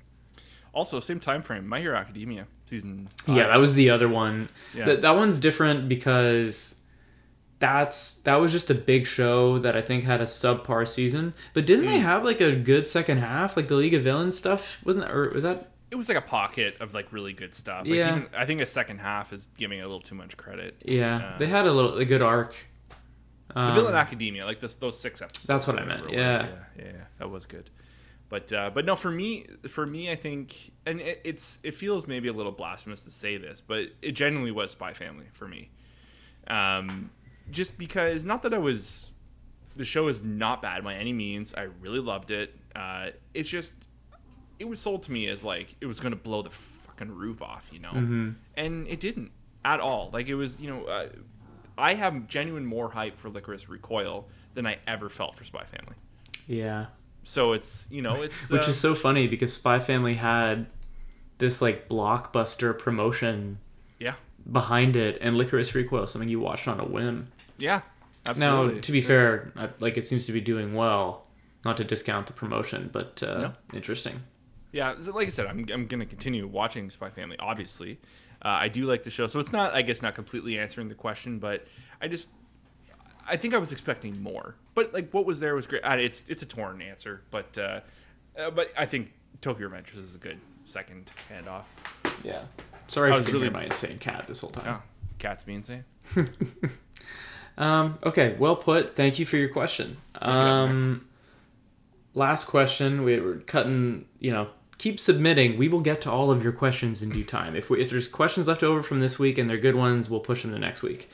also, 0.73 0.99
same 1.01 1.19
time 1.19 1.41
frame. 1.41 1.67
My 1.67 1.79
Hero 1.81 1.97
Academia 1.97 2.47
season. 2.65 3.09
Five. 3.25 3.35
Yeah, 3.35 3.47
that 3.47 3.57
was 3.59 3.73
the 3.75 3.89
other 3.89 4.07
one. 4.07 4.47
Yeah. 4.73 4.85
That 4.85 5.01
that 5.01 5.15
one's 5.15 5.39
different 5.39 5.89
because 5.89 6.75
that's 7.59 8.15
that 8.21 8.35
was 8.35 8.51
just 8.51 8.69
a 8.71 8.73
big 8.75 9.05
show 9.05 9.59
that 9.59 9.75
I 9.75 9.81
think 9.81 10.03
had 10.03 10.21
a 10.21 10.25
subpar 10.25 10.87
season. 10.87 11.33
But 11.53 11.65
didn't 11.65 11.85
Mm. 11.85 11.89
they 11.89 11.99
have 11.99 12.23
like 12.23 12.41
a 12.41 12.55
good 12.55 12.87
second 12.87 13.17
half? 13.19 13.55
Like 13.55 13.67
the 13.67 13.75
League 13.75 13.93
of 13.93 14.01
Villains 14.01 14.37
stuff 14.37 14.79
wasn't 14.83 15.05
that, 15.05 15.13
or 15.13 15.29
was 15.33 15.43
that? 15.43 15.67
It 15.91 15.95
was 15.95 16.07
like 16.07 16.17
a 16.17 16.21
pocket 16.21 16.77
of 16.79 16.93
like 16.93 17.11
really 17.11 17.33
good 17.33 17.53
stuff. 17.53 17.85
Like 17.85 17.95
Yeah. 17.95 18.09
Even, 18.17 18.27
I 18.35 18.45
think 18.45 18.61
a 18.61 18.65
second 18.67 18.99
half 18.99 19.33
is 19.33 19.49
giving 19.57 19.79
it 19.79 19.81
a 19.81 19.85
little 19.85 19.99
too 19.99 20.15
much 20.15 20.37
credit. 20.37 20.81
Yeah, 20.85 21.17
Uh, 21.17 21.37
they 21.37 21.47
had 21.47 21.67
a 21.67 21.71
little 21.71 21.97
a 21.97 22.05
good 22.05 22.21
arc. 22.21 22.55
The 23.53 23.59
Um, 23.59 23.73
Villain 23.73 23.95
Academia, 23.95 24.45
like 24.45 24.59
this, 24.61 24.75
those 24.75 24.99
six 24.99 25.21
episodes. 25.21 25.45
That's 25.47 25.67
what 25.67 25.77
I 25.79 25.85
meant, 25.85 26.09
yeah. 26.09 26.17
yeah, 26.17 26.47
yeah, 26.77 26.83
yeah, 26.85 26.91
that 27.19 27.29
was 27.29 27.45
good. 27.45 27.69
But 28.29 28.53
uh, 28.53 28.69
but 28.73 28.85
no, 28.85 28.95
for 28.95 29.11
me, 29.11 29.45
for 29.67 29.85
me, 29.85 30.09
I 30.09 30.15
think, 30.15 30.71
and 30.85 31.01
it, 31.01 31.19
it's 31.25 31.59
it 31.63 31.75
feels 31.75 32.07
maybe 32.07 32.29
a 32.29 32.33
little 32.33 32.53
blasphemous 32.53 33.03
to 33.03 33.11
say 33.11 33.35
this, 33.37 33.59
but 33.59 33.87
it 34.01 34.13
genuinely 34.13 34.51
was 34.51 34.71
Spy 34.71 34.93
Family 34.93 35.25
for 35.33 35.47
me. 35.47 35.69
Um, 36.47 37.09
just 37.49 37.77
because, 37.77 38.23
not 38.23 38.43
that 38.43 38.53
I 38.53 38.57
was, 38.57 39.11
the 39.75 39.83
show 39.85 40.07
is 40.07 40.21
not 40.23 40.61
bad 40.61 40.83
by 40.83 40.95
any 40.95 41.11
means. 41.11 41.53
I 41.53 41.63
really 41.81 41.99
loved 41.99 42.31
it. 42.31 42.55
Uh, 42.75 43.07
it's 43.33 43.49
just, 43.49 43.73
it 44.59 44.65
was 44.65 44.79
sold 44.79 45.03
to 45.03 45.11
me 45.11 45.27
as 45.27 45.43
like 45.43 45.75
it 45.81 45.85
was 45.85 45.99
gonna 45.99 46.15
blow 46.15 46.41
the 46.41 46.49
fucking 46.49 47.11
roof 47.11 47.41
off, 47.41 47.69
you 47.73 47.79
know, 47.79 47.91
Mm-hmm. 47.91 48.29
and 48.55 48.87
it 48.87 49.01
didn't 49.01 49.31
at 49.65 49.79
all. 49.81 50.09
Like 50.13 50.27
it 50.29 50.35
was, 50.35 50.59
you 50.61 50.69
know. 50.69 50.85
Uh, 50.85 51.09
I 51.77 51.93
have 51.95 52.27
genuine 52.27 52.65
more 52.65 52.89
hype 52.91 53.17
for 53.17 53.29
Lycoris 53.29 53.67
Recoil 53.69 54.27
than 54.53 54.65
I 54.67 54.77
ever 54.87 55.09
felt 55.09 55.35
for 55.35 55.43
Spy 55.43 55.63
Family. 55.63 55.95
Yeah, 56.47 56.87
So 57.23 57.53
it's 57.53 57.87
you 57.91 58.01
know 58.01 58.21
it's 58.23 58.49
which 58.49 58.63
uh, 58.67 58.71
is 58.71 58.79
so 58.79 58.95
funny 58.95 59.27
because 59.27 59.53
Spy 59.53 59.79
Family 59.79 60.15
had 60.15 60.67
this 61.37 61.61
like 61.61 61.87
blockbuster 61.87 62.77
promotion 62.77 63.59
yeah 63.99 64.13
behind 64.51 64.95
it, 64.95 65.17
and 65.21 65.35
Lycoris 65.35 65.73
Recoil, 65.73 66.07
something 66.07 66.29
you 66.29 66.39
watched 66.39 66.67
on 66.67 66.79
a 66.79 66.85
whim. 66.85 67.27
yeah 67.57 67.81
absolutely. 68.25 68.75
Now, 68.75 68.81
to 68.81 68.91
be 68.91 69.01
fair, 69.01 69.51
I- 69.55 69.69
like 69.79 69.97
it 69.97 70.07
seems 70.07 70.25
to 70.27 70.31
be 70.31 70.41
doing 70.41 70.73
well. 70.73 71.25
Not 71.63 71.77
to 71.77 71.83
discount 71.83 72.25
the 72.25 72.33
promotion, 72.33 72.89
but 72.91 73.21
uh, 73.21 73.37
No. 73.41 73.53
interesting. 73.71 74.23
yeah, 74.71 74.95
so 74.99 75.11
like 75.13 75.27
I 75.27 75.29
said, 75.29 75.45
I'm 75.45 75.63
I'm 75.71 75.85
gonna 75.85 76.07
continue 76.07 76.47
watching 76.47 76.89
Spy 76.89 77.09
Family. 77.11 77.37
Obviously, 77.39 77.99
uh, 78.43 78.47
I 78.47 78.67
do 78.67 78.85
like 78.85 79.03
the 79.03 79.09
show, 79.09 79.27
so 79.27 79.39
it's 79.39 79.51
not 79.51 79.73
I 79.73 79.81
guess 79.81 80.01
not 80.01 80.15
completely 80.15 80.57
answering 80.59 80.87
the 80.89 80.95
question, 80.95 81.39
but 81.39 81.65
I 82.01 82.07
just 82.07 82.29
I 83.27 83.37
think 83.37 83.53
I 83.53 83.57
was 83.57 83.71
expecting 83.71 84.21
more. 84.21 84.55
But 84.73 84.93
like 84.93 85.11
what 85.11 85.25
was 85.25 85.39
there 85.39 85.55
was 85.55 85.67
great. 85.67 85.83
Uh, 85.83 85.97
It's 85.97 86.25
it's 86.29 86.43
a 86.43 86.45
torn 86.45 86.81
answer, 86.81 87.21
but 87.31 87.57
uh, 87.57 87.79
uh, 88.37 88.49
but 88.51 88.71
I 88.77 88.85
think 88.85 89.13
Tokyo 89.41 89.69
Revengers 89.69 89.97
is 89.97 90.15
a 90.15 90.19
good 90.19 90.39
second 90.65 91.11
handoff. 91.31 91.65
Yeah. 92.23 92.43
Sorry 92.87 93.11
I 93.11 93.17
was 93.17 93.31
really- 93.31 93.49
my 93.49 93.65
insane 93.65 93.97
cat 93.99 94.25
this 94.27 94.41
whole 94.41 94.51
time. 94.51 94.77
Oh, 94.79 94.83
cats 95.19 95.43
being 95.43 95.57
insane. 95.59 95.83
Um, 97.57 97.99
okay, 98.03 98.35
well 98.39 98.55
put. 98.55 98.95
Thank 98.95 99.19
you 99.19 99.25
for 99.25 99.35
your 99.37 99.49
question. 99.49 99.97
Um, 100.15 101.05
last 102.13 102.45
question. 102.45 103.03
We 103.03 103.19
were 103.19 103.35
cutting. 103.37 104.05
You 104.19 104.31
know, 104.31 104.47
keep 104.81 104.99
submitting. 104.99 105.59
We 105.59 105.67
will 105.67 105.81
get 105.81 106.01
to 106.01 106.11
all 106.11 106.31
of 106.31 106.43
your 106.43 106.53
questions 106.53 107.03
in 107.03 107.11
due 107.11 107.23
time. 107.23 107.55
If 107.55 107.69
we, 107.69 107.79
if 107.79 107.91
there's 107.91 108.07
questions 108.07 108.47
left 108.47 108.63
over 108.63 108.81
from 108.81 108.99
this 108.99 109.19
week 109.19 109.37
and 109.37 109.47
they're 109.47 109.59
good 109.59 109.75
ones, 109.75 110.09
we'll 110.09 110.21
push 110.21 110.41
them 110.41 110.51
to 110.53 110.57
next 110.57 110.81
week. 110.81 111.07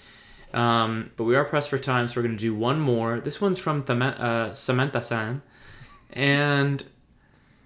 Um, 0.54 1.12
but 1.18 1.26
we 1.26 1.36
are 1.36 1.44
pressed 1.44 1.70
for 1.70 1.78
time, 1.78 2.08
so 2.08 2.16
we're 2.16 2.28
going 2.28 2.38
to 2.38 2.42
do 2.42 2.56
one 2.56 2.80
more. 2.80 3.20
This 3.20 3.42
one's 3.42 3.60
from 3.60 3.84
Thama- 3.84 4.18
uh, 4.18 4.54
Samantha 4.54 5.02
San. 5.02 5.42
And 6.14 6.82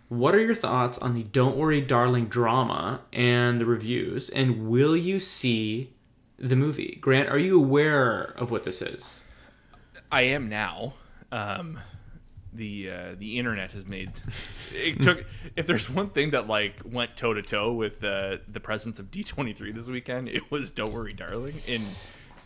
what 0.10 0.34
are 0.34 0.40
your 0.40 0.56
thoughts 0.56 0.98
on 0.98 1.14
the 1.14 1.22
Don't 1.22 1.56
Worry 1.56 1.82
Darling 1.82 2.26
drama 2.26 3.02
and 3.14 3.61
the 3.61 3.68
reviews? 3.68 4.28
And 4.28 4.69
will 4.69 4.98
you 4.98 5.19
see 5.19 5.94
the 6.40 6.56
movie? 6.56 6.98
Grant, 6.99 7.30
are 7.30 7.38
you 7.38 7.60
aware 7.64 8.34
of 8.38 8.49
what 8.49 8.64
this 8.64 8.82
is? 8.82 9.23
I 10.11 10.23
am 10.23 10.49
now. 10.49 10.95
Um, 11.32 11.80
the 12.53 12.90
uh, 12.90 13.15
the 13.18 13.40
internet 13.40 13.72
has 13.73 13.86
made. 13.88 14.11
It 14.73 15.02
took 15.02 15.26
if 15.56 15.68
there's 15.68 15.90
one 15.90 16.10
thing 16.10 16.32
that 16.32 16.48
like 16.48 16.76
went 16.86 17.15
toe 17.15 17.34
to 17.34 17.41
toe 17.41 17.73
with 17.73 18.03
uh, 18.03 18.38
the 18.48 18.60
presence 18.60 18.99
of 18.99 19.11
D23 19.11 19.73
this 19.73 19.88
weekend 19.88 20.30
it 20.30 20.49
was 20.52 20.69
don't 20.69 20.91
worry 20.91 21.14
darling 21.14 21.56
in 21.68 21.82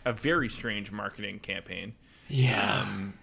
a 0.04 0.12
very 0.12 0.48
strange 0.48 0.92
marketing 0.92 1.38
campaign. 1.40 1.94
Yeah. 2.28 2.82
um, 2.82 3.14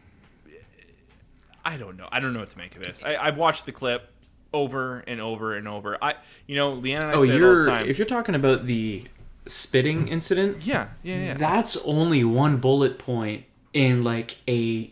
I 1.65 1.77
don't 1.77 1.97
know. 1.97 2.07
I 2.11 2.19
don't 2.19 2.33
know 2.33 2.39
what 2.39 2.49
to 2.51 2.57
make 2.57 2.75
of 2.75 2.83
this. 2.83 3.01
I, 3.03 3.15
I've 3.15 3.37
watched 3.37 3.65
the 3.65 3.71
clip 3.71 4.09
over 4.53 4.99
and 4.99 5.19
over 5.19 5.55
and 5.55 5.67
over. 5.67 5.97
I 6.01 6.15
you 6.45 6.55
know 6.55 6.75
Leanne 6.75 7.01
and 7.01 7.05
I 7.05 7.13
oh, 7.13 7.23
you're 7.23 7.63
the 7.63 7.69
time. 7.69 7.89
if 7.89 7.97
you're 7.97 8.05
talking 8.05 8.35
about 8.35 8.65
the 8.65 9.05
spitting 9.45 10.07
incident, 10.07 10.65
yeah 10.65 10.89
yeah 11.01 11.17
yeah 11.17 11.33
that's 11.35 11.77
only 11.77 12.23
one 12.23 12.57
bullet 12.57 12.99
point 12.99 13.45
in 13.73 14.03
like 14.03 14.37
a 14.47 14.91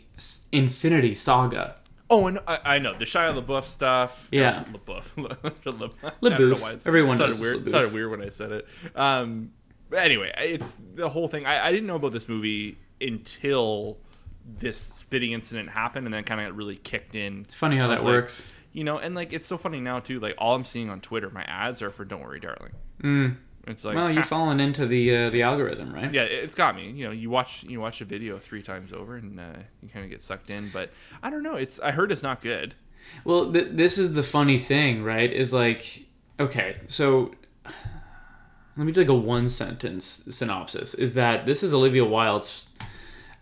infinity 0.50 1.14
saga. 1.14 1.76
Oh, 2.12 2.26
and 2.26 2.40
I, 2.46 2.58
I 2.62 2.78
know 2.78 2.94
the 2.94 3.06
Shia 3.06 3.42
LaBeouf 3.42 3.64
stuff. 3.64 4.28
Yeah. 4.30 4.64
LaBeouf. 4.64 5.14
LaBeouf. 5.16 5.92
I 6.04 6.10
don't 6.10 6.38
LaBeouf. 6.38 6.60
know 6.60 6.78
Everyone 6.84 7.16
sounded 7.16 7.30
knows 7.36 7.40
weird. 7.40 7.56
LaBeouf. 7.60 7.70
Sounded 7.70 7.92
weird 7.94 8.10
when 8.10 8.22
I 8.22 8.28
said 8.28 8.52
it. 8.52 8.68
Um, 8.94 9.52
anyway, 9.96 10.30
it's 10.36 10.76
the 10.94 11.08
whole 11.08 11.26
thing. 11.26 11.46
I, 11.46 11.68
I 11.68 11.70
didn't 11.70 11.86
know 11.86 11.96
about 11.96 12.12
this 12.12 12.28
movie 12.28 12.76
until 13.00 13.96
this 14.58 14.78
spitting 14.78 15.32
incident 15.32 15.70
happened, 15.70 16.06
and 16.06 16.12
then 16.12 16.22
kind 16.24 16.38
of 16.38 16.48
got 16.48 16.54
really 16.54 16.76
kicked 16.76 17.16
in. 17.16 17.40
It's 17.40 17.54
funny 17.54 17.78
how 17.78 17.88
that 17.88 18.00
like, 18.00 18.06
works. 18.06 18.50
You 18.74 18.84
know, 18.84 18.98
and 18.98 19.14
like 19.14 19.32
it's 19.32 19.46
so 19.46 19.56
funny 19.56 19.80
now 19.80 20.00
too. 20.00 20.20
Like 20.20 20.34
all 20.36 20.54
I'm 20.54 20.66
seeing 20.66 20.90
on 20.90 21.00
Twitter, 21.00 21.30
my 21.30 21.44
ads 21.44 21.80
are 21.80 21.90
for 21.90 22.04
"Don't 22.04 22.20
Worry, 22.20 22.40
Darling." 22.40 22.72
Mm. 23.02 23.36
It's 23.66 23.84
like 23.84 23.94
Well, 23.94 24.10
you've 24.10 24.26
fallen 24.38 24.58
into 24.60 24.86
the 24.86 25.16
uh, 25.16 25.30
the 25.30 25.42
algorithm, 25.42 25.92
right? 25.92 26.12
yeah, 26.12 26.22
it's 26.22 26.54
got 26.54 26.74
me. 26.74 26.90
You 26.90 27.06
know, 27.06 27.10
you 27.12 27.30
watch 27.30 27.62
you 27.62 27.80
watch 27.80 28.00
a 28.00 28.04
video 28.04 28.38
three 28.38 28.62
times 28.62 28.92
over, 28.92 29.16
and 29.16 29.38
uh, 29.38 29.44
you 29.82 29.88
kind 29.88 30.04
of 30.04 30.10
get 30.10 30.22
sucked 30.22 30.50
in. 30.50 30.70
But 30.72 30.90
I 31.22 31.30
don't 31.30 31.42
know. 31.42 31.54
It's 31.54 31.78
I 31.80 31.92
heard 31.92 32.10
it's 32.10 32.22
not 32.22 32.40
good. 32.40 32.74
Well, 33.24 33.52
th- 33.52 33.68
this 33.72 33.98
is 33.98 34.14
the 34.14 34.22
funny 34.22 34.58
thing, 34.58 35.02
right? 35.02 35.32
Is 35.32 35.52
like, 35.52 36.04
okay, 36.38 36.74
so 36.86 37.32
let 38.76 38.84
me 38.86 38.92
do 38.92 39.00
like 39.00 39.08
a 39.08 39.14
one 39.14 39.48
sentence 39.48 40.24
synopsis. 40.30 40.94
Is 40.94 41.14
that 41.14 41.46
this 41.46 41.62
is 41.62 41.74
Olivia 41.74 42.04
Wilde's 42.04 42.70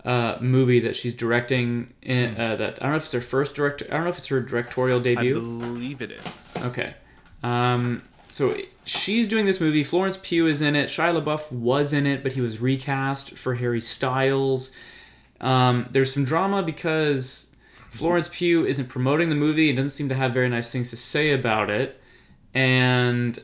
uh, 0.04 0.36
movie 0.40 0.80
that 0.80 0.96
she's 0.96 1.14
directing? 1.14 1.92
In, 2.02 2.38
uh, 2.40 2.56
that 2.56 2.78
I 2.80 2.84
don't 2.84 2.92
know 2.92 2.96
if 2.96 3.04
it's 3.04 3.12
her 3.12 3.20
first 3.20 3.54
direct. 3.54 3.82
I 3.82 3.94
don't 3.94 4.04
know 4.04 4.10
if 4.10 4.18
it's 4.18 4.26
her 4.28 4.40
directorial 4.40 5.00
debut. 5.00 5.36
I 5.36 5.40
believe 5.40 6.02
it 6.02 6.10
is. 6.10 6.54
Okay. 6.58 6.94
Um, 7.42 8.02
so 8.30 8.56
she's 8.84 9.26
doing 9.28 9.46
this 9.46 9.60
movie. 9.60 9.82
Florence 9.84 10.18
Pugh 10.22 10.46
is 10.46 10.60
in 10.60 10.76
it. 10.76 10.88
Shia 10.88 11.20
LaBeouf 11.22 11.52
was 11.52 11.92
in 11.92 12.06
it, 12.06 12.22
but 12.22 12.32
he 12.32 12.40
was 12.40 12.60
recast 12.60 13.36
for 13.36 13.54
Harry 13.54 13.80
Styles. 13.80 14.72
Um, 15.40 15.88
there's 15.90 16.12
some 16.12 16.24
drama 16.24 16.62
because 16.62 17.54
Florence 17.90 18.28
Pugh 18.32 18.66
isn't 18.66 18.88
promoting 18.88 19.28
the 19.30 19.34
movie 19.34 19.68
and 19.70 19.76
doesn't 19.76 19.90
seem 19.90 20.08
to 20.10 20.14
have 20.14 20.32
very 20.34 20.48
nice 20.48 20.70
things 20.70 20.90
to 20.90 20.96
say 20.96 21.32
about 21.32 21.70
it. 21.70 22.00
And 22.54 23.38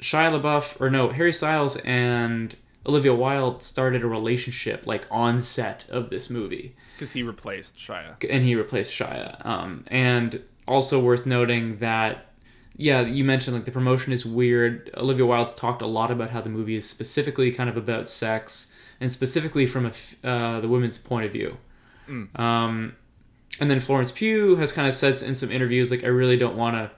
Shia 0.00 0.40
LaBeouf, 0.40 0.80
or 0.80 0.90
no, 0.90 1.10
Harry 1.10 1.32
Styles 1.32 1.76
and 1.78 2.54
Olivia 2.86 3.14
Wilde 3.14 3.62
started 3.62 4.02
a 4.02 4.06
relationship 4.06 4.86
like 4.86 5.06
on 5.10 5.40
set 5.40 5.84
of 5.88 6.10
this 6.10 6.28
movie 6.28 6.76
Because 6.96 7.12
he 7.12 7.22
replaced 7.22 7.76
Shia. 7.76 8.16
and 8.28 8.44
he 8.44 8.54
replaced 8.54 8.92
Shia. 8.92 9.44
Um, 9.46 9.84
and 9.88 10.42
also 10.68 11.00
worth 11.00 11.24
noting 11.26 11.78
that, 11.78 12.26
yeah, 12.76 13.02
you 13.02 13.24
mentioned 13.24 13.54
like 13.54 13.64
the 13.64 13.70
promotion 13.70 14.12
is 14.12 14.26
weird. 14.26 14.90
Olivia 14.96 15.26
Wilde's 15.26 15.54
talked 15.54 15.82
a 15.82 15.86
lot 15.86 16.10
about 16.10 16.30
how 16.30 16.40
the 16.40 16.50
movie 16.50 16.76
is 16.76 16.88
specifically 16.88 17.52
kind 17.52 17.70
of 17.70 17.76
about 17.76 18.08
sex 18.08 18.72
and 19.00 19.10
specifically 19.10 19.66
from 19.66 19.86
a 19.86 19.90
f- 19.90 20.16
uh, 20.24 20.60
the 20.60 20.68
women's 20.68 20.98
point 20.98 21.26
of 21.26 21.32
view. 21.32 21.56
Um, 22.36 22.96
and 23.60 23.70
then 23.70 23.80
Florence 23.80 24.12
Pugh 24.12 24.56
has 24.56 24.72
kind 24.72 24.88
of 24.88 24.94
said 24.94 25.22
in 25.22 25.34
some 25.34 25.50
interviews 25.50 25.90
like, 25.90 26.04
I 26.04 26.08
really 26.08 26.36
don't 26.36 26.56
want 26.56 26.76
to 26.76 26.90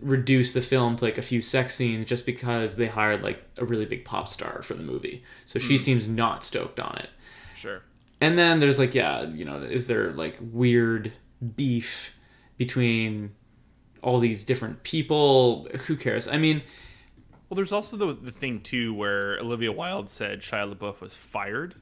reduce 0.00 0.52
the 0.52 0.60
film 0.60 0.96
to 0.96 1.04
like 1.04 1.18
a 1.18 1.22
few 1.22 1.40
sex 1.40 1.74
scenes 1.74 2.06
just 2.06 2.24
because 2.24 2.76
they 2.76 2.86
hired 2.86 3.22
like 3.22 3.44
a 3.56 3.64
really 3.64 3.84
big 3.84 4.04
pop 4.04 4.28
star 4.28 4.62
for 4.62 4.74
the 4.74 4.82
movie. 4.82 5.24
So 5.44 5.58
she 5.58 5.78
seems 5.78 6.06
not 6.06 6.44
stoked 6.44 6.78
on 6.78 6.96
it. 6.98 7.10
Sure. 7.56 7.82
And 8.20 8.38
then 8.38 8.60
there's 8.60 8.78
like, 8.78 8.94
yeah, 8.94 9.22
you 9.22 9.44
know, 9.44 9.62
is 9.62 9.86
there 9.86 10.12
like 10.12 10.36
weird 10.40 11.12
beef 11.56 12.16
between 12.56 13.34
all 14.02 14.18
these 14.18 14.44
different 14.44 14.82
people? 14.82 15.68
Who 15.86 15.96
cares? 15.96 16.28
I 16.28 16.38
mean, 16.38 16.62
Well, 17.48 17.56
there's 17.56 17.72
also 17.72 17.96
the, 17.96 18.12
the 18.12 18.30
thing, 18.30 18.60
too, 18.60 18.94
where 18.94 19.38
Olivia 19.38 19.72
Wilde 19.72 20.10
said 20.10 20.40
Shia 20.40 20.72
LaBeouf 20.74 21.00
was 21.00 21.16
fired. 21.16 21.74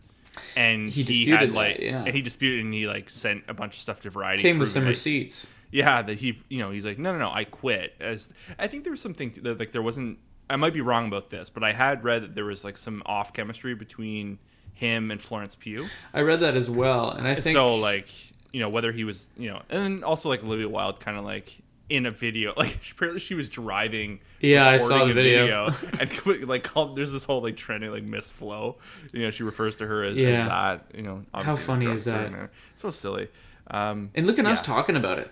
And 0.56 0.88
He 0.90 1.02
he, 1.02 1.04
disputed 1.04 1.38
had 1.40 1.48
that, 1.50 1.54
like, 1.54 1.78
yeah. 1.80 2.04
and 2.04 2.14
he 2.14 2.20
disputed, 2.22 2.64
and 2.64 2.74
he 2.74 2.86
like 2.86 3.08
sent 3.08 3.44
a 3.48 3.54
bunch 3.54 3.74
of 3.74 3.80
stuff 3.80 4.00
to 4.02 4.10
Variety. 4.10 4.42
came 4.42 4.58
with 4.58 4.68
some 4.68 4.84
receipts. 4.86 5.52
Yeah, 5.70 6.02
that 6.02 6.18
he, 6.18 6.40
you 6.48 6.58
know, 6.58 6.70
he's 6.70 6.84
like, 6.84 6.98
no, 6.98 7.12
no, 7.12 7.18
no, 7.18 7.30
I 7.32 7.44
quit. 7.44 7.94
As 8.00 8.32
I 8.58 8.66
think 8.66 8.84
there 8.84 8.90
was 8.90 9.00
something 9.00 9.34
that 9.42 9.58
like 9.58 9.72
there 9.72 9.82
wasn't. 9.82 10.18
I 10.48 10.54
might 10.56 10.72
be 10.74 10.80
wrong 10.80 11.08
about 11.08 11.30
this, 11.30 11.50
but 11.50 11.64
I 11.64 11.72
had 11.72 12.04
read 12.04 12.22
that 12.22 12.34
there 12.36 12.44
was 12.44 12.64
like 12.64 12.76
some 12.76 13.02
off 13.04 13.32
chemistry 13.32 13.74
between 13.74 14.38
him 14.74 15.10
and 15.10 15.20
Florence 15.20 15.56
Pugh. 15.56 15.86
I 16.14 16.20
read 16.20 16.40
that 16.40 16.54
as 16.56 16.70
well, 16.70 17.10
and 17.10 17.26
I 17.26 17.34
think 17.34 17.54
so 17.54 17.74
like 17.74 18.08
you 18.52 18.60
know 18.60 18.68
whether 18.68 18.92
he 18.92 19.04
was 19.04 19.28
you 19.36 19.50
know 19.50 19.60
and 19.68 19.84
then 19.84 20.04
also 20.04 20.28
like 20.28 20.42
olivia 20.44 20.68
wilde 20.68 21.00
kind 21.00 21.18
of 21.18 21.24
like 21.24 21.58
in 21.88 22.04
a 22.06 22.10
video 22.10 22.52
like 22.56 22.78
apparently 22.90 23.20
she 23.20 23.34
was 23.34 23.48
driving 23.48 24.18
Yeah, 24.40 24.68
I 24.68 24.78
saw 24.78 25.04
the 25.04 25.12
a 25.12 25.14
video. 25.14 25.66
and 26.00 26.26
like 26.48 26.64
called, 26.64 26.96
there's 26.96 27.12
this 27.12 27.24
whole 27.24 27.42
like 27.42 27.56
trending 27.56 27.90
like 27.90 28.02
miss 28.02 28.30
flow 28.30 28.76
you 29.12 29.22
know 29.22 29.30
she 29.30 29.42
refers 29.44 29.76
to 29.76 29.86
her 29.86 30.02
as, 30.04 30.16
Yeah. 30.16 30.28
as 30.42 30.48
that 30.48 30.96
you 30.96 31.02
know 31.02 31.22
obviously 31.32 31.62
funny 31.64 31.86
is 31.86 32.04
that? 32.06 32.50
so 32.74 32.90
silly 32.90 33.28
um 33.70 34.10
and 34.14 34.26
look 34.26 34.38
at 34.38 34.46
us 34.46 34.60
talking 34.62 34.96
about 34.96 35.18
it. 35.18 35.30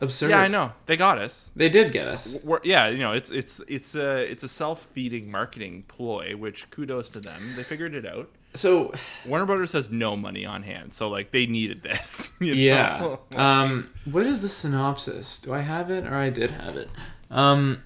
Absurd. 0.00 0.30
yeah 0.30 0.38
i 0.40 0.46
know 0.46 0.72
they 0.86 0.96
got 0.96 1.18
us 1.18 1.50
They 1.56 1.68
did 1.68 1.90
get 1.92 2.06
us. 2.06 2.36
We're, 2.44 2.60
yeah, 2.62 2.86
you 2.88 2.98
know, 2.98 3.12
it's 3.12 3.30
it's 3.32 3.60
it's 3.66 3.96
a 3.96 4.18
it's 4.30 4.44
a 4.44 4.48
self-feeding 4.48 5.28
marketing 5.28 5.84
ploy, 5.88 6.36
which 6.36 6.70
kudos 6.70 7.08
to 7.10 7.20
them. 7.20 7.42
They 7.56 7.64
figured 7.64 7.94
it 7.96 8.06
out. 8.06 8.30
So 8.54 8.92
Warner 9.24 9.46
Brothers 9.46 9.72
has 9.72 9.90
no 9.90 10.16
money 10.16 10.44
on 10.44 10.62
hand, 10.62 10.92
so 10.94 11.08
like 11.08 11.30
they 11.30 11.46
needed 11.46 11.82
this. 11.82 12.32
yeah. 12.40 13.16
Um, 13.36 13.90
what 14.04 14.26
is 14.26 14.42
the 14.42 14.48
synopsis? 14.48 15.38
Do 15.38 15.54
I 15.54 15.60
have 15.60 15.90
it, 15.90 16.04
or 16.06 16.14
I 16.14 16.30
did 16.30 16.50
have 16.50 16.76
it? 16.76 16.88
Um, 17.30 17.82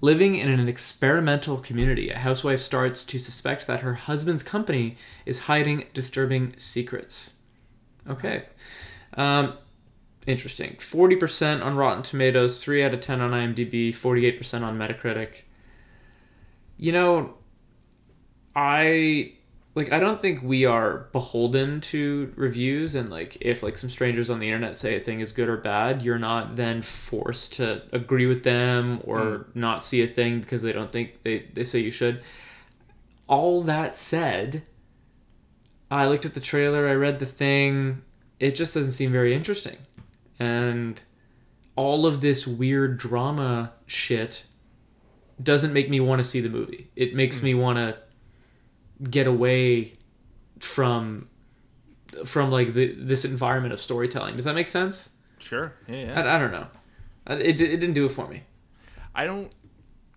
living 0.00 0.34
in 0.34 0.48
an 0.48 0.68
experimental 0.68 1.58
community, 1.58 2.10
a 2.10 2.18
housewife 2.18 2.60
starts 2.60 3.04
to 3.04 3.18
suspect 3.18 3.66
that 3.66 3.80
her 3.80 3.94
husband's 3.94 4.42
company 4.42 4.96
is 5.24 5.40
hiding 5.40 5.86
disturbing 5.94 6.52
secrets. 6.58 7.34
Okay. 8.08 8.44
Um, 9.14 9.54
interesting. 10.26 10.76
Forty 10.78 11.16
percent 11.16 11.62
on 11.62 11.76
Rotten 11.76 12.02
Tomatoes, 12.02 12.62
three 12.62 12.84
out 12.84 12.92
of 12.92 13.00
ten 13.00 13.20
on 13.20 13.30
IMDb, 13.30 13.94
forty-eight 13.94 14.36
percent 14.36 14.64
on 14.64 14.78
Metacritic. 14.78 15.42
You 16.76 16.92
know, 16.92 17.35
I 18.56 19.34
like 19.74 19.92
I 19.92 20.00
don't 20.00 20.22
think 20.22 20.42
we 20.42 20.64
are 20.64 21.08
beholden 21.12 21.82
to 21.82 22.32
reviews 22.34 22.94
and 22.94 23.10
like 23.10 23.36
if 23.42 23.62
like 23.62 23.76
some 23.76 23.90
strangers 23.90 24.30
on 24.30 24.40
the 24.40 24.46
internet 24.46 24.76
say 24.76 24.96
a 24.96 25.00
thing 25.00 25.20
is 25.20 25.32
good 25.32 25.50
or 25.50 25.58
bad, 25.58 26.00
you're 26.00 26.18
not 26.18 26.56
then 26.56 26.80
forced 26.80 27.52
to 27.54 27.82
agree 27.92 28.24
with 28.24 28.42
them 28.42 29.02
or 29.04 29.20
hmm. 29.52 29.60
not 29.60 29.84
see 29.84 30.02
a 30.02 30.06
thing 30.06 30.40
because 30.40 30.62
they 30.62 30.72
don't 30.72 30.90
think 30.90 31.22
they, 31.22 31.46
they 31.52 31.62
say 31.62 31.78
you 31.78 31.90
should. 31.90 32.22
All 33.28 33.60
that 33.62 33.94
said, 33.94 34.62
I 35.90 36.06
looked 36.06 36.24
at 36.24 36.32
the 36.32 36.40
trailer, 36.40 36.88
I 36.88 36.94
read 36.94 37.18
the 37.18 37.26
thing, 37.26 38.02
it 38.40 38.52
just 38.52 38.72
doesn't 38.72 38.92
seem 38.92 39.12
very 39.12 39.34
interesting. 39.34 39.76
And 40.38 41.00
all 41.74 42.06
of 42.06 42.22
this 42.22 42.46
weird 42.46 42.96
drama 42.96 43.72
shit 43.86 44.44
doesn't 45.42 45.74
make 45.74 45.90
me 45.90 46.00
want 46.00 46.20
to 46.20 46.24
see 46.24 46.40
the 46.40 46.48
movie. 46.48 46.88
It 46.96 47.14
makes 47.14 47.40
hmm. 47.40 47.46
me 47.46 47.54
want 47.54 47.76
to 47.76 47.98
get 49.02 49.26
away 49.26 49.94
from 50.58 51.28
from 52.24 52.50
like 52.50 52.72
the, 52.72 52.94
this 52.98 53.24
environment 53.24 53.72
of 53.72 53.80
storytelling. 53.80 54.36
Does 54.36 54.44
that 54.46 54.54
make 54.54 54.68
sense? 54.68 55.10
Sure. 55.38 55.72
Yeah, 55.86 55.96
yeah. 55.96 56.22
I, 56.22 56.36
I 56.36 56.38
don't 56.38 56.52
know. 56.52 56.66
It, 57.28 57.60
it 57.60 57.78
didn't 57.80 57.94
do 57.94 58.06
it 58.06 58.12
for 58.12 58.26
me. 58.28 58.44
I 59.14 59.26
don't 59.26 59.52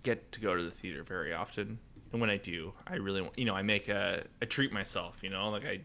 get 0.03 0.31
to 0.33 0.39
go 0.39 0.55
to 0.55 0.63
the 0.63 0.71
theater 0.71 1.03
very 1.03 1.33
often, 1.33 1.79
and 2.11 2.21
when 2.21 2.29
I 2.29 2.37
do, 2.37 2.73
I 2.87 2.95
really, 2.95 3.21
want- 3.21 3.37
you 3.37 3.45
know, 3.45 3.55
I 3.55 3.63
make 3.63 3.89
a, 3.89 4.23
a 4.41 4.45
treat 4.45 4.71
myself. 4.71 5.17
You 5.21 5.29
know, 5.29 5.49
like 5.49 5.65
I, 5.65 5.81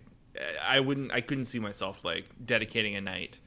I 0.63 0.81
wouldn't, 0.81 1.13
I 1.13 1.21
couldn't 1.21 1.47
see 1.47 1.59
myself 1.59 2.05
like 2.05 2.27
dedicating 2.45 2.95
a 2.97 3.01
night 3.01 3.39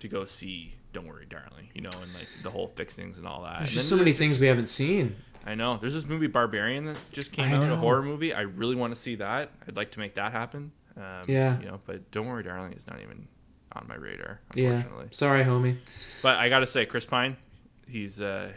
to 0.00 0.08
go 0.08 0.24
see 0.24 0.74
"Don't 0.92 1.06
Worry, 1.06 1.26
Darling." 1.26 1.70
You 1.74 1.82
know, 1.82 1.90
and 2.02 2.12
like 2.14 2.28
the 2.42 2.50
whole 2.50 2.68
fixings 2.68 3.18
and 3.18 3.26
all 3.26 3.42
that. 3.42 3.58
There's 3.58 3.70
And 3.70 3.78
just 3.78 3.88
so 3.88 3.96
many 3.96 4.12
things 4.12 4.38
we 4.38 4.46
haven't 4.46 4.68
seen. 4.68 5.16
I 5.44 5.54
know. 5.54 5.76
There's 5.76 5.94
this 5.94 6.06
movie 6.06 6.26
Barbarian 6.28 6.84
that 6.86 6.96
just 7.12 7.32
came 7.32 7.46
I 7.52 7.56
out, 7.56 7.62
know. 7.66 7.74
a 7.74 7.76
horror 7.76 8.02
movie. 8.02 8.32
I 8.32 8.42
really 8.42 8.74
want 8.76 8.94
to 8.94 9.00
see 9.00 9.16
that. 9.16 9.50
I'd 9.66 9.76
like 9.76 9.90
to 9.92 9.98
make 9.98 10.14
that 10.14 10.32
happen. 10.32 10.72
Um, 10.96 11.22
Yeah. 11.26 11.58
You 11.60 11.66
know, 11.66 11.80
but 11.86 12.10
"Don't 12.10 12.26
Worry, 12.26 12.42
Darling" 12.42 12.72
It's 12.72 12.86
not 12.86 13.00
even 13.02 13.26
on 13.74 13.86
my 13.88 13.94
radar, 13.94 14.40
Yeah. 14.54 14.82
Sorry, 15.10 15.42
homie. 15.44 15.78
But 16.22 16.36
I 16.36 16.48
gotta 16.48 16.66
say, 16.66 16.84
Chris 16.86 17.06
Pine, 17.06 17.36
he's 17.88 18.20
uh, 18.20 18.52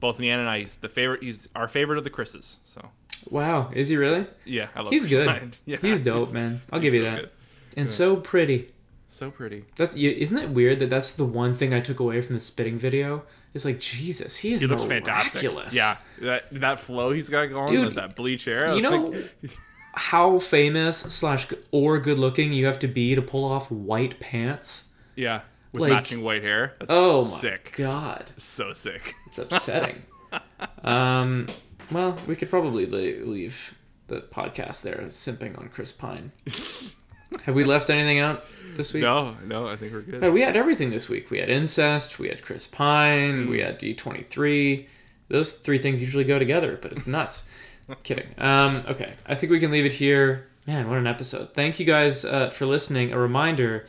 both 0.00 0.18
Leanne 0.18 0.38
and 0.38 0.48
I. 0.48 0.60
He's 0.60 0.76
the 0.76 0.88
favorite. 0.88 1.22
He's 1.22 1.48
our 1.56 1.66
favorite 1.68 1.98
of 1.98 2.04
the 2.04 2.10
Chris's. 2.10 2.58
So 2.64 2.90
Wow, 3.30 3.70
is 3.74 3.88
he 3.88 3.96
really? 3.96 4.26
yeah, 4.44 4.68
I 4.76 4.80
love. 4.82 4.92
He's 4.92 5.02
Chris 5.06 5.10
good. 5.18 5.26
Pine. 5.28 5.52
Yeah, 5.66 5.78
He's 5.80 6.00
dope, 6.00 6.32
man. 6.32 6.62
I'll 6.72 6.80
give 6.80 6.94
you 6.94 7.00
so 7.04 7.10
that. 7.10 7.20
good. 7.22 7.30
And 7.76 7.90
so 7.90 8.16
pretty. 8.16 8.70
So 9.08 9.30
pretty. 9.30 9.64
That's 9.76 9.94
isn't 9.96 10.38
it 10.38 10.50
weird 10.50 10.78
that 10.80 10.90
that's 10.90 11.14
the 11.14 11.24
one 11.24 11.54
thing 11.54 11.74
I 11.74 11.80
took 11.80 11.98
away 12.00 12.20
from 12.22 12.34
the 12.34 12.40
spitting 12.40 12.78
video? 12.78 13.24
It's 13.54 13.64
like 13.64 13.78
Jesus, 13.78 14.36
he 14.36 14.52
is 14.52 14.60
He 14.62 14.66
looks 14.66 14.84
miraculous. 14.84 15.72
fantastic. 15.72 15.72
Yeah, 15.72 15.96
that 16.26 16.44
that 16.60 16.80
flow 16.80 17.12
he's 17.12 17.28
got 17.28 17.46
going, 17.46 17.68
Dude, 17.68 17.88
that, 17.94 18.08
that 18.08 18.16
bleach 18.16 18.44
hair. 18.46 18.74
You 18.74 18.82
know 18.82 18.96
like, 19.06 19.30
how 19.94 20.38
famous 20.40 20.98
slash 20.98 21.46
or 21.70 21.98
good 22.00 22.18
looking 22.18 22.52
you 22.52 22.66
have 22.66 22.80
to 22.80 22.88
be 22.88 23.14
to 23.14 23.22
pull 23.22 23.44
off 23.44 23.70
white 23.70 24.18
pants? 24.20 24.88
yeah, 25.16 25.42
with 25.72 25.82
like- 25.82 25.92
matching 25.92 26.22
white 26.22 26.42
hair. 26.42 26.74
That's 26.80 26.90
Oh 26.92 27.22
my 27.24 27.38
sick. 27.38 27.74
god, 27.76 28.30
So 28.38 28.72
sick. 28.72 29.14
it's 29.26 29.38
upsetting. 29.44 30.02
um, 30.82 31.46
well, 31.92 32.18
we 32.26 32.34
could 32.34 32.50
probably 32.50 32.86
leave 32.86 33.74
the 34.08 34.20
podcast 34.20 34.82
there, 34.82 35.04
simping 35.10 35.56
on 35.58 35.68
Chris 35.68 35.92
Pine. 35.92 36.32
Have 37.44 37.54
we 37.54 37.64
left 37.64 37.90
anything 37.90 38.18
out 38.18 38.44
this 38.76 38.92
week? 38.92 39.02
No, 39.02 39.36
no, 39.44 39.68
I 39.68 39.76
think 39.76 39.92
we're 39.92 40.00
good. 40.02 40.20
God, 40.20 40.32
we 40.32 40.42
had 40.42 40.56
everything 40.56 40.90
this 40.90 41.08
week. 41.08 41.30
We 41.30 41.38
had 41.38 41.48
incest, 41.50 42.18
we 42.18 42.28
had 42.28 42.42
Chris 42.44 42.66
Pine, 42.66 43.46
Mm. 43.46 43.50
we 43.50 43.60
had 43.60 43.78
D23. 43.78 44.86
Those 45.28 45.54
three 45.54 45.78
things 45.78 46.00
usually 46.02 46.24
go 46.24 46.38
together, 46.38 46.78
but 46.80 46.92
it's 46.92 47.06
nuts. 47.06 47.44
Kidding. 48.02 48.26
Um, 48.38 48.82
okay, 48.88 49.14
I 49.26 49.34
think 49.34 49.50
we 49.52 49.58
can 49.60 49.70
leave 49.70 49.84
it 49.84 49.94
here. 49.94 50.46
Man, 50.66 50.88
what 50.88 50.98
an 50.98 51.06
episode. 51.06 51.52
Thank 51.54 51.78
you 51.78 51.84
guys 51.86 52.24
uh, 52.24 52.50
for 52.50 52.66
listening. 52.66 53.12
A 53.12 53.18
reminder 53.18 53.86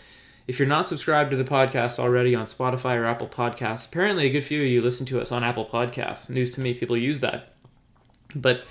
if 0.48 0.60
you're 0.60 0.68
not 0.68 0.88
subscribed 0.88 1.32
to 1.32 1.38
the 1.38 1.44
podcast 1.46 1.98
already 2.00 2.36
on 2.36 2.46
Spotify 2.46 2.96
or 2.98 3.06
Apple 3.06 3.28
Podcasts, 3.28 3.88
apparently 3.88 4.26
a 4.28 4.30
good 4.30 4.44
few 4.44 4.62
of 4.62 4.68
you 4.68 4.82
listen 4.82 5.06
to 5.08 5.22
us 5.22 5.32
on 5.32 5.44
Apple 5.44 5.66
Podcasts. 5.66 6.30
News 6.30 6.54
to 6.56 6.62
me, 6.62 6.74
people 6.74 6.98
use 6.98 7.20
that. 7.22 7.54
But 8.36 8.66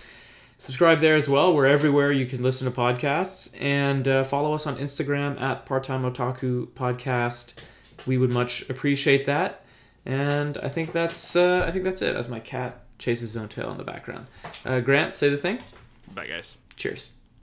subscribe 0.64 1.00
there 1.00 1.14
as 1.14 1.28
well. 1.28 1.54
We're 1.54 1.66
everywhere 1.66 2.10
you 2.10 2.24
can 2.24 2.42
listen 2.42 2.70
to 2.70 2.76
podcasts. 2.76 3.54
And 3.60 4.08
uh, 4.08 4.24
follow 4.24 4.54
us 4.54 4.66
on 4.66 4.76
Instagram 4.78 5.40
at 5.40 5.66
Part 5.66 5.84
Time 5.84 6.02
Otaku 6.10 6.68
Podcast. 6.68 7.52
We 8.06 8.16
would 8.16 8.30
much 8.30 8.68
appreciate 8.70 9.26
that. 9.26 9.62
And 10.06 10.58
I 10.58 10.68
think 10.68 10.92
that's 10.92 11.36
uh, 11.36 11.64
I 11.66 11.70
think 11.70 11.84
that's 11.84 12.02
it. 12.02 12.16
As 12.16 12.28
my 12.28 12.40
cat 12.40 12.80
chases 12.98 13.32
his 13.32 13.36
own 13.36 13.48
tail 13.48 13.70
in 13.70 13.78
the 13.78 13.84
background. 13.84 14.26
Uh, 14.64 14.80
Grant, 14.80 15.14
say 15.14 15.28
the 15.28 15.38
thing. 15.38 15.58
Bye, 16.14 16.26
guys. 16.26 16.56
Cheers. 16.76 17.12